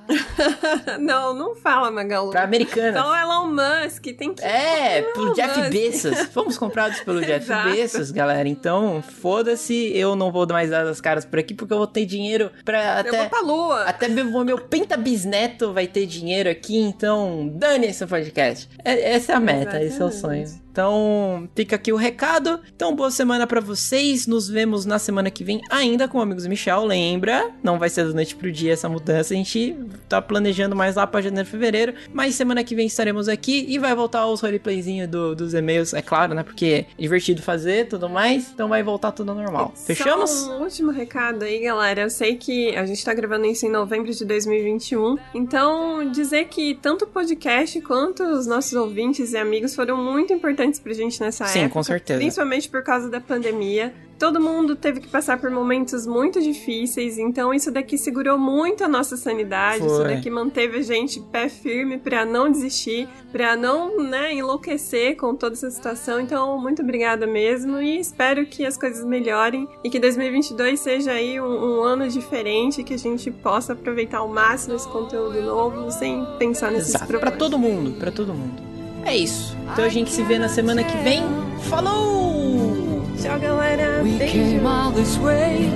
não, 1.00 1.34
não 1.34 1.56
fala, 1.56 1.90
Magalu. 1.90 2.30
Pra 2.30 2.44
americana. 2.44 3.02
Só 3.02 3.18
Elon 3.18 3.48
Musk, 3.48 4.04
tem 4.18 4.34
que. 4.34 4.44
É, 4.44 5.02
pelo 5.14 5.34
Jeff 5.34 5.58
Musk. 5.60 5.72
Bezos. 5.72 6.20
Fomos 6.34 6.58
comprados 6.58 7.00
pelo 7.00 7.22
Jeff 7.22 7.50
Bezos, 7.64 8.12
galera. 8.12 8.50
Então, 8.50 9.02
foda-se, 9.02 9.98
eu 9.98 10.14
não 10.14 10.30
vou 10.30 10.46
mais 10.46 10.72
dar 10.72 10.86
as 10.86 11.00
caras 11.00 11.24
por 11.24 11.40
aqui, 11.40 11.54
porque 11.54 11.74
eu 11.74 11.78
vou 11.78 11.88
ter 11.88 12.06
dinheiro 12.06 12.52
pra 12.66 13.00
até. 13.00 13.12
Eu 13.12 13.16
vou 13.16 13.30
pra 13.30 13.40
lua. 13.40 13.84
Até 13.84 14.10
meu, 14.10 14.44
meu 14.44 14.58
pentabisneto 14.60 15.72
vai 15.72 15.88
ter 15.88 16.06
dinheiro 16.06 16.50
aqui, 16.50 16.78
então 16.78 17.48
dane 17.56 17.88
esse 17.88 18.06
podcast. 18.06 18.68
É, 18.84 19.14
essa 19.14 19.32
é 19.32 19.36
a 19.36 19.40
meta, 19.40 19.82
Exatamente. 19.82 19.86
esse 19.86 20.02
é 20.02 20.06
o 20.06 20.12
sonho. 20.12 20.65
Então, 20.76 21.48
fica 21.56 21.78
aqui 21.78 21.94
o 21.94 21.96
recado. 21.96 22.60
Então, 22.76 22.94
boa 22.94 23.10
semana 23.10 23.48
para 23.48 23.62
vocês. 23.62 24.28
Nos 24.28 24.50
vemos 24.50 24.86
na 24.86 25.00
semana 25.00 25.32
que 25.32 25.42
vem 25.42 25.62
ainda 25.70 26.06
com 26.06 26.20
Amigos 26.20 26.46
Michel. 26.46 26.84
Lembra? 26.84 27.50
Não 27.64 27.80
vai 27.80 27.88
ser 27.88 28.06
da 28.06 28.14
noite 28.14 28.36
pro 28.36 28.52
dia 28.52 28.74
essa 28.74 28.90
mudança. 28.90 29.34
A 29.34 29.38
gente 29.38 29.74
tá 30.10 30.22
planejando 30.22 30.76
mais 30.76 30.98
lá 30.98 31.08
pra 31.08 31.22
janeiro, 31.22 31.48
fevereiro. 31.48 31.94
Mas 32.12 32.36
semana 32.36 32.62
que 32.62 32.76
vem 32.76 32.88
estaremos 32.88 33.30
aqui 33.30 33.66
e 33.70 33.80
vai 33.80 33.96
voltar 33.96 34.28
os 34.28 34.42
roleplayzinhos 34.42 35.08
do, 35.08 35.34
dos 35.34 35.54
e-mails, 35.54 35.94
é 35.94 36.02
claro, 36.02 36.34
né? 36.34 36.44
Porque 36.44 36.86
é 36.86 37.02
divertido 37.02 37.42
fazer 37.42 37.88
tudo 37.88 38.10
mais. 38.10 38.52
Então 38.52 38.68
vai 38.68 38.84
voltar 38.84 39.14
tudo 39.14 39.34
normal. 39.34 39.72
Fechamos? 39.78 40.30
Só 40.30 40.58
um 40.58 40.64
último 40.64 40.92
recado 40.92 41.44
aí, 41.44 41.62
galera. 41.62 42.02
Eu 42.02 42.10
sei 42.10 42.36
que 42.36 42.76
a 42.76 42.86
gente 42.86 43.02
tá 43.06 43.14
gravando 43.14 43.46
isso 43.46 43.66
em 43.66 43.72
novembro 43.72 44.12
de 44.12 44.26
2021. 44.26 45.16
Então, 45.34 46.12
dizer 46.12 46.50
que 46.50 46.78
tanto 46.82 47.06
o 47.06 47.08
podcast 47.08 47.80
quanto 47.80 48.24
os 48.24 48.46
nossos 48.46 48.74
ouvintes 48.74 49.32
e 49.32 49.38
amigos 49.38 49.74
foram 49.74 49.96
muito 49.96 50.34
importantes 50.34 50.65
importantes 50.66 50.80
pra 50.80 50.94
gente 50.94 51.22
nessa 51.22 51.46
Sim, 51.46 51.60
época. 51.60 51.74
com 51.74 51.84
certeza. 51.84 52.20
Principalmente 52.20 52.70
por 52.70 52.84
causa 52.84 53.10
da 53.10 53.22
pandemia. 53.22 53.94
Todo 54.18 54.40
mundo 54.40 54.78
teve 54.78 55.02
que 55.02 55.10
passar 55.10 55.38
por 55.38 55.52
momentos 55.52 56.08
muito 56.08 56.42
difíceis, 56.42 57.18
então 57.18 57.54
isso 57.54 57.70
daqui 57.70 57.98
segurou 57.98 58.38
muito 58.38 58.82
a 58.82 58.88
nossa 58.88 59.18
sanidade, 59.18 59.80
Foi. 59.80 59.88
isso 59.88 60.04
daqui 60.04 60.30
manteve 60.30 60.78
a 60.78 60.82
gente 60.82 61.20
pé 61.20 61.50
firme 61.50 61.98
para 61.98 62.24
não 62.24 62.50
desistir, 62.50 63.10
para 63.30 63.58
não, 63.58 64.02
né, 64.02 64.34
enlouquecer 64.34 65.18
com 65.18 65.36
toda 65.36 65.54
essa 65.54 65.70
situação. 65.70 66.22
Então, 66.22 66.58
muito 66.58 66.82
obrigada 66.82 67.28
mesmo 67.28 67.82
e 67.82 68.00
espero 68.00 68.46
que 68.46 68.66
as 68.66 68.78
coisas 68.78 69.04
melhorem 69.04 69.68
e 69.84 69.90
que 69.90 70.00
2022 70.00 70.80
seja 70.80 71.12
aí 71.12 71.38
um, 71.42 71.80
um 71.80 71.84
ano 71.84 72.08
diferente, 72.08 72.86
que 72.86 72.94
a 72.94 73.00
gente 73.00 73.30
possa 73.30 73.74
aproveitar 73.74 74.20
ao 74.20 74.30
máximo 74.30 74.78
esse 74.78 74.88
conteúdo 74.88 75.42
novo 75.42 75.92
sem 75.92 76.26
pensar 76.40 76.72
nesses 76.72 76.92
Exato. 76.96 77.08
problemas. 77.08 77.32
Pra 77.32 77.38
todo 77.38 77.60
mundo, 77.60 78.00
pra 78.00 78.12
todo 78.14 78.34
mundo. 78.34 78.75
É 79.06 79.16
isso. 79.16 79.56
Então 79.72 79.86
a 79.86 79.90
gente 79.90 80.12
se 80.12 80.24
vê 80.24 80.38
na 80.40 80.50
semana 80.50 80.84
que 80.84 80.98
vem. 80.98 81.24
Falou! 81.70 83.04
Tchau, 83.22 83.40
galera. 83.40 84.02
We 84.04 84.18
Beijo. 84.18 84.34
came 84.34 84.66
all 84.68 84.92
this 84.92 85.18
way, 85.18 85.70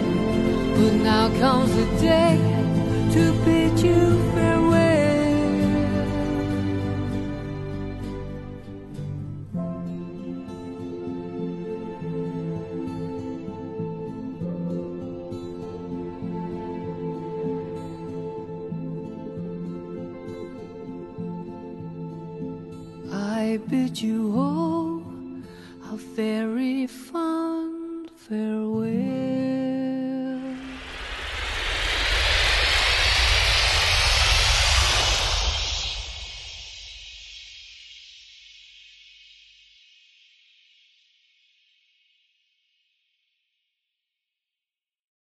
but 0.76 0.94
now 1.04 1.30
comes 1.40 1.72
the 1.76 1.86
day 2.02 2.38
to 3.14 3.34
bid 3.46 3.80
you 3.86 4.20
farewell. 4.34 4.69
Bid 23.70 24.02
you 24.02 24.34
all 24.36 25.04
a 25.94 25.96
very 25.96 26.88
fond 26.88 28.10
farewell. 28.16 29.39